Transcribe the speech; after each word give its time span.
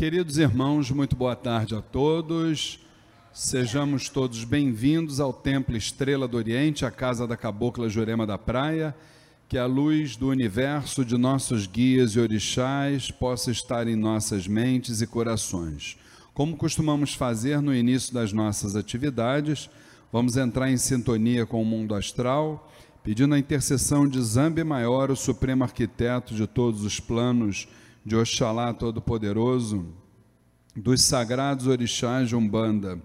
Queridos 0.00 0.38
irmãos, 0.38 0.90
muito 0.90 1.14
boa 1.14 1.36
tarde 1.36 1.74
a 1.74 1.82
todos. 1.82 2.80
Sejamos 3.34 4.08
todos 4.08 4.44
bem-vindos 4.44 5.20
ao 5.20 5.30
Templo 5.30 5.76
Estrela 5.76 6.26
do 6.26 6.38
Oriente, 6.38 6.86
a 6.86 6.90
casa 6.90 7.26
da 7.26 7.36
Cabocla 7.36 7.86
Jurema 7.86 8.26
da 8.26 8.38
Praia. 8.38 8.96
Que 9.46 9.58
a 9.58 9.66
luz 9.66 10.16
do 10.16 10.28
universo 10.28 11.04
de 11.04 11.18
nossos 11.18 11.66
guias 11.66 12.12
e 12.12 12.18
orixás 12.18 13.10
possa 13.10 13.50
estar 13.50 13.86
em 13.86 13.94
nossas 13.94 14.48
mentes 14.48 15.02
e 15.02 15.06
corações. 15.06 15.98
Como 16.32 16.56
costumamos 16.56 17.12
fazer 17.12 17.60
no 17.60 17.74
início 17.74 18.14
das 18.14 18.32
nossas 18.32 18.74
atividades, 18.76 19.68
vamos 20.10 20.34
entrar 20.38 20.70
em 20.70 20.78
sintonia 20.78 21.44
com 21.44 21.60
o 21.60 21.66
mundo 21.66 21.94
astral, 21.94 22.72
pedindo 23.04 23.34
a 23.34 23.38
intercessão 23.38 24.08
de 24.08 24.18
Zambi 24.22 24.64
Maior, 24.64 25.10
o 25.10 25.16
supremo 25.16 25.62
arquiteto 25.62 26.34
de 26.34 26.46
todos 26.46 26.84
os 26.84 26.98
planos 26.98 27.68
de 28.04 28.16
Oxalá 28.16 28.72
Todo-Poderoso, 28.72 29.86
dos 30.74 31.02
sagrados 31.02 31.66
orixás 31.66 32.28
de 32.28 32.36
Umbanda, 32.36 32.98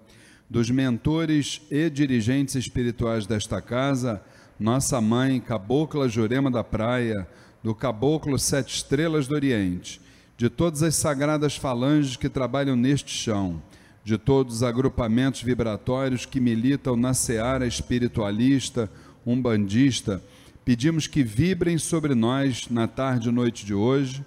dos 0.49 0.69
mentores 0.69 1.61
e 1.69 1.89
dirigentes 1.89 2.55
espirituais 2.55 3.25
desta 3.25 3.61
casa, 3.61 4.23
nossa 4.59 5.01
mãe, 5.01 5.39
Cabocla 5.39 6.07
Jurema 6.07 6.49
da 6.49 6.63
Praia, 6.63 7.27
do 7.61 7.75
Caboclo 7.75 8.39
Sete 8.39 8.75
Estrelas 8.75 9.27
do 9.27 9.35
Oriente, 9.35 9.99
de 10.37 10.49
todas 10.49 10.81
as 10.81 10.95
sagradas 10.95 11.57
falanges 11.57 12.15
que 12.15 12.29
trabalham 12.29 12.75
neste 12.75 13.11
chão, 13.11 13.61
de 14.03 14.17
todos 14.17 14.57
os 14.57 14.63
agrupamentos 14.63 15.41
vibratórios 15.41 16.25
que 16.25 16.39
militam 16.39 16.95
na 16.95 17.13
seara 17.13 17.65
espiritualista, 17.65 18.89
umbandista, 19.25 20.21
pedimos 20.63 21.07
que 21.07 21.23
vibrem 21.23 21.77
sobre 21.77 22.15
nós 22.15 22.69
na 22.69 22.87
tarde 22.87 23.29
e 23.29 23.31
noite 23.31 23.65
de 23.65 23.73
hoje, 23.73 24.23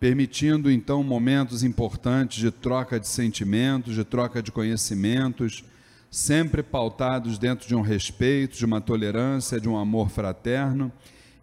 permitindo 0.00 0.70
então 0.70 1.02
momentos 1.02 1.64
importantes 1.64 2.38
de 2.38 2.50
troca 2.50 3.00
de 3.00 3.08
sentimentos, 3.08 3.94
de 3.94 4.04
troca 4.04 4.42
de 4.42 4.52
conhecimentos, 4.52 5.64
sempre 6.10 6.62
pautados 6.62 7.38
dentro 7.38 7.66
de 7.66 7.74
um 7.74 7.80
respeito, 7.80 8.56
de 8.56 8.64
uma 8.64 8.80
tolerância, 8.80 9.60
de 9.60 9.68
um 9.68 9.76
amor 9.76 10.08
fraterno, 10.08 10.92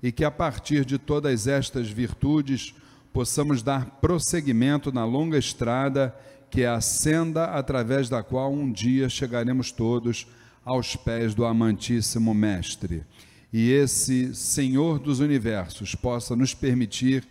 e 0.01 0.11
que 0.11 0.23
a 0.23 0.31
partir 0.31 0.85
de 0.85 0.97
todas 0.97 1.47
estas 1.47 1.89
virtudes 1.89 2.73
possamos 3.11 3.61
dar 3.61 3.85
prosseguimento 4.01 4.91
na 4.91 5.05
longa 5.05 5.37
estrada 5.37 6.15
que 6.49 6.61
é 6.61 6.67
a 6.67 6.79
senda 6.79 7.45
através 7.45 8.07
da 8.07 8.23
qual 8.23 8.53
um 8.53 8.71
dia 8.71 9.09
chegaremos 9.09 9.71
todos 9.71 10.25
aos 10.63 10.95
pés 10.95 11.35
do 11.35 11.43
amantíssimo 11.45 12.33
Mestre. 12.33 13.03
E 13.51 13.71
esse 13.71 14.33
Senhor 14.33 14.99
dos 14.99 15.19
universos 15.19 15.95
possa 15.95 16.35
nos 16.35 16.53
permitir 16.53 17.25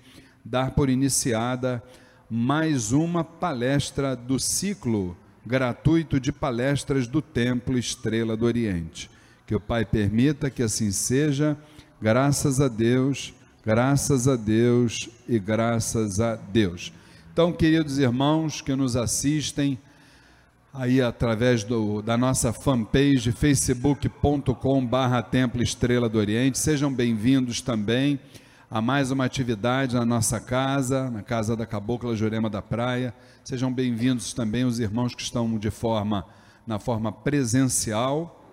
dar 0.44 0.72
por 0.72 0.90
iniciada 0.90 1.82
mais 2.28 2.92
uma 2.92 3.24
palestra 3.24 4.14
do 4.14 4.38
ciclo 4.38 5.16
gratuito 5.46 6.20
de 6.20 6.30
palestras 6.30 7.06
do 7.06 7.22
Templo 7.22 7.78
Estrela 7.78 8.36
do 8.36 8.44
Oriente. 8.44 9.10
Que 9.46 9.54
o 9.54 9.60
Pai 9.60 9.84
permita 9.84 10.50
que 10.50 10.62
assim 10.62 10.90
seja, 10.90 11.56
graças 12.00 12.60
a 12.60 12.68
Deus, 12.68 13.32
graças 13.64 14.28
a 14.28 14.36
Deus 14.36 15.08
e 15.26 15.38
graças 15.38 16.20
a 16.20 16.36
Deus. 16.36 16.92
Então, 17.32 17.52
queridos 17.52 17.98
irmãos 17.98 18.60
que 18.60 18.76
nos 18.76 18.96
assistem 18.96 19.78
aí 20.72 21.00
através 21.00 21.64
do, 21.64 22.02
da 22.02 22.16
nossa 22.16 22.52
fanpage 22.52 23.32
facebook.com 23.32 24.84
barra 24.84 25.22
Templo 25.22 25.62
Estrela 25.62 26.08
do 26.08 26.18
Oriente, 26.18 26.58
sejam 26.58 26.92
bem-vindos 26.92 27.60
também 27.60 28.20
a 28.74 28.82
mais 28.82 29.12
uma 29.12 29.24
atividade 29.24 29.94
na 29.94 30.04
nossa 30.04 30.40
casa, 30.40 31.08
na 31.08 31.22
casa 31.22 31.54
da 31.54 31.64
Cabocla 31.64 32.16
Jurema 32.16 32.50
da 32.50 32.60
Praia. 32.60 33.14
Sejam 33.44 33.72
bem-vindos 33.72 34.34
também 34.34 34.64
os 34.64 34.80
irmãos 34.80 35.14
que 35.14 35.22
estão 35.22 35.56
de 35.56 35.70
forma 35.70 36.26
na 36.66 36.80
forma 36.80 37.12
presencial 37.12 38.44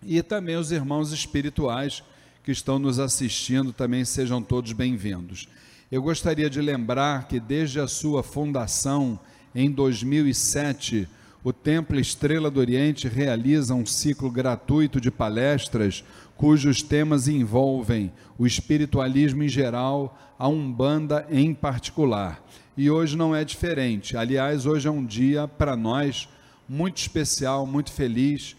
e 0.00 0.22
também 0.22 0.54
os 0.54 0.70
irmãos 0.70 1.10
espirituais 1.12 2.04
que 2.44 2.52
estão 2.52 2.78
nos 2.78 3.00
assistindo 3.00 3.72
também 3.72 4.04
sejam 4.04 4.40
todos 4.40 4.70
bem-vindos. 4.70 5.48
Eu 5.90 6.00
gostaria 6.00 6.48
de 6.48 6.60
lembrar 6.60 7.26
que 7.26 7.40
desde 7.40 7.80
a 7.80 7.88
sua 7.88 8.22
fundação 8.22 9.18
em 9.52 9.68
2007, 9.68 11.08
o 11.42 11.52
Templo 11.52 11.98
Estrela 11.98 12.52
do 12.52 12.60
Oriente 12.60 13.08
realiza 13.08 13.74
um 13.74 13.84
ciclo 13.84 14.30
gratuito 14.30 15.00
de 15.00 15.10
palestras 15.10 16.04
cujos 16.36 16.82
temas 16.82 17.28
envolvem 17.28 18.12
o 18.38 18.46
espiritualismo 18.46 19.42
em 19.42 19.48
geral, 19.48 20.18
a 20.38 20.46
Umbanda 20.48 21.26
em 21.30 21.54
particular. 21.54 22.44
E 22.76 22.90
hoje 22.90 23.16
não 23.16 23.34
é 23.34 23.44
diferente. 23.44 24.16
Aliás, 24.16 24.66
hoje 24.66 24.86
é 24.86 24.90
um 24.90 25.04
dia 25.04 25.48
para 25.48 25.74
nós 25.74 26.28
muito 26.68 26.98
especial, 26.98 27.66
muito 27.66 27.90
feliz, 27.90 28.54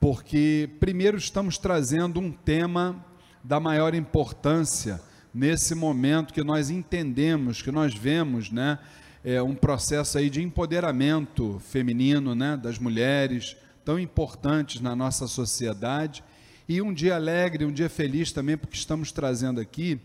porque 0.00 0.70
primeiro 0.80 1.18
estamos 1.18 1.58
trazendo 1.58 2.18
um 2.18 2.32
tema 2.32 3.04
da 3.44 3.60
maior 3.60 3.94
importância 3.94 5.00
nesse 5.34 5.74
momento 5.74 6.32
que 6.32 6.42
nós 6.42 6.70
entendemos, 6.70 7.60
que 7.60 7.70
nós 7.70 7.94
vemos, 7.94 8.50
né, 8.50 8.78
é 9.22 9.42
um 9.42 9.54
processo 9.54 10.16
aí 10.16 10.30
de 10.30 10.42
empoderamento 10.42 11.60
feminino, 11.60 12.34
né, 12.34 12.56
das 12.56 12.78
mulheres, 12.78 13.56
tão 13.84 13.98
importantes 13.98 14.80
na 14.80 14.96
nossa 14.96 15.26
sociedade 15.26 16.24
e 16.68 16.82
um 16.82 16.92
dia 16.92 17.14
alegre, 17.14 17.64
um 17.64 17.72
dia 17.72 17.88
feliz 17.88 18.30
também, 18.30 18.54
porque 18.54 18.76
estamos 18.76 19.10
trazendo 19.10 19.58
aqui 19.58 19.98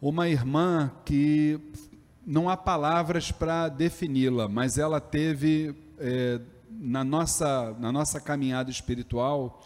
uma 0.00 0.28
irmã 0.28 0.92
que 1.04 1.58
não 2.24 2.48
há 2.48 2.56
palavras 2.56 3.32
para 3.32 3.68
defini-la, 3.68 4.48
mas 4.48 4.78
ela 4.78 5.00
teve, 5.00 5.74
é, 5.98 6.40
na, 6.70 7.02
nossa, 7.02 7.74
na 7.80 7.90
nossa 7.90 8.20
caminhada 8.20 8.70
espiritual, 8.70 9.60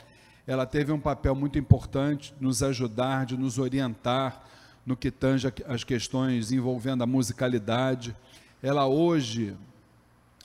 ela 0.46 0.64
teve 0.64 0.90
um 0.90 0.98
papel 0.98 1.34
muito 1.34 1.58
importante 1.58 2.32
nos 2.40 2.62
ajudar, 2.62 3.26
de 3.26 3.36
nos 3.36 3.58
orientar 3.58 4.42
no 4.86 4.96
que 4.96 5.10
tange 5.10 5.52
as 5.68 5.84
questões 5.84 6.50
envolvendo 6.50 7.04
a 7.04 7.06
musicalidade. 7.06 8.16
Ela 8.62 8.86
hoje, 8.86 9.54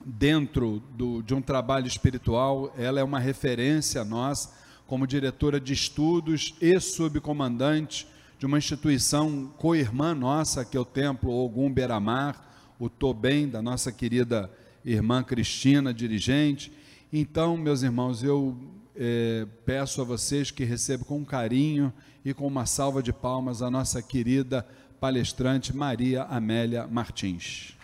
dentro 0.06 0.84
do, 0.92 1.24
de 1.24 1.34
um 1.34 1.42
trabalho 1.42 1.88
espiritual, 1.88 2.74
ela 2.78 3.00
é 3.00 3.04
uma 3.04 3.20
referência 3.20 4.02
a 4.02 4.06
nós, 4.06 4.52
como 4.88 5.08
diretora 5.08 5.60
de 5.60 5.74
estudos 5.74 6.54
e 6.62 6.80
subcomandante 6.80 8.08
de 8.38 8.46
uma 8.46 8.58
instituição 8.58 9.52
co-irmã 9.58 10.14
nossa, 10.14 10.64
que 10.66 10.78
é 10.78 10.80
o 10.80 10.86
Templo 10.86 11.32
Ogum 11.32 11.72
Beramar, 11.72 12.40
o 12.80 12.90
Tobem, 12.90 13.48
da 13.48 13.62
nossa 13.62 13.92
querida 13.92 14.52
irmã 14.84 15.24
Cristina, 15.24 15.94
dirigente. 15.94 16.72
Então, 17.12 17.58
meus 17.58 17.82
irmãos, 17.82 18.24
eu 18.24 18.58
é, 18.96 19.48
peço 19.66 20.02
a 20.02 20.04
vocês 20.04 20.52
que 20.52 20.64
recebam 20.64 21.06
com 21.06 21.26
carinho 21.26 21.92
e 22.24 22.34
com 22.34 22.46
uma 22.46 22.66
salva 22.66 23.02
de 23.02 23.14
palmas 23.14 23.62
a 23.62 23.70
nossa 23.70 24.02
querida 24.02 24.66
palestrante 25.00 25.76
Maria 25.76 26.24
Amélia 26.24 26.88
Martins. 26.88 27.75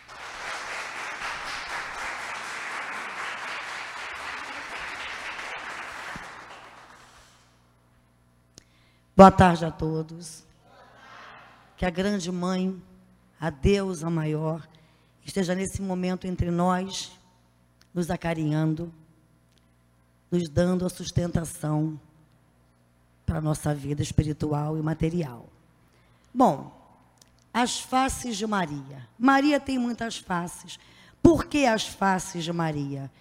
Boa 9.15 9.29
tarde 9.29 9.65
a 9.65 9.71
todos. 9.71 10.45
Que 11.75 11.85
a 11.85 11.89
grande 11.89 12.31
mãe, 12.31 12.81
a 13.39 13.49
deusa 13.49 14.09
maior, 14.09 14.65
esteja 15.25 15.53
nesse 15.53 15.81
momento 15.81 16.27
entre 16.27 16.49
nós, 16.49 17.11
nos 17.93 18.09
acarinhando, 18.09 18.91
nos 20.31 20.47
dando 20.47 20.85
a 20.85 20.89
sustentação 20.89 21.99
para 23.25 23.39
a 23.39 23.41
nossa 23.41 23.75
vida 23.75 24.01
espiritual 24.01 24.77
e 24.77 24.81
material. 24.81 25.45
Bom, 26.33 26.71
as 27.53 27.81
faces 27.81 28.37
de 28.37 28.47
Maria. 28.47 29.07
Maria 29.19 29.59
tem 29.59 29.77
muitas 29.77 30.17
faces. 30.17 30.79
Por 31.21 31.47
que 31.47 31.65
as 31.65 31.85
faces 31.85 32.45
de 32.45 32.53
Maria? 32.53 33.11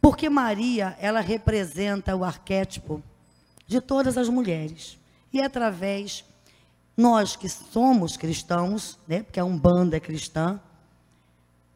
Porque 0.00 0.30
Maria, 0.30 0.96
ela 0.98 1.20
representa 1.20 2.16
o 2.16 2.24
arquétipo 2.24 3.02
de 3.66 3.80
todas 3.80 4.16
as 4.16 4.28
mulheres. 4.28 4.98
E 5.32 5.40
através, 5.40 6.24
nós 6.96 7.36
que 7.36 7.48
somos 7.48 8.16
cristãos, 8.16 8.98
né, 9.06 9.22
porque 9.22 9.40
a 9.40 9.44
Umbanda 9.44 9.96
é 9.96 10.00
cristã, 10.00 10.60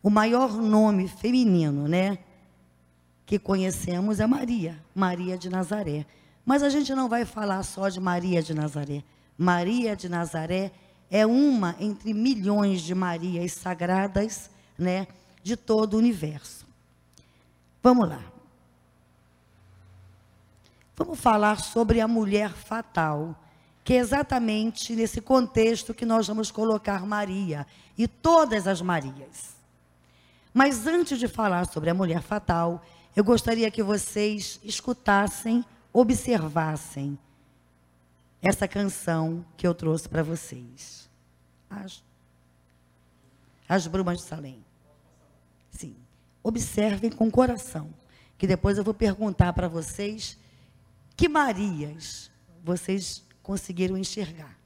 o 0.03 0.09
maior 0.09 0.53
nome 0.53 1.09
feminino, 1.09 1.87
né, 1.87 2.19
que 3.27 3.39
conhecemos 3.39 4.19
é 4.19 4.27
Maria, 4.27 4.83
Maria 4.95 5.37
de 5.37 5.49
Nazaré. 5.49 6.07
Mas 6.45 6.63
a 6.63 6.69
gente 6.69 6.95
não 6.95 7.09
vai 7.09 7.25
falar 7.25 7.63
só 7.63 7.89
de 7.89 8.01
Maria 8.01 8.43
de 8.43 8.55
Nazaré. 8.55 9.05
Maria 9.37 9.95
de 9.95 10.09
Nazaré 10.09 10.73
é 11.11 11.27
uma 11.27 11.77
entre 11.79 12.15
milhões 12.15 12.81
de 12.81 12.95
Marias 12.95 13.53
sagradas, 13.53 14.51
né, 14.79 15.07
de 15.43 15.57
todo 15.57 15.95
o 15.95 15.99
universo. 15.99 16.67
Vamos 17.83 18.09
lá. 18.09 18.23
Vamos 21.03 21.19
falar 21.19 21.59
sobre 21.59 21.99
a 22.03 22.07
mulher 22.07 22.53
fatal, 22.53 23.35
que 23.83 23.95
é 23.95 23.97
exatamente 23.97 24.95
nesse 24.95 25.19
contexto 25.23 25.95
que 25.95 26.05
nós 26.05 26.29
vamos 26.29 26.51
colocar 26.51 27.07
Maria 27.07 27.67
e 27.97 28.07
todas 28.07 28.67
as 28.67 28.83
Marias. 28.83 29.57
Mas 30.53 30.87
antes 30.87 31.19
de 31.19 31.27
falar 31.27 31.67
sobre 31.69 31.89
a 31.89 31.95
mulher 31.95 32.21
fatal, 32.21 32.85
eu 33.17 33.25
gostaria 33.25 33.71
que 33.71 33.83
vocês 33.83 34.61
escutassem, 34.63 35.65
observassem 35.91 37.19
essa 38.43 38.69
canção 38.69 39.43
que 39.57 39.67
eu 39.67 39.75
trouxe 39.75 40.07
para 40.07 40.23
vocês. 40.23 41.09
As, 41.71 42.05
as 43.67 43.87
Brumas 43.87 44.19
de 44.19 44.25
Salém. 44.25 44.63
Sim. 45.71 45.97
Observem 46.43 47.11
com 47.11 47.31
coração, 47.31 47.89
que 48.37 48.47
depois 48.47 48.77
eu 48.77 48.85
vou 48.85 48.93
perguntar 48.93 49.55
para 49.55 49.67
vocês 49.67 50.39
que 51.21 51.29
Marias 51.29 52.31
vocês 52.65 53.23
conseguiram 53.43 53.95
enxergar. 53.95 54.59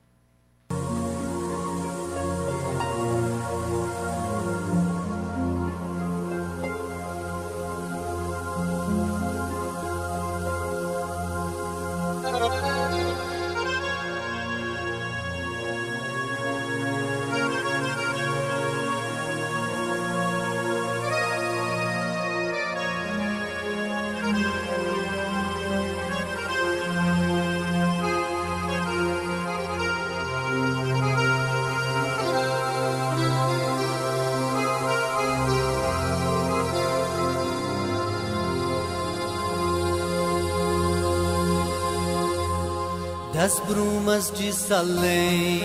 Das 43.44 43.60
brumas 43.60 44.30
de 44.30 44.50
Salém, 44.54 45.60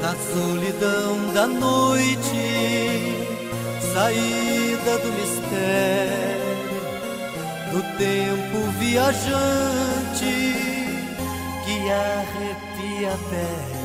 na 0.00 0.14
solidão 0.32 1.34
da 1.34 1.46
noite, 1.46 3.26
saída 3.92 4.98
do 5.00 5.12
mistério, 5.12 6.80
do 7.72 7.82
tempo 7.98 8.58
viajante 8.78 10.34
que 11.66 11.90
arrepia 11.92 13.12
a 13.12 13.18
pele 13.28 13.82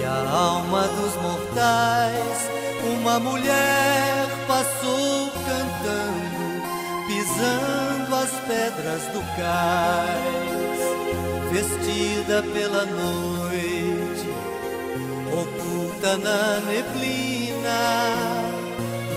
e 0.00 0.04
a 0.04 0.30
alma 0.32 0.82
dos 0.82 1.14
mortais. 1.22 2.50
Uma 2.98 3.20
mulher 3.20 4.26
passou 4.48 5.30
cantando, 5.46 6.60
pisando 7.06 8.16
as 8.16 8.30
pedras 8.48 9.02
do 9.12 9.20
cais 9.36 10.61
vestida 11.52 12.42
pela 12.54 12.86
noite, 12.86 14.28
oculta 15.30 16.16
na 16.16 16.60
neblina, 16.60 17.80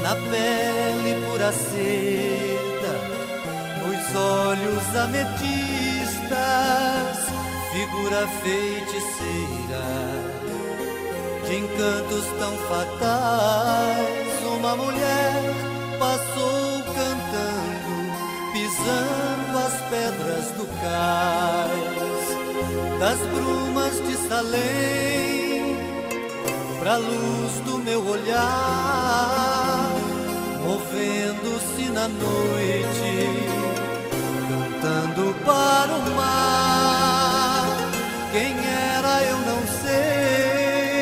na 0.03 0.15
pele 0.15 1.15
pura 1.25 1.51
seda, 1.53 2.93
nos 3.81 4.15
olhos 4.15 4.95
ametistas, 4.97 6.27
figura 7.71 8.27
feiticeira, 8.43 9.85
de 11.47 11.55
encantos 11.55 12.25
tão 12.37 12.53
fatais, 12.67 14.35
uma 14.57 14.75
mulher 14.75 15.41
passou 15.97 16.83
cantando, 16.83 17.95
pisando 18.51 19.57
as 19.57 19.75
pedras 19.89 20.45
do 20.57 20.65
cais 20.81 22.24
das 22.99 23.19
brumas 23.19 24.01
de 24.07 24.15
Salém, 24.27 25.77
pra 26.79 26.97
luz 26.97 27.53
do 27.65 27.77
meu 27.79 28.05
olhar, 28.07 29.89
movendo-se 30.63 31.89
na 31.91 32.07
noite, 32.07 33.29
cantando 34.49 35.33
para 35.45 35.93
o 35.93 36.15
mar. 36.15 37.67
Quem 38.31 38.55
era 38.97 39.23
eu 39.23 39.37
não 39.37 39.61
sei, 39.83 40.97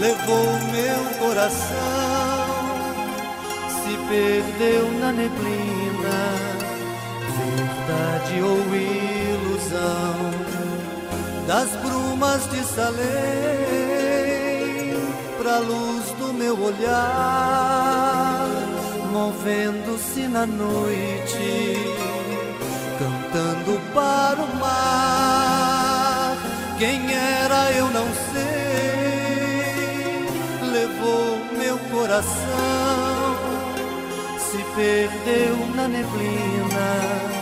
levou 0.00 0.48
meu 0.72 1.00
coração, 1.18 2.48
se 3.82 3.92
perdeu 4.08 4.84
na 5.00 5.12
neblina, 5.12 6.18
verdade 7.38 8.42
ou 8.42 8.58
ilusão 9.68 10.32
das 11.46 11.68
brumas 11.76 12.48
de 12.50 12.64
Salém, 12.64 12.96
pra 15.38 15.58
luz 15.58 16.10
do 16.18 16.32
meu 16.32 16.58
olhar, 16.60 16.88
movendo-se 19.12 20.26
na 20.28 20.46
noite, 20.46 21.76
cantando 22.98 23.78
para 23.94 24.40
o 24.42 24.56
mar. 24.56 26.36
Quem 26.78 27.12
era 27.14 27.72
eu 27.72 27.88
não 27.90 28.06
sei, 28.32 29.48
levou 30.70 31.38
meu 31.58 31.78
coração, 31.90 33.36
se 34.38 34.58
perdeu 34.74 35.56
na 35.74 35.88
neblina, 35.88 37.37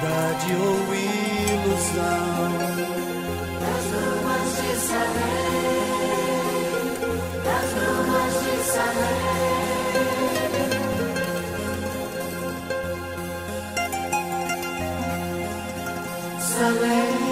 verdade 0.00 0.54
ou 0.54 0.94
ilusão. 0.94 1.90
das 7.44 7.72
brumas 7.74 8.34
de 8.42 8.54
Salém. 8.72 9.20
Salém. 16.40 17.29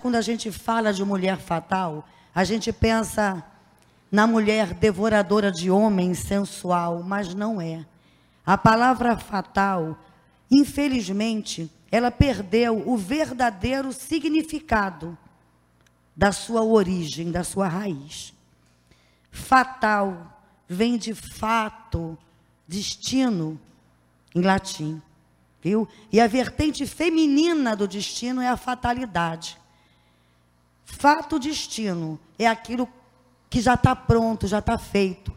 Quando 0.00 0.16
a 0.16 0.20
gente 0.20 0.50
fala 0.50 0.92
de 0.92 1.04
mulher 1.04 1.38
fatal, 1.38 2.06
a 2.34 2.44
gente 2.44 2.72
pensa 2.72 3.44
na 4.10 4.26
mulher 4.26 4.74
devoradora 4.74 5.50
de 5.50 5.70
homens, 5.70 6.18
sensual, 6.18 7.02
mas 7.02 7.34
não 7.34 7.60
é. 7.60 7.84
A 8.44 8.58
palavra 8.58 9.16
fatal, 9.16 9.98
infelizmente, 10.50 11.70
ela 11.90 12.10
perdeu 12.10 12.82
o 12.86 12.96
verdadeiro 12.96 13.92
significado 13.92 15.16
da 16.14 16.32
sua 16.32 16.62
origem, 16.62 17.30
da 17.30 17.44
sua 17.44 17.68
raiz. 17.68 18.34
Fatal 19.30 20.38
vem 20.68 20.98
de 20.98 21.14
fato, 21.14 22.18
destino, 22.66 23.60
em 24.34 24.42
latim, 24.42 25.00
viu? 25.62 25.88
E 26.10 26.20
a 26.20 26.26
vertente 26.26 26.86
feminina 26.86 27.76
do 27.76 27.86
destino 27.86 28.40
é 28.40 28.48
a 28.48 28.56
fatalidade. 28.56 29.61
Fato 30.84 31.38
destino 31.38 32.18
é 32.38 32.46
aquilo 32.46 32.88
que 33.48 33.60
já 33.60 33.74
está 33.74 33.94
pronto, 33.94 34.46
já 34.46 34.58
está 34.58 34.78
feito. 34.78 35.32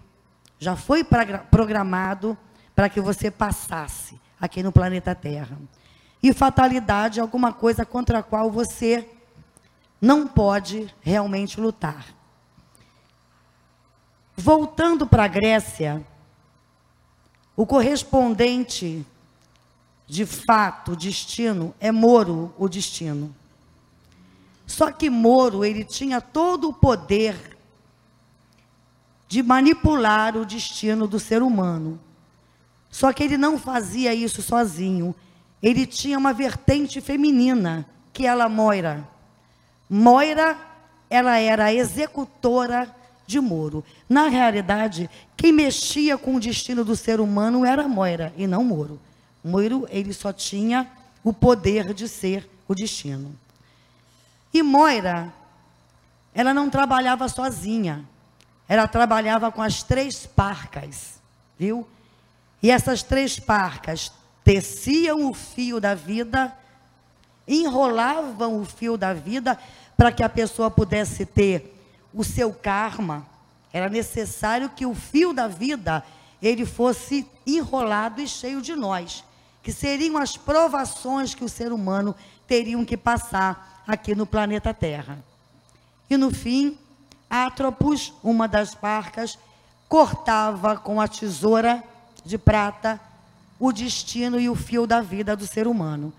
Já 0.58 0.76
foi 0.76 1.04
programado 1.52 2.38
para 2.76 2.90
que 2.90 3.02
você 3.02 3.30
passasse 3.30 4.20
aqui 4.40 4.64
no 4.64 4.72
planeta 4.72 5.14
Terra. 5.14 5.58
E 6.22 6.34
fatalidade 6.34 7.20
é 7.20 7.22
alguma 7.22 7.54
coisa 7.54 7.86
contra 7.86 8.20
a 8.20 8.24
qual 8.24 8.50
você 8.50 9.08
não 10.02 10.28
pode 10.28 10.94
realmente 11.02 11.60
lutar. 11.60 12.06
Voltando 14.36 15.08
para 15.08 15.26
a 15.26 15.28
Grécia, 15.28 16.06
o 17.56 17.66
correspondente 17.66 19.06
de 20.08 20.26
fato, 20.26 20.96
destino, 20.96 21.74
é 21.80 21.92
Moro, 21.92 22.54
o 22.58 22.68
destino. 22.68 23.36
Só 24.66 24.92
que 24.92 25.10
Moro, 25.10 25.64
ele 25.64 25.84
tinha 25.84 26.20
todo 26.20 26.70
o 26.70 26.74
poder 26.74 27.58
de 29.28 29.44
manipular 29.44 30.36
o 30.38 30.46
destino 30.46 31.08
do 31.08 31.20
ser 31.20 31.42
humano. 31.42 32.00
Só 32.90 33.12
que 33.12 33.24
ele 33.24 33.38
não 33.38 33.58
fazia 33.58 34.14
isso 34.14 34.42
sozinho. 34.42 35.14
ele 35.62 35.86
tinha 35.86 36.18
uma 36.18 36.32
vertente 36.32 37.02
feminina, 37.02 37.86
que 38.14 38.26
ela 38.26 38.48
Moira. 38.48 39.08
Moira, 39.90 40.56
ela 41.10 41.38
era 41.38 41.66
a 41.66 41.74
executora 41.74 42.94
de 43.26 43.40
Moro. 43.40 43.84
Na 44.08 44.28
realidade, 44.28 45.10
quem 45.36 45.52
mexia 45.52 46.18
com 46.18 46.36
o 46.36 46.40
destino 46.40 46.86
do 46.86 46.96
ser 46.96 47.20
humano 47.20 47.66
era 47.66 47.88
Moira 47.88 48.34
e 48.38 48.46
não 48.46 48.64
Moro. 48.64 49.00
Moro, 49.44 49.88
ele 49.90 50.14
só 50.14 50.32
tinha 50.32 50.88
o 51.24 51.34
poder 51.34 51.94
de 51.94 52.08
ser 52.08 52.48
o 52.68 52.76
destino. 52.76 53.36
E 54.56 54.64
Moira, 54.64 55.34
ela 56.34 56.54
não 56.54 56.70
trabalhava 56.70 57.28
sozinha. 57.28 58.06
Ela 58.70 58.88
trabalhava 58.88 59.52
com 59.52 59.62
as 59.62 59.84
três 59.84 60.26
parcas, 60.26 61.20
viu? 61.60 61.86
E 62.64 62.72
essas 62.72 63.04
três 63.04 63.38
parcas 63.38 64.14
teciam 64.46 65.30
o 65.30 65.34
fio 65.34 65.82
da 65.82 65.94
vida, 65.94 66.58
enrolavam 67.46 68.62
o 68.62 68.64
fio 68.64 68.96
da 68.96 69.14
vida 69.14 69.60
para 69.98 70.10
que 70.10 70.24
a 70.24 70.30
pessoa 70.30 70.72
pudesse 70.72 71.26
ter 71.26 71.78
o 72.14 72.24
seu 72.24 72.54
karma. 72.54 73.28
Era 73.74 73.90
necessário 73.90 74.70
que 74.70 74.86
o 74.86 74.96
fio 74.96 75.34
da 75.34 75.50
vida 75.50 76.02
ele 76.42 76.66
fosse 76.66 77.28
enrolado 77.46 78.22
e 78.22 78.28
cheio 78.28 78.62
de 78.62 78.74
nós, 78.74 79.22
que 79.62 79.74
seriam 79.74 80.16
as 80.16 80.38
provações 80.38 81.36
que 81.36 81.44
o 81.44 81.50
ser 81.50 81.74
humano 81.74 82.16
teriam 82.48 82.86
que 82.86 82.96
passar 82.96 83.75
aqui 83.88 84.16
no 84.16 84.26
planeta 84.26 84.74
Terra. 84.74 85.18
E 86.10 86.18
no 86.18 86.32
fim, 86.32 86.78
Atropos, 87.30 88.14
uma 88.24 88.48
das 88.48 88.76
parcas, 88.76 89.38
cortava 89.88 90.78
com 90.78 91.02
a 91.02 91.08
tesoura 91.08 91.84
de 92.24 92.38
prata 92.38 93.00
o 93.60 93.72
destino 93.72 94.40
e 94.40 94.50
o 94.50 94.56
fio 94.56 94.86
da 94.86 95.02
vida 95.02 95.36
do 95.36 95.48
ser 95.48 95.68
humano, 95.68 96.14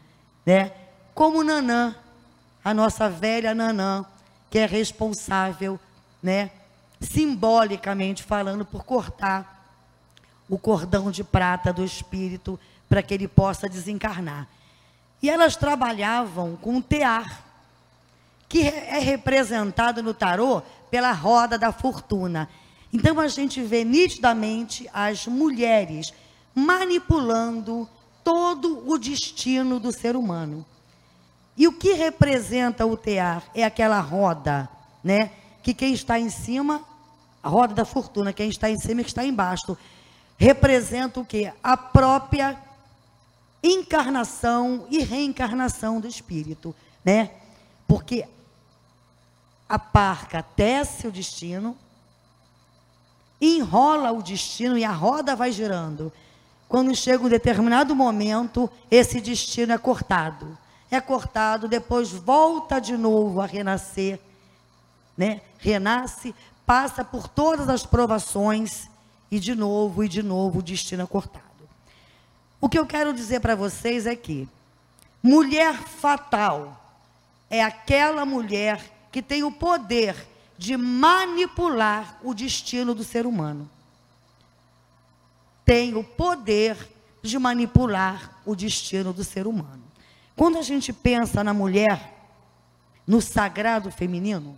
né? 0.45 0.73
Como 1.15 1.45
Nanã, 1.45 1.95
a 2.65 2.73
nossa 2.73 3.09
velha 3.09 3.55
Nanã, 3.55 4.05
que 4.51 4.59
é 4.59 4.67
responsável, 4.67 5.79
né, 6.23 6.51
simbolicamente 7.01 8.23
falando, 8.23 8.65
por 8.65 8.85
cortar 8.85 9.55
o 10.49 10.59
cordão 10.59 11.11
de 11.11 11.25
prata 11.25 11.73
do 11.73 11.85
espírito 11.85 12.59
para 12.89 13.03
que 13.03 13.13
ele 13.13 13.29
possa 13.29 13.69
desencarnar. 13.69 14.49
E 15.23 15.29
elas 15.29 15.57
trabalhavam 15.57 16.57
com 16.57 16.81
tear, 16.81 17.45
que 18.49 18.63
é 18.63 18.99
representado 18.99 20.03
no 20.03 20.15
tarô 20.15 20.63
pela 20.91 21.13
roda 21.13 21.59
da 21.59 21.73
fortuna. 21.73 22.49
Então 22.93 23.19
a 23.19 23.29
gente 23.29 23.61
vê 23.63 23.85
nitidamente 23.85 24.89
as 24.93 25.27
mulheres 25.27 26.13
manipulando 26.55 27.89
todo 28.23 28.89
o 28.89 28.99
destino 28.99 29.79
do 29.79 29.93
ser 29.93 30.17
humano. 30.17 30.65
E 31.57 31.67
o 31.67 31.73
que 31.73 31.93
representa 31.93 32.85
o 32.85 32.97
tear? 32.97 33.43
É 33.55 33.65
aquela 33.65 34.01
roda, 34.01 34.69
né? 35.03 35.31
Que 35.63 35.73
quem 35.73 35.95
está 35.95 36.19
em 36.19 36.29
cima, 36.29 36.83
a 37.43 37.49
roda 37.49 37.75
da 37.75 37.85
fortuna, 37.85 38.33
quem 38.33 38.49
está 38.49 38.71
em 38.71 38.79
cima 38.79 39.01
e 39.01 39.05
quem 39.05 39.09
está 39.09 39.25
embaixo, 39.25 39.77
representa 40.39 41.21
o 41.21 41.25
que? 41.25 41.51
A 41.63 41.77
própria 41.77 42.57
encarnação 43.63 44.87
e 44.91 44.99
reencarnação 45.03 46.01
do 46.01 46.07
espírito, 46.07 46.75
né? 47.05 47.31
Porque 47.89 48.27
a 49.69 49.79
parca 49.79 50.43
tece 50.43 51.07
o 51.07 51.13
destino, 51.13 51.77
enrola 53.41 54.13
o 54.13 54.23
destino 54.23 54.79
e 54.79 54.85
a 54.85 54.93
roda 54.93 55.35
vai 55.35 55.51
girando. 55.53 56.13
Quando 56.69 56.95
chega 56.95 57.25
um 57.25 57.29
determinado 57.29 57.95
momento, 57.95 58.71
esse 58.91 59.21
destino 59.21 59.73
é 59.73 59.79
cortado. 59.79 60.57
É 60.91 61.01
cortado, 61.01 61.69
depois 61.69 62.11
volta 62.13 62.81
de 62.81 62.97
novo 62.97 63.41
a 63.41 63.47
renascer, 63.47 64.21
né? 65.17 65.41
Renasce, 65.59 66.35
passa 66.65 67.05
por 67.05 67.29
todas 67.29 67.69
as 67.69 67.85
provações 67.85 68.89
e 69.31 69.41
de 69.41 69.55
novo 69.55 70.05
e 70.05 70.09
de 70.09 70.23
novo 70.23 70.61
o 70.61 70.63
destino 70.63 71.03
é 71.03 71.07
cortado. 71.07 71.45
O 72.61 72.69
que 72.69 72.79
eu 72.79 72.87
quero 72.87 73.13
dizer 73.13 73.41
para 73.41 73.57
vocês 73.57 74.07
é 74.07 74.15
que 74.15 74.49
mulher 75.23 75.75
fatal 75.75 76.81
é 77.51 77.63
aquela 77.63 78.25
mulher 78.25 78.96
que 79.17 79.23
tem 79.23 79.43
o 79.43 79.51
poder 79.51 80.15
de 80.59 80.77
manipular 80.77 82.19
o 82.23 82.35
destino 82.35 82.95
do 82.95 83.03
ser 83.03 83.25
humano. 83.25 83.67
Tem 85.65 85.95
o 85.95 86.05
poder 86.05 86.77
de 87.23 87.39
manipular 87.39 88.43
o 88.45 88.55
destino 88.55 89.15
do 89.15 89.25
ser 89.25 89.47
humano. 89.47 89.83
Quando 90.37 90.59
a 90.59 90.61
gente 90.61 90.93
pensa 90.93 91.43
na 91.43 91.55
mulher, 91.55 92.15
no 93.07 93.23
sagrado 93.23 93.91
feminino, 93.91 94.55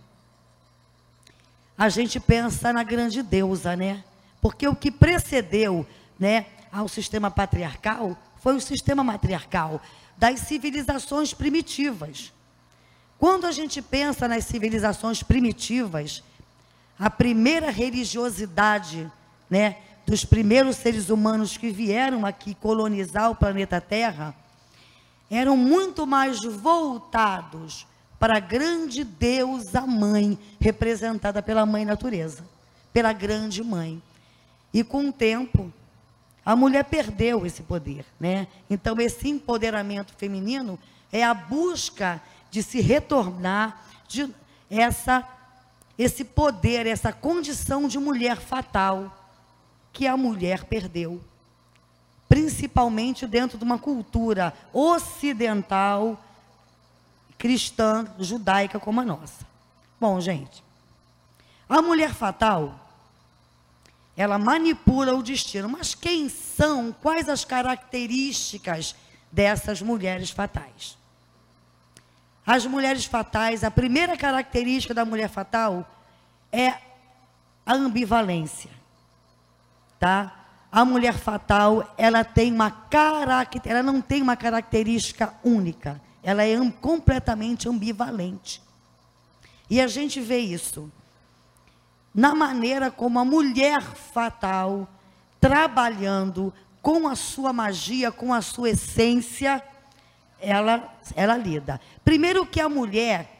a 1.77 1.87
gente 1.87 2.19
pensa 2.19 2.73
na 2.73 2.83
grande 2.83 3.23
deusa, 3.23 3.77
né? 3.77 4.03
Porque 4.41 4.67
o 4.67 4.75
que 4.75 4.91
precedeu, 4.91 5.87
né, 6.19 6.47
ao 6.69 6.89
sistema 6.89 7.31
patriarcal 7.31 8.21
foi 8.41 8.57
o 8.57 8.59
sistema 8.59 9.05
matriarcal 9.05 9.81
das 10.17 10.41
civilizações 10.41 11.33
primitivas. 11.33 12.33
Quando 13.19 13.45
a 13.45 13.51
gente 13.51 13.81
pensa 13.81 14.29
nas 14.29 14.45
civilizações 14.45 15.21
primitivas, 15.21 16.23
a 16.97 17.09
primeira 17.09 17.69
religiosidade, 17.69 19.11
né, 19.49 19.75
dos 20.07 20.23
primeiros 20.23 20.77
seres 20.77 21.09
humanos 21.09 21.57
que 21.57 21.69
vieram 21.69 22.25
aqui 22.25 22.55
colonizar 22.55 23.29
o 23.29 23.35
planeta 23.35 23.81
Terra, 23.81 24.33
eram 25.29 25.57
muito 25.57 26.07
mais 26.07 26.41
voltados 26.41 27.85
para 28.17 28.37
a 28.37 28.39
grande 28.39 29.03
deusa 29.03 29.81
mãe, 29.81 30.39
representada 30.59 31.41
pela 31.41 31.65
mãe 31.65 31.83
natureza, 31.83 32.43
pela 32.93 33.11
grande 33.11 33.61
mãe. 33.61 34.01
E 34.73 34.83
com 34.83 35.09
o 35.09 35.13
tempo, 35.13 35.71
a 36.45 36.55
mulher 36.55 36.85
perdeu 36.85 37.45
esse 37.45 37.63
poder, 37.63 38.05
né? 38.19 38.47
Então 38.69 38.99
esse 38.99 39.29
empoderamento 39.29 40.13
feminino 40.13 40.79
é 41.11 41.23
a 41.23 41.33
busca 41.33 42.21
de 42.49 42.63
se 42.63 42.81
retornar 42.81 43.85
de 44.07 44.33
essa 44.69 45.27
esse 45.97 46.23
poder, 46.23 46.87
essa 46.87 47.11
condição 47.11 47.85
de 47.85 47.99
mulher 47.99 48.37
fatal 48.37 49.13
que 49.91 50.07
a 50.07 50.15
mulher 50.15 50.63
perdeu, 50.63 51.21
principalmente 52.29 53.27
dentro 53.27 53.57
de 53.57 53.65
uma 53.65 53.77
cultura 53.77 54.53
ocidental 54.71 56.17
cristã, 57.37 58.07
judaica 58.17 58.79
como 58.79 59.01
a 59.01 59.05
nossa. 59.05 59.45
Bom, 59.99 60.21
gente, 60.21 60.63
a 61.67 61.81
mulher 61.81 62.13
fatal 62.13 62.79
ela 64.15 64.37
manipula 64.37 65.13
o 65.15 65.23
destino, 65.23 65.69
mas 65.69 65.95
quem 65.95 66.27
são, 66.27 66.91
quais 66.91 67.29
as 67.29 67.45
características 67.45 68.93
dessas 69.31 69.81
mulheres 69.81 70.29
fatais? 70.29 70.98
As 72.49 72.65
mulheres 72.65 73.05
fatais, 73.05 73.63
a 73.63 73.69
primeira 73.69 74.17
característica 74.17 74.91
da 74.91 75.05
mulher 75.05 75.29
fatal 75.29 75.87
é 76.51 76.69
a 77.63 77.75
ambivalência. 77.75 78.71
Tá? 79.99 80.47
A 80.71 80.83
mulher 80.83 81.13
fatal, 81.13 81.93
ela 81.95 82.23
tem 82.23 82.51
uma 82.51 82.71
característica, 82.71 83.69
ela 83.69 83.83
não 83.83 84.01
tem 84.01 84.23
uma 84.23 84.35
característica 84.35 85.31
única. 85.43 86.01
Ela 86.23 86.43
é 86.43 86.57
completamente 86.81 87.69
ambivalente. 87.69 88.63
E 89.69 89.79
a 89.79 89.85
gente 89.85 90.19
vê 90.19 90.39
isso 90.39 90.91
na 92.15 92.33
maneira 92.33 92.89
como 92.89 93.19
a 93.19 93.25
mulher 93.25 93.79
fatal 93.79 94.89
trabalhando 95.39 96.51
com 96.81 97.07
a 97.07 97.15
sua 97.15 97.53
magia, 97.53 98.11
com 98.11 98.33
a 98.33 98.41
sua 98.41 98.71
essência, 98.71 99.63
ela, 100.41 100.93
ela 101.15 101.37
lida. 101.37 101.79
Primeiro 102.03 102.45
que 102.45 102.59
a 102.59 102.69
mulher, 102.69 103.39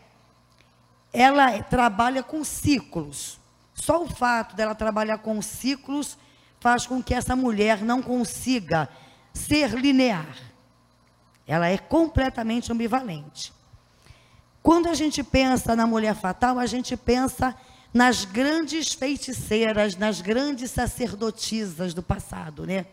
ela 1.12 1.62
trabalha 1.64 2.22
com 2.24 2.44
ciclos. 2.44 3.40
Só 3.74 4.04
o 4.04 4.08
fato 4.08 4.56
dela 4.56 4.76
trabalhar 4.76 5.20
com 5.20 5.42
ciclos 5.42 6.18
faz 6.60 6.86
com 6.86 7.02
que 7.02 7.14
essa 7.14 7.36
mulher 7.36 7.82
não 7.82 8.02
consiga 8.02 8.90
ser 9.34 9.70
linear. 9.72 10.36
Ela 11.48 11.70
é 11.70 11.78
completamente 11.78 12.72
ambivalente. 12.72 13.54
Quando 14.62 14.88
a 14.88 14.94
gente 14.94 15.24
pensa 15.24 15.76
na 15.76 15.88
mulher 15.88 16.14
fatal, 16.14 16.60
a 16.60 16.66
gente 16.66 16.96
pensa 16.98 17.56
nas 17.94 18.24
grandes 18.26 18.94
feiticeiras, 18.94 19.96
nas 19.96 20.22
grandes 20.22 20.70
sacerdotisas 20.72 21.94
do 21.94 22.04
passado, 22.04 22.66
né? 22.68 22.86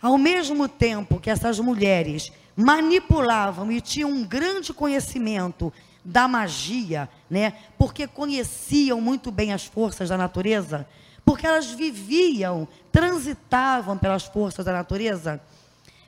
Ao 0.00 0.16
mesmo 0.18 0.68
tempo 0.68 1.18
que 1.18 1.30
essas 1.30 1.58
mulheres 1.58 2.30
manipulavam 2.56 3.70
e 3.70 3.80
tinham 3.80 4.10
um 4.10 4.24
grande 4.24 4.72
conhecimento 4.72 5.72
da 6.04 6.28
magia, 6.28 7.08
né? 7.30 7.54
Porque 7.78 8.06
conheciam 8.06 9.00
muito 9.00 9.30
bem 9.30 9.52
as 9.52 9.64
forças 9.64 10.08
da 10.08 10.18
natureza, 10.18 10.86
porque 11.24 11.46
elas 11.46 11.70
viviam, 11.70 12.68
transitavam 12.92 13.96
pelas 13.96 14.24
forças 14.24 14.64
da 14.64 14.72
natureza. 14.72 15.40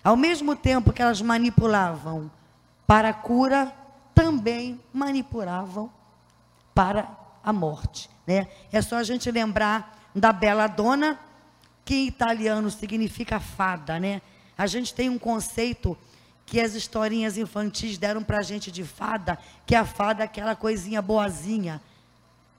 Ao 0.05 0.17
mesmo 0.17 0.55
tempo 0.55 0.93
que 0.93 1.03
elas 1.03 1.23
manipulavam 1.23 2.31
para 2.87 3.09
a 3.09 3.15
cura, 3.15 3.73
também 4.15 4.81
manipulavam 4.93 5.91
para 6.75 7.09
a 7.43 7.53
morte. 7.53 8.09
Né? 8.27 8.47
É 8.71 8.83
só 8.83 8.97
a 8.97 9.03
gente 9.03 9.31
lembrar 9.31 9.99
da 10.15 10.33
Bela 10.33 10.67
Dona, 10.67 11.19
que 11.85 11.95
em 11.95 12.07
italiano 12.07 12.71
significa 12.71 13.41
fada. 13.41 13.99
Né? 13.99 14.21
A 14.57 14.67
gente 14.67 14.95
tem 14.95 15.09
um 15.09 15.19
conceito 15.19 15.97
que 16.47 16.61
as 16.61 16.75
historinhas 16.75 17.37
infantis 17.37 17.99
deram 17.99 18.23
para 18.23 18.39
a 18.39 18.43
gente 18.43 18.71
de 18.71 18.85
fada, 18.85 19.37
que 19.67 19.75
a 19.75 19.85
fada 19.85 20.23
é 20.23 20.27
aquela 20.27 20.55
coisinha 20.55 21.03
boazinha. 21.03 21.83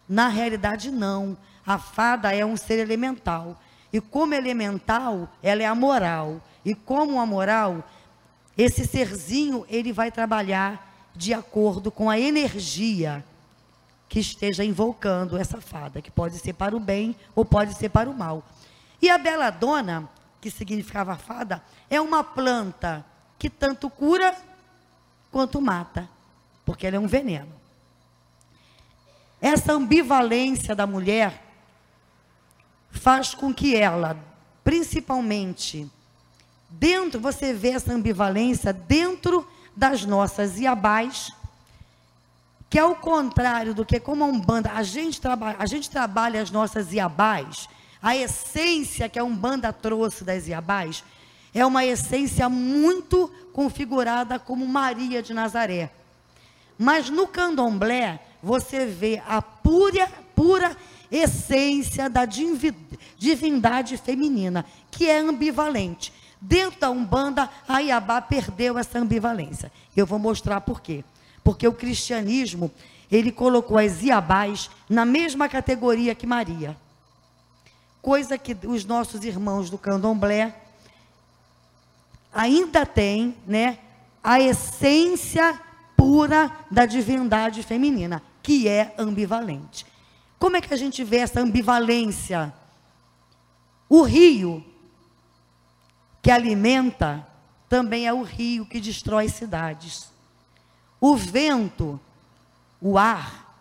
Na 0.08 0.28
realidade, 0.28 0.92
não. 0.92 1.38
A 1.66 1.78
fada 1.78 2.36
é 2.36 2.46
um 2.46 2.58
ser 2.58 2.80
elemental. 2.80 3.60
E 3.92 4.02
como 4.02 4.34
elemental, 4.34 5.30
ela 5.42 5.64
é 5.64 5.66
a 5.66 5.74
moral. 5.74 6.42
E 6.66 6.76
como 6.76 7.22
a 7.22 7.26
moral, 7.26 7.82
esse 8.58 8.86
serzinho, 8.86 9.66
ele 9.70 9.94
vai 9.94 10.12
trabalhar 10.12 11.10
de 11.16 11.34
acordo 11.34 11.90
com 11.90 12.10
a 12.10 12.20
energia 12.20 13.24
que 14.10 14.20
esteja 14.20 14.64
invocando 14.64 15.38
essa 15.38 15.62
fada, 15.62 16.02
que 16.02 16.12
pode 16.12 16.38
ser 16.40 16.54
para 16.54 16.76
o 16.76 16.80
bem 16.80 17.16
ou 17.34 17.46
pode 17.46 17.74
ser 17.74 17.90
para 17.90 18.10
o 18.10 18.14
mal. 18.14 18.44
E 19.02 19.10
a 19.10 19.18
bela 19.18 19.50
dona, 19.50 20.10
que 20.42 20.52
significava 20.52 21.16
fada, 21.16 21.62
é 21.90 22.00
uma 22.02 22.24
planta 22.24 23.06
que 23.38 23.50
tanto 23.50 23.90
cura 23.90 24.36
quanto 25.32 25.62
mata, 25.62 26.10
porque 26.66 26.88
ela 26.88 26.98
é 26.98 27.00
um 27.00 27.08
veneno. 27.08 27.54
Essa 29.42 29.74
ambivalência 29.74 30.76
da 30.76 30.88
mulher 30.88 31.44
faz 32.90 33.36
com 33.36 33.54
que 33.54 33.76
ela, 33.76 34.18
principalmente, 34.64 35.90
dentro, 36.70 37.20
você 37.20 37.54
vê 37.54 37.70
essa 37.70 37.94
ambivalência 37.94 38.74
dentro 38.74 39.48
das 39.76 40.04
nossas 40.06 40.58
iabás, 40.58 41.32
que 42.70 42.80
é 42.80 42.84
o 42.84 42.96
contrário 42.96 43.74
do 43.74 43.86
que 43.86 44.00
como 44.00 44.24
a 44.24 44.28
Umbanda, 44.28 44.72
a 44.72 44.84
gente, 44.84 45.22
trabalha, 45.22 45.58
a 45.60 45.66
gente 45.66 45.90
trabalha 45.90 46.42
as 46.42 46.52
nossas 46.52 46.92
iabás, 46.92 47.70
a 48.02 48.16
essência 48.16 49.08
que 49.08 49.20
a 49.20 49.24
Umbanda 49.24 49.72
trouxe 49.72 50.24
das 50.24 50.48
iabás, 50.48 51.04
é 51.60 51.66
uma 51.66 51.84
essência 51.84 52.48
muito 52.48 53.32
configurada 53.52 54.38
como 54.38 54.68
Maria 54.68 55.24
de 55.24 55.34
Nazaré. 55.34 55.90
Mas 56.78 57.10
no 57.10 57.28
candomblé, 57.28 58.20
você 58.44 58.86
vê 58.86 59.20
a 59.28 59.42
pura, 59.42 60.08
pura 60.36 60.78
essência 61.12 62.08
da 62.08 62.26
divindade 63.18 63.98
feminina, 63.98 64.64
que 64.92 65.10
é 65.10 65.18
ambivalente. 65.18 66.14
Dentro 66.40 66.80
da 66.80 66.92
Umbanda, 66.92 67.50
a 67.68 67.80
Iabá 67.80 68.22
perdeu 68.22 68.78
essa 68.78 69.00
ambivalência. 69.00 69.72
Eu 69.96 70.06
vou 70.06 70.20
mostrar 70.20 70.62
por 70.62 70.80
quê. 70.80 71.04
Porque 71.44 71.68
o 71.68 71.74
cristianismo, 71.74 72.70
ele 73.12 73.32
colocou 73.32 73.80
as 73.80 74.04
Iabás 74.04 74.70
na 74.88 75.06
mesma 75.06 75.50
categoria 75.50 76.14
que 76.14 76.28
Maria. 76.28 76.78
Coisa 78.00 78.38
que 78.38 78.56
os 78.68 78.86
nossos 78.86 79.24
irmãos 79.24 79.72
do 79.72 79.78
candomblé 79.80 80.67
ainda 82.38 82.86
têm, 82.86 83.36
né, 83.48 83.80
a 84.24 84.40
essência 84.40 85.60
pura 85.96 86.56
da 86.70 86.86
divindade 86.86 87.64
feminina, 87.64 88.22
que 88.44 88.68
é 88.68 88.94
ambivalente. 88.96 89.84
Como 90.38 90.56
é 90.56 90.62
que 90.62 90.72
a 90.72 90.78
gente 90.78 91.04
vê 91.04 91.18
essa 91.18 91.40
ambivalência? 91.40 92.54
O 93.90 94.04
rio 94.04 94.64
que 96.22 96.30
alimenta 96.30 97.28
também 97.68 98.06
é 98.06 98.14
o 98.14 98.22
rio 98.22 98.68
que 98.68 98.80
destrói 98.80 99.30
cidades. 99.30 100.12
O 101.02 101.16
vento, 101.16 102.00
o 102.80 103.00
ar 103.00 103.58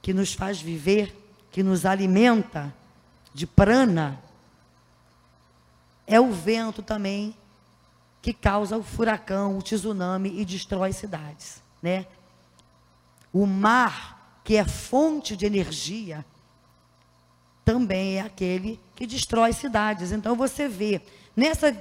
que 0.00 0.14
nos 0.14 0.32
faz 0.32 0.60
viver, 0.60 1.12
que 1.50 1.64
nos 1.64 1.84
alimenta 1.84 2.72
de 3.34 3.48
prana, 3.48 4.22
é 6.06 6.20
o 6.20 6.30
vento 6.30 6.82
também 6.82 7.34
que 8.22 8.32
causa 8.32 8.76
o 8.76 8.82
furacão, 8.82 9.56
o 9.56 9.62
tsunami 9.62 10.40
e 10.40 10.44
destrói 10.44 10.92
cidades, 10.92 11.62
né? 11.82 12.06
O 13.32 13.46
mar, 13.46 14.40
que 14.44 14.56
é 14.56 14.64
fonte 14.64 15.36
de 15.36 15.46
energia, 15.46 16.24
também 17.64 18.18
é 18.18 18.20
aquele 18.20 18.80
que 18.96 19.06
destrói 19.06 19.52
cidades. 19.52 20.12
Então 20.12 20.34
você 20.34 20.68
vê 20.68 21.00
nessa 21.36 21.76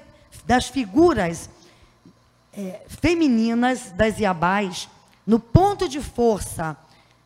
das 0.45 0.67
figuras 0.67 1.49
é, 2.53 2.81
femininas 2.87 3.91
das 3.91 4.19
Iabás, 4.19 4.87
no 5.25 5.39
ponto 5.39 5.87
de 5.87 6.01
força 6.01 6.77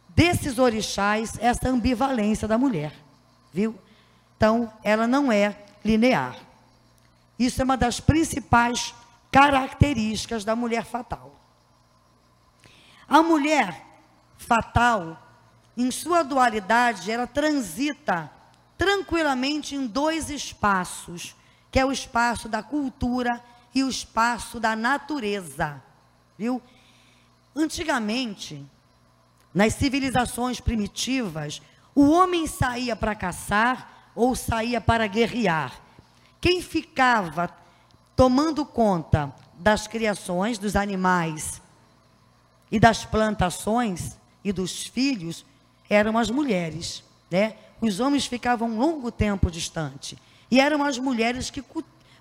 desses 0.10 0.60
orixás, 0.60 1.38
essa 1.40 1.70
ambivalência 1.70 2.48
da 2.48 2.58
mulher, 2.58 2.94
viu? 3.54 3.76
Então, 4.38 4.72
ela 4.84 5.08
não 5.08 5.32
é 5.32 5.58
linear. 5.84 6.36
Isso 7.38 7.62
é 7.62 7.66
uma 7.66 7.78
das 7.78 8.00
principais 8.00 8.94
características 9.34 10.46
da 10.46 10.56
mulher 10.56 10.86
fatal. 10.86 11.36
A 13.08 13.24
mulher 13.24 13.84
fatal, 14.38 15.20
em 15.76 15.90
sua 15.90 16.22
dualidade, 16.22 17.12
ela 17.12 17.26
transita 17.26 18.32
tranquilamente 18.78 19.76
em 19.76 19.88
dois 19.88 20.30
espaços 20.30 21.36
que 21.72 21.80
é 21.80 21.86
o 21.86 21.92
espaço 21.92 22.48
da 22.48 22.62
cultura 22.62 23.44
e 23.74 23.84
o 23.84 23.90
espaço 23.90 24.60
da 24.60 24.76
natureza. 24.76 25.82
Viu? 26.38 26.62
Antigamente, 27.56 28.64
nas 29.52 29.74
civilizações 29.74 30.60
primitivas, 30.60 31.60
o 31.96 32.12
homem 32.12 32.46
saía 32.46 32.96
para 32.96 33.16
caçar 33.16 34.12
ou 34.14 34.36
saía 34.36 34.80
para 34.80 35.08
guerrear. 35.08 35.82
Quem 36.40 36.62
ficava 36.62 37.48
tomando 38.16 38.66
conta 38.66 39.34
das 39.56 39.88
criações 39.88 40.58
dos 40.58 40.76
animais 40.76 41.62
e 42.72 42.80
das 42.80 43.06
plantações 43.06 44.18
e 44.44 44.52
dos 44.52 44.86
filhos 44.86 45.46
eram 45.90 46.18
as 46.18 46.30
mulheres, 46.30 47.04
né? 47.30 47.56
Os 47.80 48.00
homens 48.00 48.26
ficavam 48.26 48.70
um 48.70 48.80
longo 48.80 49.12
tempo 49.12 49.52
distante. 49.52 50.18
E 50.50 50.60
eram 50.60 50.84
as 50.84 50.98
mulheres 50.98 51.50
que 51.50 51.64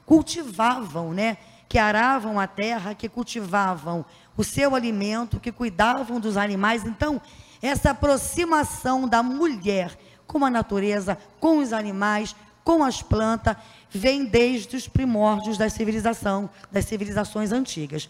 cultivavam, 0.05 1.12
né? 1.12 1.37
Que 1.68 1.78
aravam 1.78 2.38
a 2.40 2.46
terra, 2.46 2.94
que 2.94 3.09
cultivavam 3.09 4.05
o 4.37 4.42
seu 4.42 4.74
alimento, 4.74 5.40
que 5.40 5.52
cuidavam 5.52 6.18
dos 6.18 6.37
animais. 6.37 6.85
Então, 6.85 7.20
essa 7.61 7.90
aproximação 7.90 9.07
da 9.07 9.22
mulher 9.22 9.96
com 10.26 10.44
a 10.44 10.50
natureza, 10.50 11.16
com 11.38 11.59
os 11.59 11.72
animais, 11.72 12.35
com 12.64 12.83
as 12.83 13.02
plantas, 13.02 13.57
vem 13.92 14.24
desde 14.24 14.76
os 14.76 14.88
primórdios 14.88 15.59
da 15.59 15.68
civilização, 15.68 16.48
das 16.70 16.87
civilizações 16.87 17.52
antigas. 17.52 18.09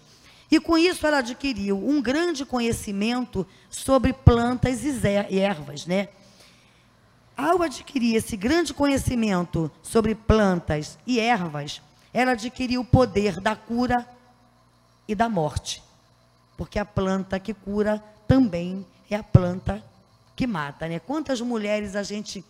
E 0.50 0.60
com 0.60 0.76
isso 0.76 1.06
ela 1.06 1.18
adquiriu 1.18 1.76
um 1.76 2.00
grande 2.00 2.44
conhecimento 2.44 3.46
sobre 3.70 4.12
plantas 4.12 4.84
e 4.84 5.38
ervas, 5.38 5.86
né? 5.86 6.08
Ao 7.36 7.62
adquirir 7.62 8.16
esse 8.16 8.36
grande 8.36 8.74
conhecimento 8.74 9.70
sobre 9.82 10.14
plantas 10.14 10.98
e 11.06 11.18
ervas, 11.18 11.80
ela 12.12 12.32
adquiriu 12.32 12.82
o 12.82 12.84
poder 12.84 13.40
da 13.40 13.56
cura 13.56 14.06
e 15.08 15.14
da 15.14 15.28
morte. 15.28 15.82
Porque 16.56 16.78
a 16.78 16.84
planta 16.84 17.40
que 17.40 17.54
cura 17.54 18.02
também 18.28 18.86
é 19.10 19.16
a 19.16 19.22
planta 19.22 19.82
que 20.36 20.46
mata, 20.46 20.86
né? 20.86 20.98
Quantas 20.98 21.40
mulheres 21.40 21.96
a 21.96 22.02
gente 22.02 22.44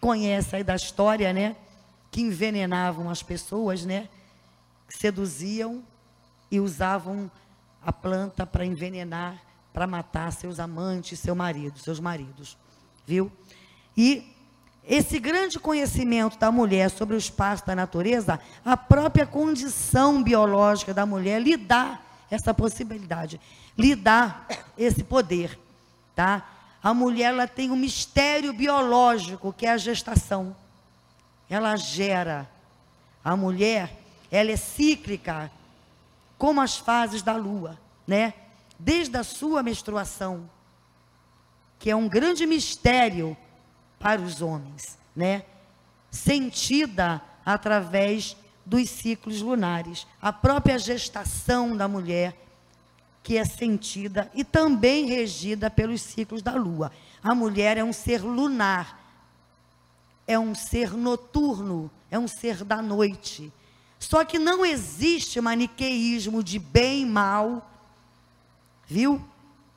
conhece 0.00 0.56
aí 0.56 0.62
da 0.62 0.76
história, 0.76 1.32
né? 1.32 1.56
Que 2.16 2.22
envenenavam 2.22 3.10
as 3.10 3.22
pessoas, 3.22 3.84
né? 3.84 4.08
Seduziam 4.88 5.84
e 6.50 6.58
usavam 6.58 7.30
a 7.84 7.92
planta 7.92 8.46
para 8.46 8.64
envenenar, 8.64 9.38
para 9.70 9.86
matar 9.86 10.32
seus 10.32 10.58
amantes, 10.58 11.20
seu 11.20 11.34
marido, 11.34 11.78
seus 11.78 12.00
maridos. 12.00 12.56
Viu? 13.06 13.30
E 13.94 14.34
esse 14.82 15.18
grande 15.18 15.58
conhecimento 15.58 16.38
da 16.38 16.50
mulher 16.50 16.88
sobre 16.88 17.14
o 17.14 17.18
espaço 17.18 17.66
da 17.66 17.74
natureza, 17.74 18.40
a 18.64 18.78
própria 18.78 19.26
condição 19.26 20.22
biológica 20.22 20.94
da 20.94 21.04
mulher 21.04 21.42
lhe 21.42 21.54
dá 21.54 22.00
essa 22.30 22.54
possibilidade, 22.54 23.38
lhe 23.76 23.94
dá 23.94 24.46
esse 24.78 25.04
poder, 25.04 25.58
tá? 26.14 26.48
A 26.82 26.94
mulher 26.94 27.34
ela 27.34 27.46
tem 27.46 27.70
um 27.70 27.76
mistério 27.76 28.54
biológico 28.54 29.52
que 29.52 29.66
é 29.66 29.72
a 29.72 29.76
gestação. 29.76 30.56
Ela 31.48 31.76
gera. 31.76 32.48
A 33.24 33.36
mulher, 33.36 33.90
ela 34.30 34.50
é 34.50 34.56
cíclica, 34.56 35.50
como 36.38 36.60
as 36.60 36.76
fases 36.76 37.22
da 37.22 37.36
lua, 37.36 37.78
né? 38.06 38.34
Desde 38.78 39.16
a 39.16 39.24
sua 39.24 39.62
menstruação, 39.62 40.48
que 41.78 41.90
é 41.90 41.96
um 41.96 42.08
grande 42.08 42.46
mistério 42.46 43.36
para 43.98 44.20
os 44.20 44.42
homens, 44.42 44.98
né? 45.14 45.42
Sentida 46.10 47.20
através 47.44 48.36
dos 48.64 48.90
ciclos 48.90 49.40
lunares. 49.40 50.06
A 50.20 50.32
própria 50.32 50.78
gestação 50.78 51.76
da 51.76 51.86
mulher, 51.86 52.36
que 53.22 53.36
é 53.36 53.44
sentida 53.44 54.30
e 54.34 54.44
também 54.44 55.06
regida 55.06 55.70
pelos 55.70 56.00
ciclos 56.00 56.42
da 56.42 56.54
lua. 56.54 56.92
A 57.22 57.34
mulher 57.34 57.76
é 57.76 57.84
um 57.84 57.92
ser 57.92 58.22
lunar, 58.22 59.05
é 60.26 60.38
um 60.38 60.54
ser 60.54 60.92
noturno, 60.92 61.90
é 62.10 62.18
um 62.18 62.26
ser 62.26 62.64
da 62.64 62.82
noite. 62.82 63.52
Só 63.98 64.24
que 64.24 64.38
não 64.38 64.64
existe 64.64 65.40
maniqueísmo 65.40 66.42
de 66.42 66.58
bem 66.58 67.02
e 67.02 67.06
mal, 67.06 67.70
viu? 68.86 69.20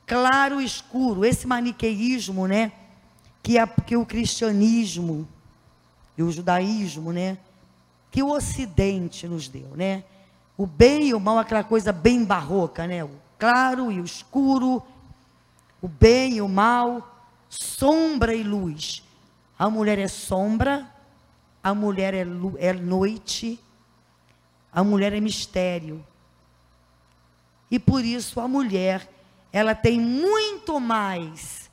Claro 0.06 0.60
e 0.60 0.64
escuro. 0.64 1.24
Esse 1.24 1.46
maniqueísmo, 1.46 2.46
né? 2.46 2.72
Que, 3.42 3.58
é, 3.58 3.66
que 3.66 3.96
o 3.96 4.04
cristianismo 4.04 5.26
e 6.18 6.22
o 6.22 6.30
judaísmo, 6.30 7.12
né? 7.12 7.38
Que 8.10 8.22
o 8.22 8.30
ocidente 8.30 9.26
nos 9.26 9.48
deu, 9.48 9.70
né? 9.74 10.04
O 10.56 10.66
bem 10.66 11.08
e 11.08 11.14
o 11.14 11.20
mal, 11.20 11.38
aquela 11.38 11.64
coisa 11.64 11.92
bem 11.92 12.24
barroca, 12.24 12.86
né? 12.86 13.02
O 13.04 13.10
claro 13.38 13.90
e 13.90 14.00
o 14.00 14.04
escuro, 14.04 14.82
o 15.80 15.88
bem 15.88 16.34
e 16.34 16.42
o 16.42 16.48
mal, 16.48 17.24
sombra 17.48 18.34
e 18.34 18.42
luz. 18.42 19.02
A 19.60 19.68
mulher 19.68 19.98
é 19.98 20.08
sombra, 20.08 20.90
a 21.62 21.74
mulher 21.74 22.14
é, 22.14 22.24
é 22.58 22.72
noite, 22.72 23.62
a 24.72 24.82
mulher 24.82 25.12
é 25.12 25.20
mistério. 25.20 26.02
E 27.70 27.78
por 27.78 28.02
isso 28.02 28.40
a 28.40 28.48
mulher, 28.48 29.06
ela 29.52 29.74
tem 29.74 30.00
muito 30.00 30.80
mais 30.80 31.70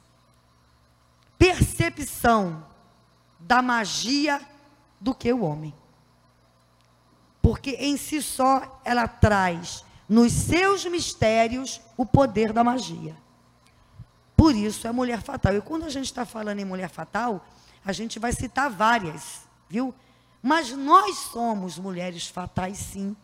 percepção 1.40 2.62
da 3.40 3.62
magia 3.62 4.42
do 5.00 5.16
que 5.16 5.32
o 5.32 5.46
homem. 5.46 5.74
Porque 7.42 7.70
em 7.80 7.96
si 7.96 8.22
só 8.22 8.82
ela 8.84 9.08
traz 9.08 9.86
nos 10.10 10.34
seus 10.34 10.84
mistérios 10.84 11.80
o 11.96 12.06
poder 12.06 12.52
da 12.52 12.66
magia. 12.66 13.16
Por 14.36 14.54
isso 14.54 14.86
é 14.86 14.92
mulher 14.92 15.22
fatal. 15.22 15.56
E 15.56 15.62
quando 15.62 15.86
a 15.86 15.90
gente 15.90 16.08
está 16.08 16.26
falando 16.26 16.60
em 16.60 16.66
mulher 16.66 16.90
fatal, 16.90 17.46
a 17.88 17.94
gente 17.94 18.20
vai 18.20 18.34
citar 18.34 18.70
várias, 18.70 19.48
viu? 19.70 19.96
Mas 20.44 20.72
nós 20.72 21.16
somos 21.32 21.80
mulheres 21.80 22.28
fatais, 22.28 22.78
sim. 22.78 23.16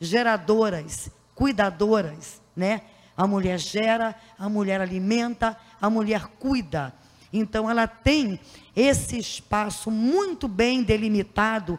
Geradoras, 0.00 1.10
cuidadoras, 1.34 2.40
né? 2.54 2.82
A 3.16 3.26
mulher 3.26 3.58
gera, 3.58 4.14
a 4.38 4.48
mulher 4.48 4.80
alimenta, 4.80 5.58
a 5.80 5.90
mulher 5.90 6.28
cuida. 6.38 6.94
Então 7.32 7.68
ela 7.68 7.88
tem 7.88 8.38
esse 8.74 9.18
espaço 9.18 9.90
muito 9.90 10.46
bem 10.46 10.84
delimitado, 10.84 11.76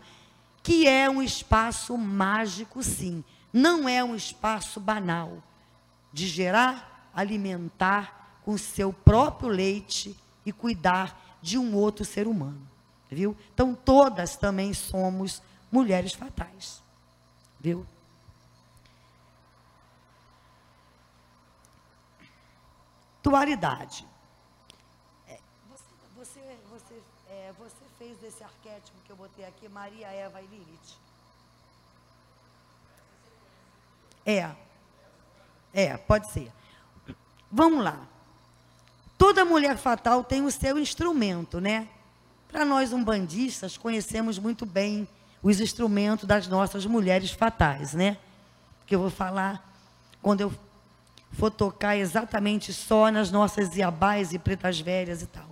que 0.61 0.85
é 0.85 1.09
um 1.09 1.23
espaço 1.23 1.97
mágico, 1.97 2.83
sim. 2.83 3.23
Não 3.53 3.87
é 3.87 4.03
um 4.03 4.13
espaço 4.13 4.77
banal 4.77 5.41
de 6.11 6.27
gerar, 6.27 7.09
alimentar 7.15 8.39
com 8.43 8.57
seu 8.57 8.91
próprio 8.91 9.47
leite 9.47 10.13
e 10.45 10.51
cuidar 10.51 11.22
de 11.43 11.59
um 11.59 11.75
outro 11.75 12.03
ser 12.03 12.25
humano, 12.25 12.67
viu? 13.11 13.37
Então 13.53 13.75
todas 13.75 14.35
também 14.35 14.73
somos 14.73 15.43
mulheres 15.71 16.13
fatais, 16.13 16.81
viu? 17.59 17.85
Dualidade. 23.21 24.05
fez 28.03 28.17
desse 28.17 28.43
arquétipo 28.43 28.97
que 29.05 29.11
eu 29.11 29.15
botei 29.15 29.45
aqui, 29.45 29.69
Maria, 29.69 30.07
Eva 30.07 30.41
e 30.41 30.47
Lilith? 30.47 30.97
É. 34.25 34.55
É, 35.73 35.97
pode 35.97 36.29
ser. 36.31 36.51
Vamos 37.49 37.83
lá. 37.83 38.05
Toda 39.23 39.45
mulher 39.45 39.77
fatal 39.77 40.21
tem 40.21 40.43
o 40.43 40.51
seu 40.51 40.77
instrumento, 40.77 41.61
né? 41.61 41.87
Para 42.51 42.65
nós 42.65 42.91
umbandistas, 42.91 43.77
conhecemos 43.77 44.37
muito 44.37 44.65
bem 44.65 45.07
os 45.41 45.61
instrumentos 45.61 46.25
das 46.25 46.45
nossas 46.49 46.85
mulheres 46.85 47.31
fatais, 47.31 47.93
né? 47.93 48.17
Que 48.85 48.93
eu 48.93 48.99
vou 48.99 49.09
falar 49.09 49.65
quando 50.21 50.41
eu 50.41 50.53
for 51.31 51.49
tocar 51.49 51.95
exatamente 51.95 52.73
só 52.73 53.09
nas 53.09 53.31
nossas 53.31 53.73
iabás 53.77 54.33
e 54.33 54.37
pretas 54.37 54.81
velhas 54.81 55.21
e 55.21 55.27
tal, 55.27 55.47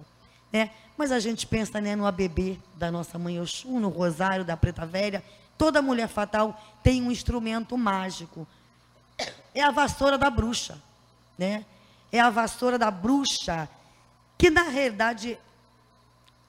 né? 0.51 0.71
Mas 0.97 1.09
a 1.09 1.21
gente 1.21 1.47
pensa 1.47 1.79
né, 1.79 1.95
no 1.95 2.05
ABB 2.05 2.59
da 2.75 2.91
nossa 2.91 3.17
mãe 3.17 3.39
Oxum, 3.39 3.79
no 3.79 3.87
Rosário 3.87 4.43
da 4.43 4.57
Preta 4.57 4.85
Velha. 4.85 5.23
Toda 5.57 5.81
mulher 5.81 6.09
fatal 6.09 6.61
tem 6.83 7.01
um 7.01 7.09
instrumento 7.09 7.77
mágico. 7.77 8.45
É 9.55 9.63
a 9.63 9.71
vassoura 9.71 10.17
da 10.17 10.29
bruxa. 10.29 10.77
Né? 11.37 11.63
É 12.11 12.19
a 12.19 12.29
vassoura 12.29 12.77
da 12.77 12.91
bruxa, 12.91 13.69
que 14.37 14.49
na 14.49 14.63
realidade 14.63 15.37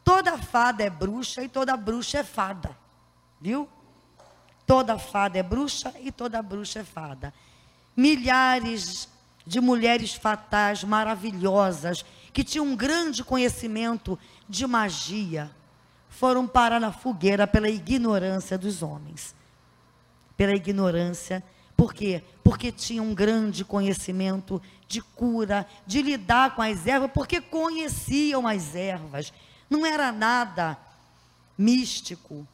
toda 0.04 0.36
fada 0.38 0.82
é 0.82 0.90
bruxa 0.90 1.42
e 1.42 1.48
toda 1.48 1.76
bruxa 1.76 2.18
é 2.18 2.24
fada. 2.24 2.76
Viu? 3.40 3.68
Toda 4.66 4.98
fada 4.98 5.38
é 5.38 5.42
bruxa 5.42 5.92
e 6.00 6.10
toda 6.10 6.42
bruxa 6.42 6.80
é 6.80 6.84
fada. 6.84 7.32
Milhares 7.96 9.08
de 9.46 9.60
mulheres 9.60 10.14
fatais 10.14 10.84
maravilhosas 10.84 12.04
que 12.32 12.44
tinham 12.44 12.66
um 12.66 12.76
grande 12.76 13.22
conhecimento 13.22 14.18
de 14.48 14.66
magia 14.66 15.50
foram 16.08 16.46
parar 16.46 16.80
na 16.80 16.92
fogueira 16.92 17.46
pela 17.46 17.68
ignorância 17.68 18.56
dos 18.56 18.82
homens. 18.82 19.34
Pela 20.36 20.54
ignorância. 20.54 21.42
Por 21.82 21.92
quê? 21.92 22.22
Porque 22.44 22.70
tinham 22.70 23.06
um 23.06 23.12
grande 23.12 23.64
conhecimento 23.64 24.62
de 24.86 25.02
cura, 25.02 25.66
de 25.84 26.00
lidar 26.00 26.54
com 26.54 26.62
as 26.62 26.86
ervas, 26.86 27.10
porque 27.12 27.40
conheciam 27.40 28.46
as 28.46 28.76
ervas. 28.76 29.32
Não 29.68 29.84
era 29.84 30.12
nada 30.12 30.78
místico. 31.58 32.46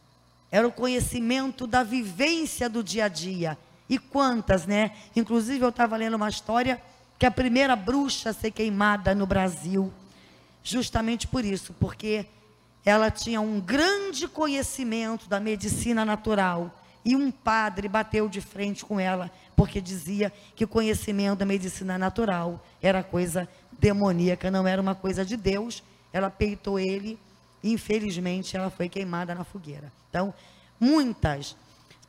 Era 0.51 0.67
o 0.67 0.73
conhecimento 0.73 1.67
da 1.67 1.83
vivência 1.83 2.71
do 2.71 2.83
dia 2.83 3.05
a 3.05 3.09
dia. 3.09 3.59
E 3.87 3.99
quantas, 3.99 4.64
né? 4.64 4.93
Inclusive, 5.14 5.62
eu 5.62 5.69
estava 5.69 5.95
lendo 5.99 6.14
uma 6.14 6.31
história 6.31 6.81
que 7.19 7.27
a 7.27 7.31
primeira 7.31 7.77
bruxa 7.77 8.31
a 8.31 8.33
ser 8.33 8.51
queimada 8.51 9.14
no 9.14 9.27
Brasil 9.27 9.93
justamente 10.64 11.27
por 11.27 11.45
isso, 11.45 11.75
porque 11.79 12.25
ela 12.83 13.11
tinha 13.11 13.43
um 13.43 13.61
grande 13.61 14.27
conhecimento 14.27 15.29
da 15.29 15.38
medicina 15.38 16.03
natural. 16.03 16.78
E 17.09 17.16
um 17.16 17.31
padre 17.31 17.88
bateu 17.88 18.29
de 18.29 18.42
frente 18.42 18.85
com 18.85 19.01
ela, 19.01 19.31
porque 19.57 19.81
dizia 19.81 20.31
que 20.55 20.64
o 20.64 20.68
conhecimento 20.68 21.38
da 21.38 21.47
medicina 21.47 21.97
natural 21.97 22.62
era 22.83 23.03
coisa 23.03 23.49
demoníaca, 23.79 24.51
não 24.51 24.68
era 24.68 24.83
uma 24.83 24.94
coisa 24.94 25.25
de 25.25 25.35
Deus. 25.35 25.83
Ela 26.12 26.29
peitou 26.29 26.79
ele 26.79 27.18
e, 27.64 27.73
infelizmente, 27.73 28.59
ela 28.59 28.68
foi 28.68 28.90
queimada 28.90 29.35
na 29.35 29.42
fogueira. 29.42 29.90
Então, 30.11 30.35
muitas. 30.79 31.57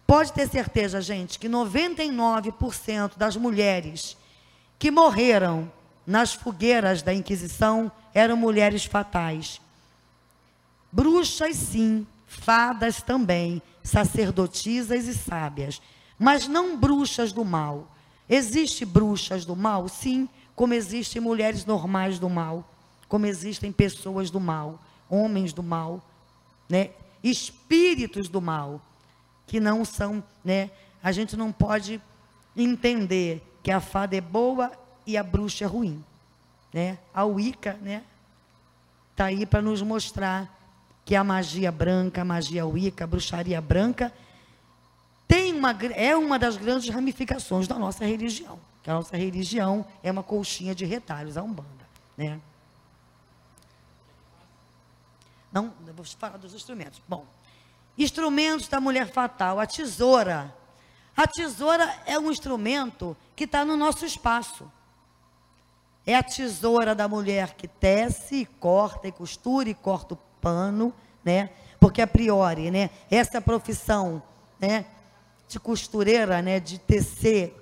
Pode 0.06 0.34
ter 0.34 0.50
certeza, 0.50 1.00
gente, 1.00 1.40
que 1.40 1.48
99% 1.48 3.14
das 3.16 3.38
mulheres 3.38 4.18
que 4.78 4.92
morreram 4.92 5.72
nas 6.06 6.34
fogueiras 6.34 7.02
da 7.02 7.14
Inquisição 7.14 7.90
eram 8.14 8.36
mulheres 8.36 8.84
fatais. 8.84 9.62
Bruxas, 10.92 11.56
sim, 11.56 12.06
fadas 12.28 13.02
também, 13.02 13.62
sacerdotisas 13.90 15.08
e 15.08 15.14
sábias, 15.14 15.82
mas 16.18 16.48
não 16.48 16.78
bruxas 16.78 17.32
do 17.32 17.44
mal. 17.44 17.88
Existem 18.30 18.88
bruxas 18.88 19.46
do 19.46 19.56
mal? 19.56 19.88
Sim, 19.88 20.30
como 20.56 20.74
existem 20.74 21.22
mulheres 21.22 21.66
normais 21.66 22.20
do 22.20 22.30
mal, 22.30 22.64
como 23.08 23.26
existem 23.26 23.72
pessoas 23.72 24.30
do 24.30 24.40
mal, 24.40 24.80
homens 25.10 25.52
do 25.54 25.64
mal, 25.64 26.02
né? 26.68 26.92
espíritos 27.24 28.30
do 28.30 28.42
mal, 28.42 28.82
que 29.48 29.60
não 29.60 29.84
são, 29.84 30.24
né? 30.44 30.70
A 31.02 31.12
gente 31.12 31.36
não 31.36 31.52
pode 31.52 32.02
entender 32.56 33.42
que 33.64 33.72
a 33.72 33.80
fada 33.80 34.16
é 34.16 34.22
boa 34.22 34.72
e 35.06 35.18
a 35.18 35.24
bruxa 35.24 35.66
é 35.66 35.68
ruim. 35.68 36.04
Né? 36.74 36.98
A 37.14 37.26
Wicca 37.26 37.74
né, 37.82 38.04
está 39.12 39.26
aí 39.26 39.46
para 39.46 39.62
nos 39.62 39.82
mostrar 39.82 40.59
que 41.10 41.16
a 41.16 41.24
magia 41.24 41.72
branca, 41.72 42.22
a 42.22 42.24
magia 42.24 42.68
Wicca, 42.68 43.04
a 43.04 43.08
bruxaria 43.08 43.60
branca, 43.60 44.14
tem 45.28 45.56
uma, 45.56 45.72
é 45.72 46.16
uma 46.16 46.38
das 46.38 46.56
grandes 46.56 46.88
ramificações 46.94 47.68
da 47.68 47.80
nossa 47.80 48.06
religião. 48.06 48.60
Que 48.84 48.92
a 48.92 48.94
nossa 48.94 49.18
religião 49.18 49.84
é 50.04 50.12
uma 50.12 50.22
colchinha 50.22 50.76
de 50.76 50.86
retalhos, 50.86 51.36
a 51.36 51.42
Umbanda. 51.42 51.90
Né? 52.16 52.40
Não, 55.52 55.74
vou 55.96 56.06
falar 56.06 56.38
dos 56.38 56.54
instrumentos. 56.54 57.02
Bom, 57.08 57.26
instrumentos 57.98 58.68
da 58.68 58.80
mulher 58.80 59.12
fatal, 59.12 59.60
a 59.60 59.66
tesoura. 59.66 60.54
A 61.18 61.26
tesoura 61.26 61.92
é 62.06 62.20
um 62.20 62.30
instrumento 62.30 63.18
que 63.36 63.46
está 63.46 63.66
no 63.66 63.76
nosso 63.76 64.06
espaço. 64.06 64.72
É 66.06 66.14
a 66.14 66.22
tesoura 66.22 66.94
da 66.94 67.08
mulher 67.08 67.56
que 67.56 67.68
tece, 67.68 68.46
corta 68.60 69.08
e 69.08 69.12
costura 69.12 69.72
e 69.72 69.74
corta 69.74 70.14
o 70.14 70.29
pano, 70.42 70.94
né? 71.24 71.50
Porque 71.80 72.02
a 72.02 72.08
priori, 72.08 72.70
né, 72.70 72.90
essa 73.10 73.40
profissão 73.40 74.22
né, 74.60 74.86
de 75.48 75.60
costureira, 75.60 76.42
né, 76.42 76.60
de 76.60 76.78
tecer, 76.78 77.56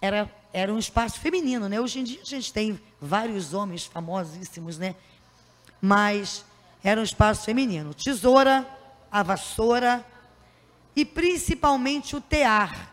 era, 0.00 0.30
era 0.52 0.72
um 0.72 0.78
espaço 0.78 1.18
feminino, 1.18 1.68
né? 1.68 1.80
Hoje 1.80 2.00
em 2.00 2.04
dia 2.04 2.20
a 2.22 2.26
gente 2.26 2.52
tem 2.52 2.80
vários 3.00 3.54
homens 3.54 3.84
famosíssimos, 3.84 4.78
né? 4.78 4.94
Mas 5.80 6.44
era 6.82 7.00
um 7.00 7.04
espaço 7.04 7.44
feminino. 7.44 7.94
Tesoura, 7.94 8.66
a 9.10 9.22
vassoura 9.22 10.04
e 10.94 11.04
principalmente 11.04 12.14
o 12.14 12.20
tear. 12.20 12.92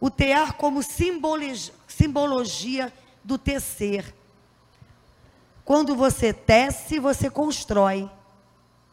O 0.00 0.10
tear 0.10 0.54
como 0.54 0.82
simbologia 0.82 2.92
do 3.24 3.38
tecer. 3.38 4.14
Quando 5.68 5.94
você 5.94 6.32
tece, 6.32 6.98
você 6.98 7.28
constrói, 7.28 8.10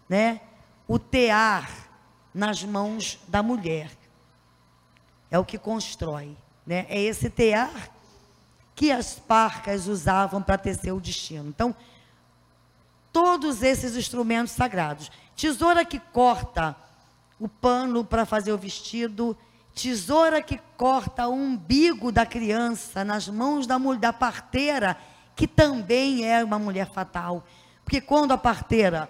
né? 0.09 0.41
O 0.85 0.99
tear 0.99 1.71
nas 2.33 2.65
mãos 2.65 3.17
da 3.29 3.41
mulher 3.41 3.89
é 5.31 5.39
o 5.39 5.45
que 5.45 5.57
constrói, 5.57 6.35
né? 6.67 6.85
É 6.89 7.01
esse 7.01 7.29
tear 7.29 7.89
que 8.75 8.91
as 8.91 9.13
parcas 9.13 9.87
usavam 9.87 10.43
para 10.43 10.57
tecer 10.57 10.91
o 10.91 10.99
destino. 10.99 11.47
Então, 11.47 11.73
todos 13.09 13.63
esses 13.63 13.95
instrumentos 13.95 14.51
sagrados. 14.51 15.09
Tesoura 15.33 15.85
que 15.85 15.97
corta 15.97 16.75
o 17.39 17.47
pano 17.47 18.03
para 18.03 18.25
fazer 18.25 18.51
o 18.51 18.57
vestido, 18.57 19.37
tesoura 19.73 20.41
que 20.41 20.59
corta 20.75 21.25
o 21.25 21.33
umbigo 21.35 22.11
da 22.11 22.25
criança 22.25 23.05
nas 23.05 23.29
mãos 23.29 23.65
da, 23.65 23.77
da 23.77 24.11
parteira, 24.11 24.97
que 25.35 25.47
também 25.47 26.25
é 26.25 26.43
uma 26.43 26.59
mulher 26.59 26.89
fatal. 26.89 27.45
Porque 27.83 28.01
quando 28.01 28.31
a 28.31 28.37
parteira 28.37 29.09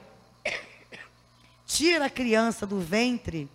tira 1.65 2.05
a 2.05 2.09
criança 2.09 2.65
do 2.65 2.79
ventre, 2.79 3.49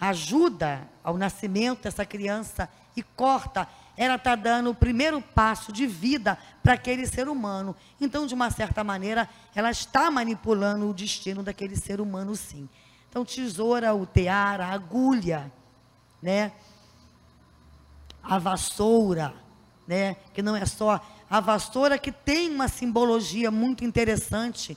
ajuda 0.00 0.88
ao 1.02 1.16
nascimento 1.16 1.82
dessa 1.82 2.04
criança 2.04 2.68
e 2.96 3.02
corta 3.02 3.68
ela 3.96 4.16
está 4.16 4.34
dando 4.34 4.70
o 4.70 4.74
primeiro 4.74 5.22
passo 5.22 5.72
de 5.72 5.86
vida 5.86 6.38
para 6.62 6.74
aquele 6.74 7.06
ser 7.06 7.28
humano. 7.28 7.74
Então, 8.00 8.26
de 8.26 8.34
uma 8.34 8.50
certa 8.50 8.84
maneira, 8.84 9.28
ela 9.54 9.70
está 9.70 10.10
manipulando 10.10 10.88
o 10.88 10.94
destino 10.94 11.42
daquele 11.42 11.76
ser 11.76 12.00
humano, 12.00 12.36
sim. 12.36 12.68
Então, 13.08 13.24
tesoura, 13.24 13.94
o 13.94 14.04
tear, 14.04 14.60
a 14.60 14.68
agulha, 14.68 15.50
né? 16.20 16.52
A 18.22 18.38
vassoura, 18.38 19.34
né? 19.86 20.16
Que 20.34 20.42
não 20.42 20.54
é 20.54 20.66
só 20.66 21.00
a 21.28 21.40
vassoura 21.40 21.98
que 21.98 22.12
tem 22.12 22.50
uma 22.50 22.68
simbologia 22.68 23.50
muito 23.50 23.84
interessante 23.84 24.76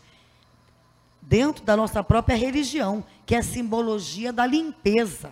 dentro 1.21 1.63
da 1.63 1.77
nossa 1.77 2.03
própria 2.03 2.35
religião, 2.35 3.03
que 3.25 3.35
é 3.35 3.39
a 3.39 3.43
simbologia 3.43 4.33
da 4.33 4.45
limpeza, 4.45 5.31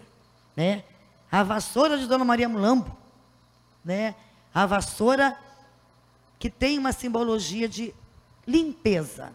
né? 0.56 0.84
A 1.32 1.43
vassoura 1.43 1.97
de 1.97 2.08
Dona 2.08 2.23
Maria 2.23 2.47
Mulambo, 2.47 2.95
né? 3.84 4.15
A 4.53 4.65
vassoura 4.65 5.36
que 6.39 6.49
tem 6.49 6.77
uma 6.77 6.91
simbologia 6.91 7.67
de 7.67 7.93
limpeza. 8.45 9.34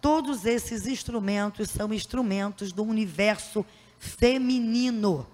Todos 0.00 0.46
esses 0.46 0.86
instrumentos 0.86 1.70
são 1.70 1.92
instrumentos 1.92 2.72
do 2.72 2.84
universo 2.84 3.66
feminino 3.98 5.26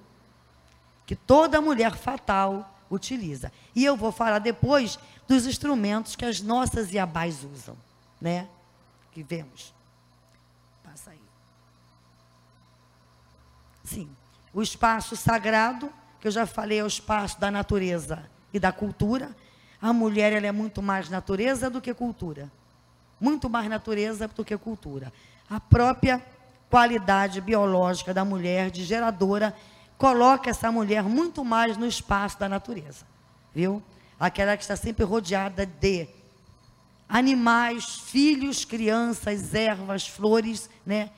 que 1.07 1.15
toda 1.15 1.61
mulher 1.61 1.95
fatal 1.95 2.72
utiliza. 2.95 3.51
E 3.75 3.85
eu 3.85 3.97
vou 3.97 4.13
falar 4.13 4.39
depois 4.39 4.99
dos 5.27 5.47
instrumentos 5.47 6.15
que 6.15 6.25
as 6.25 6.41
nossas 6.41 6.93
iabás 6.93 7.43
usam, 7.43 7.77
né? 8.21 8.47
Que 9.11 9.23
vemos. 9.23 9.75
Passa 10.85 11.11
aí. 11.11 11.21
Sim. 13.83 14.09
O 14.53 14.63
espaço 14.63 15.17
sagrado, 15.17 15.91
que 16.21 16.29
eu 16.29 16.33
já 16.33 16.47
falei, 16.47 16.81
é 16.81 16.85
o 16.85 16.87
espaço 16.87 17.41
da 17.41 17.51
natureza 17.51 18.31
e 18.53 18.61
da 18.61 18.71
cultura. 18.71 19.35
A 19.81 19.93
mulher 19.93 20.33
ela 20.33 20.47
é 20.47 20.53
muito 20.53 20.83
mais 20.83 21.09
natureza 21.09 21.71
do 21.71 21.81
que 21.81 21.95
cultura. 21.95 22.53
Muito 23.19 23.49
mais 23.49 23.69
natureza 23.69 24.29
do 24.29 24.45
que 24.45 24.57
cultura. 24.59 25.13
A 25.49 25.59
própria 25.59 26.23
qualidade 26.69 27.41
biológica 27.41 28.13
da 28.13 28.25
mulher, 28.25 28.71
de 28.71 28.85
geradora, 28.85 29.55
coloca 30.03 30.51
essa 30.51 30.73
mulher 30.73 31.05
muito 31.05 31.45
mais 31.45 31.77
no 31.77 31.87
espaço 31.87 32.37
da 32.37 32.49
natureza. 32.49 33.07
Viu? 33.55 33.81
Aquela 34.19 34.57
que 34.57 34.65
está 34.65 34.75
sempre 34.75 35.05
rodeada 35.05 35.65
de 35.65 36.09
animais, 37.09 38.01
filhos, 38.01 38.65
crianças, 38.65 39.55
ervas, 39.55 40.09
flores, 40.09 40.69
né? 40.85 41.09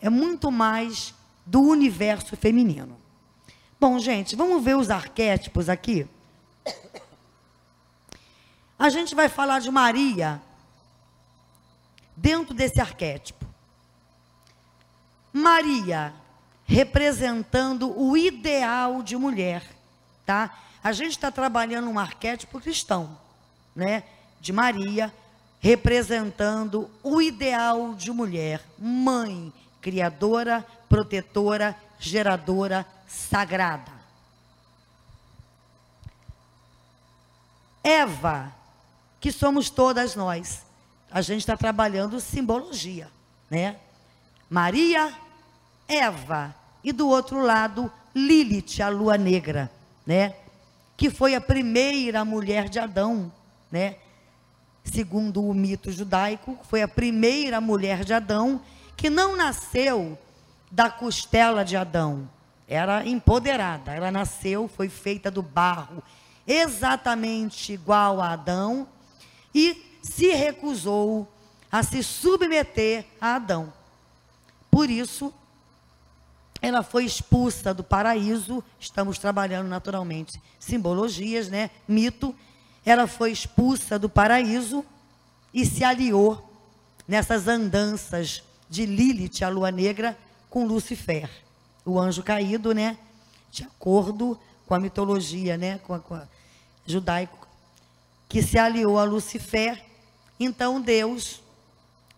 É 0.00 0.08
muito 0.08 0.50
mais 0.50 1.14
do 1.44 1.60
universo 1.60 2.38
feminino. 2.38 2.96
Bom, 3.78 3.98
gente, 3.98 4.34
vamos 4.34 4.64
ver 4.64 4.78
os 4.78 4.88
arquétipos 4.88 5.68
aqui. 5.68 6.08
A 8.78 8.88
gente 8.88 9.14
vai 9.14 9.28
falar 9.28 9.58
de 9.58 9.70
Maria 9.70 10.40
dentro 12.16 12.54
desse 12.54 12.80
arquétipo. 12.80 13.44
Maria 15.34 16.14
representando 16.72 17.92
o 18.00 18.16
ideal 18.16 19.02
de 19.02 19.14
mulher, 19.14 19.62
tá? 20.24 20.58
A 20.82 20.90
gente 20.90 21.10
está 21.10 21.30
trabalhando 21.30 21.90
um 21.90 21.98
arquétipo 21.98 22.58
cristão, 22.58 23.18
né? 23.76 24.04
De 24.40 24.54
Maria 24.54 25.12
representando 25.60 26.90
o 27.02 27.20
ideal 27.20 27.94
de 27.94 28.10
mulher, 28.10 28.64
mãe, 28.78 29.52
criadora, 29.82 30.66
protetora, 30.88 31.76
geradora, 31.98 32.86
sagrada. 33.06 33.92
Eva, 37.84 38.50
que 39.20 39.30
somos 39.30 39.68
todas 39.68 40.16
nós. 40.16 40.64
A 41.10 41.20
gente 41.20 41.40
está 41.40 41.56
trabalhando 41.56 42.18
simbologia, 42.18 43.10
né? 43.50 43.76
Maria, 44.48 45.14
Eva 45.86 46.61
e 46.82 46.92
do 46.92 47.08
outro 47.08 47.40
lado 47.40 47.90
Lilith, 48.14 48.82
a 48.82 48.88
lua 48.88 49.16
negra, 49.16 49.70
né? 50.06 50.34
Que 50.96 51.10
foi 51.10 51.34
a 51.34 51.40
primeira 51.40 52.24
mulher 52.24 52.68
de 52.68 52.78
Adão, 52.78 53.32
né? 53.70 53.96
Segundo 54.84 55.42
o 55.46 55.54
mito 55.54 55.90
judaico, 55.90 56.58
foi 56.68 56.82
a 56.82 56.88
primeira 56.88 57.60
mulher 57.60 58.04
de 58.04 58.12
Adão 58.12 58.60
que 58.96 59.08
não 59.08 59.36
nasceu 59.36 60.18
da 60.70 60.90
costela 60.90 61.64
de 61.64 61.76
Adão, 61.76 62.28
era 62.68 63.06
empoderada. 63.06 63.92
Ela 63.92 64.10
nasceu, 64.10 64.68
foi 64.68 64.88
feita 64.88 65.30
do 65.30 65.42
barro, 65.42 66.02
exatamente 66.46 67.72
igual 67.72 68.20
a 68.20 68.32
Adão, 68.32 68.88
e 69.54 69.98
se 70.02 70.28
recusou 70.32 71.28
a 71.70 71.82
se 71.82 72.02
submeter 72.02 73.04
a 73.20 73.36
Adão. 73.36 73.72
Por 74.70 74.90
isso, 74.90 75.32
ela 76.62 76.82
foi 76.82 77.04
expulsa 77.04 77.74
do 77.74 77.84
paraíso. 77.84 78.64
Estamos 78.80 79.18
trabalhando 79.18 79.68
naturalmente 79.68 80.40
simbologias, 80.58 81.48
né? 81.48 81.70
Mito. 81.86 82.34
Ela 82.86 83.06
foi 83.06 83.32
expulsa 83.32 83.98
do 83.98 84.08
paraíso 84.08 84.84
e 85.52 85.66
se 85.66 85.84
aliou 85.84 86.50
nessas 87.06 87.46
andanças 87.46 88.42
de 88.70 88.86
Lilith, 88.86 89.44
a 89.44 89.48
lua 89.48 89.70
negra, 89.70 90.16
com 90.48 90.64
Lucifer 90.64 91.28
o 91.84 91.98
anjo 91.98 92.22
caído, 92.22 92.72
né? 92.72 92.96
De 93.50 93.64
acordo 93.64 94.38
com 94.66 94.74
a 94.74 94.80
mitologia, 94.80 95.56
né? 95.56 95.78
Com 95.78 95.94
a, 95.94 96.00
com 96.00 96.14
a 96.14 96.26
judaico, 96.86 97.46
que 98.28 98.42
se 98.42 98.58
aliou 98.58 98.98
a 98.98 99.04
Lucifer. 99.04 99.82
Então 100.38 100.80
Deus 100.80 101.42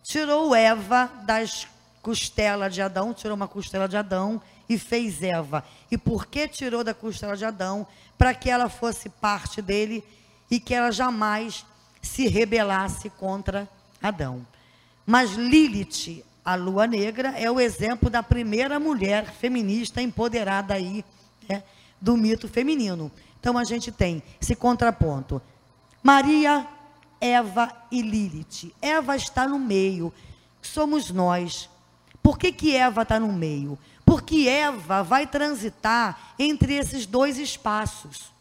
tirou 0.02 0.54
Eva 0.54 1.10
das 1.24 1.66
costelas 2.04 2.74
de 2.74 2.82
Adão, 2.82 3.14
tirou 3.14 3.34
uma 3.34 3.48
costela 3.48 3.88
de 3.88 3.96
Adão 3.96 4.40
e 4.68 4.76
fez 4.78 5.22
Eva. 5.22 5.64
E 5.90 5.96
por 5.96 6.26
que 6.26 6.46
tirou 6.46 6.84
da 6.84 6.92
costela 6.92 7.34
de 7.34 7.46
Adão? 7.46 7.86
Para 8.18 8.34
que 8.34 8.50
ela 8.50 8.68
fosse 8.68 9.08
parte 9.08 9.62
dele 9.62 10.04
e 10.50 10.60
que 10.60 10.74
ela 10.74 10.92
jamais 10.92 11.64
se 12.02 12.28
rebelasse 12.28 13.08
contra 13.08 13.66
Adão. 14.02 14.46
Mas 15.06 15.32
Lilith, 15.32 16.22
a 16.44 16.54
lua 16.54 16.86
negra 16.86 17.30
é 17.38 17.50
o 17.50 17.58
exemplo 17.58 18.10
da 18.10 18.22
primeira 18.22 18.78
mulher 18.78 19.32
feminista 19.32 20.02
empoderada 20.02 20.74
aí, 20.74 21.02
né, 21.48 21.62
do 21.98 22.18
mito 22.18 22.46
feminino. 22.46 23.10
Então 23.40 23.56
a 23.56 23.64
gente 23.64 23.90
tem 23.90 24.22
esse 24.38 24.54
contraponto. 24.54 25.40
Maria, 26.02 26.66
Eva 27.18 27.72
e 27.90 28.02
Lilith. 28.02 28.74
Eva 28.82 29.16
está 29.16 29.48
no 29.48 29.58
meio, 29.58 30.12
somos 30.60 31.10
nós. 31.10 31.70
Por 32.24 32.38
que, 32.38 32.50
que 32.50 32.74
Eva 32.74 33.02
está 33.02 33.20
no 33.20 33.30
meio? 33.30 33.78
Porque 34.02 34.48
Eva 34.48 35.02
vai 35.02 35.26
transitar 35.26 36.34
entre 36.38 36.72
esses 36.72 37.04
dois 37.04 37.36
espaços. 37.36 38.32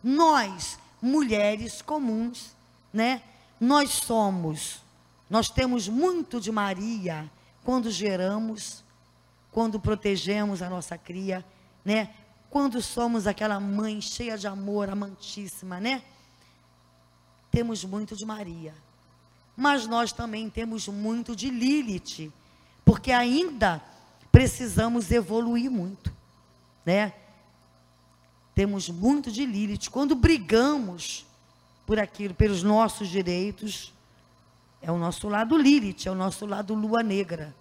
Nós, 0.00 0.78
mulheres 1.02 1.82
comuns, 1.82 2.54
né? 2.92 3.20
Nós 3.60 3.90
somos, 3.90 4.80
nós 5.28 5.50
temos 5.50 5.88
muito 5.88 6.40
de 6.40 6.52
Maria, 6.52 7.28
quando 7.64 7.90
geramos, 7.90 8.84
quando 9.50 9.80
protegemos 9.80 10.62
a 10.62 10.70
nossa 10.70 10.96
cria, 10.96 11.44
né? 11.84 12.14
Quando 12.48 12.80
somos 12.80 13.26
aquela 13.26 13.58
mãe 13.58 14.00
cheia 14.00 14.38
de 14.38 14.46
amor, 14.46 14.88
amantíssima, 14.88 15.80
né? 15.80 16.00
Temos 17.50 17.84
muito 17.84 18.14
de 18.14 18.24
Maria. 18.24 18.72
Mas 19.56 19.84
nós 19.84 20.12
também 20.12 20.48
temos 20.48 20.86
muito 20.86 21.34
de 21.34 21.50
Lilith, 21.50 22.32
porque 22.86 23.10
ainda 23.10 23.82
precisamos 24.30 25.10
evoluir 25.10 25.68
muito, 25.68 26.12
né? 26.84 27.12
Temos 28.54 28.88
muito 28.88 29.30
de 29.30 29.44
Lilith. 29.44 29.90
Quando 29.90 30.14
brigamos 30.14 31.26
por 31.84 31.98
aquilo, 31.98 32.32
pelos 32.32 32.62
nossos 32.62 33.08
direitos, 33.08 33.92
é 34.80 34.90
o 34.92 34.96
nosso 34.96 35.28
lado 35.28 35.58
Lilith, 35.58 36.06
é 36.06 36.10
o 36.12 36.14
nosso 36.14 36.46
lado 36.46 36.74
lua 36.74 37.02
negra, 37.02 37.52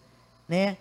né? 0.47 0.77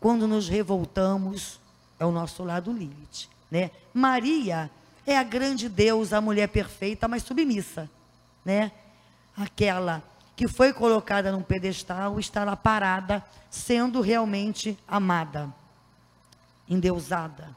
Quando 0.00 0.28
nos 0.28 0.48
revoltamos, 0.48 1.58
é 1.98 2.06
o 2.06 2.12
nosso 2.12 2.44
lado 2.44 2.72
Lilith, 2.72 3.28
né? 3.50 3.72
Maria 3.92 4.70
é 5.04 5.18
a 5.18 5.24
grande 5.24 5.68
deusa, 5.68 6.18
a 6.18 6.20
mulher 6.20 6.48
perfeita, 6.48 7.08
mas 7.08 7.24
submissa, 7.24 7.90
né? 8.44 8.70
Aquela 9.36 10.04
que 10.36 10.48
foi 10.48 10.72
colocada 10.72 11.30
num 11.30 11.42
pedestal 11.42 12.18
está 12.18 12.44
lá 12.44 12.56
parada, 12.56 13.24
sendo 13.50 14.00
realmente 14.00 14.76
amada, 14.86 15.52
endeusada. 16.68 17.54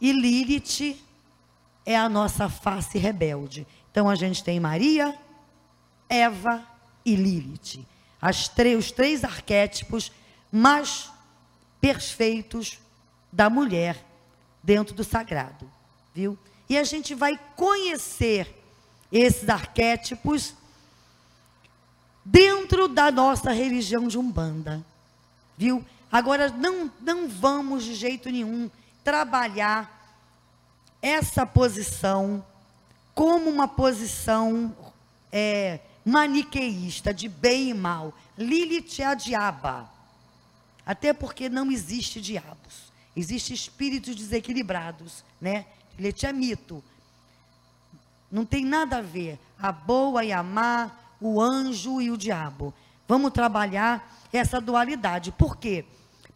E 0.00 0.12
Lilith 0.12 0.98
é 1.84 1.96
a 1.96 2.08
nossa 2.08 2.48
face 2.48 2.98
rebelde. 2.98 3.66
Então 3.90 4.08
a 4.08 4.14
gente 4.14 4.42
tem 4.42 4.58
Maria, 4.58 5.16
Eva 6.08 6.66
e 7.04 7.14
Lilith. 7.14 7.86
os 8.78 8.90
três 8.90 9.24
arquétipos 9.24 10.10
mais 10.50 11.10
perfeitos 11.80 12.78
da 13.30 13.50
mulher 13.50 14.02
dentro 14.62 14.94
do 14.94 15.04
sagrado, 15.04 15.70
viu? 16.14 16.38
E 16.68 16.78
a 16.78 16.84
gente 16.84 17.14
vai 17.14 17.38
conhecer 17.56 18.62
esses 19.10 19.48
arquétipos 19.48 20.54
dentro 22.24 22.88
da 22.88 23.10
nossa 23.10 23.52
religião 23.52 24.08
de 24.08 24.18
Umbanda, 24.18 24.84
viu? 25.56 25.84
Agora 26.10 26.50
não 26.50 26.90
não 27.00 27.28
vamos 27.28 27.84
de 27.84 27.94
jeito 27.94 28.30
nenhum 28.30 28.70
trabalhar 29.02 30.00
essa 31.00 31.44
posição 31.44 32.44
como 33.14 33.50
uma 33.50 33.66
posição 33.66 34.74
é, 35.32 35.80
maniqueísta 36.04 37.12
de 37.12 37.28
bem 37.28 37.70
e 37.70 37.74
mal. 37.74 38.14
Lilith 38.38 39.00
é 39.00 39.06
a 39.06 39.14
diaba. 39.14 39.90
Até 40.86 41.12
porque 41.12 41.48
não 41.48 41.70
existe 41.70 42.20
diabos. 42.20 42.92
Existem 43.16 43.54
espíritos 43.54 44.14
desequilibrados, 44.14 45.24
né? 45.40 45.66
Lilith 45.98 46.24
é 46.24 46.32
mito. 46.32 46.82
Não 48.30 48.44
tem 48.44 48.64
nada 48.64 48.98
a 48.98 49.02
ver 49.02 49.38
a 49.58 49.70
boa 49.70 50.24
e 50.24 50.32
a 50.32 50.42
má, 50.42 50.90
o 51.22 51.40
anjo 51.40 52.00
e 52.00 52.10
o 52.10 52.16
diabo. 52.16 52.74
Vamos 53.06 53.32
trabalhar 53.32 54.20
essa 54.32 54.60
dualidade. 54.60 55.30
Por 55.32 55.56
quê? 55.56 55.84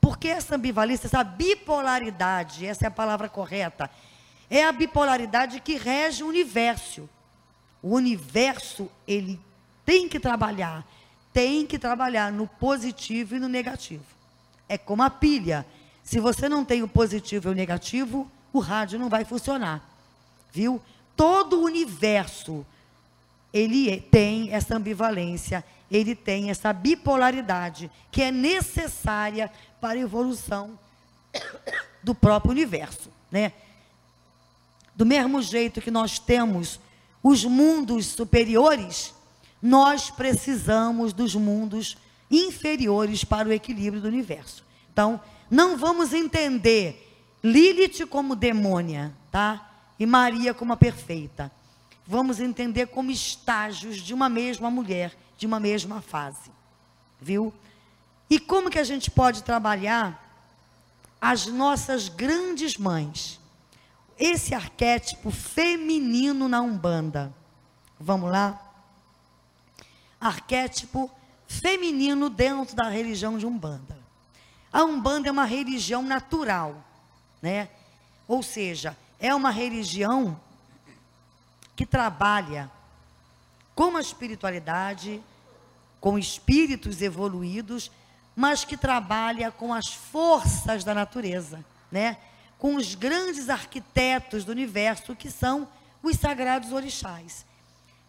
Porque 0.01 0.29
essa 0.29 0.55
ambivalência, 0.55 1.07
essa 1.07 1.25
bipolaridade, 1.25 2.65
essa 2.65 2.85
é 2.85 2.89
a 2.89 2.91
palavra 2.91 3.29
correta, 3.29 3.91
é 4.49 4.65
a 4.65 4.73
bipolaridade 4.73 5.61
que 5.61 5.77
rege 5.77 6.23
o 6.23 6.29
universo. 6.29 7.09
O 7.83 7.95
universo, 7.95 8.89
ele 9.07 9.41
tem 9.85 10.09
que 10.09 10.21
trabalhar, 10.21 10.87
tem 11.33 11.67
que 11.67 11.79
trabalhar 11.79 12.31
no 12.31 12.47
positivo 12.47 13.37
e 13.37 13.39
no 13.41 13.49
negativo. 13.49 14.05
É 14.69 14.79
como 14.79 15.03
a 15.03 15.11
pilha. 15.11 15.67
Se 16.03 16.21
você 16.21 16.49
não 16.49 16.65
tem 16.65 16.83
o 16.83 16.89
positivo 16.89 17.49
e 17.49 17.53
o 17.53 17.55
negativo, 17.55 18.31
o 18.53 18.61
rádio 18.61 18.99
não 18.99 19.09
vai 19.09 19.25
funcionar. 19.25 19.89
Viu? 20.53 20.81
Todo 21.17 21.61
o 21.61 21.65
universo, 21.65 22.65
ele 23.53 23.91
é, 23.91 23.97
tem 23.99 24.53
essa 24.53 24.77
ambivalência, 24.77 25.65
ele 25.91 26.15
tem 26.15 26.51
essa 26.51 26.73
bipolaridade 26.73 27.91
que 28.11 28.23
é 28.23 28.31
necessária 28.31 29.51
para 29.81 29.99
a 29.99 30.03
evolução 30.03 30.79
do 32.03 32.15
próprio 32.15 32.53
universo, 32.53 33.11
né? 33.31 33.53
Do 34.95 35.05
mesmo 35.05 35.43
jeito 35.43 35.81
que 35.81 35.91
nós 35.91 36.19
temos 36.19 36.81
os 37.23 37.45
mundos 37.45 38.07
superiores, 38.07 39.15
nós 39.61 40.11
precisamos 40.11 41.13
dos 41.13 41.35
mundos 41.35 41.97
inferiores 42.31 43.25
para 43.25 43.49
o 43.49 43.53
equilíbrio 43.53 44.01
do 44.01 44.09
universo. 44.09 44.65
Então, 44.93 45.21
não 45.51 45.77
vamos 45.77 46.13
entender 46.13 47.07
Lilith 47.43 48.07
como 48.09 48.35
demônia, 48.35 49.13
tá? 49.31 49.71
E 49.99 50.07
Maria 50.07 50.53
como 50.53 50.73
a 50.73 50.77
perfeita. 50.77 51.53
Vamos 52.07 52.41
entender 52.41 52.87
como 52.87 53.11
estágios 53.11 53.97
de 53.97 54.15
uma 54.15 54.29
mesma 54.29 54.71
mulher, 54.71 55.17
de 55.37 55.47
uma 55.47 55.59
mesma 55.59 56.01
fase. 56.01 56.51
Viu? 57.21 57.53
E 58.31 58.39
como 58.39 58.71
que 58.71 58.79
a 58.79 58.85
gente 58.85 59.11
pode 59.11 59.43
trabalhar 59.43 60.23
as 61.21 61.47
nossas 61.47 62.09
grandes 62.09 62.77
mães? 62.77 63.41
esse 64.19 64.55
arquétipo 64.55 65.31
feminino 65.31 66.49
na 66.49 66.61
Umbanda. 66.61 67.33
Vamos 68.01 68.31
lá? 68.31 68.61
Arquétipo 70.21 71.11
feminino 71.47 72.31
dentro 72.31 72.75
da 72.75 72.89
religião 72.89 73.39
de 73.39 73.47
Umbanda. 73.47 73.97
A 74.73 74.85
Umbanda 74.85 75.29
é 75.29 75.33
uma 75.33 75.45
religião 75.45 76.03
natural, 76.03 76.83
né? 77.41 77.69
Ou 78.27 78.43
seja, 78.43 78.97
é 79.21 79.35
uma 79.35 79.51
religião 79.51 80.39
que 81.77 81.85
trabalha 81.85 82.71
com 83.75 83.97
a 83.97 84.01
espiritualidade, 84.01 85.23
com 86.01 86.19
espíritos 86.19 87.03
evoluídos, 87.03 87.91
mas 88.35 88.65
que 88.65 88.77
trabalha 88.77 89.51
com 89.51 89.73
as 89.73 89.89
forças 89.89 90.83
da 90.83 90.95
natureza, 90.95 91.65
né? 91.93 92.17
com 92.59 92.77
os 92.77 92.95
grandes 92.95 93.49
arquitetos 93.49 94.45
do 94.45 94.53
universo, 94.53 95.15
que 95.15 95.31
são 95.31 95.69
os 96.03 96.17
sagrados 96.17 96.73
orixás. 96.73 97.45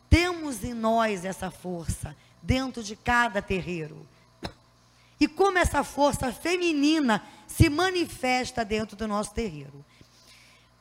Temos 0.10 0.64
em 0.64 0.74
nós 0.74 1.26
essa 1.26 1.52
força, 1.52 2.16
dentro 2.42 2.82
de 2.82 2.96
cada 2.96 3.42
terreiro. 3.42 4.08
E 5.20 5.28
como 5.28 5.58
essa 5.58 5.84
força 5.84 6.32
feminina 6.32 7.24
se 7.48 7.70
manifesta 7.70 8.64
dentro 8.64 8.96
do 8.96 9.08
nosso 9.08 9.34
terreiro. 9.34 9.84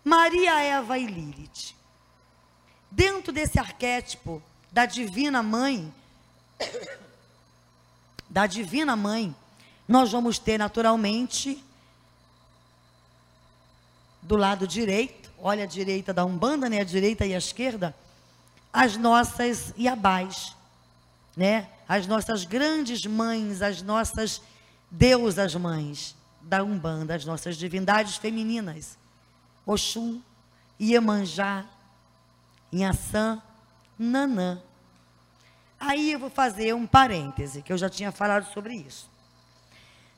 Maria, 0.05 0.61
Eva 0.61 0.99
e 0.99 1.07
Lilith. 1.07 1.76
Dentro 2.97 3.31
desse 3.31 3.59
arquétipo 3.59 4.43
da 4.73 4.87
Divina 4.87 5.43
Mãe, 5.43 5.93
da 8.27 8.47
Divina 8.47 8.97
Mãe, 8.97 9.37
nós 9.87 10.11
vamos 10.11 10.39
ter 10.39 10.57
naturalmente 10.57 11.63
do 14.23 14.35
lado 14.35 14.67
direito, 14.67 15.31
olha 15.39 15.65
a 15.65 15.67
direita 15.67 16.15
da 16.15 16.25
Umbanda, 16.25 16.71
né? 16.71 16.81
A 16.81 16.85
direita 16.85 17.27
e 17.27 17.35
a 17.35 17.39
esquerda, 17.39 17.95
as 18.73 18.97
nossas 18.97 19.75
Iabás, 19.77 20.57
né? 21.37 21.69
As 21.87 22.07
nossas 22.07 22.45
grandes 22.47 23.05
mães, 23.05 23.61
as 23.61 23.83
nossas 23.83 24.41
deusas 24.91 25.55
mães 25.55 26.17
da 26.41 26.65
Umbanda, 26.65 27.15
as 27.15 27.27
nossas 27.27 27.59
divindades 27.59 28.17
femininas. 28.17 28.97
Oxum, 29.67 30.23
Iemanjá, 30.81 31.67
Inhaçã, 32.77 33.43
Nanã. 33.99 34.61
Aí 35.81 36.13
eu 36.13 36.19
vou 36.19 36.29
fazer 36.29 36.75
um 36.75 36.87
parêntese, 36.87 37.63
que 37.63 37.73
eu 37.73 37.79
já 37.79 37.89
tinha 37.89 38.13
falado 38.13 38.53
sobre 38.53 38.75
isso. 38.75 39.09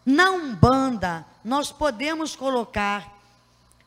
Na 0.05 0.31
Umbanda, 0.31 1.25
nós 1.45 1.71
podemos 1.71 2.35
colocar 2.35 3.17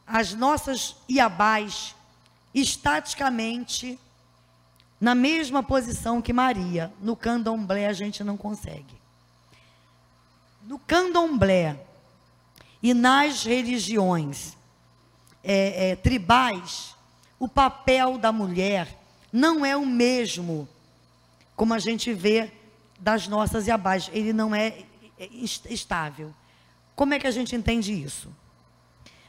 as 0.07 0.34
nossas 0.34 0.95
iabás 1.09 1.93
estaticamente 2.53 3.99
na 5.01 5.13
mesma 5.13 5.61
posição 5.61 6.22
que 6.22 6.32
Maria. 6.32 6.93
No 7.01 7.15
candomblé 7.15 7.88
a 7.88 7.93
gente 7.93 8.24
não 8.24 8.38
consegue. 8.38 8.95
No 10.63 10.80
candomblé 10.80 11.78
e 12.82 12.93
nas 12.93 13.43
religiões 13.43 14.55
é, 15.43 15.89
é, 15.89 15.95
tribais, 15.97 16.95
o 17.42 17.48
papel 17.48 18.20
da 18.20 18.32
mulher 18.32 18.88
não 19.34 19.66
é 19.66 19.76
o 19.76 19.84
mesmo 19.84 20.70
como 21.56 21.74
a 21.74 21.80
gente 21.80 22.14
vê 22.14 22.52
das 23.00 23.28
nossas 23.28 23.66
iabás. 23.66 24.12
Ele 24.14 24.32
não 24.32 24.54
é, 24.54 24.84
é 25.18 25.28
estável. 25.34 26.32
Como 26.96 27.16
é 27.16 27.20
que 27.20 27.26
a 27.26 27.32
gente 27.32 27.56
entende 27.56 27.92
isso? 27.92 28.30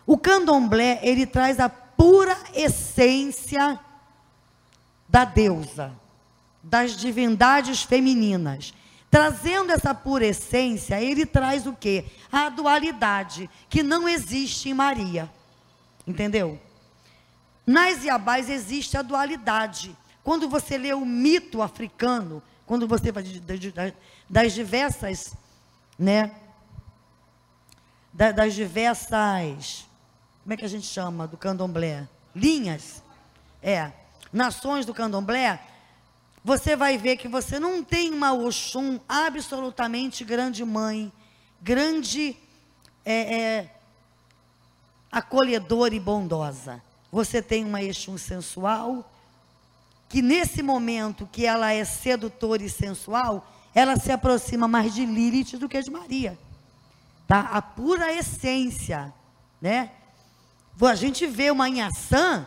O 0.07 0.19
candomblé, 0.19 1.01
ele 1.03 1.25
traz 1.25 1.59
a 1.59 1.71
pura 1.71 2.37
essência 2.53 3.81
da 5.09 5.25
deusa, 5.25 5.91
das 6.63 6.95
divindades 6.99 7.83
femininas, 7.83 8.75
Trazendo 9.11 9.71
essa 9.71 9.95
pura 9.95 10.25
essência, 10.25 10.99
ele 10.99 11.27
traz 11.27 11.67
o 11.67 11.75
quê? 11.75 12.07
A 12.33 12.49
dualidade, 12.49 13.51
que 13.69 13.83
não 13.83 14.09
existe 14.09 14.71
em 14.71 14.75
Maria. 14.75 15.31
Entendeu? 16.07 16.59
Nas 17.67 18.05
Iabás 18.05 18.51
existe 18.51 18.97
a 18.97 19.03
dualidade. 19.03 19.97
Quando 20.23 20.49
você 20.49 20.77
lê 20.77 20.93
o 20.93 21.05
mito 21.05 21.63
africano, 21.63 22.43
quando 22.67 22.87
você 22.87 23.11
vai 23.13 23.23
das 24.29 24.53
diversas, 24.53 25.35
né? 25.99 26.35
Das 28.13 28.55
diversas, 28.55 29.87
como 30.43 30.53
é 30.53 30.57
que 30.57 30.65
a 30.65 30.69
gente 30.69 30.87
chama 30.87 31.27
do 31.27 31.37
candomblé? 31.37 32.07
Linhas. 32.35 33.03
É. 33.63 33.93
Nações 34.33 34.85
do 34.87 34.95
candomblé, 34.95 35.61
você 36.45 36.75
vai 36.75 36.99
ver 36.99 37.17
que 37.17 37.29
você 37.29 37.61
não 37.61 37.85
tem 37.85 38.11
uma 38.11 38.33
Oxum 38.33 38.99
absolutamente 39.09 40.25
grande 40.25 40.65
mãe, 40.65 41.13
grande 41.61 42.37
é, 43.05 43.41
é, 43.41 43.77
acolhedora 45.11 45.95
e 45.95 46.01
bondosa. 46.01 46.83
Você 47.13 47.43
tem 47.43 47.63
uma 47.63 47.83
Exum 47.83 48.17
sensual, 48.17 49.13
que 50.09 50.23
nesse 50.23 50.63
momento 50.63 51.29
que 51.31 51.45
ela 51.45 51.71
é 51.71 51.85
sedutora 51.85 52.63
e 52.63 52.71
sensual, 52.71 53.47
ela 53.75 53.97
se 53.97 54.11
aproxima 54.11 54.67
mais 54.67 54.95
de 54.95 55.05
Lilith 55.05 55.59
do 55.59 55.69
que 55.69 55.81
de 55.83 55.91
Maria. 55.91 56.39
Tá? 57.29 57.41
A 57.53 57.61
pura 57.61 58.11
essência, 58.13 59.13
né? 59.61 59.91
A 60.81 60.95
gente 60.95 61.27
vê 61.27 61.51
uma 61.51 61.69
Inhaçã 61.69 62.47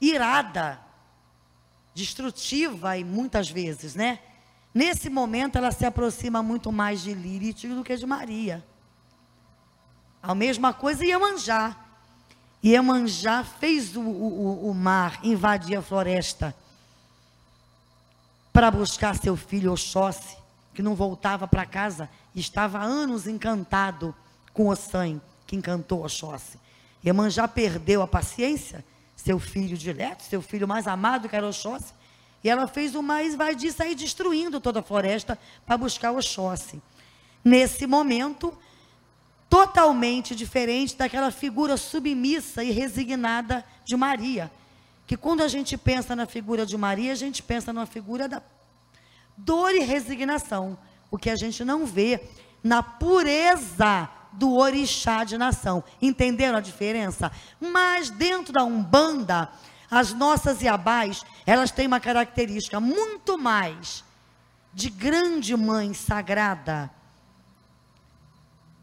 irada, 0.00 0.80
destrutiva 1.94 2.96
e 2.96 3.04
muitas 3.04 3.48
vezes, 3.48 3.94
né? 3.94 4.18
Nesse 4.74 5.08
momento 5.08 5.56
ela 5.56 5.70
se 5.70 5.86
aproxima 5.86 6.42
muito 6.42 6.72
mais 6.72 7.02
de 7.02 7.14
Lilith 7.14 7.68
do 7.68 7.84
que 7.84 7.96
de 7.96 8.06
Maria. 8.06 8.64
A 10.20 10.34
mesma 10.34 10.72
coisa 10.72 11.04
Iemanjá. 11.04 11.76
Iemanjá 12.62 13.42
fez 13.42 13.96
o, 13.96 14.00
o, 14.00 14.70
o 14.70 14.74
mar 14.74 15.18
invadir 15.22 15.76
a 15.76 15.82
floresta 15.82 16.54
para 18.52 18.70
buscar 18.70 19.16
seu 19.16 19.36
filho 19.36 19.72
Oxóssi, 19.72 20.36
que 20.74 20.82
não 20.82 20.94
voltava 20.94 21.48
para 21.48 21.64
casa, 21.64 22.08
estava 22.34 22.78
há 22.78 22.82
anos 22.82 23.26
encantado 23.26 24.14
com 24.52 24.68
o 24.68 24.76
sangue 24.76 25.20
que 25.46 25.56
encantou 25.56 26.04
Oxóssi. 26.04 26.58
Iemanjá 27.04 27.48
perdeu 27.48 28.02
a 28.02 28.06
paciência 28.06 28.84
seu 29.16 29.38
filho 29.38 29.76
dileto, 29.76 30.22
seu 30.22 30.40
filho 30.40 30.66
mais 30.66 30.86
amado, 30.86 31.28
que 31.28 31.36
era 31.36 31.46
Oxóssi, 31.46 31.92
e 32.42 32.48
ela 32.48 32.66
fez 32.66 32.94
o 32.94 33.02
mais 33.02 33.34
vai 33.34 33.54
de 33.54 33.70
sair 33.70 33.94
destruindo 33.94 34.60
toda 34.60 34.80
a 34.80 34.82
floresta 34.82 35.38
para 35.66 35.76
buscar 35.76 36.12
Oxóssi. 36.12 36.80
Nesse 37.44 37.86
momento, 37.86 38.56
totalmente 39.50 40.34
diferente 40.34 40.96
daquela 40.96 41.32
figura 41.32 41.76
submissa 41.76 42.62
e 42.62 42.70
resignada 42.70 43.64
de 43.84 43.96
Maria. 43.96 44.50
Que 45.06 45.16
quando 45.16 45.42
a 45.42 45.48
gente 45.48 45.76
pensa 45.76 46.14
na 46.14 46.24
figura 46.24 46.64
de 46.64 46.78
Maria, 46.78 47.12
a 47.12 47.16
gente 47.16 47.42
pensa 47.42 47.72
numa 47.72 47.84
figura 47.84 48.28
da 48.28 48.40
dor 49.36 49.74
e 49.74 49.80
resignação. 49.80 50.78
O 51.10 51.18
que 51.18 51.28
a 51.28 51.34
gente 51.34 51.64
não 51.64 51.84
vê 51.84 52.20
na 52.62 52.80
pureza 52.80 54.08
do 54.32 54.54
orixá 54.54 55.24
de 55.24 55.36
nação. 55.36 55.82
Entenderam 56.00 56.58
a 56.58 56.60
diferença? 56.60 57.32
Mas 57.60 58.10
dentro 58.10 58.52
da 58.52 58.62
Umbanda, 58.62 59.50
as 59.90 60.12
nossas 60.12 60.62
Iabás, 60.62 61.24
elas 61.44 61.72
têm 61.72 61.88
uma 61.88 61.98
característica 61.98 62.78
muito 62.78 63.36
mais 63.36 64.04
de 64.72 64.88
grande 64.88 65.56
mãe 65.56 65.92
sagrada, 65.92 66.88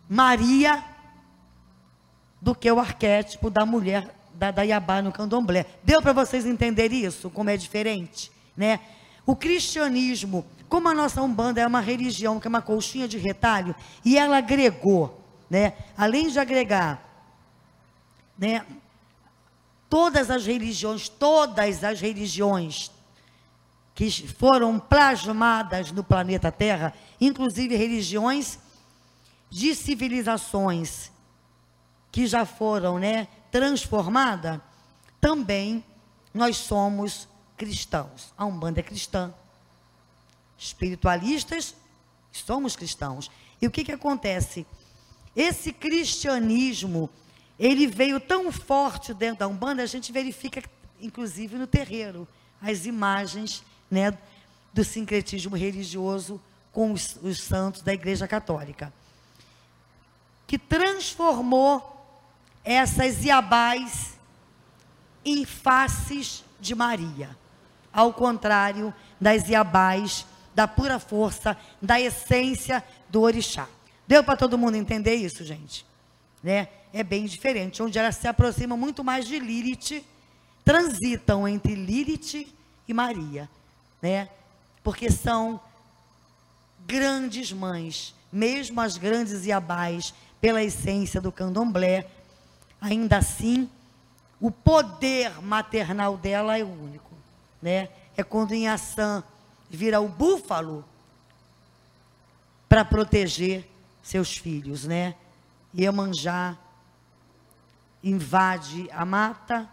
Maria, 0.09 0.83
do 2.41 2.55
que 2.55 2.71
o 2.71 2.79
arquétipo 2.79 3.49
da 3.49 3.65
mulher 3.65 4.13
da, 4.33 4.51
da 4.51 4.63
Iabá 4.63 5.01
no 5.01 5.11
candomblé. 5.11 5.65
Deu 5.83 6.01
para 6.01 6.13
vocês 6.13 6.45
entenderem 6.45 7.05
isso, 7.05 7.29
como 7.29 7.49
é 7.49 7.57
diferente? 7.57 8.31
Né? 8.55 8.79
O 9.25 9.35
cristianismo, 9.35 10.45
como 10.69 10.87
a 10.87 10.93
nossa 10.93 11.21
Umbanda 11.21 11.59
é 11.59 11.67
uma 11.67 11.81
religião 11.81 12.39
que 12.39 12.47
é 12.47 12.49
uma 12.49 12.61
colchinha 12.61 13.07
de 13.07 13.17
retalho, 13.17 13.75
e 14.05 14.17
ela 14.17 14.37
agregou 14.37 15.27
né? 15.49 15.73
Além 15.97 16.29
de 16.29 16.39
agregar, 16.39 17.03
né? 18.37 18.65
Todas 19.89 20.29
as 20.29 20.45
religiões, 20.45 21.07
todas 21.07 21.83
as 21.83 22.01
religiões 22.01 22.91
que 23.95 24.11
foram 24.27 24.77
plasmadas 24.77 25.91
no 25.91 26.03
planeta 26.03 26.51
Terra, 26.51 26.93
inclusive 27.19 27.75
religiões 27.75 28.59
de 29.49 29.73
civilizações 29.75 31.11
que 32.11 32.27
já 32.27 32.45
foram, 32.45 32.97
né, 32.97 33.27
transformadas, 33.51 34.59
também 35.19 35.83
nós 36.33 36.57
somos 36.57 37.27
cristãos. 37.57 38.33
A 38.37 38.45
Umbanda 38.45 38.79
é 38.79 38.83
cristã. 38.83 39.33
Espiritualistas, 40.57 41.75
somos 42.31 42.75
cristãos. 42.75 43.29
E 43.61 43.67
o 43.67 43.71
que 43.71 43.83
que 43.83 43.91
acontece? 43.91 44.65
Esse 45.35 45.71
cristianismo, 45.71 47.09
ele 47.59 47.87
veio 47.87 48.19
tão 48.19 48.51
forte 48.51 49.13
dentro 49.13 49.39
da 49.39 49.47
Umbanda, 49.47 49.83
a 49.83 49.87
gente 49.87 50.11
verifica, 50.11 50.63
inclusive 50.99 51.57
no 51.57 51.67
terreiro, 51.67 52.27
as 52.61 52.85
imagens 52.85 53.63
né, 53.89 54.17
do 54.73 54.83
sincretismo 54.83 55.55
religioso 55.55 56.41
com 56.71 56.91
os, 56.91 57.17
os 57.21 57.41
santos 57.41 57.81
da 57.81 57.93
Igreja 57.93 58.27
Católica. 58.27 58.93
Que 60.47 60.57
transformou 60.57 61.93
essas 62.63 63.23
iabás 63.23 64.17
em 65.23 65.45
faces 65.45 66.43
de 66.59 66.73
Maria. 66.73 67.37
Ao 67.93 68.13
contrário 68.13 68.93
das 69.19 69.47
iabás, 69.49 70.25
da 70.55 70.67
pura 70.67 70.97
força, 70.97 71.55
da 71.81 71.99
essência 71.99 72.83
do 73.09 73.21
orixá. 73.21 73.67
Deu 74.07 74.23
para 74.23 74.37
todo 74.37 74.57
mundo 74.57 74.75
entender 74.75 75.15
isso, 75.15 75.43
gente? 75.43 75.85
Né? 76.41 76.67
É 76.93 77.03
bem 77.03 77.25
diferente. 77.25 77.83
Onde 77.83 77.99
ela 77.99 78.11
se 78.11 78.27
aproxima 78.27 78.77
muito 78.77 79.03
mais 79.03 79.27
de 79.27 79.37
Lilith, 79.37 80.03
transitam 80.63 81.47
entre 81.47 81.75
Lilith 81.75 82.47
e 82.87 82.93
Maria, 82.93 83.49
né? 84.01 84.29
Porque 84.83 85.11
são 85.11 85.59
grandes 86.85 87.51
mães, 87.51 88.15
mesmo 88.31 88.79
as 88.79 88.97
grandes 88.97 89.45
Iabás, 89.45 90.13
pela 90.39 90.63
essência 90.63 91.19
do 91.19 91.31
candomblé, 91.31 92.07
ainda 92.79 93.17
assim, 93.17 93.69
o 94.39 94.51
poder 94.51 95.41
maternal 95.41 96.17
dela 96.17 96.57
é 96.57 96.63
único, 96.63 97.11
né? 97.61 97.89
É 98.15 98.23
quando 98.23 98.53
ação 98.67 99.23
vira 99.69 99.99
o 99.99 100.07
búfalo 100.07 100.85
para 102.69 102.85
proteger 102.85 103.67
seus 104.03 104.37
filhos, 104.37 104.85
né? 104.85 105.15
Iemanjá 105.75 106.57
invade 108.03 108.89
a 108.91 109.03
mata, 109.03 109.67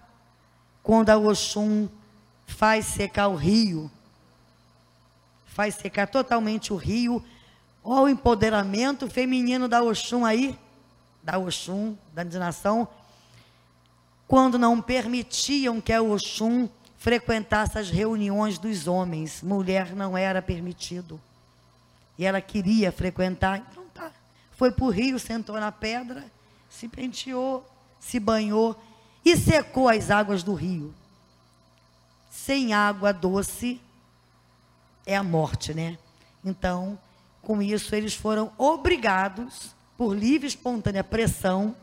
quando 0.83 1.11
a 1.11 1.17
Oxum 1.17 1.89
faz 2.47 2.87
secar 2.87 3.29
o 3.29 3.37
rio, 3.37 3.91
faz 5.47 5.77
secar 5.77 6.07
totalmente 6.09 6.73
o 6.73 6.77
rio, 6.77 7.25
olha 7.85 8.03
o 8.03 8.09
empoderamento 8.09 9.09
feminino 9.09 9.69
da 9.69 9.83
Oxum 9.83 10.25
aí, 10.25 10.59
da 11.23 11.39
Oxum, 11.39 11.97
da 12.13 12.25
nação, 12.25 12.89
quando 14.27 14.59
não 14.59 14.81
permitiam 14.81 15.81
que 15.81 15.93
a 15.93 16.03
Oxum 16.03 16.69
frequentasse 16.97 17.79
as 17.79 17.91
reuniões 17.91 18.59
dos 18.59 18.87
homens, 18.87 19.43
mulher 19.43 19.95
não 19.95 20.17
era 20.17 20.41
permitido. 20.41 21.21
E 22.19 22.25
ela 22.25 22.41
queria 22.41 22.91
frequentar, 22.91 23.59
então 23.59 23.85
foi 24.53 24.71
para 24.71 24.85
o 24.85 24.91
rio, 24.91 25.19
sentou 25.19 25.59
na 25.61 25.71
pedra, 25.71 26.25
se 26.71 26.89
penteou, 26.89 27.69
se 28.01 28.19
banhou 28.21 28.77
e 29.25 29.37
secou 29.37 29.89
as 29.89 30.11
águas 30.11 30.43
do 30.43 30.55
rio. 30.55 30.95
Sem 32.31 32.73
água 32.73 33.13
doce 33.13 33.81
é 35.05 35.17
a 35.17 35.23
morte, 35.23 35.75
né? 35.75 35.99
Então, 36.45 36.99
com 37.45 37.63
isso, 37.63 37.95
eles 37.95 38.15
foram 38.15 38.51
obrigados, 38.59 39.75
por 39.97 40.17
livre 40.17 40.47
e 40.47 40.49
espontânea 40.49 41.05
pressão, 41.05 41.77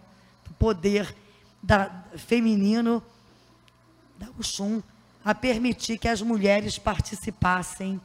do 0.45 0.53
poder 0.55 1.15
da, 1.63 2.03
feminino 2.17 3.01
da 4.17 4.27
Uxum, 4.37 4.81
a 5.23 5.33
permitir 5.33 5.97
que 5.97 6.07
as 6.07 6.21
mulheres 6.21 6.77
participassem 6.77 8.01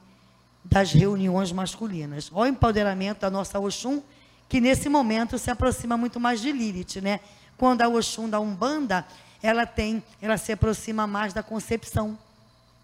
das 0.64 0.92
reuniões 0.92 1.52
masculinas. 1.52 2.30
Olha 2.32 2.50
o 2.50 2.54
empoderamento 2.54 3.20
da 3.20 3.30
nossa 3.30 3.58
Oxum 3.58 4.02
que 4.48 4.60
nesse 4.60 4.88
momento 4.88 5.38
se 5.38 5.50
aproxima 5.50 5.96
muito 5.96 6.20
mais 6.20 6.40
de 6.40 6.52
Lilith, 6.52 7.00
né? 7.00 7.20
Quando 7.56 7.82
a 7.82 7.88
Oxum 7.88 8.28
da 8.28 8.38
Umbanda, 8.38 9.04
ela 9.42 9.66
tem, 9.66 10.02
ela 10.20 10.36
se 10.36 10.52
aproxima 10.52 11.06
mais 11.06 11.32
da 11.32 11.42
concepção, 11.42 12.18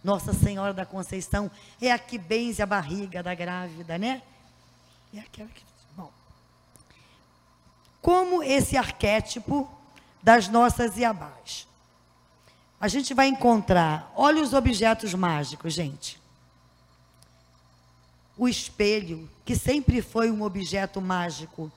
Nossa 0.02 0.32
Senhora 0.32 0.72
da 0.72 0.84
Conceição 0.84 1.50
é 1.80 1.92
a 1.92 1.98
que 1.98 2.18
benze 2.18 2.62
a 2.62 2.66
barriga 2.66 3.22
da 3.22 3.34
grávida, 3.34 3.96
né? 3.98 4.22
É 5.14 5.20
aquela 5.20 5.48
que. 5.48 5.62
Bom. 5.96 6.10
Como 8.00 8.42
esse 8.42 8.76
arquétipo 8.76 9.70
das 10.22 10.48
nossas 10.48 10.96
Iabás. 10.96 11.66
A 12.80 12.88
gente 12.88 13.14
vai 13.14 13.28
encontrar, 13.28 14.12
olha 14.16 14.42
os 14.42 14.52
objetos 14.52 15.14
mágicos, 15.14 15.72
gente. 15.72 16.20
O 18.36 18.48
espelho, 18.48 19.30
que 19.44 19.54
sempre 19.54 20.02
foi 20.02 20.30
um 20.30 20.42
objeto 20.42 21.00
mágico 21.00 21.70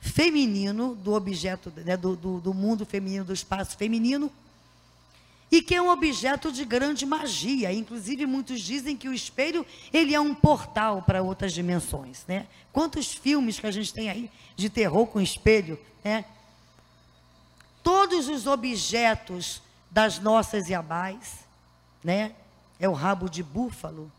feminino, 0.00 0.94
do 0.96 1.12
objeto, 1.12 1.72
né, 1.76 1.96
do, 1.96 2.16
do, 2.16 2.40
do 2.40 2.54
mundo 2.54 2.84
feminino, 2.84 3.24
do 3.24 3.32
espaço 3.32 3.76
feminino, 3.76 4.30
e 5.50 5.62
que 5.62 5.74
é 5.74 5.82
um 5.82 5.90
objeto 5.90 6.50
de 6.50 6.64
grande 6.64 7.06
magia. 7.06 7.72
Inclusive, 7.72 8.26
muitos 8.26 8.60
dizem 8.60 8.96
que 8.96 9.08
o 9.08 9.14
espelho 9.14 9.64
ele 9.92 10.14
é 10.14 10.20
um 10.20 10.34
portal 10.34 11.02
para 11.02 11.22
outras 11.22 11.52
dimensões. 11.52 12.24
Né? 12.26 12.46
Quantos 12.72 13.12
filmes 13.12 13.58
que 13.60 13.66
a 13.66 13.70
gente 13.70 13.92
tem 13.92 14.10
aí 14.10 14.30
de 14.56 14.68
terror 14.68 15.06
com 15.06 15.20
espelho? 15.20 15.78
Né? 16.04 16.24
Todos 17.82 18.28
os 18.28 18.46
objetos 18.46 19.62
das 19.90 20.18
nossas 20.18 20.68
Iabás, 20.68 21.46
né? 22.02 22.34
é 22.78 22.88
o 22.88 22.92
rabo 22.92 23.28
de 23.28 23.42
búfalo 23.42 24.10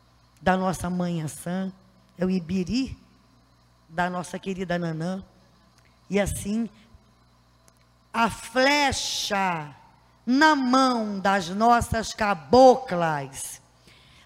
da 0.41 0.55
nossa 0.55 0.89
mãe 0.89 1.21
Assã, 1.21 1.71
é 2.17 2.25
o 2.25 2.29
ibiri 2.29 2.97
da 3.89 4.09
nossa 4.09 4.39
querida 4.39 4.77
Nanã. 4.79 5.23
E 6.09 6.19
assim, 6.19 6.69
a 8.13 8.29
flecha 8.29 9.75
na 10.27 10.57
mão 10.57 11.19
das 11.21 11.47
nossas 11.47 12.13
caboclas. 12.13 13.61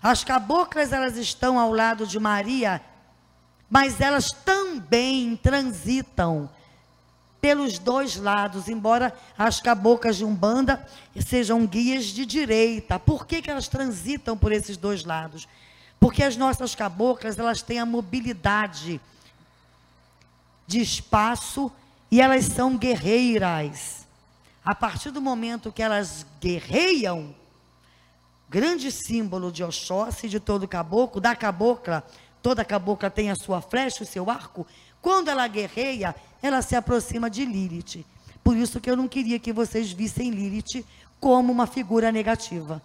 As 0.02 0.24
caboclas, 0.24 0.92
elas 0.92 1.16
estão 1.16 1.60
ao 1.60 1.72
lado 1.72 2.08
de 2.08 2.20
Maria, 2.20 2.82
mas 3.70 4.02
elas 4.02 4.32
também 4.32 5.36
transitam 5.36 6.50
pelos 7.40 7.78
dois 7.78 8.16
lados, 8.16 8.68
embora 8.68 9.16
as 9.38 9.62
caboclas 9.62 10.18
de 10.18 10.26
Umbanda 10.26 10.84
sejam 11.24 11.68
guias 11.68 12.06
de 12.06 12.26
direita. 12.26 12.98
Por 12.98 13.28
que, 13.28 13.40
que 13.40 13.52
elas 13.52 13.68
transitam 13.68 14.36
por 14.36 14.52
esses 14.52 14.78
dois 14.78 15.04
lados? 15.04 15.48
Porque 16.00 16.24
as 16.24 16.36
nossas 16.36 16.74
caboclas, 16.74 17.38
elas 17.38 17.62
têm 17.62 17.78
a 17.78 17.86
mobilidade 17.86 19.00
de 20.66 20.82
espaço 20.82 21.72
e 22.10 22.20
elas 22.20 22.46
são 22.46 22.76
guerreiras. 22.76 24.01
A 24.64 24.76
partir 24.76 25.10
do 25.10 25.22
momento 25.22 25.72
que 25.72 25.82
elas 25.82 26.26
guerreiam, 26.40 27.34
grande 28.48 28.92
símbolo 28.92 29.52
de 29.52 29.64
Oxóssi, 29.64 30.30
de 30.30 30.40
todo 30.40 30.68
caboclo, 30.68 31.20
da 31.20 31.36
cabocla, 31.36 32.06
toda 32.44 32.64
cabocla 32.64 33.10
tem 33.10 33.32
a 33.32 33.36
sua 33.36 33.60
flecha, 33.60 34.04
o 34.04 34.08
seu 34.08 34.30
arco. 34.30 34.68
Quando 35.02 35.30
ela 35.30 35.48
guerreia, 35.48 36.16
ela 36.44 36.62
se 36.62 36.76
aproxima 36.76 37.28
de 37.28 37.44
Lilith. 37.44 38.06
Por 38.44 38.56
isso 38.56 38.80
que 38.80 38.90
eu 38.90 38.96
não 38.96 39.08
queria 39.08 39.40
que 39.40 39.52
vocês 39.52 39.92
vissem 39.92 40.30
Lilith 40.30 40.86
como 41.20 41.52
uma 41.52 41.66
figura 41.66 42.12
negativa, 42.12 42.82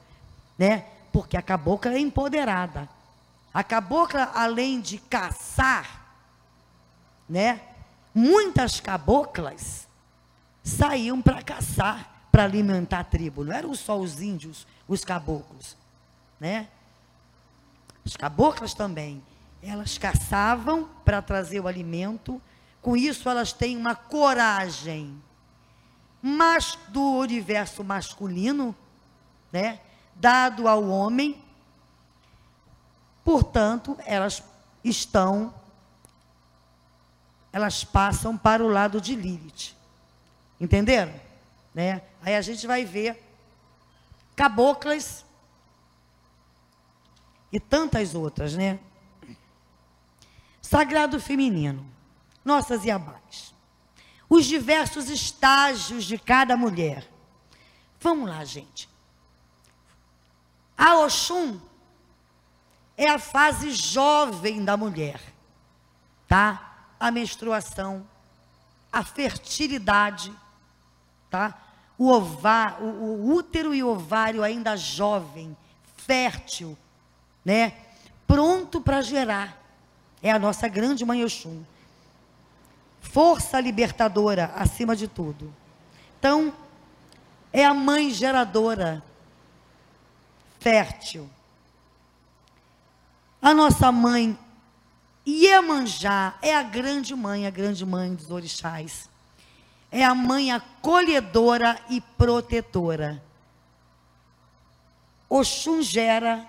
né? 0.59 0.87
Porque 1.13 1.37
a 1.37 1.43
cabocla 1.43 1.95
é 1.95 1.99
empoderada. 1.99 2.89
A 3.53 3.63
cabocla, 3.63 4.31
além 4.35 4.81
de 4.81 4.99
caçar, 4.99 6.07
né? 7.29 7.61
Muitas 8.15 8.81
caboclas 8.81 9.86
saíam 10.67 11.23
para 11.23 11.43
caçar, 11.43 12.29
para 12.33 12.45
alimentar 12.45 13.01
a 13.01 13.05
tribo. 13.05 13.45
Não 13.45 13.53
eram 13.53 13.75
só 13.75 13.99
os 13.99 14.21
índios, 14.21 14.67
os 14.89 15.05
caboclos, 15.05 15.77
né? 16.41 16.69
As 18.05 18.17
caboclas 18.17 18.75
também. 18.75 19.23
Elas 19.63 19.97
caçavam 19.97 20.89
para 21.05 21.23
trazer 21.23 21.61
o 21.61 21.69
alimento. 21.69 22.43
Com 22.83 22.97
isso, 22.97 23.29
elas 23.29 23.53
têm 23.53 23.77
uma 23.77 23.95
coragem 23.95 25.23
mas 26.29 26.77
do 26.89 27.19
universo 27.19 27.85
masculino, 27.85 28.75
né? 29.53 29.79
Dado 30.17 30.67
ao 30.67 30.89
homem. 30.89 31.41
Portanto, 33.25 33.97
elas 34.05 34.43
estão 34.83 35.55
elas 37.53 37.85
passam 37.85 38.37
para 38.37 38.63
o 38.63 38.69
lado 38.69 39.01
de 39.01 39.15
Lilith. 39.15 39.76
Entenderam? 40.61 41.15
Né? 41.75 42.03
Aí 42.23 42.35
a 42.35 42.41
gente 42.41 42.67
vai 42.67 42.85
ver 42.85 43.23
caboclas 44.35 45.25
e 47.53 47.61
tantas 47.61 48.15
outras, 48.15 48.55
né? 48.55 48.79
Sagrado 50.61 51.21
feminino, 51.21 51.87
nossas 52.45 52.85
Iabás. 52.85 53.55
Os 54.29 54.45
diversos 54.45 55.09
estágios 55.09 56.05
de 56.05 56.19
cada 56.19 56.57
mulher. 56.57 57.09
Vamos 58.01 58.29
lá, 58.29 58.45
gente. 58.45 58.89
A 60.77 60.97
Oxum 60.99 61.61
é 62.97 63.09
a 63.09 63.19
fase 63.19 63.71
jovem 63.71 64.65
da 64.65 64.77
mulher, 64.77 65.21
tá? 66.27 66.89
A 66.99 67.11
menstruação, 67.11 68.07
a 68.93 69.05
fertilidade, 69.05 70.35
tá? 71.31 71.63
O, 71.99 72.09
ová, 72.11 72.77
o, 72.81 72.85
o 72.85 73.35
útero 73.35 73.75
e 73.75 73.83
o 73.83 73.89
ovário 73.89 74.43
ainda 74.43 74.77
jovem, 74.77 75.57
fértil, 75.97 76.77
né? 77.45 77.73
Pronto 78.27 78.81
para 78.81 79.01
gerar. 79.03 79.57
É 80.23 80.31
a 80.31 80.39
nossa 80.39 80.69
grande 80.69 81.05
mãe. 81.05 81.25
Força 83.01 83.61
libertadora 83.61 84.53
acima 84.57 84.95
de 84.95 85.09
tudo. 85.09 85.53
Então, 86.19 86.53
é 87.53 87.65
a 87.65 87.73
mãe 87.73 88.11
geradora, 88.11 89.03
fértil. 90.59 91.31
A 93.41 93.55
nossa 93.55 93.93
mãe 93.93 94.39
Iemanjá 95.27 96.35
é 96.43 96.55
a 96.55 96.63
grande 96.63 97.15
mãe, 97.15 97.47
a 97.47 97.51
grande 97.51 97.85
mãe 97.85 98.15
dos 98.15 98.31
orixás 98.31 99.09
é 99.91 100.05
a 100.05 100.15
mãe 100.15 100.53
acolhedora 100.53 101.81
e 101.89 102.01
protetora. 102.01 103.23
Oxum 105.29 105.83
gera, 105.83 106.47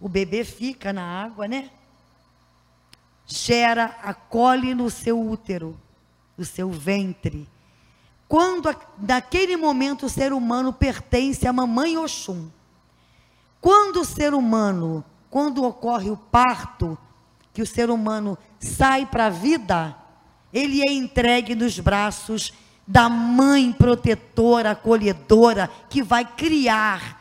o 0.00 0.08
bebê 0.08 0.44
fica 0.44 0.92
na 0.92 1.02
água, 1.02 1.46
né? 1.46 1.70
Gera, 3.26 3.96
acolhe 4.02 4.74
no 4.74 4.90
seu 4.90 5.20
útero, 5.20 5.78
no 6.36 6.44
seu 6.44 6.70
ventre. 6.70 7.48
Quando, 8.28 8.74
naquele 8.98 9.56
momento, 9.56 10.06
o 10.06 10.10
ser 10.10 10.32
humano 10.32 10.72
pertence 10.72 11.46
à 11.46 11.52
mamãe 11.52 11.96
Oxum. 11.96 12.50
Quando 13.60 14.00
o 14.00 14.04
ser 14.04 14.34
humano, 14.34 15.04
quando 15.30 15.64
ocorre 15.64 16.10
o 16.10 16.16
parto, 16.16 16.98
que 17.52 17.62
o 17.62 17.66
ser 17.66 17.88
humano 17.88 18.36
sai 18.58 19.06
para 19.06 19.26
a 19.26 19.30
vida, 19.30 19.96
ele 20.54 20.88
é 20.88 20.92
entregue 20.92 21.56
nos 21.56 21.80
braços 21.80 22.52
da 22.86 23.08
mãe 23.08 23.72
protetora, 23.72 24.70
acolhedora, 24.70 25.68
que 25.90 26.00
vai 26.00 26.24
criar. 26.24 27.20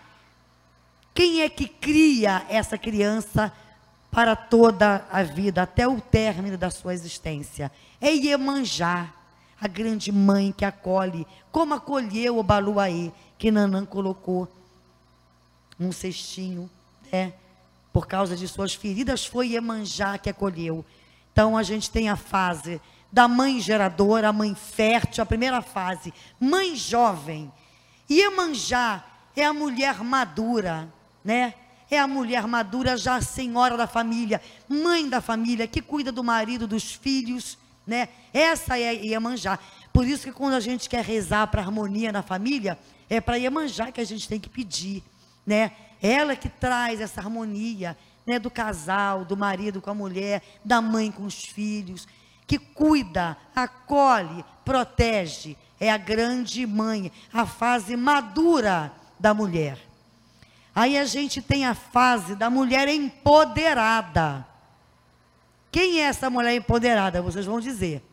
Quem 1.16 1.42
é 1.42 1.50
que 1.50 1.68
cria 1.68 2.46
essa 2.48 2.78
criança 2.78 3.52
para 4.12 4.36
toda 4.36 5.04
a 5.12 5.24
vida, 5.24 5.64
até 5.64 5.88
o 5.88 6.00
término 6.00 6.60
da 6.60 6.70
sua 6.70 6.94
existência? 6.94 7.72
É 8.00 8.12
Iemanjá, 8.12 9.12
a 9.60 9.68
grande 9.68 10.12
mãe 10.12 10.54
que 10.56 10.64
acolhe, 10.64 11.26
como 11.52 11.74
acolheu 11.74 12.38
o 12.38 12.44
Baluaê, 12.44 13.12
que 13.40 13.50
Nanã 13.50 13.84
colocou 13.84 14.48
num 15.80 15.92
cestinho, 15.92 16.70
né? 17.12 17.34
Por 17.92 18.06
causa 18.06 18.36
de 18.36 18.48
suas 18.48 18.76
feridas, 18.76 19.26
foi 19.26 19.50
Iemanjá 19.50 20.20
que 20.20 20.30
acolheu. 20.30 20.86
Então 21.32 21.58
a 21.58 21.64
gente 21.64 21.90
tem 21.90 22.10
a 22.10 22.16
fase 22.16 22.80
da 23.14 23.28
mãe 23.28 23.62
geradora, 23.62 24.30
a 24.30 24.34
mãe 24.34 24.56
fértil, 24.56 25.22
a 25.22 25.26
primeira 25.26 25.62
fase, 25.62 26.12
mãe 26.40 26.76
jovem. 26.76 27.52
Iemanjá 28.10 29.06
é 29.36 29.46
a 29.46 29.54
mulher 29.54 30.04
madura, 30.04 30.92
né? 31.24 31.54
É 31.92 32.00
a 32.00 32.08
mulher 32.08 32.48
madura, 32.48 32.98
já 32.98 33.22
senhora 33.22 33.78
da 33.78 33.86
família, 33.86 34.42
mãe 34.68 35.08
da 35.08 35.22
família, 35.22 35.68
que 35.68 35.80
cuida 35.80 36.12
do 36.12 36.24
marido, 36.24 36.68
dos 36.68 36.92
filhos, 36.92 37.56
né? 37.86 38.10
Essa 38.34 38.80
é 38.80 38.96
Iemanjá. 39.06 39.60
Por 39.94 40.08
isso 40.08 40.24
que 40.24 40.32
quando 40.32 40.56
a 40.56 40.60
gente 40.60 40.90
quer 40.90 41.06
rezar 41.06 41.46
para 41.46 41.62
harmonia 41.62 42.12
na 42.12 42.24
família, 42.24 42.80
é 43.08 43.22
para 43.22 43.38
Iemanjá 43.38 43.92
que 43.92 44.02
a 44.02 44.06
gente 44.06 44.28
tem 44.28 44.40
que 44.40 44.50
pedir, 44.50 45.04
né? 45.46 45.72
Ela 46.02 46.36
que 46.36 46.50
traz 46.50 47.00
essa 47.00 47.22
harmonia, 47.22 47.96
né, 48.26 48.40
do 48.40 48.50
casal, 48.50 49.24
do 49.24 49.38
marido 49.38 49.82
com 49.82 49.92
a 49.92 49.94
mulher, 49.94 50.42
da 50.66 50.82
mãe 50.82 51.12
com 51.12 51.26
os 51.26 51.44
filhos 51.44 52.08
que 52.46 52.58
cuida, 52.58 53.38
acolhe, 53.56 54.44
protege, 54.64 55.58
é 55.80 55.92
a 55.92 55.98
grande 55.98 56.66
mãe, 56.66 57.12
a 57.32 57.46
fase 57.46 57.96
madura 57.96 58.92
da 59.20 59.34
mulher. 59.34 59.78
Aí 60.76 60.98
a 60.98 61.06
gente 61.06 61.42
tem 61.42 61.66
a 61.66 61.76
fase 61.76 62.36
da 62.36 62.50
mulher 62.50 62.88
empoderada. 62.88 64.46
Quem 65.72 66.00
é 66.00 66.06
essa 66.06 66.30
mulher 66.30 66.56
empoderada? 66.56 67.22
Vocês 67.22 67.46
vão 67.46 67.60
dizer. 67.60 68.04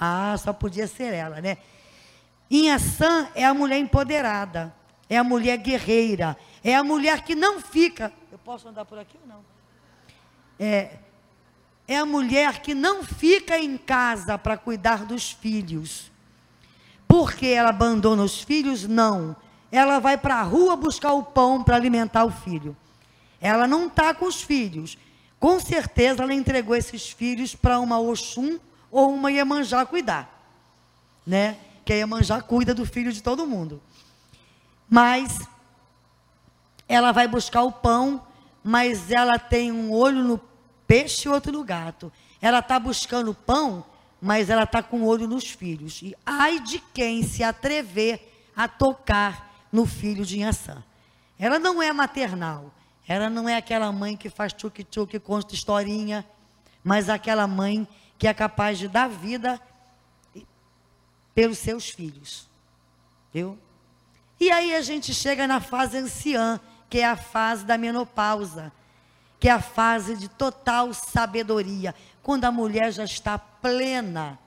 Ah, 0.00 0.36
só 0.38 0.52
podia 0.52 0.86
ser 0.86 1.12
ela, 1.14 1.40
né? 1.40 1.58
Inhaçã 2.50 3.28
é 3.34 3.44
a 3.44 3.52
mulher 3.52 3.78
empoderada, 3.78 4.74
é 5.08 5.16
a 5.18 5.24
mulher 5.24 5.58
guerreira, 5.58 6.36
é 6.64 6.74
a 6.74 6.84
mulher 6.84 7.22
que 7.22 7.34
não 7.34 7.60
fica. 7.60 8.12
Eu 8.32 8.38
posso 8.38 8.68
andar 8.68 8.84
por 8.84 8.98
aqui 8.98 9.16
ou 9.22 9.28
não? 9.28 9.44
É, 10.58 10.96
é 11.88 11.96
a 11.96 12.04
mulher 12.04 12.60
que 12.60 12.74
não 12.74 13.02
fica 13.02 13.58
em 13.58 13.78
casa 13.78 14.36
para 14.36 14.58
cuidar 14.58 15.06
dos 15.06 15.30
filhos. 15.30 16.12
Porque 17.08 17.46
ela 17.46 17.70
abandona 17.70 18.22
os 18.22 18.42
filhos? 18.42 18.86
Não. 18.86 19.34
Ela 19.72 19.98
vai 19.98 20.18
para 20.18 20.36
a 20.36 20.42
rua 20.42 20.76
buscar 20.76 21.14
o 21.14 21.22
pão 21.22 21.64
para 21.64 21.76
alimentar 21.76 22.26
o 22.26 22.30
filho. 22.30 22.76
Ela 23.40 23.66
não 23.66 23.86
está 23.86 24.12
com 24.12 24.26
os 24.26 24.42
filhos. 24.42 24.98
Com 25.40 25.58
certeza 25.58 26.22
ela 26.22 26.34
entregou 26.34 26.76
esses 26.76 27.08
filhos 27.08 27.54
para 27.54 27.80
uma 27.80 27.98
Oxum 27.98 28.58
ou 28.90 29.14
uma 29.14 29.32
Iemanjá 29.32 29.86
cuidar. 29.86 30.28
Né? 31.26 31.56
Que 31.86 31.94
a 31.94 31.96
Iemanjá 31.96 32.42
cuida 32.42 32.74
do 32.74 32.84
filho 32.84 33.12
de 33.12 33.22
todo 33.22 33.46
mundo. 33.46 33.80
Mas 34.90 35.40
ela 36.86 37.12
vai 37.12 37.26
buscar 37.26 37.62
o 37.62 37.72
pão, 37.72 38.22
mas 38.62 39.10
ela 39.10 39.38
tem 39.38 39.72
um 39.72 39.90
olho 39.90 40.22
no 40.22 40.47
peixe 40.88 41.28
e 41.28 41.30
outro 41.30 41.52
no 41.52 41.62
gato. 41.62 42.10
Ela 42.40 42.58
está 42.58 42.80
buscando 42.80 43.32
pão, 43.32 43.84
mas 44.20 44.50
ela 44.50 44.64
está 44.64 44.82
com 44.82 45.02
o 45.02 45.06
olho 45.06 45.28
nos 45.28 45.48
filhos. 45.48 46.02
E 46.02 46.16
ai 46.26 46.58
de 46.58 46.80
quem 46.92 47.22
se 47.22 47.44
atrever 47.44 48.48
a 48.56 48.66
tocar 48.66 49.68
no 49.70 49.86
filho 49.86 50.24
de 50.24 50.38
Inhaçã. 50.38 50.82
Ela 51.38 51.58
não 51.58 51.80
é 51.80 51.92
maternal. 51.92 52.74
Ela 53.06 53.30
não 53.30 53.48
é 53.48 53.56
aquela 53.56 53.92
mãe 53.92 54.16
que 54.16 54.28
faz 54.28 54.52
tchuc-tchuc, 54.52 55.18
consta 55.20 55.54
historinha, 55.54 56.26
mas 56.82 57.08
aquela 57.08 57.46
mãe 57.46 57.86
que 58.18 58.26
é 58.26 58.34
capaz 58.34 58.78
de 58.78 58.88
dar 58.88 59.08
vida 59.08 59.60
pelos 61.34 61.58
seus 61.58 61.88
filhos. 61.88 62.48
Viu? 63.32 63.58
E 64.40 64.50
aí 64.50 64.74
a 64.74 64.82
gente 64.82 65.14
chega 65.14 65.46
na 65.46 65.60
fase 65.60 65.96
anciã, 65.96 66.60
que 66.90 66.98
é 66.98 67.06
a 67.06 67.16
fase 67.16 67.64
da 67.64 67.78
menopausa, 67.78 68.72
que 69.38 69.48
é 69.48 69.52
a 69.52 69.60
fase 69.60 70.16
de 70.16 70.28
total 70.28 70.92
sabedoria, 70.92 71.94
quando 72.22 72.44
a 72.44 72.52
mulher 72.52 72.92
já 72.92 73.04
está 73.04 73.38
plena, 73.38 74.38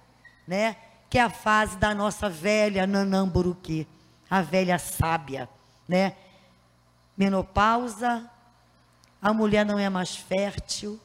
né? 0.47 0.75
Que 1.09 1.17
é 1.17 1.21
a 1.21 1.29
fase 1.29 1.77
da 1.77 1.95
nossa 1.95 2.29
velha 2.29 2.85
Nanamburuque, 2.85 3.87
a 4.29 4.41
velha 4.41 4.77
sábia, 4.77 5.49
né? 5.87 6.15
Menopausa, 7.17 8.29
a 9.21 9.33
mulher 9.33 9.65
não 9.65 9.77
é 9.77 9.89
mais 9.89 10.15
fértil, 10.15 10.99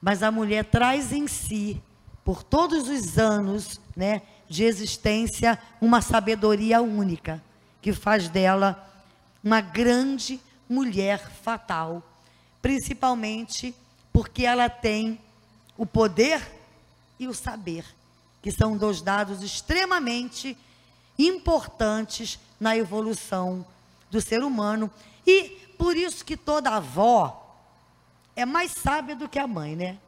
mas 0.00 0.22
a 0.22 0.30
mulher 0.30 0.64
traz 0.64 1.12
em 1.12 1.26
si, 1.26 1.82
por 2.24 2.42
todos 2.42 2.88
os 2.88 3.18
anos, 3.18 3.80
né, 3.94 4.22
de 4.48 4.64
existência, 4.64 5.58
uma 5.80 6.00
sabedoria 6.00 6.80
única, 6.80 7.42
que 7.82 7.92
faz 7.92 8.28
dela 8.28 8.90
uma 9.42 9.60
grande 9.60 10.40
mulher 10.68 11.18
fatal, 11.42 12.02
principalmente 12.64 13.74
porque 14.10 14.46
ela 14.46 14.70
tem 14.70 15.20
o 15.76 15.84
poder 15.84 16.40
e 17.20 17.28
o 17.28 17.34
saber, 17.34 17.84
que 18.40 18.50
são 18.50 18.74
dois 18.74 19.02
dados 19.02 19.42
extremamente 19.42 20.56
importantes 21.18 22.38
na 22.58 22.74
evolução 22.74 23.66
do 24.10 24.18
ser 24.18 24.42
humano 24.42 24.90
e 25.26 25.50
por 25.76 25.94
isso 25.94 26.24
que 26.24 26.38
toda 26.38 26.70
avó 26.70 27.54
é 28.34 28.46
mais 28.46 28.70
sábia 28.70 29.14
do 29.14 29.28
que 29.28 29.38
a 29.38 29.46
mãe, 29.46 29.76
né? 29.76 29.98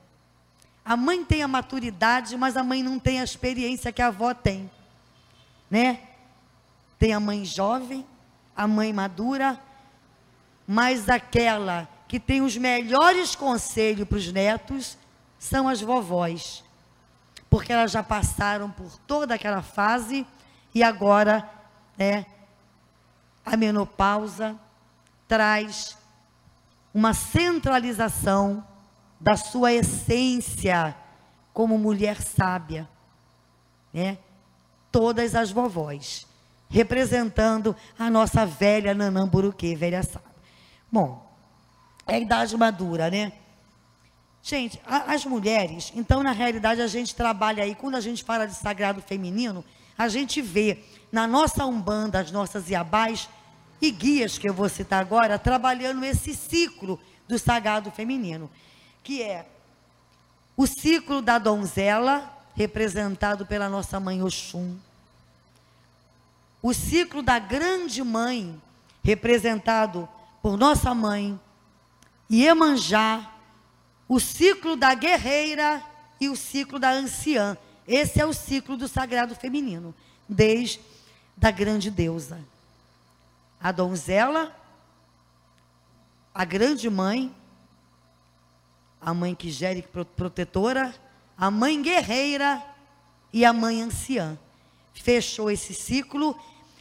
A 0.82 0.96
mãe 0.96 1.22
tem 1.26 1.42
a 1.42 1.48
maturidade, 1.48 2.38
mas 2.38 2.56
a 2.56 2.64
mãe 2.64 2.82
não 2.82 2.98
tem 2.98 3.20
a 3.20 3.24
experiência 3.24 3.92
que 3.92 4.00
a 4.00 4.06
avó 4.06 4.32
tem, 4.32 4.70
né? 5.70 6.00
Tem 6.98 7.12
a 7.12 7.20
mãe 7.20 7.44
jovem, 7.44 8.06
a 8.56 8.66
mãe 8.66 8.94
madura, 8.94 9.60
mas 10.66 11.10
aquela 11.10 11.86
que 12.08 12.20
tem 12.20 12.40
os 12.40 12.56
melhores 12.56 13.34
conselhos 13.34 14.08
para 14.08 14.18
os 14.18 14.32
netos 14.32 14.96
são 15.38 15.68
as 15.68 15.80
vovós. 15.80 16.64
Porque 17.50 17.72
elas 17.72 17.90
já 17.90 18.02
passaram 18.02 18.70
por 18.70 18.98
toda 19.06 19.34
aquela 19.34 19.62
fase 19.62 20.26
e 20.74 20.82
agora, 20.82 21.48
né, 21.96 22.26
a 23.44 23.56
menopausa 23.56 24.56
traz 25.28 25.96
uma 26.92 27.14
centralização 27.14 28.66
da 29.20 29.36
sua 29.36 29.72
essência 29.72 30.94
como 31.52 31.78
mulher 31.78 32.20
sábia, 32.20 32.88
né? 33.92 34.18
Todas 34.92 35.34
as 35.34 35.50
vovós, 35.50 36.26
representando 36.68 37.74
a 37.98 38.10
nossa 38.10 38.44
velha 38.44 38.94
Nanamburuque, 38.94 39.74
velha 39.74 40.02
sábia. 40.02 40.36
Bom, 40.90 41.25
é 42.06 42.14
a 42.14 42.18
idade 42.18 42.56
madura, 42.56 43.10
né? 43.10 43.32
Gente, 44.42 44.80
a, 44.86 45.12
as 45.12 45.24
mulheres, 45.24 45.92
então 45.94 46.22
na 46.22 46.30
realidade 46.30 46.80
a 46.80 46.86
gente 46.86 47.16
trabalha 47.16 47.64
aí, 47.64 47.74
quando 47.74 47.96
a 47.96 48.00
gente 48.00 48.22
fala 48.22 48.46
de 48.46 48.54
sagrado 48.54 49.02
feminino, 49.02 49.64
a 49.98 50.08
gente 50.08 50.40
vê 50.40 50.84
na 51.10 51.26
nossa 51.26 51.66
Umbanda, 51.66 52.20
as 52.20 52.30
nossas 52.30 52.70
Iabás 52.70 53.28
e 53.80 53.90
guias 53.90 54.38
que 54.38 54.48
eu 54.48 54.54
vou 54.54 54.68
citar 54.68 55.00
agora, 55.00 55.38
trabalhando 55.38 56.04
esse 56.04 56.34
ciclo 56.34 57.00
do 57.26 57.38
sagrado 57.38 57.90
feminino, 57.90 58.48
que 59.02 59.22
é 59.22 59.46
o 60.56 60.66
ciclo 60.66 61.20
da 61.20 61.38
donzela, 61.38 62.32
representado 62.54 63.44
pela 63.44 63.68
nossa 63.68 63.98
mãe 63.98 64.22
Oxum, 64.22 64.76
o 66.62 66.72
ciclo 66.72 67.22
da 67.22 67.38
grande 67.38 68.02
mãe, 68.02 68.60
representado 69.02 70.08
por 70.40 70.56
nossa 70.56 70.94
mãe 70.94 71.38
Iemanjá, 72.30 73.32
o 74.08 74.18
ciclo 74.18 74.76
da 74.76 74.94
guerreira 74.94 75.82
e 76.20 76.28
o 76.28 76.36
ciclo 76.36 76.78
da 76.78 76.90
anciã. 76.90 77.56
Esse 77.86 78.20
é 78.20 78.26
o 78.26 78.32
ciclo 78.32 78.76
do 78.76 78.88
sagrado 78.88 79.34
feminino, 79.34 79.94
desde 80.28 80.80
da 81.36 81.50
grande 81.50 81.90
deusa. 81.90 82.40
A 83.60 83.70
donzela, 83.70 84.54
a 86.34 86.44
grande 86.44 86.90
mãe, 86.90 87.34
a 89.00 89.14
mãe 89.14 89.34
que 89.34 89.50
gere 89.50 89.82
protetora, 90.16 90.94
a 91.38 91.50
mãe 91.50 91.80
guerreira 91.80 92.62
e 93.32 93.44
a 93.44 93.52
mãe 93.52 93.82
anciã. 93.82 94.38
Fechou 94.94 95.50
esse 95.50 95.72
ciclo 95.74 96.38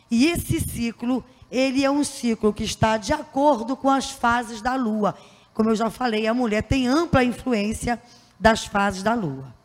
e 0.10 0.26
esse 0.28 0.60
ciclo, 0.60 1.24
ele 1.52 1.84
é 1.84 1.92
um 1.92 2.04
ciclo 2.04 2.54
que 2.54 2.64
está 2.64 2.98
de 2.98 3.14
acordo 3.14 3.76
com 3.76 3.90
as 3.90 4.10
fases 4.10 4.62
da 4.62 4.76
lua. 4.76 5.18
Como 5.56 5.70
eu 5.70 5.76
já 5.76 5.90
falei, 5.90 6.28
a 6.28 6.34
mulher 6.34 6.62
tem 6.62 6.86
ampla 6.86 7.24
influência 7.24 8.00
das 8.38 8.66
fases 8.66 9.02
da 9.02 9.14
lua. 9.14 9.56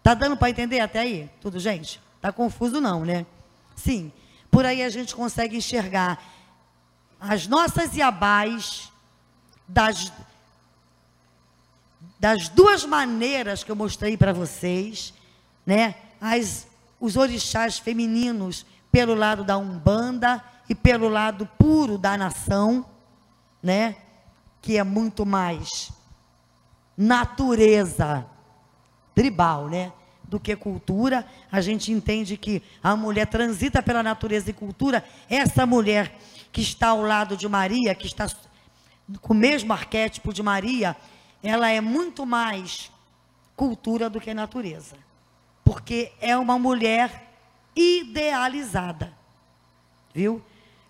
Tá 0.00 0.14
dando 0.14 0.36
para 0.36 0.48
entender 0.48 0.78
até 0.78 1.00
aí? 1.00 1.28
Tudo, 1.40 1.58
gente? 1.58 2.00
Tá 2.20 2.32
confuso 2.32 2.80
não, 2.80 3.04
né? 3.04 3.26
Sim. 3.74 4.12
Por 4.48 4.64
aí 4.64 4.82
a 4.82 4.88
gente 4.88 5.14
consegue 5.14 5.56
enxergar 5.56 6.22
as 7.20 7.46
nossas 7.48 7.96
iabás 7.96 8.90
das 9.68 10.12
das 12.18 12.48
duas 12.50 12.84
maneiras 12.84 13.64
que 13.64 13.70
eu 13.72 13.76
mostrei 13.76 14.16
para 14.16 14.32
vocês, 14.32 15.12
né? 15.66 15.96
As 16.20 16.66
os 17.00 17.16
orixás 17.16 17.78
femininos 17.78 18.64
pelo 18.92 19.14
lado 19.14 19.42
da 19.42 19.56
Umbanda 19.56 20.44
e 20.68 20.74
pelo 20.76 21.08
lado 21.08 21.44
puro 21.58 21.98
da 21.98 22.16
nação, 22.16 22.86
né? 23.60 23.96
Que 24.60 24.76
é 24.76 24.84
muito 24.84 25.24
mais 25.24 25.90
natureza 26.96 28.26
tribal, 29.14 29.68
né? 29.68 29.92
Do 30.24 30.38
que 30.38 30.54
cultura. 30.54 31.26
A 31.50 31.60
gente 31.60 31.90
entende 31.90 32.36
que 32.36 32.62
a 32.82 32.94
mulher 32.94 33.26
transita 33.26 33.82
pela 33.82 34.02
natureza 34.02 34.50
e 34.50 34.52
cultura. 34.52 35.04
Essa 35.28 35.66
mulher 35.66 36.16
que 36.52 36.60
está 36.60 36.88
ao 36.88 37.02
lado 37.02 37.36
de 37.36 37.48
Maria, 37.48 37.94
que 37.94 38.06
está 38.06 38.28
com 39.20 39.32
o 39.32 39.36
mesmo 39.36 39.72
arquétipo 39.72 40.32
de 40.32 40.42
Maria, 40.42 40.96
ela 41.42 41.70
é 41.70 41.80
muito 41.80 42.24
mais 42.26 42.90
cultura 43.56 44.08
do 44.08 44.20
que 44.20 44.32
natureza. 44.32 44.96
Porque 45.64 46.12
é 46.20 46.36
uma 46.36 46.58
mulher 46.58 47.28
idealizada. 47.74 49.12
Viu? 50.14 50.42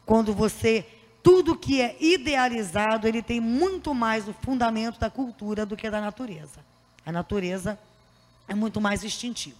Quando 0.04 0.34
você 0.34 0.86
tudo 1.30 1.56
que 1.56 1.80
é 1.80 1.96
idealizado, 2.00 3.06
ele 3.06 3.22
tem 3.22 3.40
muito 3.40 3.94
mais 3.94 4.26
o 4.26 4.32
fundamento 4.32 4.98
da 4.98 5.08
cultura 5.08 5.64
do 5.64 5.76
que 5.76 5.88
da 5.88 6.00
natureza. 6.00 6.58
A 7.06 7.12
natureza 7.12 7.78
é 8.48 8.54
muito 8.54 8.80
mais 8.80 9.04
instintivo. 9.04 9.56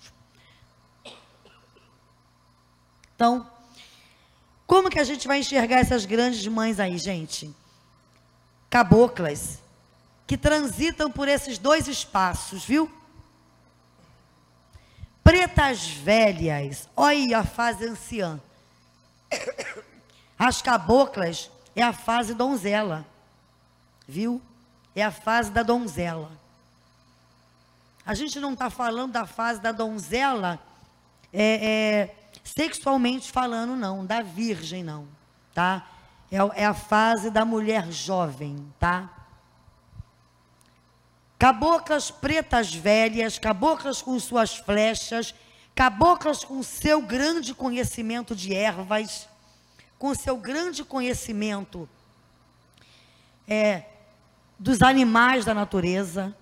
Então, 3.15 3.47
Como 4.67 4.89
que 4.89 5.01
a 5.01 5.05
gente 5.05 5.27
vai 5.27 5.41
enxergar 5.41 5.79
essas 5.79 6.05
grandes 6.05 6.47
mães 6.47 6.79
aí, 6.79 6.97
gente? 6.97 7.53
Caboclas, 8.69 9.59
que 10.29 10.37
transitam 10.37 11.11
por 11.11 11.27
esses 11.27 11.59
dois 11.59 11.89
espaços, 11.89 12.65
viu? 12.65 12.89
Pretas 15.25 15.89
velhas, 15.89 16.89
olha 16.97 17.39
a 17.39 17.45
fase 17.45 17.85
anciã. 17.85 18.41
As 20.39 20.63
caboclas 20.63 21.51
é 21.81 21.85
a 21.85 21.93
fase 21.93 22.35
donzela, 22.35 23.07
viu? 24.07 24.41
É 24.95 25.03
a 25.03 25.11
fase 25.11 25.51
da 25.51 25.63
donzela. 25.63 26.31
A 28.05 28.15
gente 28.15 28.39
não 28.41 28.53
está 28.53 28.69
falando 28.69 29.13
da 29.13 29.27
fase 29.27 29.61
da 29.61 29.73
donzela 29.73 30.59
é, 31.33 31.45
é, 31.65 32.15
sexualmente 32.43 33.31
falando, 33.31 33.77
não, 33.77 34.05
da 34.05 34.21
virgem, 34.21 34.83
não, 34.83 35.07
tá? 35.55 35.87
É, 36.31 36.63
é 36.63 36.67
a 36.67 36.75
fase 36.75 37.31
da 37.31 37.45
mulher 37.45 37.91
jovem, 37.91 38.73
tá? 38.79 39.09
Caboclas 41.39 42.11
pretas 42.11 42.75
velhas, 42.75 43.39
caboclas 43.39 44.03
com 44.03 44.19
suas 44.21 44.57
flechas, 44.57 45.35
caboclas 45.75 46.45
com 46.45 46.63
seu 46.63 47.01
grande 47.01 47.55
conhecimento 47.55 48.37
de 48.37 48.53
ervas, 48.53 49.30
com 50.01 50.15
seu 50.15 50.39
grande 50.39 50.83
conhecimento 50.83 51.87
é, 53.47 53.85
dos 54.59 54.81
animais 54.81 55.45
da 55.45 55.53
natureza, 55.53 56.35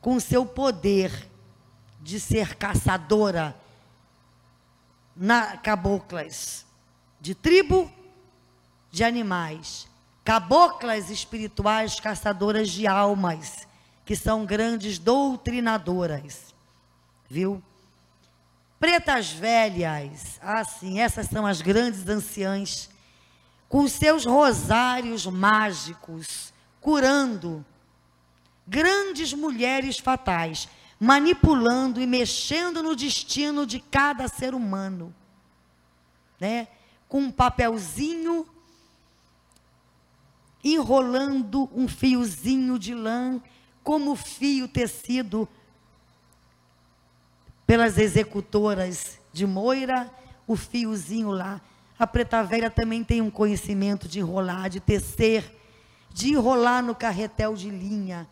com 0.00 0.18
seu 0.18 0.44
poder 0.44 1.30
de 2.02 2.18
ser 2.18 2.56
caçadora 2.56 3.56
na 5.14 5.56
caboclas 5.56 6.66
de 7.20 7.36
tribo 7.36 7.88
de 8.90 9.04
animais, 9.04 9.88
caboclas 10.24 11.08
espirituais 11.08 12.00
caçadoras 12.00 12.68
de 12.68 12.84
almas, 12.84 13.68
que 14.04 14.16
são 14.16 14.44
grandes 14.44 14.98
doutrinadoras, 14.98 16.52
viu? 17.30 17.62
Pretas 18.80 19.30
velhas, 19.30 20.40
assim, 20.42 20.98
essas 20.98 21.28
são 21.28 21.46
as 21.46 21.62
grandes 21.62 22.08
anciãs, 22.08 22.92
com 23.74 23.88
seus 23.88 24.24
rosários 24.24 25.26
mágicos, 25.26 26.54
curando, 26.80 27.66
grandes 28.64 29.32
mulheres 29.32 29.98
fatais, 29.98 30.68
manipulando 31.00 32.00
e 32.00 32.06
mexendo 32.06 32.84
no 32.84 32.94
destino 32.94 33.66
de 33.66 33.80
cada 33.80 34.28
ser 34.28 34.54
humano, 34.54 35.12
né? 36.38 36.68
Com 37.08 37.22
um 37.22 37.32
papelzinho, 37.32 38.46
enrolando 40.62 41.68
um 41.74 41.88
fiozinho 41.88 42.78
de 42.78 42.94
lã, 42.94 43.42
como 43.82 44.14
fio 44.14 44.68
tecido 44.68 45.48
pelas 47.66 47.98
executoras 47.98 49.18
de 49.32 49.44
Moira, 49.44 50.08
o 50.46 50.54
fiozinho 50.54 51.32
lá. 51.32 51.60
A 51.98 52.06
preta 52.06 52.42
velha 52.42 52.70
também 52.70 53.04
tem 53.04 53.20
um 53.20 53.30
conhecimento 53.30 54.08
de 54.08 54.18
enrolar, 54.18 54.68
de 54.68 54.80
tecer, 54.80 55.56
de 56.12 56.32
enrolar 56.32 56.82
no 56.82 56.94
carretel 56.94 57.54
de 57.54 57.70
linha, 57.70 58.26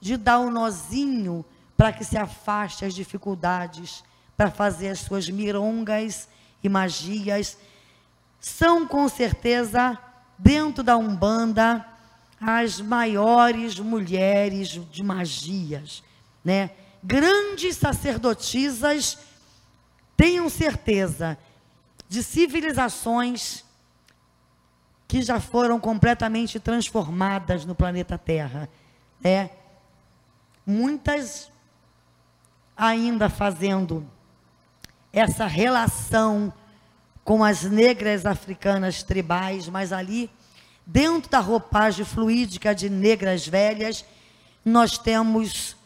de 0.00 0.16
dar 0.16 0.40
um 0.40 0.50
nozinho 0.50 1.44
para 1.76 1.92
que 1.92 2.04
se 2.04 2.16
afaste 2.16 2.84
as 2.84 2.94
dificuldades, 2.94 4.04
para 4.36 4.50
fazer 4.50 4.88
as 4.88 5.00
suas 5.00 5.28
mirongas 5.28 6.28
e 6.62 6.68
magias. 6.68 7.58
São 8.40 8.86
com 8.86 9.08
certeza, 9.08 9.98
dentro 10.38 10.82
da 10.84 10.96
Umbanda, 10.96 11.84
as 12.40 12.80
maiores 12.80 13.78
mulheres 13.80 14.68
de 14.68 15.02
magias, 15.02 16.04
né? 16.44 16.70
Grandes 17.02 17.76
sacerdotisas, 17.76 19.18
tenham 20.16 20.48
certeza, 20.48 21.38
de 22.08 22.22
civilizações 22.22 23.64
que 25.06 25.22
já 25.22 25.40
foram 25.40 25.80
completamente 25.80 26.60
transformadas 26.60 27.64
no 27.64 27.74
planeta 27.74 28.18
Terra, 28.18 28.68
né? 29.20 29.50
Muitas 30.66 31.50
ainda 32.76 33.28
fazendo 33.28 34.08
essa 35.12 35.46
relação 35.46 36.52
com 37.24 37.42
as 37.42 37.62
negras 37.64 38.24
africanas 38.24 39.02
tribais, 39.02 39.68
mas 39.68 39.92
ali, 39.92 40.30
dentro 40.86 41.30
da 41.30 41.40
roupagem 41.40 42.04
fluídica 42.04 42.74
de 42.74 42.88
negras 42.88 43.46
velhas, 43.46 44.04
nós 44.64 44.96
temos 44.96 45.76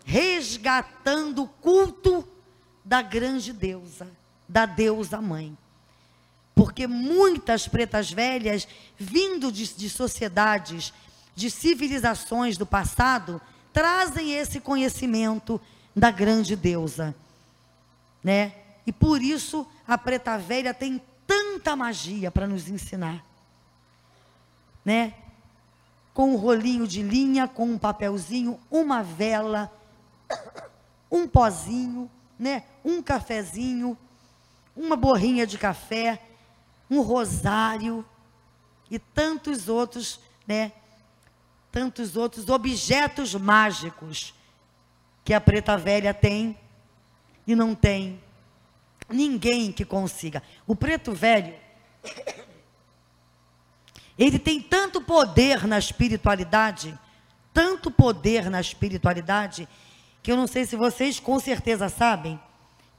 resgatando 0.05 1.43
o 1.43 1.47
culto 1.47 2.27
da 2.83 3.01
grande 3.01 3.51
deusa, 3.51 4.09
da 4.47 4.65
deusa 4.65 5.21
mãe. 5.21 5.57
Porque 6.55 6.87
muitas 6.87 7.67
pretas 7.67 8.11
velhas, 8.11 8.67
vindo 8.97 9.51
de, 9.51 9.67
de 9.75 9.89
sociedades, 9.89 10.93
de 11.35 11.51
civilizações 11.51 12.57
do 12.57 12.65
passado, 12.65 13.39
trazem 13.71 14.33
esse 14.33 14.59
conhecimento 14.59 15.61
da 15.95 16.09
grande 16.09 16.55
deusa, 16.55 17.15
né? 18.23 18.53
E 18.87 18.91
por 18.91 19.21
isso 19.21 19.67
a 19.87 19.97
preta 19.97 20.37
velha 20.37 20.73
tem 20.73 21.01
tanta 21.27 21.75
magia 21.75 22.31
para 22.31 22.47
nos 22.47 22.69
ensinar, 22.69 23.23
né? 24.87 25.13
Com 26.13 26.31
um 26.31 26.37
rolinho 26.37 26.87
de 26.87 27.03
linha, 27.03 27.45
com 27.45 27.65
um 27.65 27.77
papelzinho, 27.77 28.57
uma 28.71 29.03
vela, 29.03 29.69
um 31.11 31.27
pozinho, 31.27 32.09
né? 32.39 32.63
Um 32.85 33.03
cafezinho, 33.03 33.97
uma 34.73 34.95
borrinha 34.95 35.45
de 35.45 35.57
café, 35.57 36.21
um 36.89 37.01
rosário 37.01 38.05
e 38.89 38.97
tantos 38.97 39.67
outros, 39.67 40.21
né? 40.47 40.71
Tantos 41.69 42.15
outros 42.15 42.47
objetos 42.47 43.35
mágicos 43.35 44.33
que 45.25 45.33
a 45.33 45.41
preta 45.41 45.77
velha 45.77 46.13
tem 46.13 46.57
e 47.45 47.53
não 47.53 47.75
tem 47.75 48.23
ninguém 49.09 49.69
que 49.69 49.83
consiga. 49.83 50.41
O 50.65 50.77
preto 50.77 51.11
velho 51.11 51.53
ele 54.17 54.39
tem 54.39 54.61
tanto 54.61 55.01
poder 55.01 55.67
na 55.67 55.77
espiritualidade, 55.77 56.97
tanto 57.53 57.91
poder 57.91 58.49
na 58.49 58.59
espiritualidade, 58.59 59.67
que 60.23 60.31
eu 60.31 60.37
não 60.37 60.47
sei 60.47 60.65
se 60.65 60.75
vocês 60.75 61.19
com 61.19 61.39
certeza 61.39 61.89
sabem, 61.89 62.39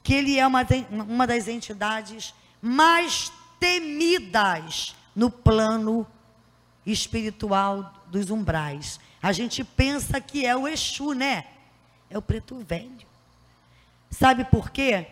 que 0.01 0.13
ele 0.13 0.39
é 0.39 0.47
uma, 0.47 0.65
uma 1.07 1.27
das 1.27 1.47
entidades 1.47 2.33
mais 2.61 3.31
temidas 3.59 4.95
no 5.15 5.29
plano 5.29 6.07
espiritual 6.85 7.93
dos 8.07 8.29
umbrais. 8.29 8.99
A 9.21 9.31
gente 9.31 9.63
pensa 9.63 10.21
que 10.21 10.45
é 10.45 10.55
o 10.55 10.67
Exu, 10.67 11.13
né? 11.13 11.45
É 12.09 12.17
o 12.17 12.21
preto 12.21 12.55
velho. 12.67 13.07
Sabe 14.09 14.45
por 14.45 14.69
quê? 14.69 15.07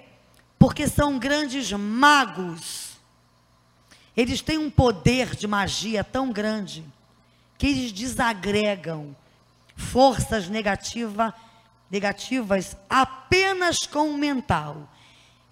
Porque 0.58 0.88
são 0.88 1.20
grandes 1.20 1.72
magos. 1.72 2.87
Eles 4.18 4.42
têm 4.42 4.58
um 4.58 4.72
poder 4.72 5.36
de 5.36 5.46
magia 5.46 6.04
tão 6.04 6.32
grande 6.32 6.84
que 7.56 7.68
eles 7.68 7.92
desagregam 7.92 9.16
forças 9.76 10.50
negativa, 10.50 11.32
negativas 11.90 12.76
apenas 12.90 13.86
com 13.86 14.10
o 14.10 14.18
mental. 14.18 14.92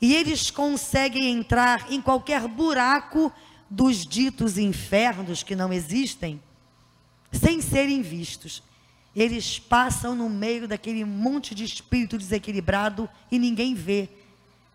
E 0.01 0.15
eles 0.15 0.49
conseguem 0.49 1.31
entrar 1.31 1.91
em 1.91 2.01
qualquer 2.01 2.47
buraco 2.47 3.31
dos 3.69 4.03
ditos 4.03 4.57
infernos 4.57 5.43
que 5.43 5.55
não 5.55 5.71
existem, 5.71 6.41
sem 7.31 7.61
serem 7.61 8.01
vistos. 8.01 8.63
Eles 9.15 9.59
passam 9.59 10.15
no 10.15 10.27
meio 10.27 10.67
daquele 10.67 11.05
monte 11.05 11.53
de 11.53 11.63
espírito 11.63 12.17
desequilibrado 12.17 13.07
e 13.31 13.37
ninguém 13.37 13.75
vê, 13.75 14.09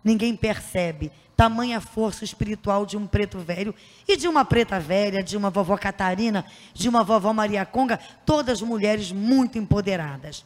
ninguém 0.03 0.35
percebe. 0.35 1.11
Tamanha 1.41 1.81
força 1.81 2.23
espiritual 2.23 2.85
de 2.85 2.95
um 2.95 3.07
preto 3.07 3.39
velho 3.39 3.73
e 4.07 4.15
de 4.15 4.27
uma 4.27 4.45
preta 4.45 4.79
velha, 4.79 5.23
de 5.23 5.35
uma 5.35 5.49
vovó 5.49 5.75
Catarina, 5.75 6.45
de 6.71 6.87
uma 6.87 7.03
vovó 7.03 7.33
Maria 7.33 7.65
Conga, 7.65 7.97
todas 8.23 8.61
mulheres 8.61 9.11
muito 9.11 9.57
empoderadas. 9.57 10.45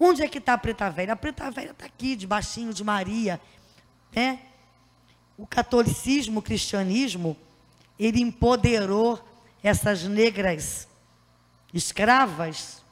Onde 0.00 0.22
é 0.22 0.28
que 0.28 0.38
está 0.38 0.54
a 0.54 0.58
preta 0.58 0.88
velha? 0.88 1.12
A 1.12 1.16
preta 1.16 1.50
velha 1.50 1.72
está 1.72 1.84
aqui, 1.84 2.16
debaixinho 2.16 2.72
de 2.72 2.82
Maria, 2.82 3.38
né? 4.10 4.38
O 5.36 5.46
catolicismo, 5.46 6.40
o 6.40 6.42
cristianismo, 6.42 7.36
ele 7.98 8.22
empoderou 8.22 9.22
essas 9.62 10.04
negras 10.04 10.88
escravas 11.74 12.82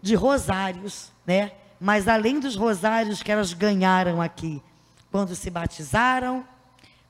de 0.00 0.14
rosários, 0.14 1.10
né? 1.26 1.50
Mas 1.80 2.06
além 2.06 2.38
dos 2.38 2.54
rosários 2.54 3.24
que 3.24 3.32
elas 3.32 3.52
ganharam 3.52 4.22
aqui, 4.22 4.62
quando 5.14 5.36
se 5.36 5.48
batizaram, 5.48 6.44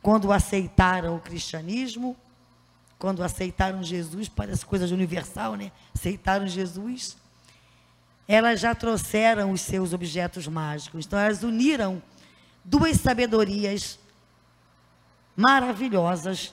quando 0.03 0.31
aceitaram 0.31 1.17
o 1.17 1.21
cristianismo, 1.21 2.15
quando 2.99 3.23
aceitaram 3.23 3.83
Jesus, 3.83 4.29
parece 4.29 4.67
coisa 4.67 4.87
de 4.87 4.93
universal, 4.93 5.55
né? 5.55 5.73
Aceitaram 5.95 6.47
Jesus. 6.47 7.17
Elas 8.29 8.61
já 8.61 8.75
trouxeram 8.75 9.53
os 9.53 9.63
seus 9.63 9.95
objetos 9.95 10.47
mágicos. 10.47 11.07
Então, 11.07 11.19
elas 11.19 11.43
uniram 11.43 12.03
duas 12.63 13.01
sabedorias 13.01 13.99
maravilhosas, 15.35 16.53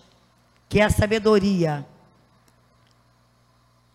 que 0.69 0.79
é 0.79 0.85
a 0.85 0.89
sabedoria 0.89 1.85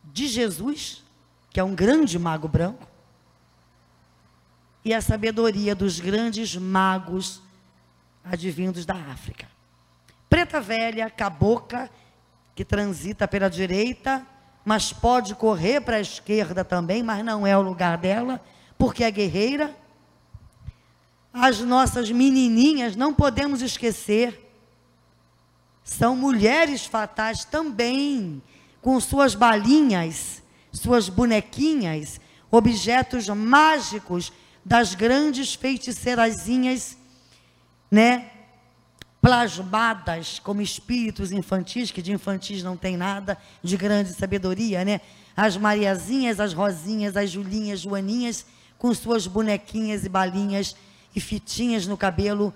de 0.05 0.29
Jesus, 0.29 1.03
que 1.49 1.59
é 1.59 1.65
um 1.65 1.75
grande 1.75 2.19
mago 2.19 2.49
branco, 2.49 2.87
e 4.85 4.93
a 4.93 5.01
sabedoria 5.01 5.75
dos 5.75 5.99
grandes 5.99 6.55
magos 6.55 7.46
advindos 8.31 8.85
da 8.85 8.95
África. 8.95 9.47
Preta 10.29 10.61
velha, 10.61 11.09
cabocla, 11.09 11.89
que 12.55 12.65
transita 12.65 13.29
pela 13.29 13.49
direita, 13.49 14.27
mas 14.65 14.93
pode 14.93 15.35
correr 15.35 15.81
para 15.81 15.97
a 15.97 16.01
esquerda 16.01 16.65
também, 16.65 17.03
mas 17.03 17.25
não 17.25 17.47
é 17.47 17.57
o 17.57 17.63
lugar 17.63 17.97
dela, 17.99 18.43
porque 18.77 19.05
é 19.05 19.11
guerreira. 19.11 19.75
As 21.33 21.61
nossas 21.61 22.11
menininhas, 22.11 22.97
não 22.97 23.15
podemos 23.15 23.63
esquecer, 23.63 24.43
são 25.85 26.17
mulheres 26.17 26.85
fatais 26.85 27.45
também, 27.45 28.43
com 28.83 28.99
suas 28.99 29.35
balinhas, 29.35 30.43
suas 30.73 31.09
bonequinhas, 31.09 32.21
objetos 32.51 33.29
mágicos 33.29 34.33
das 34.65 34.95
grandes 34.95 35.55
feiticeirazinhas, 35.55 36.97
né? 37.97 38.31
plasmadas 39.21 40.39
como 40.39 40.63
espíritos 40.63 41.33
infantis, 41.33 41.91
que 41.91 42.01
de 42.01 42.13
infantis 42.13 42.63
não 42.63 42.77
tem 42.77 42.97
nada, 42.97 43.37
de 43.61 43.77
grande 43.77 44.11
sabedoria, 44.11 44.85
né? 44.85 45.01
As 45.37 45.57
Mariazinhas, 45.57 46.39
as 46.39 46.53
Rosinhas, 46.53 47.17
as 47.17 47.31
Julinhas, 47.31 47.81
Joaninhas, 47.81 48.47
com 48.79 48.95
suas 48.95 49.27
bonequinhas 49.27 50.05
e 50.05 50.09
balinhas 50.09 50.77
e 51.13 51.21
fitinhas 51.21 51.89
no 51.89 51.97
cabelo, 51.97 52.55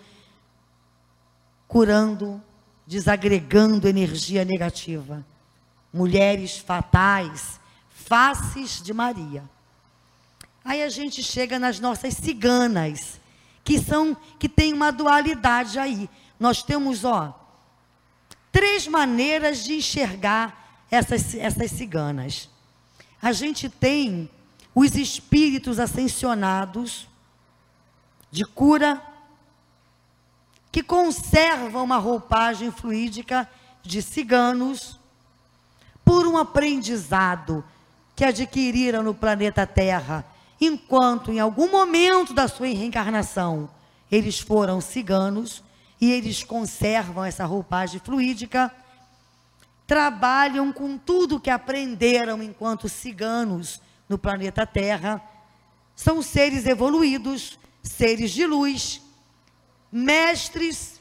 curando, 1.66 2.40
desagregando 2.86 3.88
energia 3.88 4.44
negativa. 4.44 5.26
Mulheres 5.92 6.56
fatais, 6.56 7.58
faces 7.90 8.80
de 8.80 8.92
Maria. 8.92 9.42
Aí 10.64 10.84
a 10.84 10.88
gente 10.88 11.20
chega 11.20 11.58
nas 11.58 11.80
nossas 11.80 12.14
ciganas, 12.14 13.19
que 13.62 13.78
são 13.78 14.16
que 14.38 14.48
tem 14.48 14.72
uma 14.72 14.90
dualidade 14.90 15.78
aí 15.78 16.08
nós 16.40 16.62
temos, 16.62 17.04
ó, 17.04 17.38
três 18.50 18.88
maneiras 18.88 19.62
de 19.62 19.74
enxergar 19.74 20.84
essas, 20.90 21.34
essas 21.34 21.70
ciganas. 21.70 22.48
A 23.20 23.30
gente 23.30 23.68
tem 23.68 24.30
os 24.74 24.96
espíritos 24.96 25.78
ascensionados 25.78 27.06
de 28.30 28.46
cura, 28.46 29.02
que 30.72 30.82
conservam 30.82 31.84
uma 31.84 31.98
roupagem 31.98 32.70
fluídica 32.70 33.46
de 33.82 34.00
ciganos 34.00 34.98
por 36.04 36.26
um 36.26 36.38
aprendizado 36.38 37.62
que 38.16 38.24
adquiriram 38.24 39.02
no 39.02 39.12
planeta 39.12 39.66
Terra, 39.66 40.24
enquanto 40.60 41.32
em 41.32 41.40
algum 41.40 41.70
momento 41.70 42.34
da 42.34 42.46
sua 42.46 42.66
reencarnação 42.66 43.70
eles 44.10 44.40
foram 44.40 44.80
ciganos 44.80 45.62
e 46.00 46.10
eles 46.10 46.42
conservam 46.42 47.24
essa 47.24 47.44
roupagem 47.44 48.00
fluídica, 48.00 48.72
trabalham 49.86 50.72
com 50.72 50.96
tudo 50.96 51.40
que 51.40 51.50
aprenderam 51.50 52.42
enquanto 52.42 52.88
ciganos 52.88 53.80
no 54.08 54.18
planeta 54.18 54.66
Terra. 54.66 55.22
São 55.94 56.22
seres 56.22 56.66
evoluídos, 56.66 57.58
seres 57.82 58.30
de 58.30 58.46
luz, 58.46 59.00
mestres. 59.92 61.00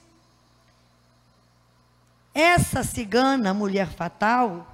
Essa 2.33 2.83
cigana, 2.83 3.53
mulher 3.53 3.87
fatal, 3.87 4.67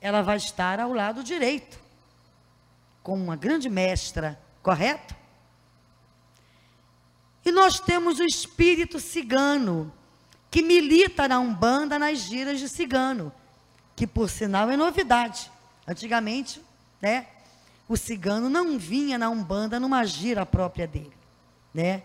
ela 0.00 0.22
vai 0.22 0.36
estar 0.36 0.78
ao 0.78 0.92
lado 0.92 1.22
direito, 1.22 1.78
com 3.06 3.14
uma 3.14 3.36
grande 3.36 3.70
mestra, 3.70 4.36
correto? 4.64 5.14
E 7.44 7.52
nós 7.52 7.78
temos 7.78 8.18
o 8.18 8.24
espírito 8.24 8.98
cigano, 8.98 9.92
que 10.50 10.60
milita 10.60 11.28
na 11.28 11.38
Umbanda 11.38 12.00
nas 12.00 12.18
giras 12.18 12.58
de 12.58 12.68
cigano, 12.68 13.32
que 13.94 14.08
por 14.08 14.28
sinal 14.28 14.68
é 14.72 14.76
novidade. 14.76 15.52
Antigamente, 15.86 16.60
né, 17.00 17.28
o 17.88 17.96
cigano 17.96 18.50
não 18.50 18.76
vinha 18.76 19.16
na 19.16 19.30
Umbanda 19.30 19.78
numa 19.78 20.04
gira 20.04 20.44
própria 20.44 20.88
dele, 20.88 21.16
né? 21.72 22.02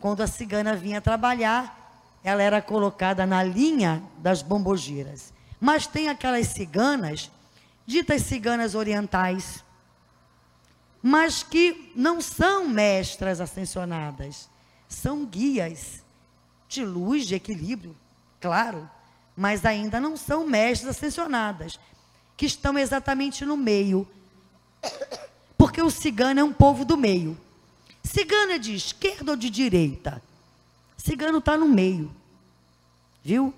Quando 0.00 0.22
a 0.22 0.26
cigana 0.26 0.74
vinha 0.74 1.00
trabalhar, 1.00 2.18
ela 2.24 2.42
era 2.42 2.60
colocada 2.60 3.24
na 3.24 3.44
linha 3.44 4.02
das 4.18 4.42
bombogiras. 4.42 5.32
Mas 5.60 5.86
tem 5.86 6.08
aquelas 6.08 6.48
ciganas, 6.48 7.30
ditas 7.86 8.22
ciganas 8.22 8.74
orientais, 8.74 9.64
mas 11.06 11.44
que 11.44 11.92
não 11.94 12.20
são 12.20 12.68
mestras 12.68 13.40
ascensionadas 13.40 14.48
são 14.88 15.24
guias 15.24 16.02
de 16.68 16.84
luz, 16.84 17.28
de 17.28 17.36
equilíbrio, 17.36 17.94
claro, 18.40 18.90
mas 19.36 19.64
ainda 19.64 20.00
não 20.00 20.16
são 20.16 20.48
mestres 20.48 20.90
ascensionadas, 20.90 21.78
que 22.36 22.44
estão 22.44 22.76
exatamente 22.76 23.44
no 23.44 23.56
meio. 23.56 24.04
Porque 25.56 25.80
o 25.80 25.92
cigano 25.92 26.40
é 26.40 26.44
um 26.44 26.52
povo 26.52 26.84
do 26.84 26.96
meio. 26.96 27.38
Cigano 28.02 28.50
é 28.50 28.58
de 28.58 28.74
esquerda 28.74 29.30
ou 29.30 29.36
de 29.36 29.48
direita? 29.48 30.20
Cigano 30.96 31.38
está 31.38 31.56
no 31.56 31.68
meio. 31.68 32.10
Viu? 33.22 33.54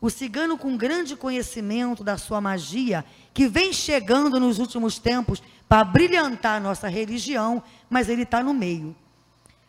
O 0.00 0.10
cigano 0.10 0.58
com 0.58 0.76
grande 0.76 1.14
conhecimento 1.14 2.02
da 2.02 2.18
sua 2.18 2.40
magia, 2.40 3.04
que 3.34 3.48
vem 3.48 3.72
chegando 3.72 4.38
nos 4.38 4.60
últimos 4.60 4.96
tempos 4.96 5.42
para 5.68 5.82
brilhantar 5.82 6.58
a 6.58 6.60
nossa 6.60 6.88
religião, 6.88 7.60
mas 7.90 8.08
ele 8.08 8.22
está 8.22 8.40
no 8.42 8.54
meio. 8.54 8.94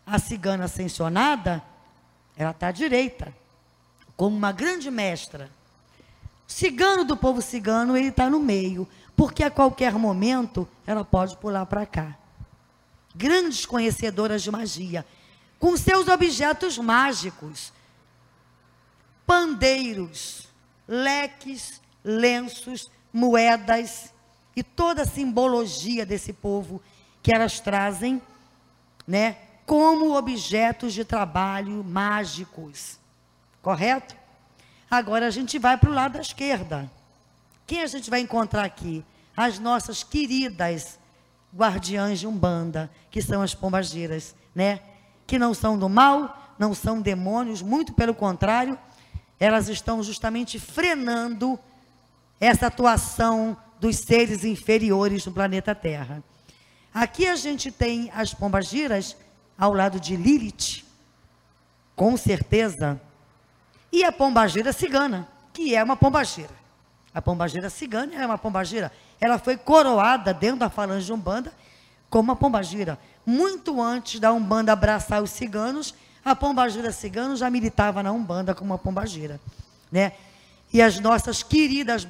A 0.05 0.20
cigana 0.20 0.66
ascensionada, 0.66 1.63
ela 2.38 2.51
está 2.51 2.68
à 2.68 2.72
direita, 2.72 3.36
como 4.16 4.38
uma 4.38 4.51
grande 4.51 4.91
mestra. 4.91 5.49
O 6.47 6.51
cigano 6.51 7.03
do 7.03 7.18
povo 7.18 7.41
cigano, 7.41 7.97
ele 7.97 8.09
está 8.09 8.30
no 8.30 8.39
meio, 8.39 8.88
porque 9.16 9.43
a 9.43 9.49
qualquer 9.49 9.93
momento 9.93 10.68
ela 10.86 11.03
pode 11.03 11.36
pular 11.38 11.66
para 11.66 11.88
cá. 11.88 12.16
Grandes 13.16 13.66
conhecedoras 13.66 14.43
de 14.43 14.51
magia, 14.51 15.03
com 15.57 15.76
seus 15.76 16.07
objetos 16.07 16.78
mágicos, 16.78 17.74
pandeiros, 19.26 20.47
leques, 20.88 21.82
lenços, 22.03 22.91
moedas 23.16 24.13
e 24.53 24.61
toda 24.61 25.03
a 25.03 25.07
simbologia 25.07 26.05
desse 26.05 26.34
povo 26.34 26.82
que 27.24 27.34
elas 27.34 27.61
trazem, 27.61 28.22
né, 29.07 29.38
como 29.66 30.18
objetos 30.18 30.93
de 30.93 31.05
trabalho 31.05 31.82
mágicos. 31.82 32.99
Correto? 33.61 34.18
Agora 34.91 35.28
a 35.28 35.30
gente 35.30 35.57
vai 35.57 35.78
para 35.78 35.89
o 35.89 35.93
lado 35.93 36.13
da 36.13 36.22
esquerda. 36.22 36.91
Quem 37.66 37.82
a 37.82 37.88
gente 37.88 38.09
vai 38.09 38.20
encontrar 38.20 38.66
aqui? 38.66 39.03
As 39.36 39.59
nossas 39.59 40.03
queridas 40.03 40.99
guardiãs 41.55 42.20
de 42.20 42.28
Umbanda, 42.28 42.91
que 43.09 43.22
são 43.22 43.41
as 43.41 43.55
pombageiras, 43.55 44.36
né? 44.53 44.82
Que 45.26 45.39
não 45.39 45.53
são 45.53 45.80
do 45.80 45.88
mal, 45.88 46.53
não 46.59 46.74
são 46.74 47.01
demônios, 47.01 47.61
muito 47.61 47.93
pelo 47.93 48.13
contrário, 48.13 48.78
elas 49.39 49.70
estão 49.70 50.03
justamente 50.03 50.59
frenando 50.59 51.57
essa 52.39 52.67
atuação 52.67 53.57
dos 53.79 53.97
seres 53.97 54.43
inferiores 54.43 55.25
no 55.25 55.31
planeta 55.31 55.73
Terra. 55.75 56.23
Aqui 56.93 57.27
a 57.27 57.36
gente 57.36 57.71
tem 57.71 58.11
as 58.13 58.33
pombagiras 58.33 59.15
ao 59.57 59.73
lado 59.73 59.99
de 59.99 60.15
Lilith, 60.15 60.86
com 61.95 62.15
certeza, 62.17 62.99
e 63.91 64.03
a 64.03 64.11
pombageira 64.11 64.73
cigana, 64.73 65.27
que 65.53 65.75
é 65.75 65.83
uma 65.83 65.95
pombageira. 65.95 66.53
A 67.13 67.21
pombageira 67.21 67.69
cigana 67.69 68.13
é 68.15 68.25
uma 68.25 68.38
pombageira. 68.38 68.91
Ela 69.21 69.39
foi 69.39 69.55
coroada 69.55 70.33
dentro 70.33 70.59
da 70.59 70.69
falange 70.69 71.11
Umbanda 71.11 71.53
como 72.09 72.31
uma 72.31 72.36
pombagira. 72.36 72.99
Muito 73.25 73.81
antes 73.81 74.19
da 74.19 74.31
Umbanda 74.33 74.73
abraçar 74.73 75.23
os 75.23 75.31
ciganos, 75.31 75.95
a 76.23 76.36
pombagira 76.36 76.91
cigana 76.91 77.36
já 77.36 77.49
militava 77.49 78.03
na 78.03 78.11
Umbanda 78.11 78.53
como 78.53 78.71
uma 78.71 78.77
pombagira. 78.77 79.39
Né? 79.91 80.11
E 80.73 80.81
as 80.81 80.99
nossas 80.99 81.41
queridas 81.41 82.07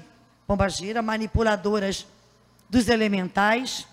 pombagira, 0.48 1.02
manipuladoras 1.02 2.06
dos 2.70 2.88
elementais, 2.88 3.88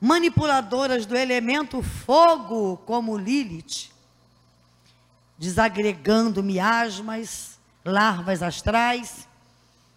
manipuladoras 0.00 1.06
do 1.06 1.16
elemento 1.16 1.82
fogo, 1.82 2.76
como 2.78 3.16
Lilith, 3.16 3.90
desagregando 5.38 6.42
miasmas, 6.42 7.58
larvas 7.84 8.42
astrais, 8.42 9.26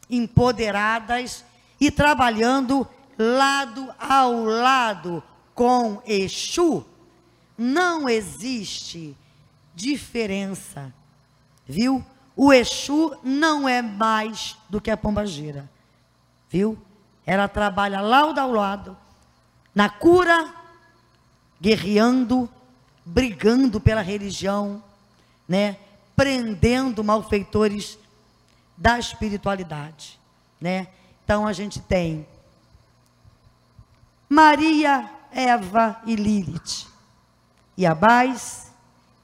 empoderadas 0.09 1.43
e 1.79 1.91
trabalhando 1.91 2.87
lado 3.17 3.93
ao 3.99 4.43
lado 4.43 5.23
com 5.53 6.01
Exu, 6.05 6.85
não 7.57 8.07
existe 8.07 9.15
diferença, 9.75 10.93
viu? 11.67 12.03
O 12.41 12.53
Exu 12.53 13.17
não 13.21 13.67
é 13.67 13.81
mais 13.81 14.55
do 14.69 14.79
que 14.79 14.89
a 14.89 14.95
pombagira, 14.95 15.69
viu? 16.49 16.77
Ela 17.25 17.49
trabalha 17.49 17.99
lado 17.99 18.39
ao 18.39 18.53
lado, 18.53 18.95
na 19.75 19.89
cura, 19.89 20.49
guerreando, 21.59 22.49
brigando 23.03 23.81
pela 23.81 24.01
religião, 24.01 24.81
né? 25.49 25.75
Prendendo 26.15 27.03
malfeitores 27.03 27.99
da 28.77 28.97
espiritualidade, 28.97 30.17
né? 30.61 30.87
Então 31.25 31.45
a 31.45 31.51
gente 31.51 31.81
tem 31.81 32.25
Maria, 34.29 35.11
Eva 35.33 35.99
e 36.05 36.15
Lilith. 36.15 36.87
Iabás, 37.77 38.71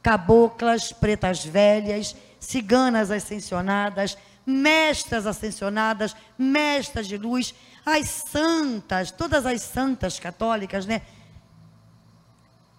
caboclas, 0.03 0.91
pretas 0.91 1.45
velhas, 1.45 2.13
ciganas 2.45 3.11
ascensionadas, 3.11 4.17
mestras 4.45 5.25
ascensionadas, 5.25 6.15
mestras 6.37 7.07
de 7.07 7.17
luz, 7.17 7.53
as 7.85 8.07
santas, 8.07 9.11
todas 9.11 9.45
as 9.45 9.61
santas 9.61 10.19
católicas, 10.19 10.85
né? 10.85 11.01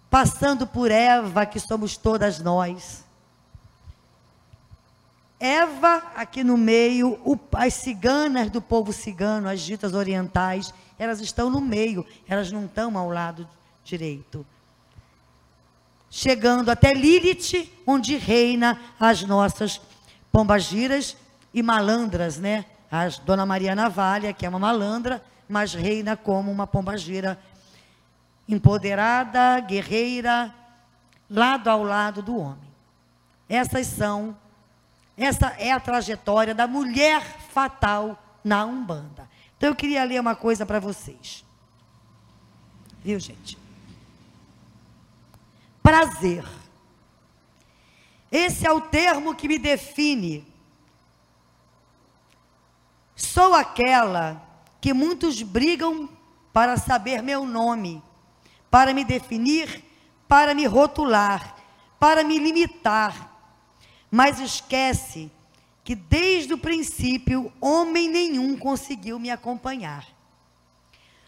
Passando 0.09 0.65
por 0.65 0.89
Eva, 0.89 1.45
que 1.45 1.59
somos 1.59 1.97
todas 1.97 2.39
nós. 2.39 3.03
Eva, 5.39 6.01
aqui 6.15 6.43
no 6.43 6.57
meio, 6.57 7.19
o, 7.23 7.37
as 7.53 7.73
ciganas 7.75 8.49
do 8.49 8.61
povo 8.61 8.91
cigano, 8.91 9.47
as 9.47 9.61
ditas 9.61 9.93
orientais, 9.93 10.73
elas 10.97 11.19
estão 11.19 11.49
no 11.49 11.61
meio, 11.61 12.05
elas 12.27 12.51
não 12.51 12.65
estão 12.65 12.97
ao 12.97 13.09
lado 13.09 13.47
direito. 13.83 14.45
Chegando 16.09 16.69
até 16.69 16.93
Lilith, 16.93 17.69
onde 17.85 18.17
reina 18.17 18.79
as 18.99 19.23
nossas 19.23 19.81
pombagiras 20.31 21.17
e 21.53 21.61
malandras, 21.61 22.37
né? 22.37 22.65
A 22.91 23.07
Dona 23.25 23.45
Maria 23.45 23.75
Navalha, 23.75 24.33
que 24.33 24.45
é 24.45 24.49
uma 24.49 24.59
malandra, 24.59 25.23
mas 25.47 25.73
reina 25.73 26.15
como 26.15 26.51
uma 26.51 26.65
pombagira 26.65 27.37
empoderada, 28.47 29.59
guerreira, 29.59 30.53
lado 31.29 31.69
ao 31.69 31.83
lado 31.83 32.21
do 32.21 32.37
homem. 32.37 32.69
Essas 33.49 33.87
são, 33.87 34.37
essa 35.17 35.47
é 35.57 35.71
a 35.71 35.79
trajetória 35.79 36.55
da 36.55 36.67
mulher 36.67 37.21
fatal 37.49 38.17
na 38.43 38.65
Umbanda. 38.65 39.27
Então 39.57 39.69
eu 39.69 39.75
queria 39.75 40.03
ler 40.03 40.21
uma 40.21 40.35
coisa 40.35 40.65
para 40.65 40.79
vocês. 40.79 41.43
Viu, 43.03 43.19
gente? 43.19 43.57
Prazer. 45.87 46.43
Esse 48.29 48.67
é 48.67 48.71
o 48.73 48.81
termo 48.81 49.33
que 49.33 49.47
me 49.47 49.57
define. 49.57 50.45
Sou 53.15 53.53
aquela 53.53 54.45
que 54.81 54.93
muitos 54.93 55.41
brigam 55.41 56.09
para 56.51 56.75
saber 56.75 57.23
meu 57.23 57.45
nome, 57.45 58.03
para 58.69 58.93
me 58.93 59.05
definir, 59.05 59.81
para 60.27 60.53
me 60.53 60.65
rotular, 60.65 61.55
para 61.97 62.21
me 62.21 62.37
limitar. 62.37 63.33
Mas 64.11 64.41
esquece 64.41 65.31
que 65.85 65.95
desde 65.95 66.53
o 66.53 66.57
princípio 66.57 67.49
homem 67.61 68.09
nenhum 68.09 68.57
conseguiu 68.57 69.17
me 69.17 69.31
acompanhar. 69.31 70.05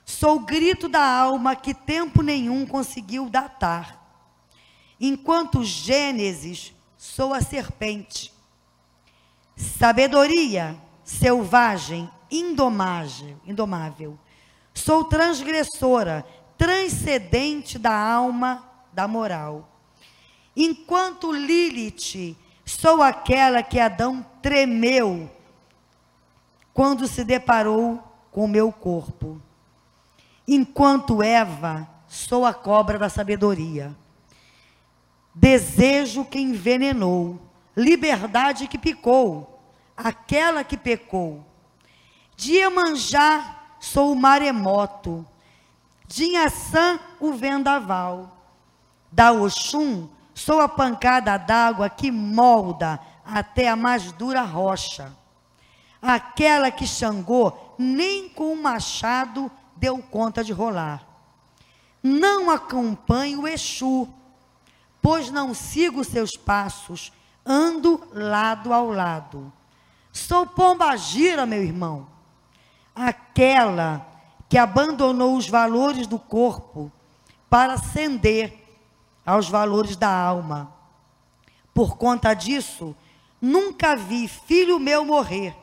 Sou 0.04 0.36
o 0.36 0.42
grito 0.42 0.90
da 0.90 1.10
alma 1.10 1.56
que 1.56 1.74
tempo 1.74 2.22
nenhum 2.22 2.66
conseguiu 2.66 3.30
datar. 3.30 3.99
Enquanto 5.00 5.64
Gênesis, 5.64 6.74
sou 6.98 7.34
a 7.34 7.42
serpente. 7.42 8.34
Sabedoria, 9.56 10.78
selvagem, 11.04 12.10
indomável, 12.30 13.38
indomável. 13.46 14.20
Sou 14.74 15.04
transgressora, 15.06 16.26
transcendente 16.58 17.78
da 17.78 17.96
alma, 17.96 18.64
da 18.94 19.08
moral. 19.08 19.70
Enquanto 20.56 21.32
Lilith, 21.32 22.36
Sou 22.70 23.02
aquela 23.02 23.64
que 23.64 23.80
Adão 23.80 24.24
tremeu 24.44 25.28
quando 26.72 27.08
se 27.08 27.24
deparou 27.24 28.02
com 28.32 28.48
meu 28.48 28.72
corpo. 28.72 29.42
Enquanto 30.48 31.24
Eva, 31.24 31.90
sou 32.08 32.46
a 32.46 32.54
cobra 32.54 33.00
da 33.00 33.10
sabedoria. 33.10 33.98
Desejo 35.42 36.26
que 36.26 36.38
envenenou, 36.38 37.40
liberdade 37.76 38.68
que 38.68 38.78
picou, 38.78 39.62
aquela 39.96 40.66
que 40.66 40.76
pecou. 40.76 41.46
De 42.36 42.56
Iemanjá, 42.56 43.58
sou 43.80 44.12
o 44.12 44.16
maremoto. 44.16 45.26
De 46.06 46.26
Inhaçã, 46.26 47.00
o 47.22 47.32
vendaval. 47.32 48.36
Da 49.12 49.32
Oxum, 49.32 50.10
Sou 50.40 50.62
a 50.62 50.70
pancada 50.70 51.36
d'água 51.36 51.90
que 51.90 52.10
molda 52.10 52.98
até 53.26 53.68
a 53.68 53.76
mais 53.76 54.10
dura 54.14 54.42
rocha. 54.42 55.14
Aquela 56.02 56.72
que 56.72 56.88
Xangô 56.88 57.52
nem 57.78 58.30
com 58.30 58.54
o 58.54 58.62
machado 58.62 59.52
deu 59.76 59.98
conta 59.98 60.42
de 60.42 60.54
rolar. 60.54 61.06
Não 62.02 62.50
acompanho 62.50 63.42
o 63.42 63.48
Exu, 63.50 64.08
pois 65.02 65.30
não 65.30 65.54
sigo 65.54 66.04
seus 66.04 66.32
passos, 66.36 67.12
ando 67.46 68.02
lado 68.14 68.74
ao 68.74 68.92
lado. 68.92 69.52
Sou 70.12 70.46
pombagira, 70.46 71.46
meu 71.46 71.64
irmão, 71.64 72.08
aquela 72.96 74.06
que 74.50 74.58
abandonou 74.58 75.38
os 75.38 75.48
valores 75.48 76.08
do 76.08 76.20
corpo 76.20 76.92
para 77.50 77.74
ascender 77.74 78.54
aos 79.26 79.48
valores 79.48 79.96
da 79.96 80.10
alma. 80.10 80.74
Por 81.74 81.98
conta 81.98 82.34
disso, 82.34 82.96
nunca 83.42 83.96
vi 83.96 84.28
filho 84.28 84.80
meu 84.80 85.06
morrer. 85.06 85.56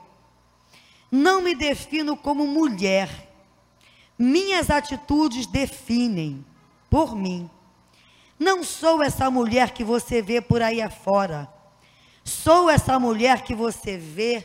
Não 1.11 1.43
me 1.43 1.55
defino 1.55 2.17
como 2.17 2.47
mulher. 2.47 3.33
Minhas 4.19 4.71
atitudes 4.71 5.47
definem 5.47 6.45
por 6.89 7.15
mim. 7.15 7.51
Não 8.39 8.63
sou 8.63 9.03
essa 9.03 9.31
mulher 9.31 9.71
que 9.71 9.83
você 9.83 10.21
vê 10.21 10.41
por 10.41 10.63
aí 10.63 10.83
afora. 10.83 11.49
Sou 12.23 12.69
essa 12.69 12.99
mulher 12.99 13.43
que 13.43 13.55
você 13.55 13.97
vê 13.97 14.45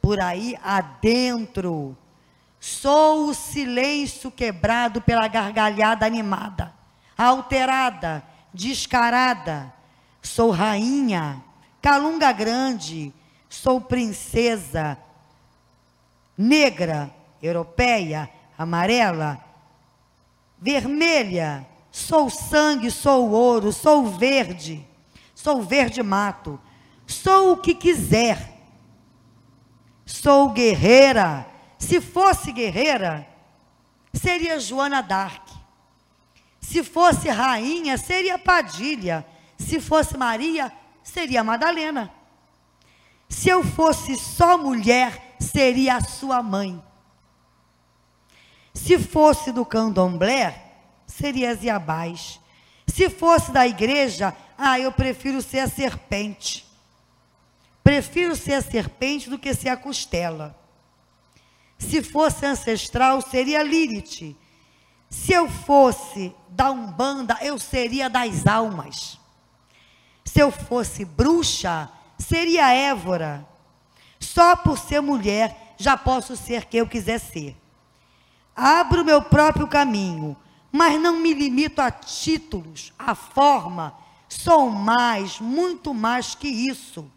por 0.00 0.20
aí 0.20 0.56
adentro. 0.62 1.96
Sou 2.60 3.28
o 3.28 3.34
silêncio 3.34 4.30
quebrado 4.30 5.00
pela 5.00 5.26
gargalhada 5.26 6.06
animada, 6.06 6.72
alterada, 7.18 8.22
descarada, 8.54 9.72
sou 10.22 10.50
rainha, 10.50 11.42
calunga 11.80 12.30
grande, 12.30 13.12
sou 13.48 13.80
princesa, 13.80 14.96
negra, 16.38 17.10
europeia, 17.42 18.30
amarela, 18.56 19.42
vermelha, 20.60 21.66
sou 21.92 22.30
sangue, 22.30 22.90
sou 22.90 23.30
ouro, 23.30 23.70
sou 23.70 24.06
verde, 24.06 24.84
sou 25.34 25.62
verde 25.62 26.02
mato, 26.02 26.58
sou 27.06 27.52
o 27.52 27.56
que 27.58 27.74
quiser, 27.74 28.58
sou 30.06 30.48
guerreira. 30.48 31.46
Se 31.78 32.00
fosse 32.00 32.50
guerreira, 32.52 33.26
seria 34.14 34.58
Joana 34.58 35.02
Dark. 35.02 35.46
Se 36.60 36.82
fosse 36.82 37.28
rainha, 37.28 37.98
seria 37.98 38.38
Padilha. 38.38 39.26
Se 39.58 39.80
fosse 39.80 40.16
Maria, 40.16 40.72
seria 41.02 41.44
Madalena. 41.44 42.10
Se 43.28 43.48
eu 43.48 43.64
fosse 43.64 44.16
só 44.16 44.56
mulher, 44.56 45.34
seria 45.40 45.96
a 45.96 46.00
sua 46.00 46.42
mãe. 46.42 46.82
Se 48.72 48.98
fosse 48.98 49.52
do 49.52 49.66
candomblé, 49.66 50.71
seria 51.12 51.54
Ziabás. 51.54 52.40
Se 52.86 53.08
fosse 53.08 53.52
da 53.52 53.66
igreja, 53.66 54.34
ah, 54.56 54.78
eu 54.78 54.92
prefiro 54.92 55.40
ser 55.40 55.60
a 55.60 55.68
serpente. 55.68 56.66
Prefiro 57.82 58.36
ser 58.36 58.54
a 58.54 58.62
serpente 58.62 59.28
do 59.28 59.38
que 59.38 59.54
ser 59.54 59.68
a 59.68 59.76
costela. 59.76 60.56
Se 61.78 62.02
fosse 62.02 62.46
ancestral, 62.46 63.20
seria 63.20 63.62
Lilith. 63.62 64.36
Se 65.10 65.32
eu 65.32 65.48
fosse 65.48 66.34
da 66.48 66.70
Umbanda, 66.70 67.36
eu 67.42 67.58
seria 67.58 68.08
das 68.08 68.46
almas. 68.46 69.18
Se 70.24 70.40
eu 70.40 70.50
fosse 70.50 71.04
bruxa, 71.04 71.90
seria 72.18 72.72
Évora. 72.72 73.46
Só 74.18 74.54
por 74.54 74.78
ser 74.78 75.00
mulher, 75.00 75.74
já 75.76 75.96
posso 75.96 76.36
ser 76.36 76.64
quem 76.66 76.80
eu 76.80 76.86
quiser 76.86 77.18
ser. 77.18 77.56
Abro 78.54 79.04
meu 79.04 79.20
próprio 79.22 79.66
caminho, 79.66 80.36
mas 80.72 80.98
não 80.98 81.20
me 81.20 81.34
limito 81.34 81.82
a 81.82 81.90
títulos, 81.90 82.94
a 82.98 83.14
forma. 83.14 83.94
Sou 84.26 84.70
mais, 84.70 85.38
muito 85.38 85.92
mais 85.92 86.34
que 86.34 86.48
isso. 86.48 87.08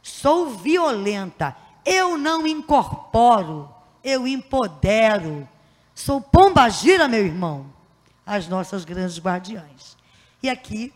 Sou 0.00 0.50
violenta, 0.50 1.56
eu 1.84 2.16
não 2.16 2.46
incorporo, 2.46 3.68
eu 4.04 4.28
empodero. 4.28 5.46
Sou 5.92 6.20
pomba 6.20 6.68
gira, 6.68 7.08
meu 7.08 7.26
irmão, 7.26 7.66
as 8.24 8.46
nossas 8.46 8.84
grandes 8.84 9.18
guardiãs. 9.18 9.96
E 10.40 10.48
aqui 10.48 10.92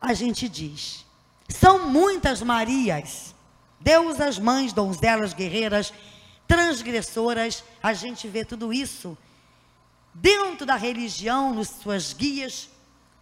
a 0.00 0.14
gente 0.14 0.48
diz: 0.48 1.04
são 1.48 1.88
muitas 1.88 2.42
Marias, 2.42 3.34
deusas, 3.78 4.38
mães, 4.38 4.72
donzelas, 4.72 5.34
guerreiras, 5.34 5.92
transgressoras, 6.46 7.64
a 7.82 7.92
gente 7.92 8.28
vê 8.28 8.44
tudo 8.44 8.72
isso 8.72 9.16
dentro 10.14 10.64
da 10.64 10.76
religião, 10.76 11.52
nos 11.52 11.68
suas 11.68 12.12
guias, 12.12 12.68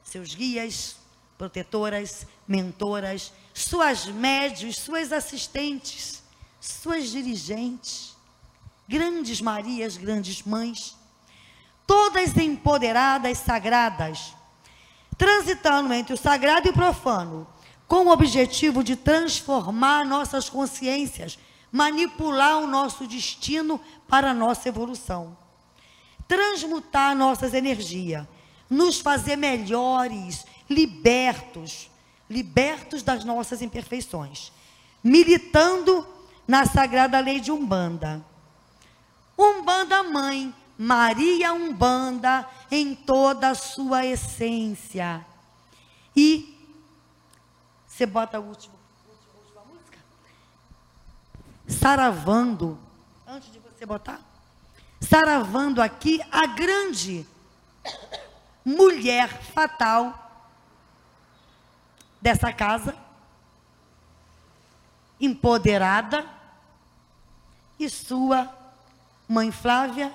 seus 0.04 0.34
guias, 0.34 0.96
protetoras, 1.38 2.26
mentoras, 2.46 3.32
suas 3.54 4.06
médios, 4.06 4.76
suas 4.76 5.12
assistentes, 5.12 6.22
suas 6.60 7.10
dirigentes, 7.10 8.14
grandes 8.86 9.40
Marias, 9.40 9.96
grandes 9.96 10.42
mães, 10.42 10.96
todas 11.86 12.36
empoderadas, 12.36 13.38
sagradas, 13.38 14.34
transitando 15.16 15.92
entre 15.92 16.12
o 16.14 16.18
sagrado 16.18 16.68
e 16.68 16.70
o 16.70 16.74
profano, 16.74 17.46
com 17.88 18.06
o 18.06 18.12
objetivo 18.12 18.82
de 18.82 18.96
transformar 18.96 20.04
nossas 20.04 20.48
consciências, 20.48 21.38
manipular 21.72 22.58
o 22.58 22.66
nosso 22.66 23.06
destino 23.06 23.80
para 24.06 24.30
a 24.30 24.34
nossa 24.34 24.68
evolução, 24.68 25.36
transmutar 26.28 27.16
nossas 27.16 27.54
energias, 27.54 28.26
nos 28.68 29.00
fazer 29.00 29.36
melhores, 29.36 30.44
libertos, 30.68 31.90
libertos 32.28 33.02
das 33.02 33.24
nossas 33.24 33.62
imperfeições, 33.62 34.52
militando 35.02 36.06
na 36.46 36.66
sagrada 36.66 37.18
lei 37.18 37.40
de 37.40 37.50
Umbanda. 37.50 38.24
Umbanda 39.38 40.02
mãe, 40.02 40.54
Maria 40.76 41.52
Umbanda 41.54 42.48
em 42.70 42.94
toda 42.94 43.48
a 43.48 43.54
sua 43.54 44.04
essência. 44.04 45.24
E 46.14 46.58
você 47.86 48.04
bota 48.04 48.38
última 48.38 48.72
música? 48.72 48.81
Saravando, 51.72 52.78
antes 53.26 53.50
de 53.50 53.58
você 53.58 53.84
botar, 53.84 54.20
saravando 55.00 55.82
aqui 55.82 56.20
a 56.30 56.46
grande 56.46 57.26
mulher 58.64 59.28
fatal 59.28 60.18
dessa 62.20 62.52
casa, 62.52 62.94
empoderada, 65.20 66.24
e 67.78 67.90
sua 67.90 68.52
mãe 69.28 69.50
Flávia 69.50 70.12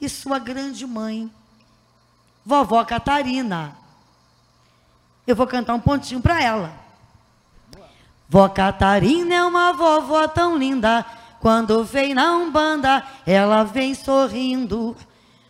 e 0.00 0.08
sua 0.08 0.38
grande 0.38 0.86
mãe, 0.86 1.32
vovó 2.44 2.84
Catarina. 2.84 3.76
Eu 5.26 5.36
vou 5.36 5.46
cantar 5.46 5.74
um 5.74 5.80
pontinho 5.80 6.20
para 6.20 6.42
ela. 6.42 6.81
Vó 8.32 8.48
Catarina 8.48 9.34
é 9.34 9.44
uma 9.44 9.74
vovó 9.74 10.26
tão 10.26 10.56
linda, 10.56 11.04
quando 11.38 11.84
vem 11.84 12.14
na 12.14 12.32
Umbanda, 12.32 13.04
ela 13.26 13.62
vem 13.62 13.94
sorrindo. 13.94 14.96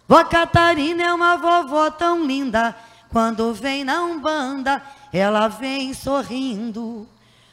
Vó 0.09 0.24
Catarina 0.24 1.05
é 1.05 1.14
uma 1.14 1.37
vovó 1.37 1.93
tão 1.93 2.26
linda, 2.26 2.74
quando 3.09 3.55
vem 3.55 3.85
na 3.85 4.03
Umbanda, 4.03 4.83
ela 5.12 5.47
vem 5.47 5.95
sorrindo. 5.95 7.07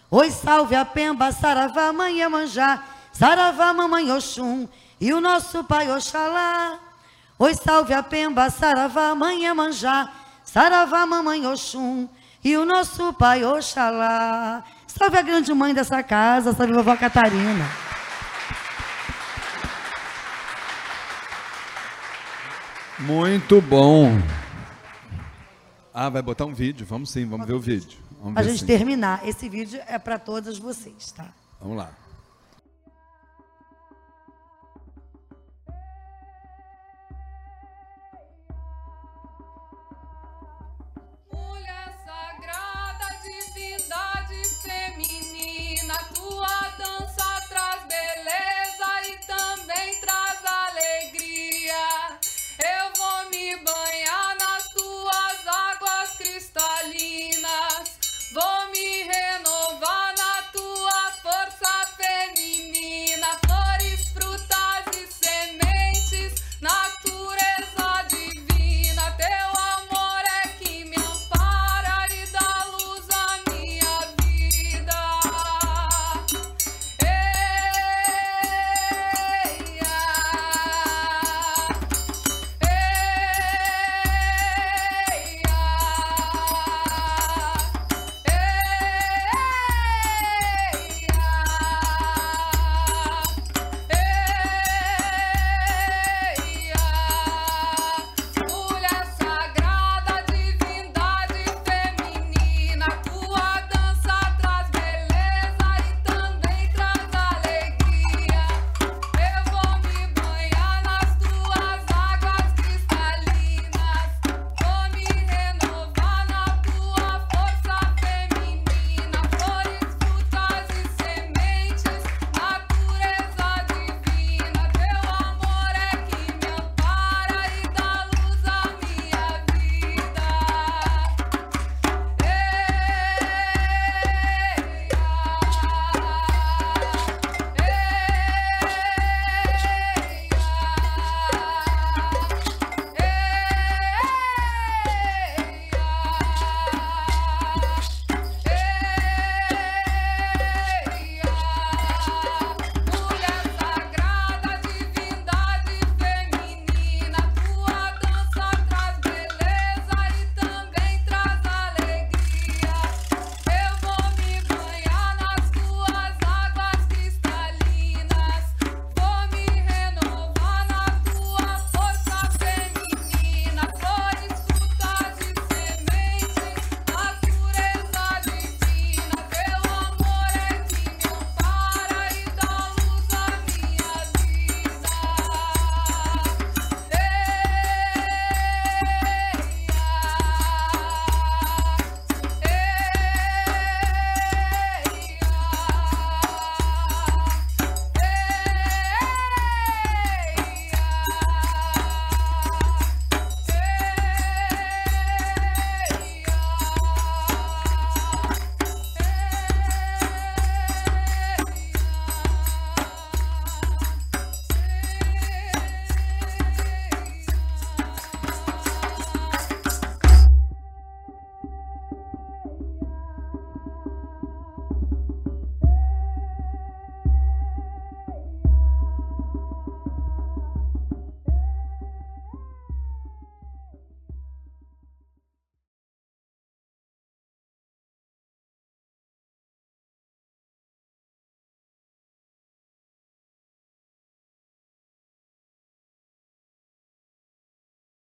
Oi, 0.10 0.32
salve 0.32 0.76
a 0.76 0.84
Pemba, 0.84 1.32
Saravá, 1.32 1.94
mãe 1.94 2.22
Emanjá, 2.22 2.84
Saravá, 3.14 3.72
mamãe 3.72 4.12
Oxum, 4.12 4.68
e 5.00 5.14
o 5.14 5.22
nosso 5.22 5.64
pai 5.64 5.92
Oxalá. 5.92 6.80
Oi, 7.38 7.54
salve 7.54 7.94
a 7.94 8.02
Pemba, 8.02 8.50
Saravá, 8.50 9.14
mãe 9.14 9.46
Emanjá, 9.46 10.10
Saravá, 10.44 11.06
mamãe 11.06 11.46
Oxum, 11.46 12.10
e 12.44 12.58
o 12.58 12.66
nosso 12.66 13.14
pai 13.14 13.46
Oxalá. 13.46 14.64
Salve 14.90 15.18
a 15.18 15.22
grande 15.22 15.54
mãe 15.54 15.72
dessa 15.72 16.02
casa, 16.02 16.52
salve 16.52 16.74
a 16.74 16.76
vovó 16.78 16.98
Catarina. 16.98 17.66
Muito 22.98 23.62
bom. 23.62 24.20
Ah, 25.94 26.10
vai 26.10 26.22
botar 26.22 26.46
um 26.46 26.54
vídeo. 26.54 26.86
Vamos 26.90 27.12
sim, 27.12 27.26
vamos 27.26 27.46
ver 27.46 27.54
o 27.54 27.60
vídeo. 27.60 28.00
Vamos 28.22 28.36
a 28.36 28.44
gente 28.44 28.62
sim. 28.62 28.66
terminar, 28.66 29.26
esse 29.26 29.48
vídeo 29.48 29.80
é 29.88 30.00
para 30.00 30.18
todas 30.18 30.58
vocês, 30.58 31.12
tá? 31.12 31.28
Vamos 31.62 31.78
lá. 31.78 31.92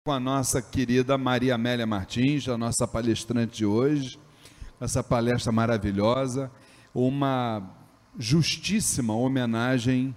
Com 0.05 0.11
a 0.11 0.19
nossa 0.19 0.61
querida 0.61 1.17
Maria 1.17 1.55
Amélia 1.55 1.87
Martins, 1.87 2.49
a 2.49 2.57
nossa 2.57 2.85
palestrante 2.85 3.59
de 3.59 3.65
hoje, 3.65 4.19
essa 4.77 5.01
palestra 5.01 5.49
maravilhosa, 5.49 6.51
uma 6.93 7.63
justíssima 8.19 9.15
homenagem 9.15 10.13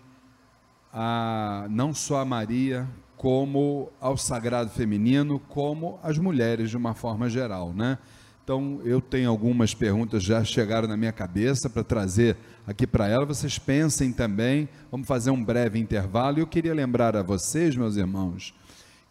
a 0.93 1.69
não 1.71 1.95
só 1.95 2.19
a 2.19 2.25
Maria, 2.25 2.89
como 3.17 3.89
ao 4.01 4.17
sagrado 4.17 4.71
feminino, 4.71 5.39
como 5.39 6.01
às 6.03 6.19
mulheres 6.19 6.71
de 6.71 6.77
uma 6.77 6.93
forma 6.93 7.31
geral, 7.31 7.73
né? 7.73 7.97
Então, 8.43 8.81
eu 8.85 9.01
tenho 9.01 9.31
algumas 9.31 9.73
perguntas 9.73 10.25
já 10.25 10.43
chegaram 10.43 10.89
na 10.89 10.97
minha 10.97 11.13
cabeça 11.13 11.71
para 11.71 11.85
trazer 11.85 12.37
aqui 12.67 12.89
para 12.89 13.07
ela. 13.07 13.25
Vocês 13.25 13.57
pensem 13.57 14.13
também. 14.13 14.69
Vamos 14.91 15.07
fazer 15.07 15.31
um 15.31 15.45
breve 15.45 15.79
intervalo. 15.79 16.39
E 16.39 16.41
eu 16.43 16.47
queria 16.47 16.73
lembrar 16.73 17.17
a 17.17 17.23
vocês, 17.23 17.75
meus 17.75 17.97
irmãos, 17.97 18.55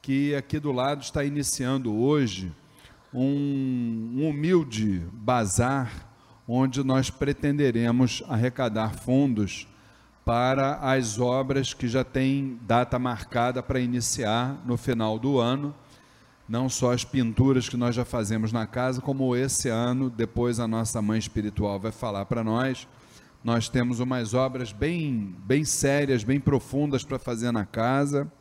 que 0.06 0.36
aqui 0.36 0.60
do 0.60 0.72
lado 0.72 1.02
está 1.02 1.24
iniciando 1.24 1.92
hoje 1.92 2.54
um, 3.12 4.12
um 4.16 4.30
humilde 4.30 5.02
bazar 5.12 5.92
onde 6.48 6.84
nós 6.84 7.10
pretenderemos 7.10 8.22
arrecadar 8.30 8.94
fundos 8.94 9.68
para 10.24 10.76
as 10.76 11.20
obras 11.20 11.74
que 11.74 11.88
já 11.88 12.04
têm 12.04 12.60
data 12.62 13.00
marcada 13.00 13.64
para 13.64 13.80
iniciar 13.80 14.62
no 14.64 14.78
final 14.78 15.18
do 15.18 15.40
ano 15.40 15.74
não 16.48 16.70
só 16.70 16.92
as 16.92 17.04
pinturas 17.04 17.68
que 17.68 17.76
nós 17.76 17.96
já 17.96 18.06
fazemos 18.06 18.52
na 18.52 18.68
casa, 18.68 19.02
como 19.02 19.36
esse 19.36 19.70
ano, 19.70 20.08
depois 20.08 20.60
a 20.60 20.68
nossa 20.68 21.02
mãe 21.02 21.18
espiritual 21.18 21.80
vai 21.80 21.92
falar 21.92 22.26
para 22.26 22.44
nós, 22.44 22.88
nós 23.44 23.68
temos 23.70 24.00
umas 24.00 24.36
obras 24.36 24.72
bem, 24.72 25.36
bem 25.40 25.66
sérias, 25.66 26.24
bem 26.24 26.40
profundas 26.40 27.04
para 27.04 27.18
fazer 27.18 27.52
na 27.52 27.66
casa. 27.66 28.32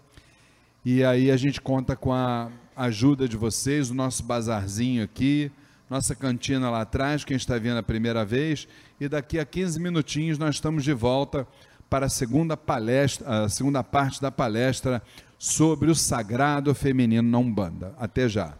E 0.85 1.02
aí 1.02 1.31
a 1.31 1.36
gente 1.36 1.61
conta 1.61 1.97
com 1.97 2.12
a 2.12 2.51
ajuda 2.77 3.27
de 3.27 3.36
vocês, 3.36 3.90
o 3.90 3.94
nosso 3.94 4.23
bazarzinho 4.23 5.02
aqui, 5.02 5.51
nossa 5.89 6.15
cantina 6.15 6.69
lá 6.69 6.82
atrás, 6.82 7.24
quem 7.24 7.36
está 7.36 7.56
vindo 7.56 7.78
a 7.78 7.82
primeira 7.82 8.24
vez, 8.24 8.69
e 9.01 9.09
daqui 9.09 9.39
a 9.39 9.47
15 9.47 9.81
minutinhos 9.81 10.39
nós 10.39 10.56
estamos 10.56 10.85
de 10.85 10.93
volta 10.93 11.47
para 11.89 12.06
a 12.06 12.11
segunda 12.11 12.56
palestra, 12.56 13.44
a 13.44 13.48
segunda 13.48 13.82
parte 13.82 14.20
da 14.20 14.31
palestra 14.31 15.02
sobre 15.39 15.90
o 15.90 15.94
sagrado 15.94 16.74
feminino 16.74 17.31
na 17.31 17.39
Umbanda. 17.39 17.94
Até 17.98 18.28
já. 18.28 18.55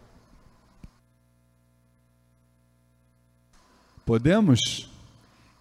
Podemos? 4.03 4.94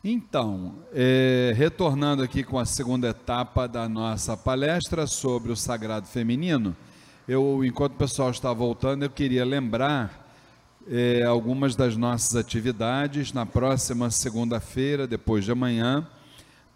Então, 0.07 0.75
é, 0.93 1.55
retornando 1.57 2.23
aqui 2.23 2.45
com 2.45 2.59
a 2.59 2.67
segunda 2.67 3.09
etapa 3.09 3.67
da 3.67 3.89
nossa 3.89 4.37
palestra 4.37 5.07
sobre 5.07 5.51
o 5.51 5.57
sagrado 5.57 6.07
feminino, 6.07 6.77
eu, 7.27 7.65
enquanto 7.65 7.95
o 7.95 7.97
pessoal 7.97 8.31
está 8.31 8.53
voltando, 8.53 9.03
eu 9.03 9.09
queria 9.09 9.47
lembrar 9.47 10.29
é, 10.87 11.23
algumas 11.23 11.75
das 11.75 11.97
nossas 11.97 12.37
atividades. 12.37 13.33
Na 13.33 13.47
próxima 13.47 14.11
segunda-feira, 14.11 15.07
depois 15.07 15.43
de 15.47 15.53
amanhã, 15.53 16.07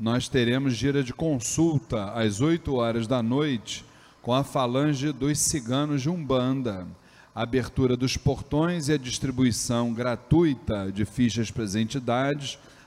nós 0.01 0.27
teremos 0.27 0.73
gira 0.73 1.05
de 1.05 1.13
consulta 1.13 2.13
às 2.13 2.41
8 2.41 2.75
horas 2.77 3.07
da 3.07 3.23
noite 3.23 3.85
com 4.23 4.33
a 4.33 4.43
falange 4.43 5.13
dos 5.13 5.39
ciganos 5.39 6.01
de 6.01 6.09
Umbanda, 6.09 6.87
a 7.35 7.43
abertura 7.43 7.95
dos 7.95 8.17
portões 8.17 8.89
e 8.89 8.95
a 8.95 8.97
distribuição 8.97 9.93
gratuita 9.93 10.91
de 10.91 11.05
fichas 11.05 11.51
para 11.51 11.65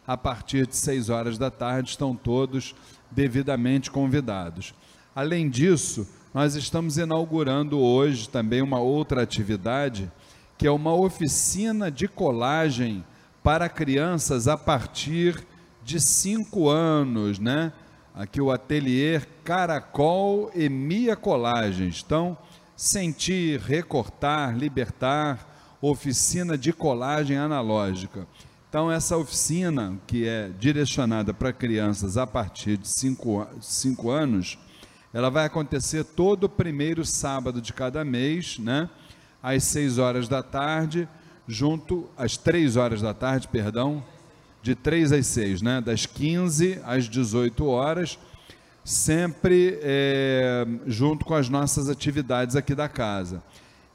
a 0.06 0.18
partir 0.18 0.68
de 0.68 0.76
6 0.76 1.10
horas 1.10 1.38
da 1.38 1.52
tarde 1.52 1.92
estão 1.92 2.16
todos 2.16 2.76
devidamente 3.10 3.92
convidados. 3.92 4.74
Além 5.16 5.50
disso, 5.50 6.08
nós 6.34 6.56
estamos 6.56 6.98
inaugurando 6.98 7.80
hoje 7.80 8.30
também 8.30 8.62
uma 8.62 8.80
outra 8.80 9.22
atividade, 9.22 10.12
que 10.58 10.68
é 10.68 10.72
uma 10.72 10.94
oficina 10.94 11.92
de 11.92 12.08
colagem 12.08 13.04
para 13.44 13.68
crianças 13.68 14.48
a 14.48 14.58
partir 14.58 15.46
de 15.84 16.00
5 16.00 16.70
anos, 16.70 17.40
né? 17.40 17.74
aqui 18.14 18.42
o 18.42 18.52
ateliê 18.52 19.22
Caracol 19.44 20.52
e 20.54 20.70
Mia 20.70 21.16
Colagens. 21.16 22.04
Então, 22.06 22.38
sentir, 22.76 23.60
recortar, 23.60 24.56
libertar, 24.56 25.78
oficina 25.82 26.58
de 26.58 26.74
colagem 26.74 27.38
analógica. 27.38 28.28
Então, 28.72 28.90
essa 28.90 29.18
oficina, 29.18 30.00
que 30.08 30.26
é 30.26 30.50
direcionada 30.58 31.34
para 31.34 31.52
crianças 31.52 32.16
a 32.16 32.26
partir 32.26 32.78
de 32.78 32.88
5 32.88 34.10
anos, 34.10 34.58
ela 35.14 35.30
vai 35.30 35.46
acontecer 35.46 36.06
todo 36.06 36.46
o 36.46 36.50
primeiro 36.50 37.04
sábado 37.04 37.62
de 37.62 37.74
cada 37.74 38.06
mês, 38.06 38.58
né? 38.60 38.90
às 39.44 39.66
6 39.66 39.98
horas 39.98 40.30
da 40.30 40.42
tarde, 40.42 41.06
junto 41.46 42.10
às 42.18 42.38
3 42.38 42.78
horas 42.78 43.02
da 43.02 43.14
tarde, 43.14 43.50
perdão, 43.50 44.02
de 44.64 44.74
3 44.74 45.12
às 45.12 45.28
6, 45.28 45.62
né? 45.62 45.82
das 45.82 46.06
15 46.06 46.80
às 46.86 47.10
18 47.10 47.66
horas, 47.66 48.18
sempre 48.86 49.80
é, 49.82 50.66
junto 50.88 51.26
com 51.26 51.34
as 51.34 51.50
nossas 51.50 51.90
atividades 51.90 52.56
aqui 52.56 52.74
da 52.74 52.88
casa. 52.88 53.44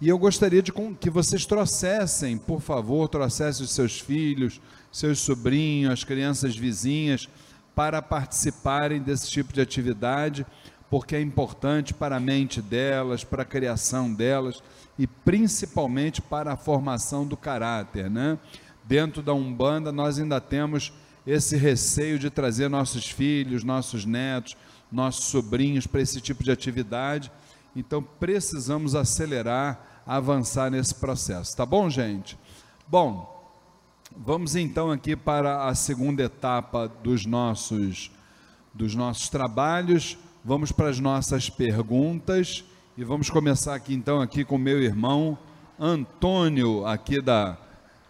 E 0.01 0.09
eu 0.09 0.19
gostaria 0.19 0.63
de 0.63 0.73
que 1.01 1.09
vocês 1.09 1.47
trouxessem, 1.47 2.37
por 2.37 2.61
favor, 2.61 3.09
trouxessem 3.09 3.65
os 3.65 3.73
seus 3.73 3.99
filhos, 3.99 4.61
seus 4.93 5.21
sobrinhos, 5.21 5.93
as 5.93 6.05
crianças 6.05 6.57
vizinhas, 6.57 7.29
para 7.75 8.03
participarem 8.03 9.01
desse 9.01 9.31
tipo 9.31 9.53
de 9.53 9.61
atividade, 9.61 10.47
porque 10.91 11.17
é 11.17 11.21
importante 11.21 11.95
para 11.95 12.17
a 12.17 12.21
mente 12.21 12.61
delas, 12.63 13.25
para 13.25 13.43
a 13.43 13.47
criação 13.47 14.13
delas 14.13 14.63
e 14.99 15.07
principalmente 15.07 16.23
para 16.23 16.53
a 16.53 16.57
formação 16.57 17.27
do 17.27 17.37
caráter, 17.37 18.11
né? 18.11 18.39
dentro 18.87 19.23
da 19.23 19.35
Umbanda, 19.35 19.91
nós 19.91 20.19
ainda 20.19 20.41
temos 20.41 20.93
esse 21.27 21.57
receio 21.57 22.19
de 22.19 22.31
trazer 22.31 22.69
nossos 22.69 23.09
filhos, 23.09 23.65
nossos 23.65 24.05
netos, 24.05 24.57
nossos 24.91 25.25
sobrinhos 25.25 25.87
para 25.87 26.01
esse 26.01 26.21
tipo 26.21 26.45
de 26.45 26.53
atividade. 26.53 27.31
Então, 27.77 28.03
precisamos 28.03 28.95
acelerar, 28.95 30.03
avançar 30.07 30.71
nesse 30.71 30.95
processo. 30.95 31.55
Tá 31.55 31.67
bom, 31.67 31.91
gente? 31.91 32.39
Bom, 32.89 33.53
vamos 34.17 34.57
então 34.57 34.91
aqui 34.91 35.15
para 35.15 35.67
a 35.67 35.75
segunda 35.75 36.23
etapa 36.23 36.89
dos 36.89 37.27
nossos 37.27 38.11
dos 38.73 38.95
nossos 38.95 39.29
trabalhos. 39.29 40.17
Vamos 40.45 40.73
para 40.73 40.89
as 40.89 40.99
nossas 41.01 41.51
perguntas 41.51 42.65
e 42.97 43.05
vamos 43.05 43.29
começar 43.29 43.75
aqui 43.75 43.95
então 43.95 44.21
aqui 44.21 44.45
com 44.45 44.57
meu 44.57 44.83
irmão 44.83 45.39
Antônio 45.79 46.87
aqui 46.87 47.21
da 47.21 47.59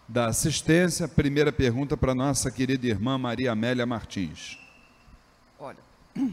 da 0.09 0.27
assistência. 0.27 1.09
Primeira 1.09 1.51
pergunta 1.51 1.97
para 1.97 2.15
nossa 2.15 2.51
querida 2.51 2.87
irmã 2.87 3.19
Maria 3.19 3.53
Amélia 3.53 3.85
Martins. 3.85 4.59
Olha, 5.59 5.79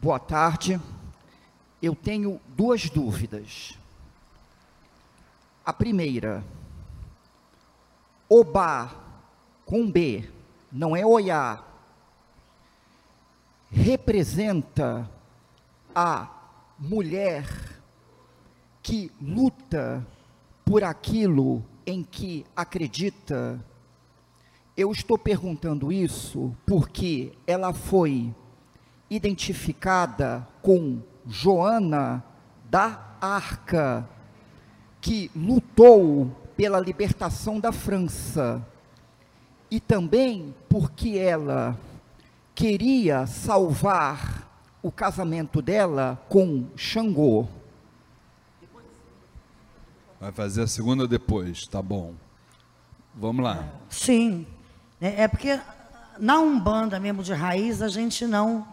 boa 0.00 0.20
tarde. 0.20 0.80
Eu 1.84 1.94
tenho 1.94 2.40
duas 2.56 2.88
dúvidas. 2.88 3.78
A 5.62 5.70
primeira, 5.70 6.42
Obá 8.26 8.90
com 9.66 9.90
B, 9.90 10.26
não 10.72 10.96
é 10.96 11.04
Oiá, 11.04 11.62
representa 13.70 15.06
a 15.94 16.30
mulher 16.78 17.46
que 18.82 19.12
luta 19.20 20.06
por 20.64 20.82
aquilo 20.82 21.62
em 21.84 22.02
que 22.02 22.46
acredita, 22.56 23.62
eu 24.74 24.90
estou 24.90 25.18
perguntando 25.18 25.92
isso 25.92 26.56
porque 26.64 27.34
ela 27.46 27.74
foi 27.74 28.34
identificada 29.10 30.48
com 30.62 31.02
Joana 31.26 32.22
da 32.70 33.16
Arca, 33.20 34.08
que 35.00 35.30
lutou 35.34 36.30
pela 36.56 36.78
libertação 36.78 37.58
da 37.58 37.72
França, 37.72 38.64
e 39.70 39.80
também 39.80 40.54
porque 40.68 41.18
ela 41.18 41.78
queria 42.54 43.26
salvar 43.26 44.48
o 44.82 44.92
casamento 44.92 45.60
dela 45.60 46.22
com 46.28 46.66
Xangô. 46.76 47.48
Vai 50.20 50.30
fazer 50.32 50.62
a 50.62 50.66
segunda 50.66 51.08
depois, 51.08 51.66
tá 51.66 51.82
bom. 51.82 52.14
Vamos 53.14 53.44
lá. 53.44 53.66
Sim. 53.88 54.46
É, 55.00 55.22
é 55.22 55.28
porque 55.28 55.60
na 56.18 56.38
Umbanda 56.38 56.98
mesmo 57.00 57.22
de 57.22 57.32
raiz, 57.32 57.82
a 57.82 57.88
gente 57.88 58.26
não 58.26 58.66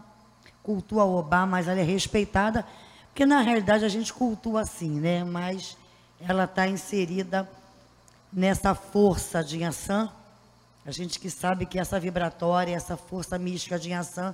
cultua 0.64 1.06
Obá, 1.06 1.46
mas 1.46 1.68
ela 1.68 1.80
é 1.80 1.84
respeitada, 1.84 2.66
porque 3.10 3.26
na 3.26 3.42
realidade 3.42 3.84
a 3.84 3.90
gente 3.90 4.14
cultua 4.14 4.62
assim, 4.62 5.00
né? 5.00 5.24
Mas 5.24 5.78
ela 6.20 6.46
está 6.46 6.68
inserida 6.68 7.50
nessa 8.32 8.74
força 8.74 9.44
de 9.44 9.58
Yansan. 9.58 10.10
A 10.86 10.92
gente 10.92 11.20
que 11.20 11.30
sabe 11.30 11.66
que 11.66 11.80
essa 11.80 12.00
vibratória, 12.00 12.76
essa 12.76 12.96
força 12.96 13.38
mística 13.38 13.78
de 13.78 13.90
Yansan 13.90 14.34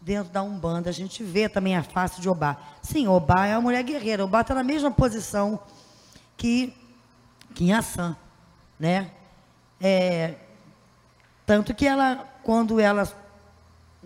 dentro 0.00 0.32
da 0.32 0.42
Umbanda. 0.42 0.90
A 0.90 0.92
gente 0.92 1.22
vê 1.24 1.48
também 1.48 1.76
a 1.76 1.82
face 1.82 2.20
de 2.20 2.28
Obá. 2.28 2.58
Sim, 2.82 3.08
Obá 3.08 3.46
é 3.46 3.54
uma 3.54 3.62
mulher 3.62 3.82
guerreira. 3.82 4.24
Obá 4.24 4.42
está 4.42 4.54
na 4.54 4.62
mesma 4.62 4.90
posição 4.90 5.58
que, 6.36 6.74
que 7.54 7.64
Inhaçã, 7.64 8.14
né? 8.78 9.10
É, 9.80 10.34
tanto 11.46 11.74
que 11.74 11.86
ela, 11.86 12.26
quando 12.42 12.78
ela, 12.78 13.10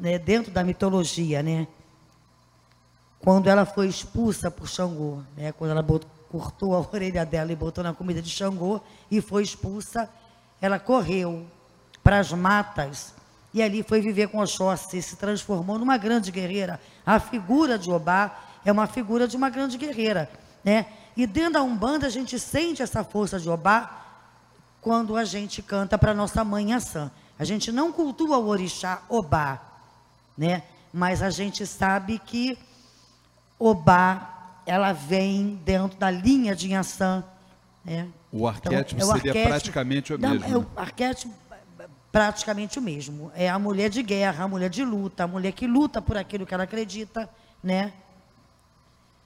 né, 0.01 0.19
dentro 0.19 0.53
da 0.53 0.65
mitologia, 0.65 1.43
né? 1.43 1.67
Quando 3.21 3.49
ela 3.49 3.67
foi 3.67 3.89
expulsa 3.89 4.51
por 4.51 4.69
Xangô, 4.69 5.23
né? 5.37 5.53
Quando 5.53 5.73
ela 5.73 5.83
botou, 5.83 6.09
cortou 6.31 6.75
a 6.75 6.81
orelha 6.93 7.25
dela 7.25 7.53
e 7.53 7.57
botou 7.57 7.83
na 7.83 7.93
comida 7.93 8.23
de 8.23 8.31
Xangô 8.31 8.81
e 9.11 9.21
foi 9.21 9.43
expulsa, 9.43 10.09
ela 10.61 10.79
correu 10.79 11.47
para 12.03 12.19
as 12.19 12.33
matas 12.33 13.15
e 13.53 13.63
ali 13.63 13.83
foi 13.83 14.01
viver 14.01 14.29
com 14.29 14.39
Oxóssi, 14.39 15.01
se 15.03 15.17
transformou 15.17 15.79
numa 15.79 15.97
grande 15.97 16.31
guerreira. 16.31 16.81
A 17.05 17.19
figura 17.19 17.79
de 17.79 17.91
Obá 17.91 18.39
é 18.65 18.71
uma 18.71 18.87
figura 18.87 19.27
de 19.27 19.37
uma 19.37 19.51
grande 19.51 19.79
guerreira, 19.79 20.31
né? 20.63 20.87
E 21.17 21.27
dentro 21.27 21.55
da 21.55 21.63
Umbanda 21.63 22.07
a 22.07 22.11
gente 22.11 22.39
sente 22.39 22.83
essa 22.83 23.03
força 23.03 23.41
de 23.41 23.49
Obá 23.49 24.05
quando 24.81 25.17
a 25.17 25.25
gente 25.25 25.63
canta 25.63 25.99
para 25.99 26.15
nossa 26.15 26.45
mãe 26.45 26.73
Assã. 26.73 27.11
A 27.39 27.45
gente 27.45 27.73
não 27.73 27.93
cultua 27.93 28.39
o 28.39 28.49
orixá 28.49 29.03
Obá, 29.09 29.61
né? 30.39 30.63
Mas 30.93 31.21
a 31.23 31.29
gente 31.29 31.67
sabe 31.67 32.19
que 32.19 32.57
Obá, 33.59 34.61
ela 34.65 34.93
vem 34.93 35.57
dentro 35.65 35.99
da 35.99 36.09
linha 36.11 36.55
de 36.55 36.69
Inhaçã, 36.69 37.25
né? 37.85 38.09
O 38.31 38.47
arquétipo 38.47 39.01
Então, 39.01 39.09
é 39.09 39.15
o 39.15 39.17
seria 39.17 39.33
arquétipo- 39.33 39.49
praticamente 39.49 40.13
o 40.15 40.19
Não, 40.19 40.31
mesmo. 40.31 40.47
É 40.47 40.57
o 40.57 40.67
arquétipo 40.77 41.35
praticamente 42.13 42.79
o 42.79 42.83
mesmo. 42.83 43.33
É 43.35 43.49
a 43.51 43.59
mulher 43.59 43.91
de 43.91 44.03
guerra, 44.03 44.45
a 44.45 44.49
mulher 44.49 44.71
de 44.71 44.85
luta, 44.85 45.25
a 45.25 45.27
mulher 45.27 45.53
que 45.53 45.67
luta 45.67 46.01
por 46.01 46.17
aquilo 46.17 46.47
que 46.47 46.55
ela 46.55 46.63
acredita, 46.65 47.29
né? 47.63 47.93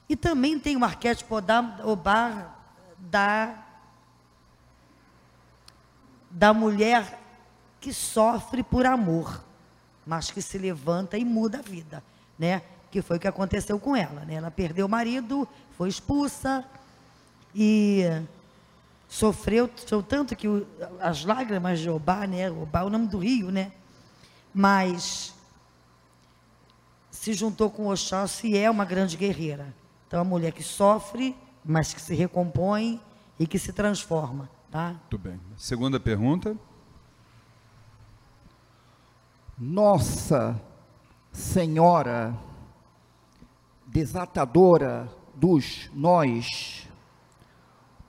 E 0.08 0.16
também 0.16 0.58
tem 0.58 0.76
o 0.76 0.84
arquétipo 0.84 1.40
da, 1.40 1.78
Obá 1.84 2.54
da, 2.98 3.54
da 6.30 6.54
mulher 6.54 7.18
que 7.80 7.92
sofre 7.92 8.62
por 8.62 8.86
amor, 8.86 9.42
mas 10.06 10.30
que 10.30 10.42
se 10.42 10.58
levanta 10.58 11.16
e 11.18 11.24
muda 11.24 11.58
a 11.58 11.62
vida, 11.62 12.02
né? 12.38 12.62
Que 12.90 13.00
foi 13.02 13.16
o 13.16 13.20
que 13.20 13.28
aconteceu 13.28 13.78
com 13.78 13.94
ela, 13.96 14.24
né? 14.24 14.34
Ela 14.34 14.50
perdeu 14.50 14.86
o 14.86 14.88
marido, 14.88 15.46
foi 15.76 15.88
expulsa 15.88 16.64
e 17.54 18.04
sofreu, 19.08 19.68
tanto 20.08 20.34
que 20.34 20.48
o- 20.48 20.66
as 21.00 21.24
lágrimas 21.24 21.78
de 21.80 21.88
Obá, 21.90 22.26
né? 22.26 22.50
Obá 22.50 22.80
é 22.80 22.84
o 22.84 22.90
nome 22.90 23.06
do 23.08 23.18
rio, 23.18 23.50
né? 23.50 23.72
Mas 24.54 25.34
se 27.10 27.32
juntou 27.32 27.70
com 27.70 27.86
Oxóssi 27.88 28.48
e 28.48 28.58
é 28.58 28.70
uma 28.70 28.84
grande 28.84 29.16
guerreira. 29.16 29.74
Então, 30.08 30.20
a 30.20 30.24
mulher 30.24 30.52
que 30.52 30.62
sofre, 30.62 31.36
mas 31.64 31.94
que 31.94 32.00
se 32.00 32.14
recompõe 32.14 33.00
e 33.38 33.46
que 33.46 33.58
se 33.58 33.72
transforma, 33.72 34.48
tá? 34.70 34.88
Muito 34.90 35.18
bem. 35.18 35.40
Segunda 35.56 35.98
pergunta. 36.00 36.56
Nossa 39.64 40.60
Senhora 41.32 42.36
desatadora 43.86 45.08
dos 45.36 45.88
nós 45.94 46.88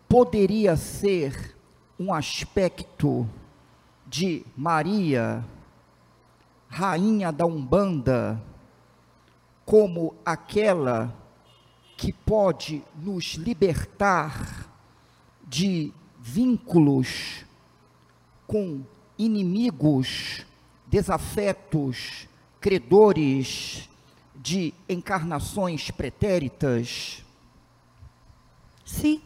poderia 0.10 0.76
ser 0.76 1.56
um 2.00 2.12
aspecto 2.12 3.30
de 4.08 4.44
Maria, 4.58 5.46
rainha 6.68 7.32
da 7.32 7.46
Umbanda, 7.46 8.42
como 9.64 10.16
aquela 10.26 11.16
que 11.96 12.12
pode 12.12 12.84
nos 12.96 13.36
libertar 13.36 14.68
de 15.48 15.94
vínculos 16.20 17.46
com 18.48 18.82
inimigos, 19.20 20.48
desafetos, 20.94 22.28
credores 22.62 23.90
de 24.36 24.72
encarnações 24.88 25.90
pretéritas. 25.90 27.24
Sim. 28.86 29.20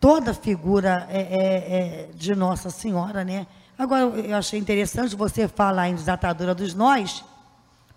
Toda 0.00 0.32
figura 0.32 1.06
é, 1.10 1.20
é- 1.20 2.06
é 2.06 2.10
de 2.14 2.34
Nossa 2.34 2.70
Senhora, 2.70 3.22
né? 3.22 3.46
Agora, 3.76 4.04
eu 4.04 4.34
achei 4.34 4.58
interessante 4.58 5.14
você 5.14 5.46
falar 5.46 5.90
em 5.90 5.94
desatadora 5.94 6.54
dos 6.54 6.72
nós, 6.72 7.22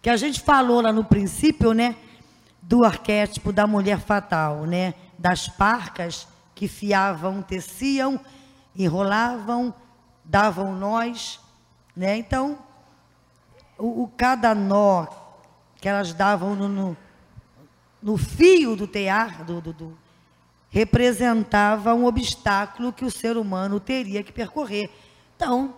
que 0.01 0.09
a 0.09 0.17
gente 0.17 0.41
falou 0.41 0.81
lá 0.81 0.91
no 0.91 1.05
princípio, 1.05 1.71
né? 1.71 1.95
Do 2.61 2.83
arquétipo 2.83 3.53
da 3.53 3.65
mulher 3.65 4.01
fatal, 4.01 4.65
né? 4.65 4.95
Das 5.17 5.47
parcas 5.47 6.27
que 6.53 6.67
fiavam, 6.67 7.41
teciam, 7.41 8.19
enrolavam, 8.75 9.73
davam 10.25 10.75
nós, 10.75 11.39
né? 11.95 12.17
Então, 12.17 12.57
o, 13.77 14.03
o 14.03 14.07
cada 14.15 14.53
nó 14.55 15.07
que 15.79 15.89
elas 15.89 16.13
davam 16.13 16.55
no, 16.55 16.67
no, 16.69 16.97
no 18.01 18.17
fio 18.17 18.75
do 18.75 18.87
tear, 18.87 19.43
do, 19.43 19.59
do, 19.59 19.73
do- 19.73 19.97
representava 20.69 21.93
um 21.93 22.05
obstáculo 22.05 22.93
que 22.93 23.03
o 23.03 23.11
ser 23.11 23.35
humano 23.35 23.79
teria 23.79 24.23
que 24.23 24.31
percorrer. 24.31 24.89
Então, 25.35 25.73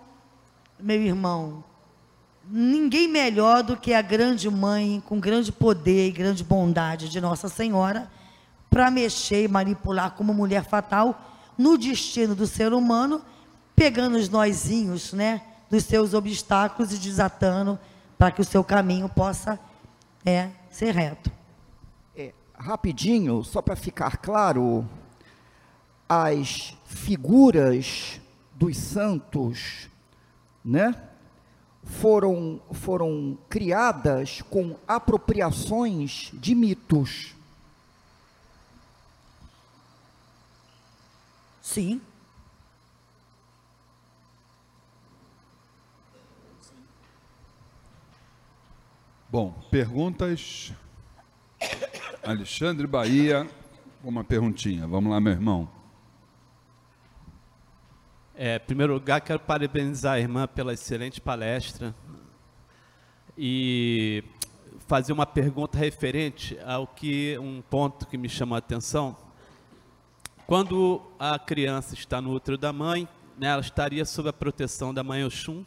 meu 0.80 1.02
irmão, 1.02 1.64
ninguém 2.46 3.08
melhor 3.08 3.64
do 3.64 3.78
que 3.78 3.94
a 3.94 4.02
grande 4.02 4.50
mãe, 4.50 5.02
com 5.08 5.20
grande 5.20 5.52
poder 5.52 6.10
e 6.10 6.12
grande 6.12 6.44
bondade 6.44 7.10
de 7.10 7.20
Nossa 7.22 7.48
Senhora, 7.48 8.12
para 8.70 8.92
mexer 8.92 9.44
e 9.46 9.48
manipular 9.48 10.12
como 10.12 10.34
mulher 10.34 10.66
fatal 10.66 11.32
no 11.58 11.78
destino 11.78 12.36
do 12.36 12.46
ser 12.46 12.74
humano, 12.74 13.22
pegando 13.76 14.18
os 14.18 14.30
nozinhos, 14.30 15.14
né, 15.14 15.42
dos 15.74 15.86
seus 15.86 16.14
obstáculos 16.14 16.94
e 16.94 17.00
desatando 17.00 17.80
para 18.16 18.30
que 18.30 18.40
o 18.40 18.46
seu 18.46 18.64
caminho 18.64 19.10
possa 19.10 19.60
é, 20.24 20.52
ser 20.70 20.94
reto. 20.94 21.32
É, 22.16 22.32
rapidinho, 22.54 23.44
só 23.44 23.60
para 23.60 23.76
ficar 23.76 24.18
claro, 24.18 24.88
as 26.08 26.78
figuras 26.86 28.22
dos 28.54 28.78
santos, 28.78 29.90
né, 30.64 30.96
foram, 31.84 32.62
foram 32.72 33.36
criadas 33.50 34.44
com 34.52 34.76
apropriações 34.88 36.30
de 36.36 36.54
mitos. 36.54 37.34
Sim. 41.64 42.00
Bom, 49.34 49.52
perguntas. 49.72 50.72
Alexandre 52.24 52.86
Bahia, 52.86 53.50
uma 54.04 54.24
perguntinha. 54.24 54.86
Vamos 54.86 55.12
lá, 55.12 55.20
meu 55.20 55.34
irmão. 55.34 55.68
É, 58.36 58.58
em 58.58 58.60
primeiro 58.60 58.94
lugar, 58.94 59.22
quero 59.22 59.40
parabenizar 59.40 60.14
a 60.14 60.20
irmã 60.20 60.46
pela 60.46 60.72
excelente 60.72 61.20
palestra 61.20 61.96
e 63.36 64.24
fazer 64.86 65.12
uma 65.14 65.26
pergunta 65.26 65.80
referente 65.80 66.56
ao 66.64 66.86
que 66.86 67.36
um 67.40 67.60
ponto 67.60 68.06
que 68.06 68.20
me 68.20 68.30
chamou 68.30 68.56
a 68.56 68.60
atenção. 68.60 69.18
Quando 70.46 71.02
a 71.18 71.40
criança 71.40 71.96
está 71.96 72.22
no 72.22 72.32
útero 72.34 72.56
da 72.56 72.72
mãe, 72.72 73.10
né, 73.36 73.48
ela 73.48 73.62
estaria 73.62 74.06
sob 74.06 74.30
a 74.30 74.34
proteção 74.34 74.94
da 74.94 75.04
mãe 75.04 75.26
Oxum, 75.26 75.66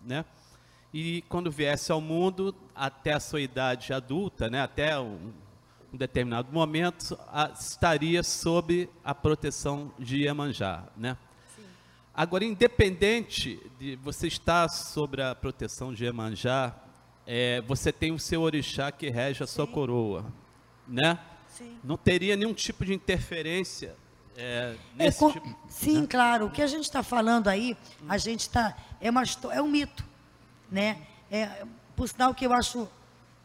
né? 0.00 0.24
E 0.92 1.22
quando 1.28 1.50
viesse 1.50 1.90
ao 1.90 2.00
mundo, 2.00 2.54
até 2.74 3.12
a 3.14 3.20
sua 3.20 3.40
idade 3.40 3.92
adulta, 3.92 4.50
né, 4.50 4.60
até 4.60 4.98
um, 4.98 5.32
um 5.92 5.96
determinado 5.96 6.52
momento, 6.52 7.18
a- 7.28 7.50
estaria 7.58 8.22
sob 8.22 8.88
a 9.04 9.14
proteção 9.14 9.90
de 9.98 10.22
Iemanjá, 10.24 10.84
né? 10.96 11.16
Agora, 12.14 12.44
independente 12.44 13.58
de 13.78 13.96
você 13.96 14.26
estar 14.26 14.68
sob 14.68 15.22
a 15.22 15.34
proteção 15.34 15.94
de 15.94 16.04
Iemanjá, 16.04 16.74
é, 17.26 17.62
você 17.62 17.90
tem 17.90 18.12
o 18.12 18.18
seu 18.18 18.42
orixá 18.42 18.92
que 18.92 19.08
rege 19.08 19.42
a 19.42 19.46
sua 19.46 19.66
coroa, 19.66 20.26
né? 20.86 21.18
Sim. 21.48 21.78
Não 21.82 21.96
teria 21.96 22.36
nenhum 22.36 22.52
tipo 22.52 22.84
de 22.84 22.92
interferência 22.92 23.96
é, 24.36 24.74
É, 24.98 25.04
nesse 25.04 25.18
com- 25.18 25.30
tipo. 25.32 25.56
sim, 25.68 26.06
claro. 26.06 26.46
O 26.46 26.50
que 26.50 26.60
a 26.62 26.66
gente 26.66 26.84
está 26.84 27.02
falando 27.02 27.48
aí, 27.48 27.76
a 28.08 28.18
gente 28.18 28.40
está. 28.40 28.76
É, 29.00 29.10
uma, 29.10 29.22
é 29.52 29.62
um 29.62 29.68
mito. 29.68 30.04
Né? 30.72 30.96
É, 31.30 31.66
por 31.94 32.08
sinal 32.08 32.34
que 32.34 32.46
eu 32.46 32.52
acho 32.54 32.88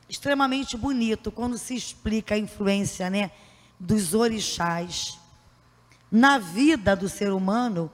extremamente 0.09 0.77
bonito 0.77 1.31
quando 1.31 1.57
se 1.57 1.75
explica 1.75 2.35
a 2.35 2.37
influência 2.37 3.09
né, 3.09 3.31
dos 3.77 4.13
orixás 4.13 5.19
na 6.09 6.37
vida 6.37 6.95
do 6.95 7.09
ser 7.09 7.33
humano 7.33 7.91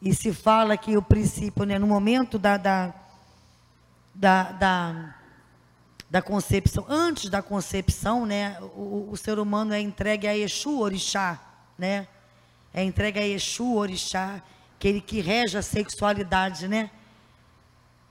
e 0.00 0.14
se 0.14 0.32
fala 0.32 0.76
que 0.76 0.96
o 0.96 1.02
princípio, 1.02 1.64
né, 1.64 1.76
no 1.76 1.88
momento 1.88 2.38
da, 2.38 2.56
da, 2.56 2.94
da, 4.14 4.52
da, 4.52 5.14
da 6.08 6.22
concepção, 6.22 6.86
antes 6.88 7.28
da 7.28 7.42
concepção, 7.42 8.24
né, 8.24 8.56
o, 8.76 9.08
o 9.10 9.16
ser 9.16 9.40
humano 9.40 9.74
é 9.74 9.80
entregue 9.80 10.28
a 10.28 10.36
Exu 10.36 10.78
Orixá, 10.78 11.40
né? 11.76 12.06
É 12.72 12.84
entregue 12.84 13.18
a 13.18 13.26
Exu 13.26 13.74
Orixá, 13.74 14.40
aquele 14.76 15.00
que 15.00 15.20
rege 15.20 15.58
a 15.58 15.62
sexualidade, 15.62 16.68
né? 16.68 16.90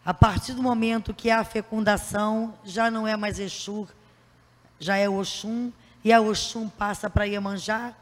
A 0.08 0.14
partir 0.14 0.54
do 0.54 0.64
momento 0.64 1.14
que 1.14 1.30
há 1.30 1.44
fecundação, 1.44 2.54
já 2.64 2.90
não 2.90 3.06
é 3.06 3.18
mais 3.18 3.40
Exu, 3.40 3.86
já 4.80 4.96
é 4.96 5.10
Oxum, 5.10 5.70
e 6.02 6.14
a 6.14 6.22
Oxum 6.22 6.70
passa 6.70 7.10
para 7.10 7.26
Iemanjá, 7.26 7.94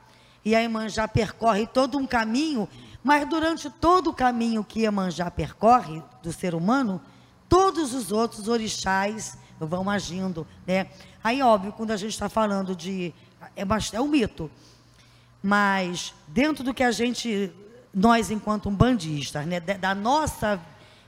e 0.45 0.55
a 0.55 0.59
Iemanjá 0.59 1.07
percorre 1.07 1.65
todo 1.65 1.97
um 1.97 2.05
caminho, 2.05 2.69
mas 3.03 3.27
durante 3.27 3.71
todo 3.71 4.11
o 4.11 4.13
caminho 4.13 4.63
que 4.63 4.81
Iemanjá 4.81 5.31
percorre 5.31 5.99
do 6.21 6.31
ser 6.31 6.53
humano, 6.53 7.01
todos 7.49 7.91
os 7.95 8.11
outros 8.11 8.47
orixás 8.47 9.35
vão 9.59 9.89
agindo, 9.89 10.45
né? 10.67 10.85
Aí, 11.23 11.41
óbvio, 11.41 11.71
quando 11.71 11.89
a 11.89 11.97
gente 11.97 12.11
está 12.11 12.29
falando 12.29 12.75
de... 12.75 13.15
É, 13.55 13.63
é 13.93 13.99
um 13.99 14.07
mito, 14.07 14.51
mas 15.41 16.13
dentro 16.27 16.63
do 16.63 16.71
que 16.71 16.83
a 16.83 16.91
gente, 16.91 17.51
nós 17.91 18.29
enquanto 18.29 18.69
umbandistas, 18.69 19.43
né, 19.47 19.59
da 19.59 19.95
nossa 19.95 20.61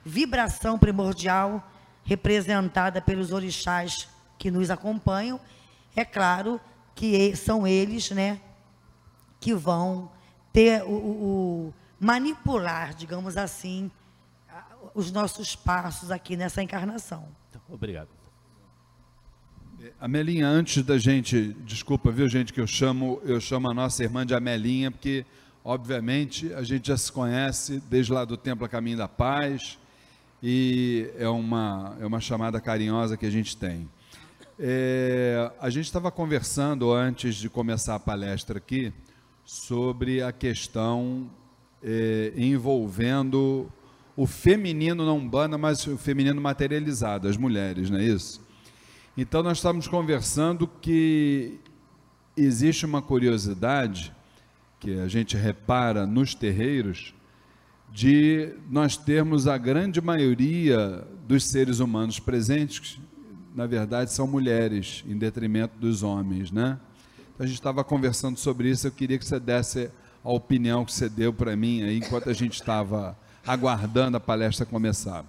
vibração 0.07 0.79
primordial, 0.79 1.69
representada 2.03 3.01
pelos 3.01 3.31
orixás 3.31 4.07
que 4.37 4.49
nos 4.49 4.69
acompanham, 4.69 5.39
é 5.95 6.05
claro 6.05 6.59
que 6.95 7.35
são 7.35 7.67
eles, 7.67 8.09
né, 8.11 8.39
que 9.39 9.53
vão 9.53 10.09
ter 10.53 10.81
o, 10.83 10.89
o, 10.89 11.67
o 11.67 11.73
manipular, 11.99 12.93
digamos 12.95 13.37
assim, 13.37 13.91
os 14.95 15.11
nossos 15.11 15.55
passos 15.55 16.09
aqui 16.09 16.35
nessa 16.35 16.63
encarnação. 16.63 17.27
Obrigado. 17.69 18.09
Amelinha, 19.99 20.47
antes 20.47 20.83
da 20.83 20.97
gente, 20.97 21.53
desculpa, 21.65 22.11
viu 22.11 22.27
gente, 22.27 22.51
que 22.51 22.59
eu 22.59 22.65
chamo, 22.65 23.21
eu 23.23 23.39
chamo 23.39 23.69
a 23.69 23.73
nossa 23.73 24.03
irmã 24.03 24.25
de 24.25 24.33
Amelinha, 24.33 24.89
porque, 24.89 25.25
obviamente, 25.63 26.51
a 26.53 26.63
gente 26.63 26.87
já 26.87 26.97
se 26.97 27.11
conhece 27.11 27.79
desde 27.87 28.11
lá 28.11 28.25
do 28.25 28.35
Templo 28.35 28.65
a 28.65 28.69
Caminho 28.69 28.97
da 28.97 29.07
Paz, 29.07 29.77
e 30.41 31.09
é 31.17 31.27
uma, 31.27 31.97
é 31.99 32.05
uma 32.05 32.19
chamada 32.19 32.59
carinhosa 32.61 33.17
que 33.17 33.25
a 33.25 33.29
gente 33.29 33.57
tem. 33.57 33.89
É, 34.59 35.51
a 35.59 35.69
gente 35.69 35.85
estava 35.85 36.09
conversando 36.11 36.91
antes 36.91 37.35
de 37.35 37.49
começar 37.49 37.95
a 37.95 37.99
palestra 37.99 38.57
aqui 38.57 38.91
sobre 39.45 40.21
a 40.21 40.31
questão 40.31 41.29
é, 41.83 42.33
envolvendo 42.35 43.71
o 44.15 44.25
feminino 44.25 45.05
não 45.05 45.27
banda, 45.27 45.59
mas 45.59 45.85
o 45.85 45.95
feminino 45.95 46.41
materializado, 46.41 47.27
as 47.27 47.37
mulheres, 47.37 47.89
não 47.91 47.99
é 47.99 48.03
isso? 48.03 48.41
Então, 49.15 49.43
nós 49.43 49.59
estamos 49.59 49.87
conversando 49.87 50.67
que 50.67 51.59
existe 52.35 52.85
uma 52.85 53.01
curiosidade 53.01 54.13
que 54.79 54.99
a 54.99 55.07
gente 55.07 55.37
repara 55.37 56.07
nos 56.07 56.33
terreiros 56.33 57.13
de 57.97 58.53
nós 58.69 58.95
termos 58.95 59.47
a 59.47 59.57
grande 59.57 59.99
maioria 59.99 61.03
dos 61.27 61.45
seres 61.45 61.79
humanos 61.79 62.19
presentes, 62.19 62.99
na 63.55 63.65
verdade, 63.65 64.13
são 64.13 64.27
mulheres, 64.27 65.03
em 65.07 65.17
detrimento 65.17 65.79
dos 65.79 66.03
homens, 66.03 66.51
né? 66.51 66.79
Então, 67.33 67.43
a 67.43 67.47
gente 67.47 67.57
estava 67.57 67.83
conversando 67.83 68.37
sobre 68.37 68.69
isso, 68.69 68.85
eu 68.85 68.91
queria 68.91 69.17
que 69.17 69.25
você 69.25 69.39
desse 69.39 69.89
a 70.23 70.31
opinião 70.31 70.85
que 70.85 70.93
você 70.93 71.09
deu 71.09 71.33
para 71.33 71.55
mim 71.55 71.81
aí, 71.81 71.97
enquanto 71.97 72.29
a 72.29 72.33
gente 72.33 72.53
estava 72.53 73.17
aguardando 73.43 74.15
a 74.15 74.19
palestra 74.19 74.63
começar. 74.63 75.25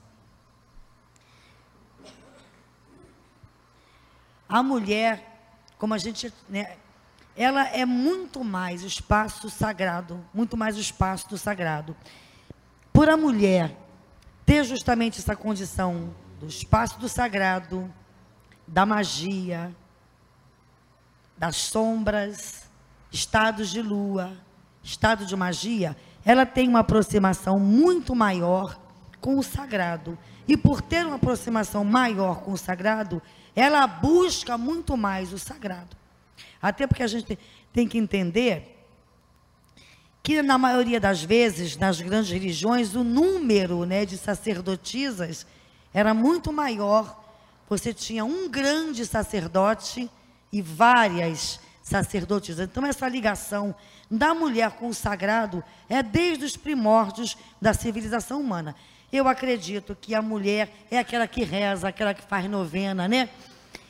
A 4.46 4.62
mulher, 4.62 5.40
como 5.78 5.94
a 5.94 5.98
gente, 5.98 6.30
né, 6.50 6.76
ela 7.34 7.66
é 7.68 7.86
muito 7.86 8.44
mais 8.44 8.82
espaço 8.82 9.48
sagrado, 9.48 10.22
muito 10.34 10.54
mais 10.54 10.76
espaço 10.76 11.30
do 11.30 11.38
sagrado. 11.38 11.96
Por 12.98 13.08
a 13.08 13.16
mulher 13.16 13.78
ter 14.44 14.64
justamente 14.64 15.20
essa 15.20 15.36
condição 15.36 16.12
do 16.40 16.48
espaço 16.48 16.98
do 16.98 17.08
sagrado, 17.08 17.88
da 18.66 18.84
magia, 18.84 19.72
das 21.36 21.54
sombras, 21.54 22.68
estados 23.12 23.70
de 23.70 23.80
lua, 23.80 24.32
estado 24.82 25.24
de 25.24 25.36
magia, 25.36 25.96
ela 26.24 26.44
tem 26.44 26.66
uma 26.66 26.80
aproximação 26.80 27.60
muito 27.60 28.16
maior 28.16 28.76
com 29.20 29.38
o 29.38 29.44
sagrado. 29.44 30.18
E 30.48 30.56
por 30.56 30.82
ter 30.82 31.06
uma 31.06 31.14
aproximação 31.14 31.84
maior 31.84 32.40
com 32.40 32.50
o 32.50 32.58
sagrado, 32.58 33.22
ela 33.54 33.86
busca 33.86 34.58
muito 34.58 34.96
mais 34.96 35.32
o 35.32 35.38
sagrado. 35.38 35.96
Até 36.60 36.84
porque 36.84 37.04
a 37.04 37.06
gente 37.06 37.38
tem 37.72 37.86
que 37.86 37.96
entender 37.96 38.77
que 40.28 40.42
na 40.42 40.58
maioria 40.58 41.00
das 41.00 41.22
vezes, 41.22 41.74
nas 41.78 42.02
grandes 42.02 42.30
religiões, 42.30 42.94
o 42.94 43.02
número 43.02 43.86
né, 43.86 44.04
de 44.04 44.18
sacerdotisas 44.18 45.46
era 45.90 46.12
muito 46.12 46.52
maior. 46.52 47.18
Você 47.66 47.94
tinha 47.94 48.26
um 48.26 48.46
grande 48.46 49.06
sacerdote 49.06 50.10
e 50.52 50.60
várias 50.60 51.58
sacerdotisas. 51.82 52.68
Então, 52.68 52.84
essa 52.84 53.08
ligação 53.08 53.74
da 54.10 54.34
mulher 54.34 54.72
com 54.72 54.88
o 54.88 54.94
sagrado 54.94 55.64
é 55.88 56.02
desde 56.02 56.44
os 56.44 56.58
primórdios 56.58 57.34
da 57.58 57.72
civilização 57.72 58.38
humana. 58.38 58.76
Eu 59.10 59.26
acredito 59.28 59.96
que 59.98 60.14
a 60.14 60.20
mulher 60.20 60.70
é 60.90 60.98
aquela 60.98 61.26
que 61.26 61.42
reza, 61.42 61.88
aquela 61.88 62.12
que 62.12 62.20
faz 62.22 62.44
novena, 62.50 63.08
né? 63.08 63.30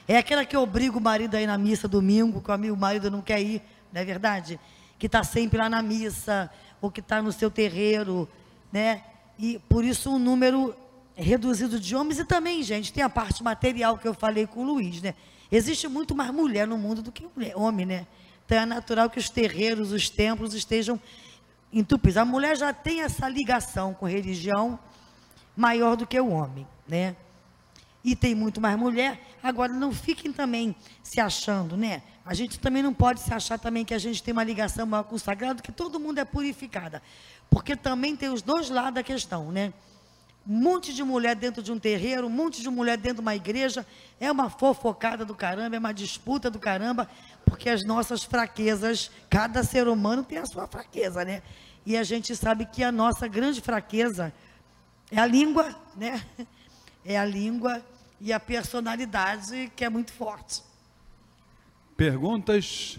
É 0.07 0.17
aquela 0.17 0.45
que 0.45 0.57
obriga 0.57 0.97
o 0.97 1.01
marido 1.01 1.35
a 1.35 1.43
ir 1.43 1.49
na 1.49 1.59
missa 1.59 1.89
domingo, 1.89 2.41
que 2.41 2.71
o 2.71 2.77
marido 2.77 3.11
não 3.11 3.23
quer 3.23 3.43
ir, 3.43 3.61
não 3.93 4.01
é 4.01 4.05
verdade? 4.05 4.61
Que 4.99 5.07
está 5.07 5.23
sempre 5.23 5.59
lá 5.59 5.69
na 5.69 5.83
missa, 5.83 6.51
ou 6.81 6.91
que 6.91 7.01
está 7.01 7.23
no 7.23 7.33
seu 7.33 7.51
terreiro, 7.51 8.29
né? 8.73 9.03
E 9.39 9.59
por 9.69 9.85
isso 9.85 10.11
um 10.11 10.19
número 10.19 10.75
reduzido 11.15 11.79
de 11.79 11.95
homens. 11.95 12.19
E 12.19 12.25
também, 12.25 12.63
gente, 12.63 12.93
tem 12.93 13.03
a 13.03 13.09
parte 13.09 13.43
material 13.43 13.99
que 13.99 14.07
eu 14.07 14.15
falei 14.15 14.47
com 14.47 14.61
o 14.61 14.65
Luiz, 14.65 15.03
né? 15.03 15.15
Existe 15.51 15.89
muito 15.89 16.15
mais 16.15 16.31
mulher 16.31 16.67
no 16.67 16.77
mundo 16.77 17.03
do 17.03 17.11
que 17.11 17.27
homem, 17.55 17.87
né? 17.87 18.07
Então 18.45 18.59
é 18.59 18.67
natural 18.67 19.11
que 19.11 19.19
os 19.19 19.29
terreiros, 19.29 19.93
os 19.93 20.09
templos 20.09 20.55
estejam 20.55 21.01
entupidos. 21.73 22.17
A 22.17 22.25
mulher 22.25 22.57
já 22.57 22.73
tem 22.73 23.03
essa 23.03 23.29
ligação 23.29 23.95
com 23.95 24.07
religião 24.07 24.79
maior 25.57 25.97
do 25.97 26.07
que 26.07 26.19
o 26.19 26.29
homem, 26.29 26.67
né? 26.87 27.17
E 28.05 28.15
tem 28.15 28.35
muito 28.35 28.61
mais 28.61 28.79
mulher. 28.79 29.21
Agora, 29.43 29.73
não 29.73 29.93
fiquem 29.93 30.33
também 30.33 30.75
se 31.03 31.21
achando, 31.21 31.77
né? 31.77 32.03
A 32.25 32.35
gente 32.35 32.59
também 32.59 32.83
não 32.83 32.93
pode 32.93 33.21
se 33.21 33.33
achar 33.33 33.59
também 33.59 33.85
que 33.85 33.95
a 33.95 33.99
gente 33.99 34.23
tem 34.23 34.33
uma 34.33 34.45
ligação 34.45 34.87
maior 34.87 35.05
com 35.05 35.17
o 35.17 35.19
sagrado, 35.19 35.63
que 35.63 35.73
todo 35.73 35.99
mundo 35.99 36.19
é 36.19 36.25
purificada. 36.25 37.03
Porque 37.51 37.75
também 37.75 38.15
tem 38.15 38.29
os 38.29 38.43
dois 38.43 38.69
lados 38.69 38.95
da 38.95 39.03
questão, 39.03 39.51
né? 39.51 39.73
Um 40.47 40.61
monte 40.61 40.95
de 40.95 41.03
mulher 41.03 41.35
dentro 41.37 41.63
de 41.63 41.73
um 41.73 41.79
terreiro, 41.79 42.27
um 42.27 42.31
monte 42.31 42.63
de 42.63 42.71
mulher 42.71 42.97
dentro 42.97 43.17
de 43.17 43.21
uma 43.23 43.35
igreja. 43.35 43.87
É 44.21 44.31
uma 44.31 44.49
fofocada 44.49 45.25
do 45.25 45.35
caramba, 45.35 45.77
é 45.77 45.79
uma 45.79 45.93
disputa 45.93 46.51
do 46.51 46.59
caramba, 46.59 47.09
porque 47.45 47.69
as 47.69 47.85
nossas 47.85 48.25
fraquezas, 48.25 49.11
cada 49.29 49.63
ser 49.63 49.89
humano 49.89 50.23
tem 50.23 50.39
a 50.39 50.47
sua 50.47 50.67
fraqueza, 50.67 51.25
né? 51.25 51.43
E 51.85 51.97
a 51.97 52.03
gente 52.03 52.37
sabe 52.37 52.67
que 52.67 52.85
a 52.85 52.93
nossa 52.93 53.27
grande 53.27 53.61
fraqueza 53.61 54.33
é 55.11 55.19
a 55.19 55.27
língua, 55.27 55.75
né? 55.97 56.23
É 57.09 57.19
a 57.19 57.25
língua 57.25 57.83
e 58.21 58.35
a 58.35 58.39
personalidade 58.39 59.73
que 59.75 59.83
é 59.83 59.89
muito 59.89 60.13
forte. 60.13 60.63
Perguntas? 61.97 62.99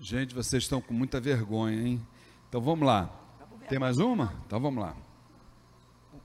Gente, 0.00 0.34
vocês 0.34 0.64
estão 0.64 0.80
com 0.80 0.92
muita 0.92 1.20
vergonha, 1.20 1.80
hein? 1.80 2.06
Então 2.48 2.60
vamos 2.60 2.84
lá. 2.84 3.08
Tem 3.68 3.78
mais 3.78 3.98
uma? 3.98 4.34
Então 4.44 4.58
vamos 4.58 4.82
lá. 4.82 4.96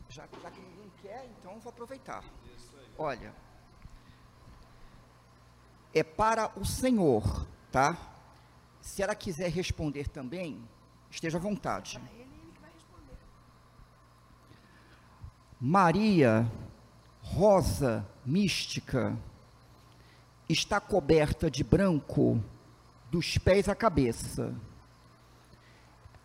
Já, 0.10 0.28
já 0.42 0.50
que 0.50 0.60
ninguém 0.62 0.92
quer, 1.00 1.30
então 1.38 1.60
vou 1.60 1.70
aproveitar. 1.70 2.24
Olha, 2.98 3.36
é 5.94 6.02
para 6.02 6.52
o 6.60 6.66
Senhor, 6.66 7.46
tá? 7.72 7.96
Se 8.82 9.04
ela 9.04 9.14
quiser 9.14 9.52
responder 9.52 10.08
também, 10.08 10.60
esteja 11.12 11.38
à 11.38 11.42
vontade. 11.42 12.02
Maria, 15.66 16.46
rosa 17.22 18.06
mística, 18.26 19.18
está 20.50 20.78
coberta 20.82 21.50
de 21.50 21.64
branco 21.64 22.44
dos 23.10 23.38
pés 23.38 23.70
à 23.70 23.74
cabeça. 23.74 24.54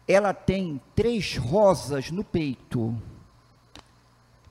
Ela 0.09 0.35
tem 0.35 0.81
três 0.93 1.37
rosas 1.37 2.11
no 2.11 2.25
peito: 2.25 3.01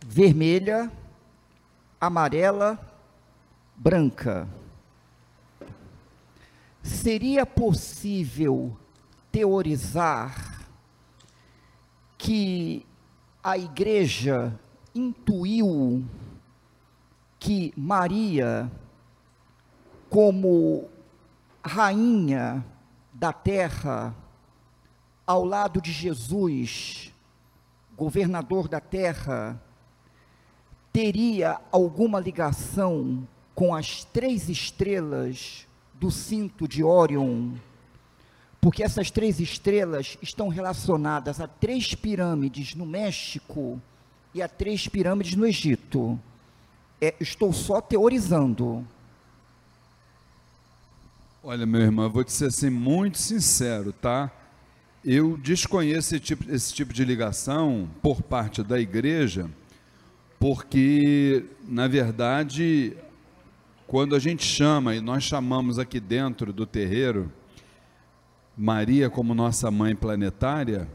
vermelha, 0.06 0.90
amarela, 2.00 2.80
branca. 3.76 4.48
Seria 6.82 7.46
possível 7.46 8.74
teorizar 9.34 10.66
que 12.18 12.86
a 13.44 13.58
igreja 13.58 14.58
intuiu 14.98 16.03
que 17.40 17.74
Maria, 17.78 18.72
como 20.10 20.90
rainha 21.64 22.65
da 23.14 23.32
terra, 23.32 24.15
ao 25.26 25.44
lado 25.44 25.82
de 25.82 25.91
Jesus, 25.91 27.14
governador 27.95 28.68
da 28.68 28.80
terra, 28.80 29.61
teria 30.94 31.60
alguma 31.72 32.19
ligação 32.19 33.28
com 33.53 33.76
as 33.76 34.03
três 34.03 34.49
estrelas 34.49 35.68
do 35.94 36.10
cinto 36.10 36.68
de 36.68 36.84
Órion? 36.84 37.53
Porque 38.61 38.84
essas 38.84 39.11
três 39.11 39.40
estrelas 39.40 40.18
estão 40.22 40.48
relacionadas 40.48 41.40
a 41.40 41.48
três 41.48 41.94
pirâmides 41.94 42.76
no 42.76 42.86
México 42.86 43.82
e 44.34 44.41
a 44.41 44.48
três 44.48 44.88
pirâmides 44.88 45.36
no 45.36 45.45
Egito. 45.45 46.20
É, 46.99 47.14
estou 47.20 47.54
só 47.54 47.80
teorizando. 47.80 48.86
Olha, 51.44 51.66
meu 51.66 51.82
irmão, 51.82 52.06
eu 52.06 52.12
vou 52.12 52.24
te 52.24 52.32
ser 52.32 52.48
assim 52.48 52.70
muito 52.70 53.18
sincero, 53.18 53.94
tá? 53.94 54.32
Eu 55.06 55.38
desconheço 55.38 56.16
esse 56.16 56.20
tipo, 56.20 56.52
esse 56.52 56.74
tipo 56.74 56.91
de 56.91 57.06
ligação 57.06 57.90
por 58.02 58.22
parte 58.22 58.62
da 58.62 58.80
igreja, 58.80 59.49
porque, 60.40 61.45
na 61.68 61.88
verdade, 61.88 62.98
quando 63.88 64.16
a 64.16 64.20
gente 64.20 64.44
chama, 64.44 64.95
e 64.95 64.99
nós 64.99 65.24
chamamos 65.24 65.80
aqui 65.80 65.99
dentro 65.99 66.52
do 66.52 66.66
terreiro, 66.66 67.32
Maria 68.58 69.10
como 69.10 69.34
nossa 69.34 69.72
mãe 69.72 69.95
planetária, 69.95 70.90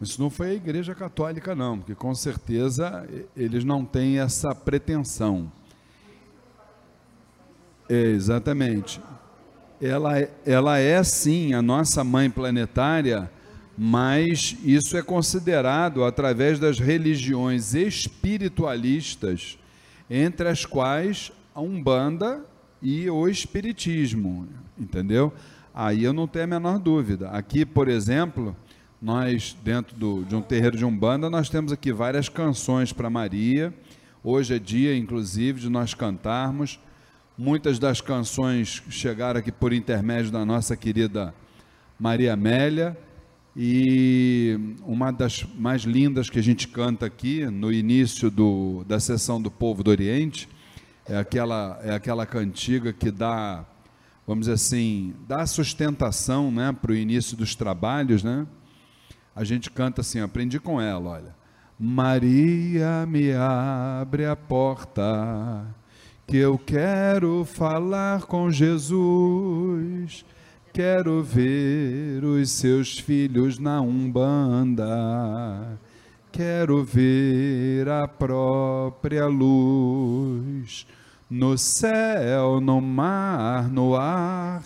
isso 0.00 0.20
não 0.20 0.30
foi 0.30 0.50
a 0.50 0.54
Igreja 0.54 0.94
Católica, 0.94 1.54
não, 1.54 1.78
porque 1.78 1.94
com 1.94 2.14
certeza 2.14 3.06
eles 3.36 3.64
não 3.64 3.84
têm 3.84 4.18
essa 4.18 4.54
pretensão. 4.54 5.52
É, 7.88 8.02
exatamente. 8.02 9.00
Ela, 9.80 10.28
ela 10.46 10.78
é 10.78 11.02
sim 11.02 11.52
a 11.52 11.60
nossa 11.60 12.02
mãe 12.02 12.30
planetária, 12.30 13.30
mas 13.76 14.56
isso 14.64 14.96
é 14.96 15.02
considerado 15.02 16.04
através 16.04 16.58
das 16.58 16.78
religiões 16.78 17.74
espiritualistas, 17.74 19.58
entre 20.08 20.48
as 20.48 20.64
quais 20.64 21.30
a 21.54 21.60
Umbanda 21.60 22.44
e 22.80 23.10
o 23.10 23.28
Espiritismo, 23.28 24.48
entendeu? 24.78 25.32
Aí 25.74 26.04
eu 26.04 26.12
não 26.12 26.26
tenho 26.26 26.44
a 26.44 26.48
menor 26.48 26.78
dúvida. 26.78 27.28
Aqui, 27.30 27.64
por 27.66 27.88
exemplo, 27.88 28.56
nós, 29.00 29.56
dentro 29.64 29.96
do, 29.96 30.24
de 30.24 30.36
um 30.36 30.42
terreiro 30.42 30.76
de 30.76 30.84
Umbanda, 30.84 31.30
nós 31.30 31.48
temos 31.48 31.72
aqui 31.72 31.90
várias 31.90 32.28
canções 32.28 32.92
para 32.92 33.08
Maria. 33.08 33.72
Hoje 34.22 34.54
é 34.54 34.58
dia, 34.58 34.94
inclusive, 34.94 35.58
de 35.58 35.70
nós 35.70 35.94
cantarmos. 35.94 36.78
Muitas 37.36 37.78
das 37.78 38.02
canções 38.02 38.82
chegaram 38.90 39.40
aqui 39.40 39.50
por 39.50 39.72
intermédio 39.72 40.30
da 40.30 40.44
nossa 40.44 40.76
querida 40.76 41.34
Maria 41.98 42.34
Amélia. 42.34 42.94
E 43.56 44.76
uma 44.84 45.10
das 45.10 45.44
mais 45.56 45.82
lindas 45.82 46.28
que 46.28 46.38
a 46.38 46.42
gente 46.42 46.68
canta 46.68 47.06
aqui 47.06 47.46
no 47.46 47.72
início 47.72 48.30
do, 48.30 48.84
da 48.86 49.00
sessão 49.00 49.40
do 49.40 49.50
Povo 49.50 49.82
do 49.82 49.90
Oriente 49.90 50.46
é 51.06 51.16
aquela, 51.16 51.80
é 51.82 51.94
aquela 51.94 52.26
cantiga 52.26 52.92
que 52.92 53.10
dá 53.10 53.64
vamos 54.26 54.42
dizer 54.42 54.52
assim, 54.52 55.14
dá 55.26 55.44
sustentação 55.44 56.52
né, 56.52 56.72
para 56.80 56.92
o 56.92 56.94
início 56.94 57.36
dos 57.36 57.56
trabalhos, 57.56 58.22
né? 58.22 58.46
A 59.40 59.44
gente 59.44 59.70
canta 59.70 60.02
assim, 60.02 60.20
aprendi 60.20 60.60
com 60.60 60.78
ela, 60.78 61.12
olha. 61.12 61.34
Maria 61.78 63.06
me 63.08 63.32
abre 63.32 64.26
a 64.26 64.36
porta, 64.36 65.64
que 66.26 66.36
eu 66.36 66.58
quero 66.58 67.46
falar 67.46 68.26
com 68.26 68.50
Jesus, 68.50 70.26
quero 70.74 71.22
ver 71.22 72.22
os 72.22 72.50
seus 72.50 72.98
filhos 72.98 73.58
na 73.58 73.80
Umbanda, 73.80 75.80
quero 76.30 76.84
ver 76.84 77.88
a 77.88 78.06
própria 78.06 79.24
luz 79.24 80.86
no 81.30 81.56
céu, 81.56 82.60
no 82.60 82.78
mar, 82.78 83.70
no 83.70 83.96
ar, 83.96 84.62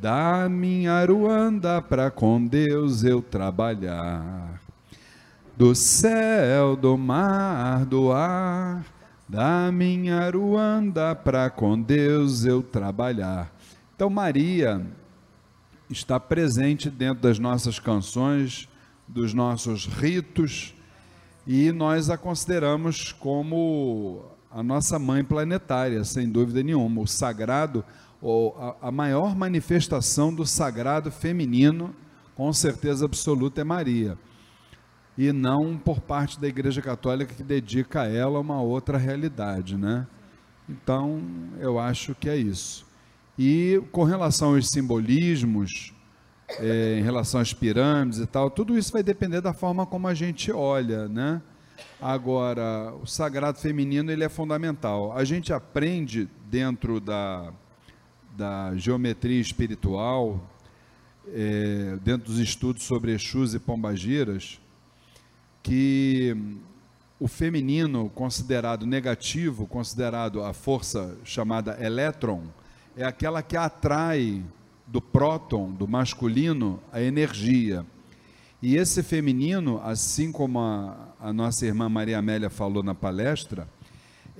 da 0.00 0.48
minha 0.48 0.94
Aruanda 0.94 1.82
para 1.82 2.10
com 2.10 2.42
Deus 2.42 3.04
eu 3.04 3.20
trabalhar. 3.20 4.58
Do 5.54 5.74
céu, 5.74 6.74
do 6.74 6.96
mar, 6.96 7.84
do 7.84 8.10
ar, 8.10 8.82
da 9.28 9.70
minha 9.70 10.20
Aruanda 10.20 11.14
para 11.14 11.50
com 11.50 11.78
Deus 11.78 12.46
eu 12.46 12.62
trabalhar. 12.62 13.52
Então 13.94 14.08
Maria 14.08 14.80
está 15.90 16.18
presente 16.18 16.88
dentro 16.88 17.22
das 17.22 17.38
nossas 17.38 17.78
canções, 17.78 18.66
dos 19.06 19.34
nossos 19.34 19.84
ritos, 19.84 20.74
e 21.46 21.70
nós 21.72 22.08
a 22.08 22.16
consideramos 22.16 23.12
como 23.12 24.24
a 24.50 24.62
nossa 24.62 24.98
mãe 24.98 25.22
planetária, 25.22 26.02
sem 26.04 26.26
dúvida 26.26 26.62
nenhuma. 26.62 27.02
O 27.02 27.06
sagrado, 27.06 27.84
a, 28.22 28.88
a 28.88 28.92
maior 28.92 29.34
manifestação 29.34 30.34
do 30.34 30.46
sagrado 30.46 31.10
feminino, 31.10 31.94
com 32.34 32.52
certeza 32.52 33.04
absoluta, 33.04 33.60
é 33.60 33.64
Maria. 33.64 34.18
E 35.16 35.32
não 35.32 35.76
por 35.76 36.00
parte 36.00 36.40
da 36.40 36.48
Igreja 36.48 36.80
Católica 36.80 37.34
que 37.34 37.42
dedica 37.42 38.02
a 38.02 38.08
ela 38.08 38.38
uma 38.38 38.60
outra 38.60 38.96
realidade, 38.98 39.76
né? 39.76 40.06
Então, 40.68 41.20
eu 41.58 41.78
acho 41.78 42.14
que 42.14 42.28
é 42.28 42.36
isso. 42.36 42.86
E 43.38 43.82
com 43.90 44.04
relação 44.04 44.54
aos 44.54 44.68
simbolismos, 44.68 45.92
é, 46.58 46.98
em 46.98 47.02
relação 47.02 47.40
às 47.40 47.52
pirâmides 47.52 48.18
e 48.18 48.26
tal, 48.26 48.50
tudo 48.50 48.76
isso 48.76 48.92
vai 48.92 49.02
depender 49.02 49.40
da 49.40 49.52
forma 49.52 49.86
como 49.86 50.06
a 50.06 50.14
gente 50.14 50.52
olha, 50.52 51.08
né? 51.08 51.40
Agora, 52.00 52.94
o 53.02 53.06
sagrado 53.06 53.58
feminino 53.58 54.10
ele 54.10 54.24
é 54.24 54.28
fundamental. 54.28 55.16
A 55.16 55.24
gente 55.24 55.52
aprende 55.52 56.28
dentro 56.50 57.00
da, 57.00 57.52
da 58.36 58.74
geometria 58.76 59.40
espiritual, 59.40 60.40
é, 61.28 61.98
dentro 62.02 62.30
dos 62.30 62.38
estudos 62.38 62.82
sobre 62.84 63.12
Exus 63.12 63.54
e 63.54 63.58
Pombagiras, 63.58 64.60
que 65.62 66.36
o 67.18 67.28
feminino 67.28 68.10
considerado 68.14 68.86
negativo, 68.86 69.66
considerado 69.66 70.42
a 70.42 70.52
força 70.52 71.18
chamada 71.22 71.76
elétron, 71.80 72.44
é 72.96 73.04
aquela 73.04 73.42
que 73.42 73.56
atrai 73.56 74.42
do 74.86 75.00
próton, 75.00 75.70
do 75.70 75.86
masculino, 75.86 76.80
a 76.92 77.00
energia. 77.00 77.84
E 78.62 78.76
esse 78.76 79.02
feminino, 79.02 79.80
assim 79.84 80.32
como 80.32 80.58
a, 80.58 81.14
a 81.20 81.32
nossa 81.32 81.64
irmã 81.64 81.88
Maria 81.88 82.18
Amélia 82.18 82.50
falou 82.50 82.82
na 82.82 82.94
palestra, 82.94 83.68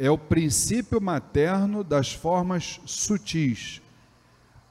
é 0.01 0.11
o 0.11 0.17
princípio 0.17 0.99
materno 0.99 1.85
das 1.85 2.11
formas 2.11 2.81
sutis. 2.87 3.83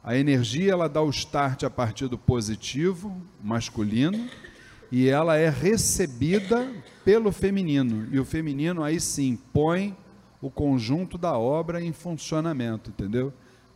A 0.04 0.18
energia 0.18 0.72
ela 0.72 0.90
dá 0.90 1.04
o 1.04 1.10
start 1.12 1.62
a 1.62 1.70
partir 1.70 2.08
do 2.08 2.18
positivo 2.18 3.16
masculino 3.40 4.28
e 4.92 5.08
ela 5.08 5.38
é 5.38 5.48
recebida 5.48 6.74
pelo 7.06 7.32
feminino. 7.32 8.08
E 8.12 8.20
o 8.20 8.26
feminino 8.26 8.84
aí 8.84 9.00
sim 9.00 9.38
põe 9.54 9.96
o 10.42 10.50
conjunto 10.50 11.16
da 11.16 11.38
obra 11.38 11.80
em 11.80 11.94
funcionamento, 11.94 12.90
entendeu? 12.90 13.32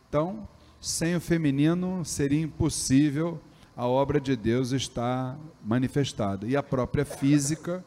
Então, 0.08 0.48
sem 0.80 1.14
o 1.14 1.20
feminino 1.20 2.04
seria 2.04 2.42
impossível 2.42 3.40
a 3.76 3.86
obra 3.86 4.20
de 4.20 4.34
Deus 4.34 4.72
está 4.72 5.36
manifestada. 5.64 6.48
E 6.48 6.56
a 6.56 6.64
própria 6.64 7.04
física, 7.04 7.84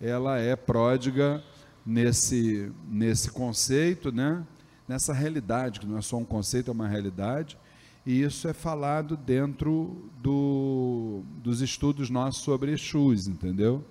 ela 0.00 0.38
é 0.38 0.56
pródiga 0.56 1.44
nesse, 1.84 2.72
nesse 2.88 3.30
conceito, 3.30 4.12
né? 4.12 4.44
nessa 4.86 5.12
realidade, 5.12 5.80
que 5.80 5.86
não 5.86 5.98
é 5.98 6.02
só 6.02 6.16
um 6.16 6.24
conceito, 6.24 6.70
é 6.70 6.72
uma 6.72 6.88
realidade. 6.88 7.56
E 8.04 8.20
isso 8.20 8.48
é 8.48 8.52
falado 8.52 9.16
dentro 9.16 10.10
do, 10.20 11.22
dos 11.42 11.60
estudos 11.60 12.10
nossos 12.10 12.42
sobre 12.42 12.72
Exus, 12.72 13.28
entendeu? 13.28 13.84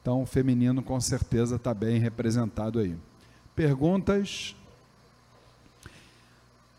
Então, 0.00 0.22
o 0.22 0.26
feminino 0.26 0.82
com 0.82 1.00
certeza 1.00 1.56
está 1.56 1.72
bem 1.72 1.98
representado 1.98 2.78
aí. 2.78 2.96
Perguntas? 3.54 4.56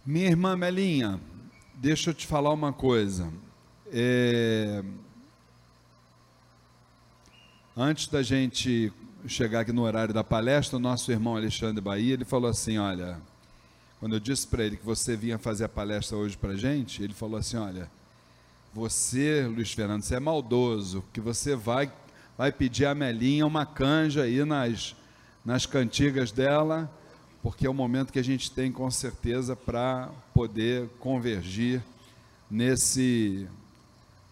Minha 0.06 0.28
irmã 0.28 0.58
Melinha, 0.58 1.20
deixa 1.76 2.10
eu 2.10 2.14
te 2.14 2.28
falar 2.28 2.52
uma 2.52 2.74
coisa. 2.74 3.32
É... 3.92 4.84
Antes 7.78 8.08
da 8.08 8.22
gente 8.22 8.92
chegar 9.28 9.62
aqui 9.62 9.72
no 9.72 9.84
horário 9.84 10.14
da 10.14 10.24
palestra, 10.24 10.78
o 10.78 10.80
nosso 10.80 11.12
irmão 11.12 11.36
Alexandre 11.36 11.82
Bahia, 11.82 12.14
ele 12.14 12.26
falou 12.26 12.50
assim, 12.50 12.78
olha, 12.78 13.18
quando 14.00 14.16
eu 14.16 14.20
disse 14.20 14.46
para 14.48 14.64
ele 14.64 14.76
que 14.76 14.86
você 14.86 15.16
vinha 15.16 15.38
fazer 15.38 15.66
a 15.66 15.70
palestra 15.70 16.18
hoje 16.18 16.38
para 16.38 16.52
a 16.52 16.56
gente, 16.56 17.02
ele 17.02 17.14
falou 17.14 17.38
assim, 17.38 17.58
olha, 17.58 17.90
você, 18.74 19.46
Luiz 19.48 19.72
Fernando, 19.72 20.02
você 20.02 20.16
é 20.16 20.20
maldoso, 20.20 21.04
que 21.14 21.22
você 21.22 21.56
vai, 21.56 21.92
vai 22.38 22.52
pedir 22.52 22.86
a 22.86 22.96
Melinha 22.96 23.46
uma 23.46 23.66
canja 23.66 24.24
aí 24.24 24.44
nas, 24.44 24.96
nas 25.46 25.66
cantigas 25.66 26.32
dela, 26.32 26.92
porque 27.42 27.66
é 27.66 27.70
o 27.70 27.74
momento 27.74 28.12
que 28.12 28.20
a 28.20 28.24
gente 28.24 28.52
tem 28.52 28.72
com 28.72 28.90
certeza 28.90 29.56
para 29.56 30.10
poder 30.34 30.90
convergir 31.00 31.82
nesse 32.50 33.48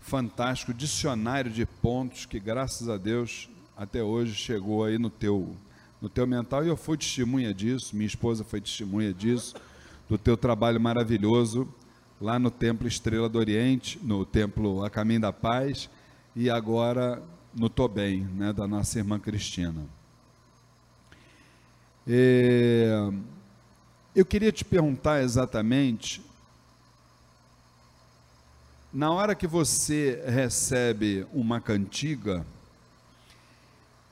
fantástico 0.02 0.74
dicionário 0.74 1.52
de 1.52 1.66
pontos 1.66 2.26
que 2.26 2.40
graças 2.40 2.90
a 2.90 2.98
Deus 2.98 3.48
até 3.82 4.04
hoje 4.04 4.36
chegou 4.36 4.84
aí 4.84 5.00
no 5.00 5.10
teu 5.10 5.58
no 6.00 6.08
teu 6.08 6.28
mental 6.28 6.64
e 6.64 6.68
eu 6.68 6.78
fui 6.78 6.96
testemunha 6.98 7.52
disso, 7.52 7.96
minha 7.96 8.06
esposa 8.06 8.44
foi 8.44 8.62
testemunha 8.62 9.12
disso, 9.12 9.56
do 10.08 10.20
teu 10.20 10.38
trabalho 10.38 10.80
maravilhoso 10.80 11.68
lá 12.20 12.38
no 12.38 12.52
Templo 12.52 12.88
Estrela 12.88 13.28
do 13.28 13.40
Oriente, 13.40 14.00
no 14.04 14.24
Templo 14.24 14.86
A 14.86 14.90
Caminho 14.90 15.22
da 15.22 15.34
Paz 15.34 15.90
e 16.36 16.48
agora 16.48 17.24
no 17.56 17.70
Tobem, 17.70 18.22
né, 18.36 18.54
da 18.54 18.68
nossa 18.68 19.00
irmã 19.00 19.20
Cristina. 19.20 19.84
É, 22.08 23.12
eu 24.16 24.26
queria 24.26 24.52
te 24.52 24.64
perguntar 24.64 25.24
exatamente, 25.24 26.22
na 28.94 29.12
hora 29.12 29.34
que 29.34 29.48
você 29.48 30.24
recebe 30.28 31.26
uma 31.34 31.60
cantiga, 31.60 32.46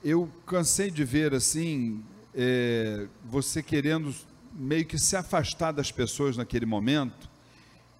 eu 0.02 0.28
cansei 0.46 0.90
de 0.90 1.04
ver 1.04 1.34
assim, 1.34 2.02
é, 2.34 3.06
você 3.24 3.62
querendo 3.62 4.14
meio 4.52 4.84
que 4.84 4.98
se 4.98 5.16
afastar 5.16 5.72
das 5.72 5.92
pessoas 5.92 6.36
naquele 6.36 6.66
momento, 6.66 7.28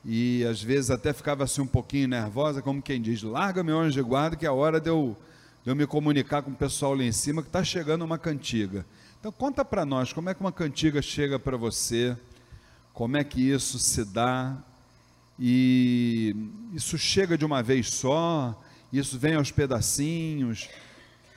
e 0.05 0.45
às 0.45 0.63
vezes 0.63 0.91
até 0.91 1.13
ficava 1.13 1.45
assim 1.45 1.61
um 1.61 1.67
pouquinho 1.67 2.09
nervosa, 2.09 2.63
como 2.63 2.81
quem 2.81 3.01
diz: 3.01 3.23
larga 3.23 3.63
meu 3.63 3.79
anjo 3.79 3.93
de 3.93 4.03
guarda, 4.03 4.37
que 4.37 4.47
é 4.47 4.49
a 4.49 4.53
hora 4.53 4.81
de 4.81 4.89
eu, 4.89 5.17
de 5.63 5.71
eu 5.71 5.77
me 5.77 5.87
comunicar 5.87 6.43
com 6.43 6.51
o 6.51 6.55
pessoal 6.55 6.95
lá 6.95 7.05
em 7.05 7.13
cima 7.13 7.43
que 7.43 7.49
está 7.49 7.63
chegando 7.63 8.05
uma 8.05 8.19
cantiga. 8.19 8.85
Então 9.19 9.31
conta 9.31 9.63
para 9.65 9.85
nós 9.85 10.13
como 10.13 10.31
é 10.31 10.35
que 10.35 10.41
uma 10.41 10.53
cantiga 10.53 11.03
chega 11.03 11.39
para 11.39 11.57
você, 11.57 12.17
como 12.95 13.19
é 13.19 13.25
que 13.25 13.51
isso 13.51 13.79
se 13.79 14.05
dá, 14.05 14.57
e 15.39 16.35
isso 16.73 16.97
chega 16.97 17.37
de 17.37 17.45
uma 17.45 17.63
vez 17.63 17.91
só, 17.91 18.59
isso 18.91 19.19
vem 19.19 19.35
aos 19.35 19.51
pedacinhos, 19.51 20.69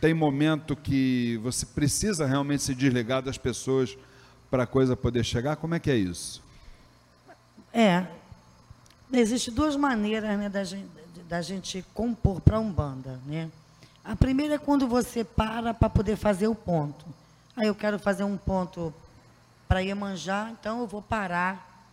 tem 0.04 0.14
momento 0.14 0.76
que 0.76 1.40
você 1.42 1.66
precisa 1.66 2.26
realmente 2.26 2.62
se 2.62 2.76
desligar 2.76 3.22
das 3.22 3.38
pessoas 3.38 3.98
para 4.52 4.64
a 4.64 4.68
coisa 4.68 4.98
poder 4.98 5.24
chegar, 5.24 5.56
como 5.56 5.76
é 5.76 5.80
que 5.80 5.90
é 5.90 5.96
isso? 5.96 6.44
É, 7.74 8.06
existem 9.14 9.54
duas 9.54 9.78
maneiras 9.78 10.38
né, 10.38 10.50
da, 10.50 10.62
gente, 10.66 10.90
da 11.30 11.42
gente 11.42 11.86
compor 11.94 12.42
para 12.42 12.58
a 12.58 12.60
Umbanda, 12.60 13.18
né? 13.26 13.50
A 14.04 14.14
primeira 14.14 14.56
é 14.56 14.58
quando 14.58 14.90
você 14.90 15.24
para 15.24 15.74
para 15.74 15.90
poder 15.90 16.18
fazer 16.18 16.50
o 16.50 16.56
ponto. 16.56 17.06
Aí 17.56 17.68
eu 17.68 17.74
quero 17.74 17.98
fazer 17.98 18.26
um 18.26 18.36
ponto 18.36 18.94
para 19.70 19.80
Iemanjá, 19.80 20.50
então 20.52 20.82
eu 20.82 20.86
vou 20.86 21.02
parar, 21.02 21.88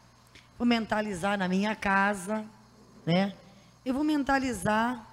vou 0.59 0.67
mentalizar 0.67 1.39
na 1.39 1.47
minha 1.47 1.77
casa, 1.77 2.45
né? 3.07 3.33
Eu 3.85 3.95
vou 3.95 4.03
mentalizar 4.03 5.10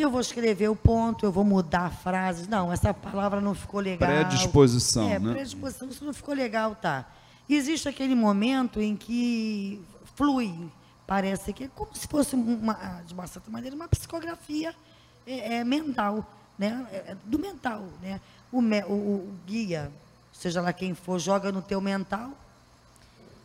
eu 0.00 0.10
vou 0.10 0.20
escrever 0.20 0.68
o 0.68 0.76
ponto, 0.76 1.26
eu 1.26 1.32
vou 1.32 1.44
mudar 1.44 1.90
frases. 1.90 2.48
Não, 2.48 2.72
essa 2.72 2.94
palavra 2.94 3.40
não 3.40 3.54
ficou 3.54 3.80
legal. 3.80 4.08
Predisposição, 4.08 5.08
é, 5.08 5.18
né? 5.18 5.32
predisposição, 5.32 5.88
isso 5.88 6.04
não 6.04 6.14
ficou 6.14 6.34
legal, 6.34 6.74
tá? 6.74 7.06
Existe 7.48 7.88
aquele 7.88 8.14
momento 8.14 8.80
em 8.80 8.96
que 8.96 9.82
flui, 10.14 10.54
parece 11.06 11.52
que 11.52 11.64
é 11.64 11.70
como 11.74 11.94
se 11.94 12.06
fosse 12.06 12.34
uma, 12.34 13.02
de 13.06 13.12
uma 13.12 13.26
certa 13.26 13.50
maneira, 13.50 13.76
uma 13.76 13.88
psicografia 13.88 14.74
é, 15.26 15.56
é 15.56 15.64
mental, 15.64 16.24
né? 16.58 16.86
É, 16.90 16.96
é 17.12 17.16
do 17.24 17.38
mental, 17.38 17.84
né? 18.00 18.20
O, 18.50 18.60
o, 18.60 18.92
o 18.92 19.34
guia, 19.46 19.90
seja 20.32 20.62
lá 20.62 20.72
quem 20.72 20.94
for, 20.94 21.18
joga 21.18 21.52
no 21.52 21.60
teu 21.60 21.80
mental 21.80 22.30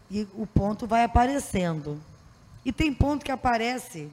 e 0.10 0.28
o 0.34 0.48
ponto 0.48 0.88
vai 0.88 1.03
aparecendo. 1.03 1.99
E 2.64 2.72
tem 2.72 2.94
ponto 2.94 3.24
que 3.24 3.32
aparece 3.32 4.10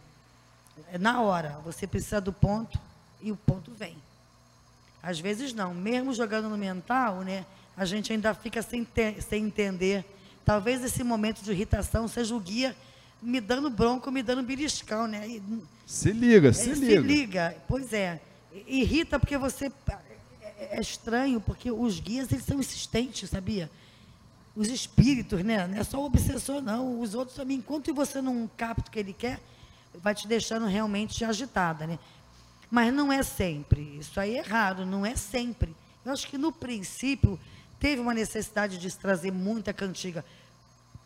na 0.98 1.20
hora. 1.20 1.60
Você 1.64 1.86
precisa 1.86 2.20
do 2.20 2.32
ponto 2.32 2.78
e 3.22 3.32
o 3.32 3.36
ponto 3.36 3.70
vem. 3.72 3.96
Às 5.02 5.20
vezes 5.20 5.52
não. 5.52 5.74
Mesmo 5.74 6.14
jogando 6.14 6.48
no 6.48 6.56
mental, 6.56 7.20
né, 7.20 7.44
a 7.76 7.84
gente 7.84 8.12
ainda 8.12 8.34
fica 8.34 8.62
sem, 8.62 8.84
ter, 8.84 9.22
sem 9.22 9.44
entender. 9.44 10.04
Talvez 10.44 10.82
esse 10.82 11.02
momento 11.02 11.42
de 11.42 11.50
irritação 11.50 12.06
seja 12.08 12.34
o 12.34 12.40
guia 12.40 12.76
me 13.20 13.40
dando 13.40 13.70
bronco, 13.70 14.10
me 14.10 14.22
dando 14.22 14.42
beliscão, 14.42 15.06
né? 15.06 15.26
E, 15.26 15.42
se 15.86 16.12
liga, 16.12 16.52
se 16.52 16.70
é, 16.70 16.74
liga. 16.74 16.86
Se 16.86 16.98
liga, 16.98 17.56
pois 17.66 17.92
é. 17.92 18.20
Irrita 18.66 19.18
porque 19.18 19.36
você 19.36 19.72
é 20.58 20.80
estranho, 20.80 21.40
porque 21.40 21.70
os 21.70 21.98
guias 21.98 22.30
eles 22.30 22.44
são 22.44 22.58
insistentes, 22.58 23.30
sabia? 23.30 23.70
Os 24.54 24.68
espíritos, 24.68 25.42
né? 25.42 25.66
Não 25.66 25.78
é 25.78 25.82
só 25.84 26.00
o 26.00 26.04
obsessor, 26.04 26.60
não. 26.60 27.00
Os 27.00 27.14
outros 27.14 27.36
também, 27.36 27.58
enquanto 27.58 27.92
você 27.92 28.22
não 28.22 28.48
capta 28.56 28.88
o 28.88 28.92
que 28.92 28.98
ele 28.98 29.12
quer, 29.12 29.40
vai 30.02 30.14
te 30.14 30.26
deixando 30.26 30.66
realmente 30.66 31.24
agitada, 31.24 31.86
né? 31.86 31.98
Mas 32.70 32.92
não 32.92 33.12
é 33.12 33.22
sempre. 33.22 33.98
Isso 33.98 34.18
aí 34.18 34.36
é 34.36 34.38
errado, 34.38 34.84
não 34.84 35.04
é 35.04 35.16
sempre. 35.16 35.74
Eu 36.04 36.12
acho 36.12 36.26
que 36.28 36.36
no 36.36 36.52
princípio 36.52 37.38
teve 37.78 38.00
uma 38.00 38.14
necessidade 38.14 38.78
de 38.78 38.94
trazer 38.96 39.32
muita 39.32 39.72
cantiga 39.72 40.24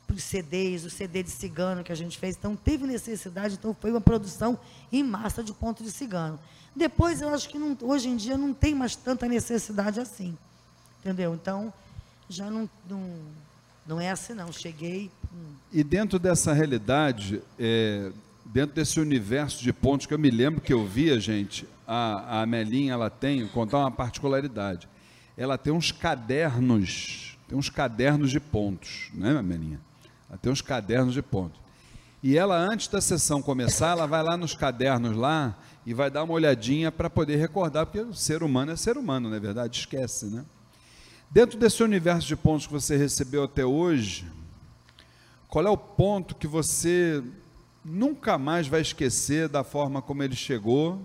para 0.06 0.16
os 0.16 0.24
CDs, 0.24 0.84
o 0.84 0.90
CD 0.90 1.22
de 1.22 1.30
cigano 1.30 1.84
que 1.84 1.92
a 1.92 1.94
gente 1.94 2.18
fez. 2.18 2.36
Então 2.36 2.56
teve 2.56 2.86
necessidade, 2.86 3.54
então 3.54 3.76
foi 3.78 3.90
uma 3.90 4.00
produção 4.00 4.58
em 4.90 5.02
massa 5.02 5.44
de 5.44 5.52
ponto 5.52 5.84
de 5.84 5.90
cigano. 5.90 6.40
Depois, 6.74 7.20
eu 7.20 7.28
acho 7.34 7.48
que 7.48 7.58
não, 7.58 7.76
hoje 7.82 8.08
em 8.08 8.16
dia 8.16 8.38
não 8.38 8.54
tem 8.54 8.74
mais 8.74 8.94
tanta 8.96 9.26
necessidade 9.26 10.00
assim. 10.00 10.36
Entendeu? 11.00 11.34
Então, 11.34 11.72
já 12.28 12.50
não, 12.50 12.68
não, 12.88 13.20
não 13.86 14.00
é 14.00 14.10
assim, 14.10 14.32
não. 14.32 14.52
Cheguei. 14.52 15.10
Hum. 15.32 15.54
E 15.72 15.82
dentro 15.82 16.18
dessa 16.18 16.52
realidade, 16.52 17.42
é, 17.58 18.12
dentro 18.48 18.74
desse 18.74 18.98
universo 18.98 19.62
de 19.62 19.72
pontos 19.72 20.06
que 20.06 20.14
eu 20.14 20.18
me 20.18 20.30
lembro 20.30 20.60
que 20.60 20.72
eu 20.72 20.86
via, 20.86 21.20
gente, 21.20 21.68
a, 21.86 22.42
a 22.42 22.46
Melinha, 22.46 22.94
ela 22.94 23.10
tem, 23.10 23.42
vou 23.42 23.50
contar 23.50 23.78
uma 23.78 23.90
particularidade. 23.90 24.88
Ela 25.36 25.58
tem 25.58 25.72
uns 25.72 25.92
cadernos, 25.92 27.38
tem 27.46 27.56
uns 27.56 27.68
cadernos 27.68 28.30
de 28.30 28.40
pontos, 28.40 29.10
né, 29.14 29.40
Melinha? 29.42 29.80
Ela 30.28 30.38
tem 30.38 30.50
uns 30.50 30.62
cadernos 30.62 31.14
de 31.14 31.22
pontos. 31.22 31.60
E 32.22 32.36
ela, 32.36 32.56
antes 32.56 32.88
da 32.88 33.00
sessão 33.00 33.40
começar, 33.40 33.90
ela 33.90 34.06
vai 34.06 34.22
lá 34.22 34.36
nos 34.36 34.54
cadernos 34.54 35.16
lá 35.16 35.56
e 35.86 35.94
vai 35.94 36.10
dar 36.10 36.24
uma 36.24 36.34
olhadinha 36.34 36.90
para 36.90 37.08
poder 37.08 37.36
recordar, 37.36 37.86
porque 37.86 38.00
o 38.00 38.14
ser 38.14 38.42
humano 38.42 38.72
é 38.72 38.76
ser 38.76 38.96
humano, 38.96 39.28
não 39.28 39.36
é 39.36 39.40
verdade? 39.40 39.78
Esquece, 39.78 40.26
né? 40.26 40.44
Dentro 41.30 41.58
desse 41.58 41.82
universo 41.82 42.26
de 42.26 42.34
pontos 42.34 42.66
que 42.66 42.72
você 42.72 42.96
recebeu 42.96 43.44
até 43.44 43.64
hoje, 43.64 44.26
qual 45.46 45.66
é 45.66 45.70
o 45.70 45.76
ponto 45.76 46.34
que 46.34 46.46
você 46.46 47.22
nunca 47.88 48.38
mais 48.38 48.68
vai 48.68 48.80
esquecer 48.80 49.48
da 49.48 49.64
forma 49.64 50.02
como 50.02 50.22
ele 50.22 50.36
chegou 50.36 51.00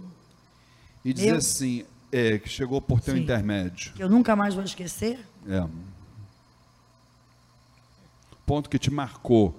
e 1.03 1.14
dizer 1.14 1.30
eu? 1.30 1.38
assim, 1.38 1.85
é, 2.11 2.38
que 2.38 2.49
chegou 2.49 2.81
por 2.81 3.01
teu 3.01 3.15
Sim, 3.15 3.22
intermédio? 3.22 3.93
Eu 3.97 4.10
nunca 4.10 4.35
mais 4.35 4.53
vou 4.53 4.64
esquecer? 4.64 5.19
É. 5.47 5.68
Ponto 8.45 8.69
que 8.69 8.77
te 8.77 8.91
marcou. 8.91 9.55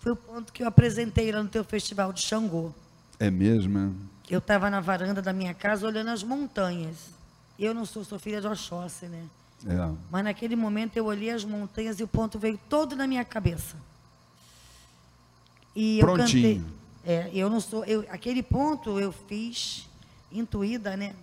Foi 0.00 0.12
o 0.12 0.16
ponto 0.16 0.52
que 0.52 0.62
eu 0.62 0.68
apresentei 0.68 1.32
lá 1.32 1.42
no 1.42 1.48
teu 1.48 1.64
festival 1.64 2.12
de 2.12 2.20
Xangô. 2.20 2.72
É 3.18 3.30
mesmo, 3.30 3.78
é? 3.78 3.90
Eu 4.32 4.38
estava 4.38 4.68
na 4.70 4.80
varanda 4.80 5.22
da 5.22 5.32
minha 5.32 5.54
casa 5.54 5.86
olhando 5.86 6.10
as 6.10 6.22
montanhas. 6.22 7.10
Eu 7.58 7.72
não 7.72 7.86
sou, 7.86 8.04
sou 8.04 8.18
filha 8.18 8.40
de 8.40 8.46
Oxóssi, 8.46 9.06
né? 9.06 9.24
É. 9.66 9.96
Mas 10.10 10.24
naquele 10.24 10.54
momento 10.54 10.96
eu 10.96 11.06
olhei 11.06 11.30
as 11.30 11.44
montanhas 11.44 11.98
e 11.98 12.04
o 12.04 12.08
ponto 12.08 12.38
veio 12.38 12.58
todo 12.68 12.94
na 12.94 13.06
minha 13.06 13.24
cabeça. 13.24 13.76
E 15.76 16.00
eu 16.00 16.06
Prontinho. 16.06 16.60
cantei. 16.60 16.76
É, 17.04 17.30
eu 17.32 17.48
não 17.50 17.60
sou. 17.60 17.84
Eu, 17.84 18.04
aquele 18.10 18.42
ponto 18.42 18.98
eu 18.98 19.12
fiz 19.12 19.86
intuída, 20.32 20.96
né? 20.96 21.14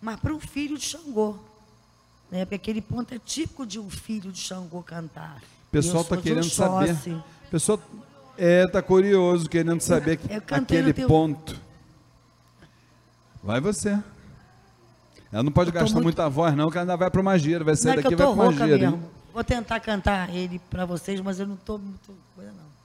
Mas 0.00 0.20
para 0.20 0.34
um 0.34 0.40
filho 0.40 0.76
de 0.76 0.84
Xangô. 0.84 1.36
Né? 2.30 2.44
Porque 2.44 2.56
aquele 2.56 2.82
ponto 2.82 3.14
é 3.14 3.18
típico 3.18 3.64
de 3.64 3.78
um 3.78 3.88
filho 3.88 4.32
de 4.32 4.40
Xangô 4.40 4.82
cantar. 4.82 5.40
O 5.68 5.70
pessoal 5.70 6.02
está 6.02 6.16
querendo 6.16 6.50
saber. 6.50 6.92
O 6.92 7.50
pessoal 7.50 7.80
é, 8.36 8.66
tá 8.66 8.82
curioso, 8.82 9.48
querendo 9.48 9.80
saber 9.80 10.18
que 10.18 10.28
aquele 10.34 10.92
teu... 10.92 11.08
ponto. 11.08 11.58
Vai 13.42 13.60
você. 13.60 13.98
Ela 15.32 15.42
não 15.42 15.52
pode 15.52 15.70
gastar 15.70 15.94
muito... 15.94 16.04
muita 16.04 16.28
voz, 16.28 16.54
não, 16.56 16.68
que 16.68 16.76
ela 16.76 16.82
ainda 16.82 16.96
vai 16.96 17.10
para 17.10 17.20
uma 17.20 17.38
gira. 17.38 17.62
Vai 17.62 17.76
sair 17.76 17.92
não 17.92 18.00
é 18.00 18.02
daqui 18.02 18.14
e 18.14 18.16
vai 18.16 18.26
para 18.26 18.34
uma 18.34 18.52
gira. 18.52 18.98
Vou 19.32 19.44
tentar 19.44 19.80
cantar 19.80 20.34
ele 20.34 20.58
para 20.70 20.84
vocês, 20.84 21.20
mas 21.20 21.38
eu 21.38 21.46
não 21.46 21.54
estou 21.54 21.78
muito 21.78 22.12
coisa, 22.34 22.50
não. 22.52 22.75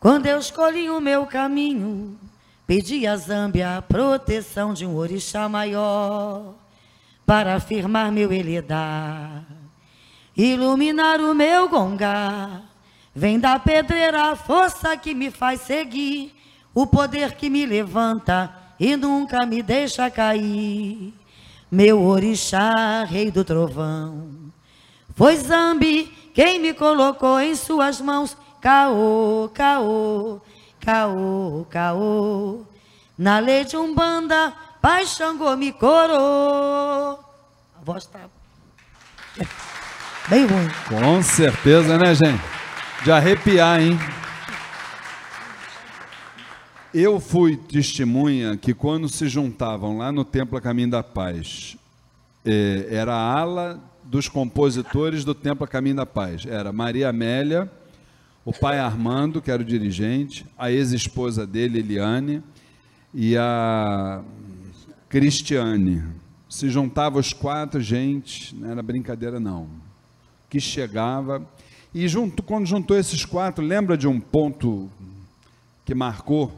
Quando 0.00 0.24
eu 0.24 0.38
escolhi 0.38 0.88
o 0.88 0.98
meu 0.98 1.26
caminho, 1.26 2.18
pedi 2.66 3.06
a 3.06 3.14
Zâmbia 3.18 3.76
a 3.76 3.82
proteção 3.82 4.72
de 4.72 4.86
um 4.86 4.96
orixá 4.96 5.46
maior 5.46 6.54
para 7.26 7.54
afirmar 7.54 8.10
meu 8.10 8.32
eledar, 8.32 9.44
iluminar 10.34 11.20
o 11.20 11.34
meu 11.34 11.68
gongar. 11.68 12.62
Vem 13.14 13.38
da 13.38 13.58
pedreira 13.58 14.30
a 14.30 14.36
força 14.36 14.96
que 14.96 15.14
me 15.14 15.30
faz 15.30 15.60
seguir, 15.60 16.34
o 16.74 16.86
poder 16.86 17.34
que 17.34 17.50
me 17.50 17.66
levanta 17.66 18.50
e 18.80 18.96
nunca 18.96 19.44
me 19.44 19.62
deixa 19.62 20.10
cair. 20.10 21.12
meu 21.70 22.02
orixá, 22.02 23.04
rei 23.04 23.30
do 23.30 23.44
trovão. 23.44 24.30
Foi 25.14 25.36
Zambi 25.36 26.06
quem 26.32 26.58
me 26.58 26.72
colocou 26.72 27.38
em 27.38 27.54
suas 27.54 28.00
mãos, 28.00 28.34
caô, 28.60 29.50
caô, 29.54 30.40
caô, 30.80 31.66
caô. 31.70 32.60
Na 33.16 33.38
lei 33.38 33.64
de 33.64 33.76
Umbanda, 33.76 34.52
Pai 34.80 35.06
Xangô 35.06 35.56
me 35.56 35.72
corou. 35.72 37.18
A 37.78 37.84
voz 37.84 38.04
está 38.04 38.20
bem 40.28 40.46
ruim. 40.46 40.68
Com 40.88 41.22
certeza, 41.22 41.98
né, 41.98 42.14
gente? 42.14 42.42
De 43.04 43.10
arrepiar, 43.10 43.80
hein? 43.80 43.98
Eu 46.92 47.20
fui 47.20 47.56
testemunha 47.56 48.56
que 48.56 48.74
quando 48.74 49.08
se 49.08 49.28
juntavam 49.28 49.98
lá 49.98 50.10
no 50.10 50.24
Templo 50.24 50.58
a 50.58 50.60
Caminho 50.60 50.90
da 50.90 51.02
Paz, 51.02 51.76
eh, 52.44 52.88
era 52.90 53.14
a 53.14 53.38
ala 53.38 53.80
dos 54.02 54.28
compositores 54.28 55.24
do 55.24 55.34
Templo 55.34 55.64
a 55.64 55.68
Caminho 55.68 55.96
da 55.96 56.06
Paz. 56.06 56.44
Era 56.46 56.72
Maria 56.72 57.10
Amélia, 57.10 57.70
o 58.44 58.52
pai 58.52 58.78
Armando, 58.78 59.42
que 59.42 59.50
era 59.50 59.62
o 59.62 59.64
dirigente, 59.64 60.46
a 60.56 60.70
ex-esposa 60.70 61.46
dele, 61.46 61.80
Eliane, 61.80 62.42
e 63.12 63.36
a 63.36 64.22
Cristiane. 65.08 66.02
Se 66.48 66.68
juntava 66.68 67.18
os 67.18 67.32
quatro, 67.32 67.80
gente, 67.80 68.54
não 68.54 68.70
era 68.70 68.82
brincadeira 68.82 69.38
não. 69.38 69.68
Que 70.48 70.60
chegava. 70.60 71.46
E 71.94 72.06
junto, 72.08 72.42
quando 72.42 72.66
juntou 72.66 72.96
esses 72.96 73.24
quatro, 73.24 73.64
lembra 73.64 73.96
de 73.96 74.08
um 74.08 74.20
ponto 74.20 74.90
que 75.84 75.94
marcou 75.94 76.52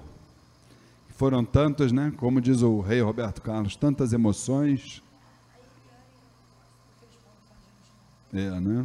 foram 1.23 1.45
tantas, 1.45 1.93
né? 1.93 2.13
Como 2.17 2.41
diz 2.41 2.63
o 2.63 2.81
rei 2.81 3.01
Roberto 3.01 3.41
Carlos, 3.43 3.77
tantas 3.77 4.13
emoções. 4.13 5.01
É, 8.33 8.51
né? 8.59 8.85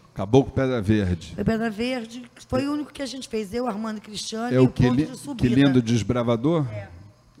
Caboclo 0.21 0.51
Pedra 0.53 0.79
Verde. 0.79 1.33
Foi 1.33 1.43
Pedra 1.43 1.69
Verde, 1.71 2.23
foi 2.47 2.67
o 2.67 2.73
único 2.73 2.93
que 2.93 3.01
a 3.01 3.07
gente 3.07 3.27
fez, 3.27 3.51
eu, 3.55 3.65
Armando 3.65 3.97
e 3.97 4.01
Cristiano, 4.01 4.53
é 4.53 4.53
e 4.53 4.59
o, 4.59 4.65
o 4.65 4.69
que, 4.69 4.87
li, 4.87 5.07
de 5.07 5.35
que 5.35 5.47
lindo 5.47 5.81
desbravador? 5.81 6.67
É. 6.71 6.89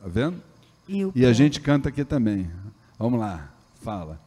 Tá 0.01 0.07
vendo? 0.07 0.41
E, 0.89 1.07
E 1.13 1.23
a 1.23 1.31
gente 1.31 1.61
canta 1.61 1.89
aqui 1.89 2.03
também. 2.03 2.49
Vamos 2.97 3.19
lá, 3.19 3.51
fala. 3.83 4.19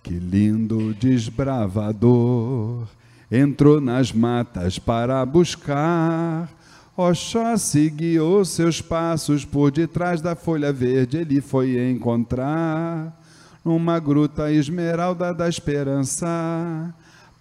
Que 0.00 0.12
lindo 0.14 0.94
desbravador 0.94 2.86
entrou 3.28 3.80
nas 3.80 4.12
matas 4.12 4.78
para 4.78 5.26
buscar. 5.26 6.48
Oxóssi 6.96 7.90
guiou 7.90 8.44
seus 8.44 8.80
passos 8.80 9.44
por 9.44 9.72
detrás 9.72 10.20
da 10.20 10.36
folha 10.36 10.72
verde. 10.72 11.16
Ele 11.16 11.40
foi 11.40 11.90
encontrar 11.90 13.23
numa 13.64 13.98
gruta 13.98 14.52
esmeralda 14.52 15.32
da 15.32 15.48
esperança 15.48 16.94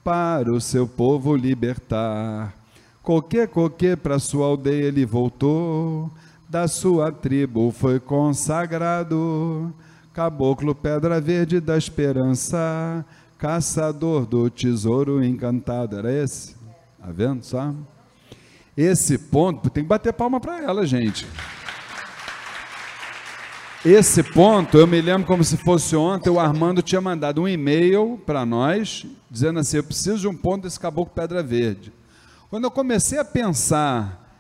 para 0.03 0.51
o 0.51 0.61
seu 0.61 0.87
povo 0.87 1.35
libertar. 1.35 2.53
Coque, 3.01 3.45
coque, 3.47 3.95
para 3.95 4.17
sua 4.19 4.45
aldeia 4.45 4.85
ele 4.85 5.05
voltou, 5.05 6.09
da 6.47 6.67
sua 6.67 7.11
tribo 7.11 7.71
foi 7.71 7.99
consagrado. 7.99 9.73
Caboclo 10.13 10.75
Pedra 10.75 11.19
Verde 11.19 11.59
da 11.59 11.75
Esperança, 11.75 13.03
caçador 13.37 14.27
do 14.27 14.49
tesouro 14.49 15.23
encantado. 15.23 15.97
Era 15.97 16.13
esse? 16.13 16.55
Tá 17.01 17.07
vendo 17.11 17.43
só? 17.43 17.73
Esse 18.77 19.17
ponto, 19.17 19.69
tem 19.69 19.83
que 19.83 19.89
bater 19.89 20.13
palma 20.13 20.39
para 20.39 20.61
ela, 20.61 20.85
gente. 20.85 21.27
Esse 23.85 24.23
ponto, 24.23 24.77
eu 24.77 24.87
me 24.87 25.01
lembro 25.01 25.27
como 25.27 25.43
se 25.43 25.57
fosse 25.57 25.93
ontem, 25.93 26.29
o 26.29 26.39
Armando 26.39 26.81
tinha 26.81 27.01
mandado 27.01 27.41
um 27.41 27.47
e-mail 27.49 28.17
para 28.25 28.45
nós, 28.45 29.05
dizendo 29.29 29.59
assim: 29.59 29.75
eu 29.75 29.83
preciso 29.83 30.19
de 30.19 30.27
um 30.29 30.33
ponto 30.33 30.63
desse 30.63 30.79
caboclo 30.79 31.13
Pedra 31.13 31.43
Verde. 31.43 31.91
Quando 32.49 32.63
eu 32.63 32.71
comecei 32.71 33.19
a 33.19 33.25
pensar 33.25 34.39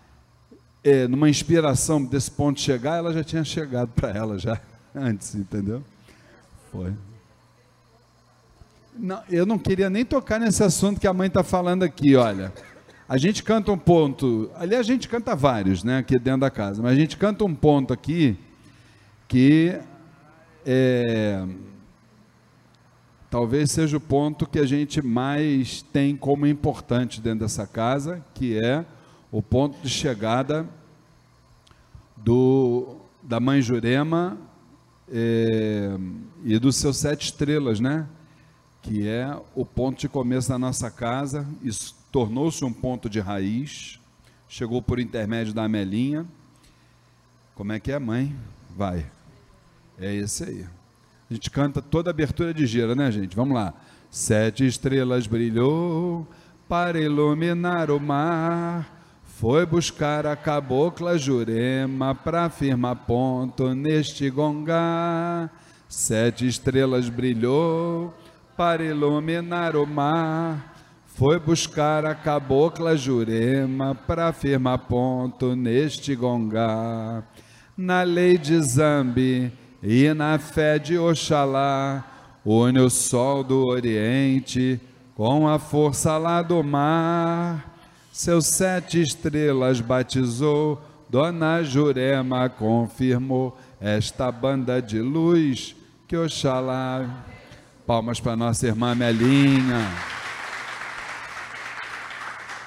eh, 0.81 1.09
numa 1.09 1.29
inspiração 1.29 2.01
desse 2.01 2.31
ponto 2.31 2.61
chegar, 2.61 2.99
ela 2.99 3.11
já 3.11 3.21
tinha 3.21 3.43
chegado 3.43 3.89
para 3.89 4.11
ela 4.11 4.39
já 4.39 4.61
antes, 4.95 5.35
entendeu? 5.35 5.83
Foi. 6.71 6.93
Não, 8.97 9.21
eu 9.29 9.45
não 9.45 9.59
queria 9.59 9.89
nem 9.89 10.05
tocar 10.05 10.39
nesse 10.39 10.63
assunto 10.63 11.01
que 11.01 11.07
a 11.07 11.11
mãe 11.13 11.27
está 11.27 11.43
falando 11.43 11.83
aqui, 11.83 12.15
olha. 12.15 12.53
A 13.09 13.17
gente 13.17 13.43
canta 13.43 13.73
um 13.73 13.77
ponto, 13.77 14.49
ali 14.55 14.73
a 14.73 14.83
gente 14.83 15.09
canta 15.09 15.35
vários, 15.35 15.83
né, 15.83 15.97
aqui 15.97 16.17
dentro 16.17 16.39
da 16.39 16.49
casa, 16.49 16.81
mas 16.81 16.93
a 16.93 16.95
gente 16.95 17.17
canta 17.17 17.43
um 17.43 17.53
ponto 17.53 17.91
aqui 17.91 18.37
que 19.33 19.79
é, 20.63 21.43
talvez 23.31 23.71
seja 23.71 23.97
o 23.97 23.99
ponto 23.99 24.45
que 24.45 24.59
a 24.59 24.65
gente 24.67 25.01
mais 25.01 25.81
tem 25.81 26.15
como 26.15 26.45
importante 26.45 27.19
dentro 27.19 27.39
dessa 27.39 27.65
casa, 27.65 28.23
que 28.35 28.63
é 28.63 28.85
o 29.31 29.41
ponto 29.41 29.81
de 29.81 29.89
chegada 29.89 30.69
do, 32.15 32.97
da 33.23 33.39
mãe 33.39 33.59
Jurema 33.59 34.37
é, 35.11 35.97
e 36.45 36.59
dos 36.59 36.75
seus 36.75 36.97
sete 36.97 37.25
estrelas, 37.25 37.79
né? 37.79 38.07
Que 38.83 39.07
é 39.07 39.35
o 39.55 39.65
ponto 39.65 39.99
de 39.99 40.07
começo 40.07 40.49
da 40.49 40.59
nossa 40.59 40.91
casa. 40.91 41.47
Isso 41.63 41.95
tornou-se 42.11 42.63
um 42.63 42.71
ponto 42.71 43.09
de 43.09 43.19
raiz. 43.19 43.99
Chegou 44.47 44.79
por 44.79 44.99
intermédio 44.99 45.55
da 45.55 45.63
Amelinha. 45.63 46.23
Como 47.55 47.71
é 47.71 47.79
que 47.79 47.91
é, 47.91 47.97
mãe? 47.97 48.35
Vai. 48.77 49.12
É 49.99 50.13
esse 50.13 50.43
aí. 50.43 50.65
A 51.29 51.33
gente 51.33 51.49
canta 51.49 51.81
toda 51.81 52.09
a 52.09 52.11
abertura 52.11 52.53
de 52.53 52.65
gira, 52.65 52.95
né, 52.95 53.11
gente? 53.11 53.35
Vamos 53.35 53.55
lá. 53.55 53.73
Sete 54.11 54.65
estrelas 54.65 55.25
brilhou 55.25 56.27
para 56.67 56.99
iluminar 56.99 57.89
o 57.89 57.99
mar. 57.99 59.01
Foi 59.23 59.65
buscar 59.65 60.25
a 60.25 60.35
cabocla 60.35 61.17
Jurema 61.17 62.13
para 62.13 62.49
firmar 62.49 62.95
ponto 62.95 63.73
neste 63.73 64.29
gongá. 64.29 65.49
Sete 65.89 66.47
estrelas 66.47 67.09
brilhou 67.09 68.13
para 68.55 68.83
iluminar 68.83 69.75
o 69.75 69.85
mar. 69.85 70.75
Foi 71.07 71.39
buscar 71.39 72.05
a 72.05 72.15
cabocla 72.15 72.95
Jurema 72.95 73.95
para 73.95 74.31
firmar 74.31 74.79
ponto 74.79 75.55
neste 75.55 76.15
gongá. 76.15 77.23
Na 77.75 78.03
lei 78.03 78.37
de 78.37 78.59
Zambi 78.61 79.51
e 79.85 80.13
na 80.13 80.39
fé 80.39 80.79
de 80.79 80.97
Oxalá, 80.97 82.05
une 82.45 82.79
o 82.79 82.89
sol 82.89 83.43
do 83.43 83.65
Oriente 83.65 84.79
com 85.13 85.45
a 85.45 85.59
força 85.59 86.17
lá 86.17 86.41
do 86.41 86.63
mar. 86.63 87.69
Seus 88.13 88.45
sete 88.45 89.01
estrelas 89.01 89.81
batizou, 89.81 90.81
Dona 91.09 91.61
Jurema 91.63 92.47
confirmou 92.47 93.59
esta 93.81 94.31
banda 94.31 94.81
de 94.81 95.01
luz 95.01 95.75
que 96.07 96.15
Oxalá. 96.15 97.25
Palmas 97.85 98.21
para 98.21 98.37
nossa 98.37 98.65
irmã 98.65 98.95
Melinha. 98.95 99.91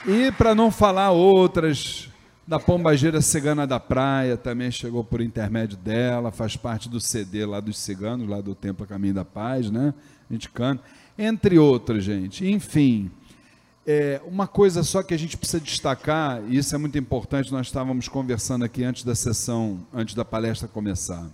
E 0.06 0.30
para 0.32 0.55
não 0.55 0.70
falar 0.70 1.12
outras, 1.12 2.10
da 2.47 2.60
Pombageira 2.60 3.20
Cigana 3.20 3.66
da 3.66 3.81
Praia, 3.81 4.36
também 4.36 4.70
chegou 4.70 5.02
por 5.02 5.20
intermédio 5.20 5.77
dela, 5.77 6.31
faz 6.31 6.56
parte 6.56 6.89
do 6.89 7.01
CD 7.01 7.44
lá 7.44 7.59
dos 7.59 7.77
ciganos, 7.78 8.28
lá 8.28 8.40
do 8.40 8.55
Templo 8.55 8.85
a 8.85 8.86
Caminho 8.86 9.14
da 9.14 9.24
Paz, 9.24 9.70
né? 9.70 9.93
A 10.31 10.32
gente 10.32 10.48
canta. 10.51 10.85
Entre 11.18 11.59
outras, 11.59 12.05
gente. 12.05 12.47
Enfim, 12.47 13.10
é, 13.85 14.20
uma 14.24 14.47
coisa 14.47 14.85
só 14.85 15.02
que 15.02 15.12
a 15.12 15.18
gente 15.18 15.36
precisa 15.36 15.60
destacar, 15.60 16.40
e 16.48 16.56
isso 16.56 16.74
é 16.74 16.78
muito 16.78 16.97
importante, 16.97 17.51
nós 17.51 17.66
estávamos 17.66 18.06
conversando 18.06 18.64
aqui 18.64 18.85
antes 18.85 19.02
da 19.02 19.14
sessão, 19.14 19.85
antes 19.93 20.14
da 20.14 20.24
palestra 20.24 20.68
começar. 20.68 21.27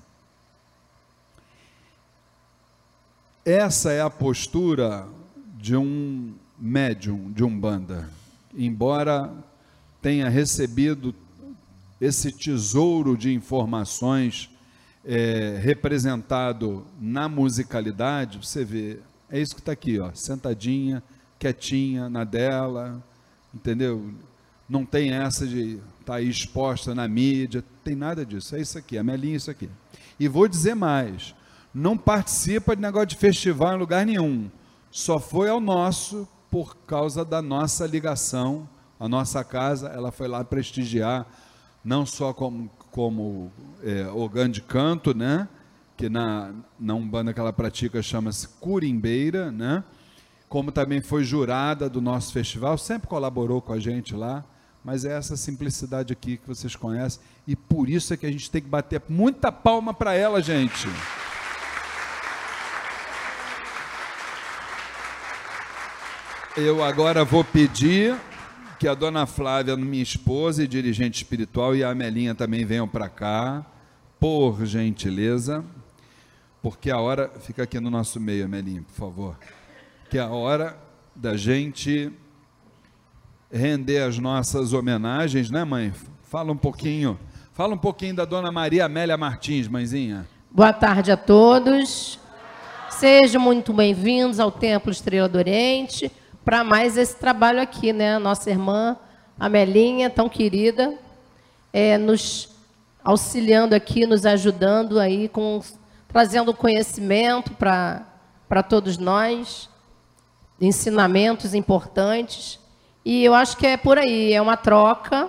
Essa 3.44 3.92
é 3.92 4.00
a 4.00 4.08
postura 4.08 5.06
de 5.58 5.76
um 5.76 6.32
médium 6.58 7.30
de 7.32 7.42
Umbanda. 7.44 8.08
Embora 8.56 9.32
tenha 10.02 10.28
recebido 10.28 11.14
esse 12.00 12.32
tesouro 12.32 13.16
de 13.16 13.32
informações 13.32 14.50
é, 15.04 15.58
representado 15.62 16.84
na 17.00 17.28
musicalidade, 17.28 18.38
você 18.38 18.64
vê, 18.64 18.98
É 19.30 19.40
isso 19.40 19.54
que 19.54 19.60
está 19.60 19.72
aqui, 19.72 19.98
ó, 19.98 20.10
sentadinha, 20.12 21.02
quietinha, 21.38 22.10
na 22.10 22.24
dela, 22.24 23.02
entendeu? 23.54 24.12
Não 24.68 24.84
tem 24.84 25.12
essa 25.12 25.46
de 25.46 25.80
estar 26.00 26.14
tá 26.14 26.20
exposta 26.20 26.94
na 26.94 27.08
mídia, 27.08 27.64
tem 27.82 27.94
nada 27.94 28.26
disso. 28.26 28.54
É 28.56 28.60
isso 28.60 28.76
aqui, 28.76 28.98
a 28.98 29.02
Melinha 29.02 29.34
é 29.34 29.36
isso 29.36 29.50
aqui. 29.50 29.70
E 30.18 30.28
vou 30.28 30.46
dizer 30.46 30.74
mais, 30.74 31.34
não 31.72 31.96
participa 31.96 32.76
de 32.76 32.82
negócio 32.82 33.08
de 33.08 33.16
festival 33.16 33.74
em 33.74 33.78
lugar 33.78 34.04
nenhum. 34.04 34.50
Só 34.90 35.18
foi 35.18 35.48
ao 35.48 35.60
nosso 35.60 36.28
por 36.50 36.76
causa 36.86 37.24
da 37.24 37.40
nossa 37.40 37.86
ligação, 37.86 38.68
a 39.02 39.08
nossa 39.08 39.42
casa, 39.42 39.88
ela 39.88 40.12
foi 40.12 40.28
lá 40.28 40.44
prestigiar, 40.44 41.26
não 41.84 42.06
só 42.06 42.32
como, 42.32 42.70
como 42.92 43.50
é, 43.82 44.06
organo 44.06 44.52
de 44.52 44.62
canto, 44.62 45.12
né? 45.12 45.48
que 45.96 46.08
na, 46.08 46.52
na 46.78 46.94
Umbanda 46.94 47.34
que 47.34 47.40
ela 47.40 47.52
pratica 47.52 48.00
chama-se 48.00 48.46
Curimbeira, 48.60 49.50
né? 49.50 49.82
como 50.48 50.70
também 50.70 51.00
foi 51.00 51.24
jurada 51.24 51.90
do 51.90 52.00
nosso 52.00 52.32
festival, 52.32 52.78
sempre 52.78 53.08
colaborou 53.08 53.60
com 53.60 53.72
a 53.72 53.80
gente 53.80 54.14
lá, 54.14 54.44
mas 54.84 55.04
é 55.04 55.18
essa 55.18 55.36
simplicidade 55.36 56.12
aqui 56.12 56.36
que 56.36 56.46
vocês 56.46 56.76
conhecem, 56.76 57.20
e 57.44 57.56
por 57.56 57.90
isso 57.90 58.14
é 58.14 58.16
que 58.16 58.24
a 58.26 58.30
gente 58.30 58.48
tem 58.52 58.62
que 58.62 58.68
bater 58.68 59.02
muita 59.08 59.50
palma 59.50 59.92
para 59.92 60.14
ela, 60.14 60.40
gente. 60.40 60.86
Eu 66.56 66.84
agora 66.84 67.24
vou 67.24 67.42
pedir 67.42 68.16
que 68.82 68.88
a 68.88 68.94
dona 68.94 69.26
Flávia, 69.26 69.76
minha 69.76 70.02
esposa 70.02 70.64
e 70.64 70.66
dirigente 70.66 71.18
espiritual, 71.18 71.76
e 71.76 71.84
a 71.84 71.90
Amelinha 71.90 72.34
também 72.34 72.64
venham 72.64 72.88
para 72.88 73.08
cá, 73.08 73.64
por 74.18 74.66
gentileza, 74.66 75.64
porque 76.60 76.90
a 76.90 76.98
hora. 76.98 77.30
Fica 77.42 77.62
aqui 77.62 77.78
no 77.78 77.88
nosso 77.88 78.18
meio, 78.18 78.44
Amelinha, 78.44 78.82
por 78.82 78.92
favor. 78.92 79.36
Que 80.10 80.18
é 80.18 80.20
a 80.20 80.30
hora 80.30 80.76
da 81.14 81.36
gente 81.36 82.10
render 83.52 84.02
as 84.02 84.18
nossas 84.18 84.72
homenagens, 84.72 85.48
né, 85.48 85.62
mãe? 85.62 85.92
Fala 86.24 86.50
um 86.50 86.56
pouquinho. 86.56 87.16
Fala 87.52 87.74
um 87.74 87.78
pouquinho 87.78 88.16
da 88.16 88.24
dona 88.24 88.50
Maria 88.50 88.86
Amélia 88.86 89.16
Martins, 89.16 89.68
mãezinha. 89.68 90.26
Boa 90.50 90.72
tarde 90.72 91.12
a 91.12 91.16
todos. 91.16 92.18
Sejam 92.90 93.40
muito 93.40 93.72
bem-vindos 93.72 94.40
ao 94.40 94.50
Templo 94.50 94.90
Estrela 94.90 95.28
do 95.28 95.38
Oriente 95.38 96.10
para 96.44 96.64
mais 96.64 96.96
esse 96.96 97.16
trabalho 97.16 97.60
aqui, 97.60 97.92
né? 97.92 98.18
Nossa 98.18 98.50
irmã 98.50 98.96
Amelinha, 99.38 100.10
tão 100.10 100.28
querida, 100.28 100.94
é, 101.72 101.96
nos 101.96 102.48
auxiliando 103.02 103.74
aqui, 103.74 104.06
nos 104.06 104.26
ajudando 104.26 104.98
aí, 104.98 105.28
com, 105.28 105.60
trazendo 106.08 106.54
conhecimento 106.54 107.52
para 107.52 108.62
todos 108.68 108.98
nós, 108.98 109.68
ensinamentos 110.60 111.54
importantes. 111.54 112.58
E 113.04 113.24
eu 113.24 113.34
acho 113.34 113.56
que 113.56 113.66
é 113.66 113.76
por 113.76 113.98
aí, 113.98 114.32
é 114.32 114.40
uma 114.40 114.56
troca, 114.56 115.28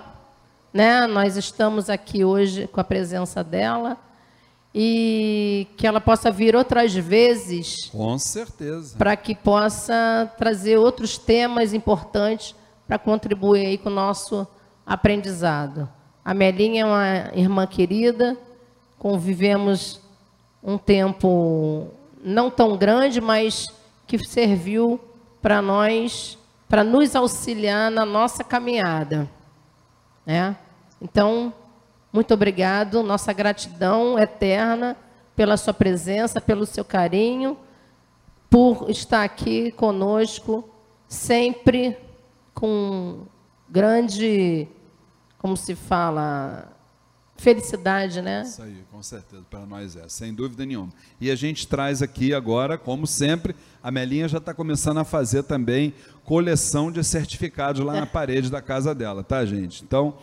né? 0.72 1.06
Nós 1.06 1.36
estamos 1.36 1.88
aqui 1.90 2.24
hoje 2.24 2.68
com 2.68 2.80
a 2.80 2.84
presença 2.84 3.42
dela 3.42 3.98
e 4.74 5.68
que 5.76 5.86
ela 5.86 6.00
possa 6.00 6.30
vir 6.32 6.56
outras 6.56 6.92
vezes. 6.94 7.86
Com 7.92 8.18
certeza. 8.18 8.96
Para 8.98 9.16
que 9.16 9.34
possa 9.34 10.30
trazer 10.36 10.76
outros 10.76 11.16
temas 11.16 11.72
importantes 11.72 12.54
para 12.86 12.98
contribuir 12.98 13.66
aí 13.66 13.78
com 13.78 13.88
o 13.88 13.92
nosso 13.92 14.46
aprendizado. 14.84 15.88
A 16.24 16.34
Melinha 16.34 16.82
é 16.82 16.86
uma 16.86 17.30
irmã 17.34 17.66
querida, 17.66 18.36
convivemos 18.98 20.00
um 20.62 20.76
tempo 20.76 21.88
não 22.22 22.50
tão 22.50 22.76
grande, 22.76 23.20
mas 23.20 23.66
que 24.06 24.18
serviu 24.26 24.98
para 25.40 25.60
nós, 25.60 26.38
para 26.68 26.82
nos 26.82 27.14
auxiliar 27.14 27.90
na 27.90 28.04
nossa 28.04 28.42
caminhada. 28.42 29.28
Né? 30.26 30.56
Então, 31.00 31.52
muito 32.14 32.32
obrigado, 32.32 33.02
nossa 33.02 33.32
gratidão 33.32 34.16
eterna 34.16 34.96
pela 35.34 35.56
sua 35.56 35.74
presença, 35.74 36.40
pelo 36.40 36.64
seu 36.64 36.84
carinho, 36.84 37.58
por 38.48 38.88
estar 38.88 39.24
aqui 39.24 39.72
conosco, 39.72 40.62
sempre 41.08 41.98
com 42.54 43.22
grande, 43.68 44.68
como 45.38 45.56
se 45.56 45.74
fala, 45.74 46.72
felicidade, 47.36 48.22
né? 48.22 48.44
Isso 48.46 48.62
aí, 48.62 48.84
com 48.92 49.02
certeza, 49.02 49.42
para 49.50 49.66
nós 49.66 49.96
é, 49.96 50.08
sem 50.08 50.32
dúvida 50.32 50.64
nenhuma. 50.64 50.92
E 51.20 51.32
a 51.32 51.34
gente 51.34 51.66
traz 51.66 52.00
aqui 52.00 52.32
agora, 52.32 52.78
como 52.78 53.08
sempre, 53.08 53.56
a 53.82 53.90
Melinha 53.90 54.28
já 54.28 54.38
está 54.38 54.54
começando 54.54 54.98
a 54.98 55.04
fazer 55.04 55.42
também 55.42 55.92
coleção 56.22 56.92
de 56.92 57.02
certificados 57.02 57.84
lá 57.84 57.94
na 57.94 58.06
parede 58.06 58.52
da 58.52 58.62
casa 58.62 58.94
dela, 58.94 59.24
tá, 59.24 59.44
gente? 59.44 59.82
Então, 59.82 60.16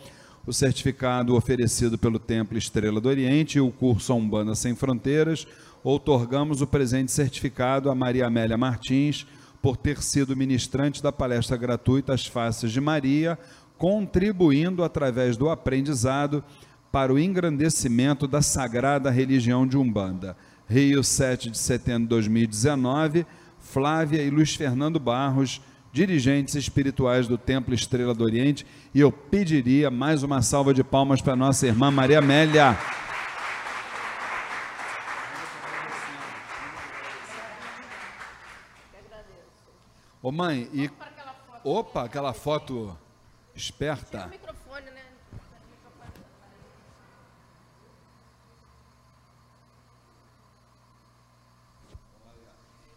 o 0.46 0.52
certificado 0.52 1.34
oferecido 1.34 1.96
pelo 1.96 2.18
Templo 2.18 2.58
Estrela 2.58 3.00
do 3.00 3.08
Oriente 3.08 3.58
e 3.58 3.60
o 3.60 3.70
curso 3.70 4.14
Umbanda 4.14 4.54
Sem 4.54 4.74
Fronteiras, 4.74 5.46
outorgamos 5.84 6.60
o 6.60 6.66
presente 6.66 7.12
certificado 7.12 7.90
a 7.90 7.94
Maria 7.94 8.26
Amélia 8.26 8.56
Martins 8.56 9.26
por 9.60 9.76
ter 9.76 10.02
sido 10.02 10.36
ministrante 10.36 11.02
da 11.02 11.12
palestra 11.12 11.56
gratuita 11.56 12.12
As 12.12 12.26
Faces 12.26 12.72
de 12.72 12.80
Maria, 12.80 13.38
contribuindo 13.78 14.82
através 14.82 15.36
do 15.36 15.48
aprendizado 15.48 16.42
para 16.90 17.12
o 17.12 17.18
engrandecimento 17.18 18.26
da 18.26 18.42
sagrada 18.42 19.10
religião 19.10 19.66
de 19.66 19.78
Umbanda. 19.78 20.36
Rio, 20.68 21.02
7 21.02 21.50
de 21.50 21.58
setembro 21.58 22.02
de 22.02 22.08
2019, 22.08 23.24
Flávia 23.58 24.22
e 24.22 24.30
Luiz 24.30 24.54
Fernando 24.54 24.98
Barros, 24.98 25.60
dirigentes 25.92 26.54
espirituais 26.54 27.28
do 27.28 27.36
Templo 27.36 27.74
Estrela 27.74 28.14
do 28.14 28.24
Oriente, 28.24 28.66
e 28.94 29.00
eu 29.00 29.12
pediria 29.12 29.90
mais 29.90 30.22
uma 30.22 30.40
salva 30.40 30.72
de 30.72 30.82
palmas 30.82 31.20
para 31.20 31.36
nossa 31.36 31.66
irmã 31.66 31.90
Maria 31.90 32.18
Amélia. 32.18 32.78
Ô 40.22 40.30
mãe, 40.30 40.68
e. 40.72 40.90
Opa, 41.64 42.04
aquela 42.04 42.32
foto 42.32 42.96
esperta. 43.54 44.30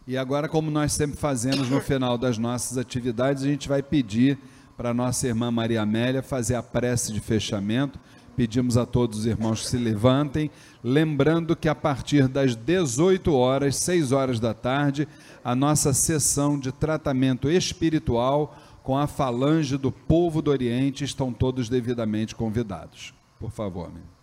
E 0.06 0.16
agora, 0.16 0.48
como 0.48 0.70
nós 0.70 0.92
sempre 0.92 1.16
fazemos 1.16 1.68
no 1.68 1.80
final 1.80 2.16
das 2.16 2.38
nossas 2.38 2.78
atividades, 2.78 3.42
a 3.42 3.46
gente 3.46 3.68
vai 3.68 3.82
pedir 3.82 4.38
para 4.76 4.94
nossa 4.94 5.26
irmã 5.26 5.50
Maria 5.50 5.82
Amélia 5.82 6.22
fazer 6.22 6.54
a 6.54 6.62
prece 6.62 7.12
de 7.12 7.18
fechamento. 7.18 7.98
Pedimos 8.36 8.76
a 8.76 8.86
todos 8.86 9.20
os 9.20 9.26
irmãos 9.26 9.62
que 9.62 9.68
se 9.68 9.76
levantem, 9.76 10.50
lembrando 10.84 11.56
que 11.56 11.68
a 11.68 11.74
partir 11.74 12.28
das 12.28 12.54
18 12.54 13.32
horas, 13.32 13.76
6 13.76 14.12
horas 14.12 14.38
da 14.38 14.54
tarde, 14.54 15.08
a 15.42 15.56
nossa 15.56 15.92
sessão 15.92 16.56
de 16.56 16.70
tratamento 16.70 17.50
espiritual 17.50 18.56
com 18.84 18.96
a 18.96 19.08
falange 19.08 19.76
do 19.76 19.90
povo 19.90 20.40
do 20.40 20.52
Oriente 20.52 21.02
estão 21.02 21.32
todos 21.32 21.68
devidamente 21.68 22.34
convidados. 22.34 23.12
Por 23.40 23.50
favor, 23.50 23.86
amigo. 23.86 24.15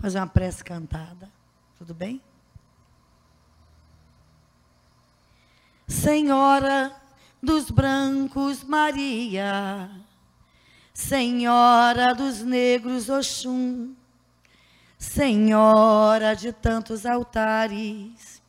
Fazer 0.00 0.18
uma 0.18 0.26
prece 0.26 0.64
cantada. 0.64 1.30
Tudo 1.78 1.94
bem? 1.94 2.20
Senhora 5.86 6.94
dos 7.42 7.70
brancos, 7.70 8.64
Maria. 8.64 9.90
Senhora 10.94 12.14
dos 12.14 12.40
negros, 12.40 13.10
Oxum. 13.10 13.94
Senhora 14.98 16.34
de 16.34 16.52
tantos 16.52 17.04
altares. 17.04 18.40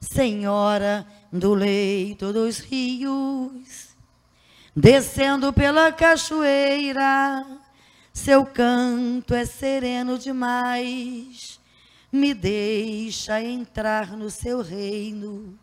Senhora 0.00 1.06
do 1.32 1.54
leito 1.54 2.32
dos 2.32 2.58
rios. 2.58 3.96
Descendo 4.76 5.52
pela 5.52 5.92
cachoeira 5.92 7.59
seu 8.12 8.44
canto 8.44 9.34
é 9.34 9.44
sereno 9.44 10.18
demais, 10.18 11.60
me 12.12 12.34
deixa 12.34 13.42
entrar 13.42 14.16
no 14.16 14.30
seu 14.30 14.62
reino, 14.62 15.58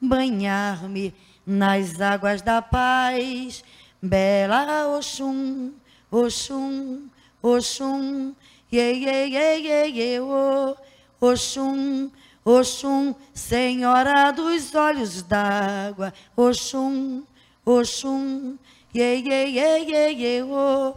banhar-me 0.00 1.14
nas 1.46 2.00
águas 2.00 2.42
da 2.42 2.60
paz. 2.60 3.62
Bela 4.02 4.88
Oxum, 4.96 5.72
Oxum, 6.10 7.08
Oxum, 7.42 8.36
ye, 8.70 8.92
ye, 8.92 9.26
ye, 9.26 9.58
ye, 9.58 9.86
ye, 9.88 10.20
oh, 10.20 10.76
Oxum, 11.20 12.10
Oxum, 12.44 13.14
Senhora 13.32 14.30
dos 14.32 14.74
olhos 14.74 15.22
d'água, 15.22 16.12
Oxum, 16.36 17.26
Oxum, 17.64 18.58
Ye, 18.96 19.16
ye, 19.16 19.50
ye, 19.50 19.78
ye, 19.84 20.12
ye, 20.12 20.42
oh. 20.42 20.96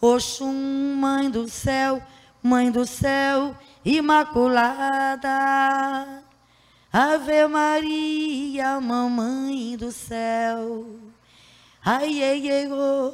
Oxum, 0.00 0.96
mãe 1.00 1.30
do 1.30 1.48
céu, 1.48 2.02
mãe 2.42 2.70
do 2.70 2.84
céu, 2.86 3.54
imaculada. 3.84 5.28
Ave 6.92 7.46
Maria, 7.46 8.80
mamãe 8.80 9.76
do 9.76 9.90
céu. 9.92 10.86
Ai, 11.84 12.22
ai, 12.22 12.50
ai, 12.50 12.72
oh, 12.72 13.12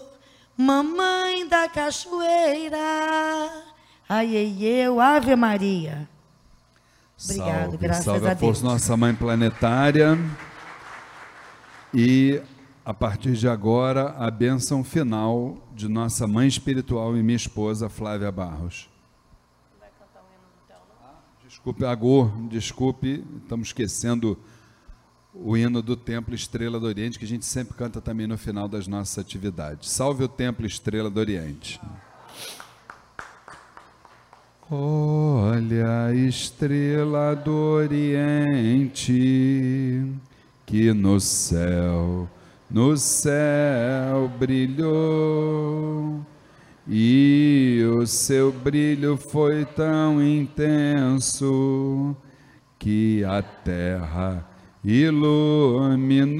mamãe 0.56 1.46
da 1.48 1.68
cachoeira. 1.68 2.78
Ai, 4.08 4.36
ai, 4.36 4.64
eu, 4.64 5.00
Ave 5.00 5.36
Maria. 5.36 6.08
Obrigado, 7.24 7.60
salve, 7.62 7.76
graças 7.76 8.04
salve 8.04 8.26
a 8.26 8.36
força 8.36 8.62
Deus. 8.62 8.62
nossa 8.62 8.96
mãe 8.96 9.14
planetária. 9.14 10.18
E 11.94 12.40
a 12.84 12.92
partir 12.92 13.32
de 13.32 13.48
agora, 13.48 14.10
a 14.18 14.30
bênção 14.30 14.82
final 14.82 15.56
de 15.74 15.88
nossa 15.88 16.26
mãe 16.26 16.48
espiritual 16.48 17.16
e 17.16 17.22
minha 17.22 17.36
esposa, 17.36 17.88
Flávia 17.88 18.32
Barros. 18.32 18.90
Desculpe, 21.46 21.84
Agô, 21.84 22.28
desculpe, 22.50 23.24
estamos 23.42 23.68
esquecendo 23.68 24.36
o 25.32 25.56
hino 25.56 25.80
do 25.80 25.96
Templo 25.96 26.34
Estrela 26.34 26.80
do 26.80 26.86
Oriente, 26.86 27.18
que 27.18 27.24
a 27.24 27.28
gente 27.28 27.46
sempre 27.46 27.74
canta 27.76 28.00
também 28.00 28.26
no 28.26 28.36
final 28.36 28.66
das 28.66 28.88
nossas 28.88 29.18
atividades. 29.18 29.90
Salve 29.90 30.24
o 30.24 30.28
Templo 30.28 30.66
Estrela 30.66 31.08
do 31.08 31.20
Oriente. 31.20 31.80
Olha 34.68 36.06
a 36.06 36.14
estrela 36.14 37.36
do 37.36 37.54
Oriente, 37.54 39.12
que 40.66 40.92
no 40.92 41.20
céu, 41.20 42.28
no 42.72 42.96
céu 42.96 44.30
brilhou. 44.38 46.24
E 46.88 47.84
o 47.96 48.06
seu 48.06 48.50
brilho 48.50 49.16
foi 49.16 49.64
tão 49.66 50.20
intenso 50.22 52.16
que 52.78 53.22
a 53.24 53.42
terra 53.42 54.48
iluminou. 54.82 56.32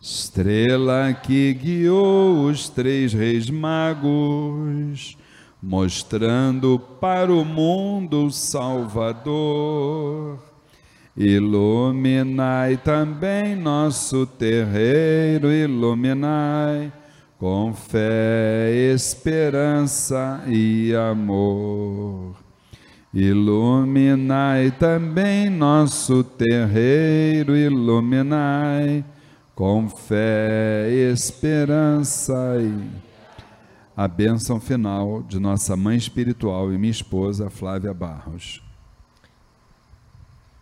Estrela 0.00 1.12
que 1.12 1.52
guiou 1.52 2.44
os 2.44 2.68
três 2.68 3.12
reis 3.12 3.50
magos, 3.50 5.18
mostrando 5.60 6.78
para 6.78 7.32
o 7.32 7.44
mundo 7.44 8.26
o 8.26 8.30
Salvador. 8.30 9.18
Iluminai 11.20 12.76
também 12.76 13.56
nosso 13.56 14.24
terreiro, 14.24 15.50
iluminai 15.50 16.92
com 17.36 17.74
fé, 17.74 18.70
esperança 18.94 20.44
e 20.46 20.94
amor. 20.94 22.36
Iluminai 23.12 24.70
também 24.70 25.50
nosso 25.50 26.22
terreiro, 26.22 27.56
iluminai 27.56 29.04
com 29.56 29.88
fé, 29.88 30.88
esperança 31.10 32.58
e 32.60 32.80
a 33.96 34.06
bênção 34.06 34.60
final 34.60 35.24
de 35.24 35.40
nossa 35.40 35.76
mãe 35.76 35.96
espiritual 35.96 36.72
e 36.72 36.78
minha 36.78 36.92
esposa 36.92 37.50
Flávia 37.50 37.92
Barros. 37.92 38.67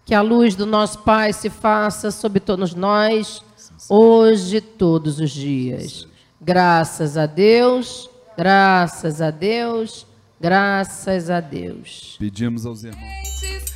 Que 0.06 0.14
a 0.14 0.22
luz 0.22 0.54
do 0.54 0.64
nosso 0.64 1.00
Pai 1.00 1.32
se 1.32 1.50
faça 1.50 2.12
sobre 2.12 2.38
todos 2.38 2.74
nós, 2.74 3.42
hoje 3.88 4.58
e 4.58 4.60
todos 4.60 5.18
os 5.18 5.32
dias. 5.32 6.06
Graças 6.40 7.16
a 7.16 7.26
Deus, 7.26 8.08
graças 8.38 9.20
a 9.20 9.32
Deus, 9.32 10.06
graças 10.40 11.28
a 11.28 11.40
Deus. 11.40 12.14
Pedimos 12.20 12.64
aos 12.64 12.84
irmãos. 12.84 13.75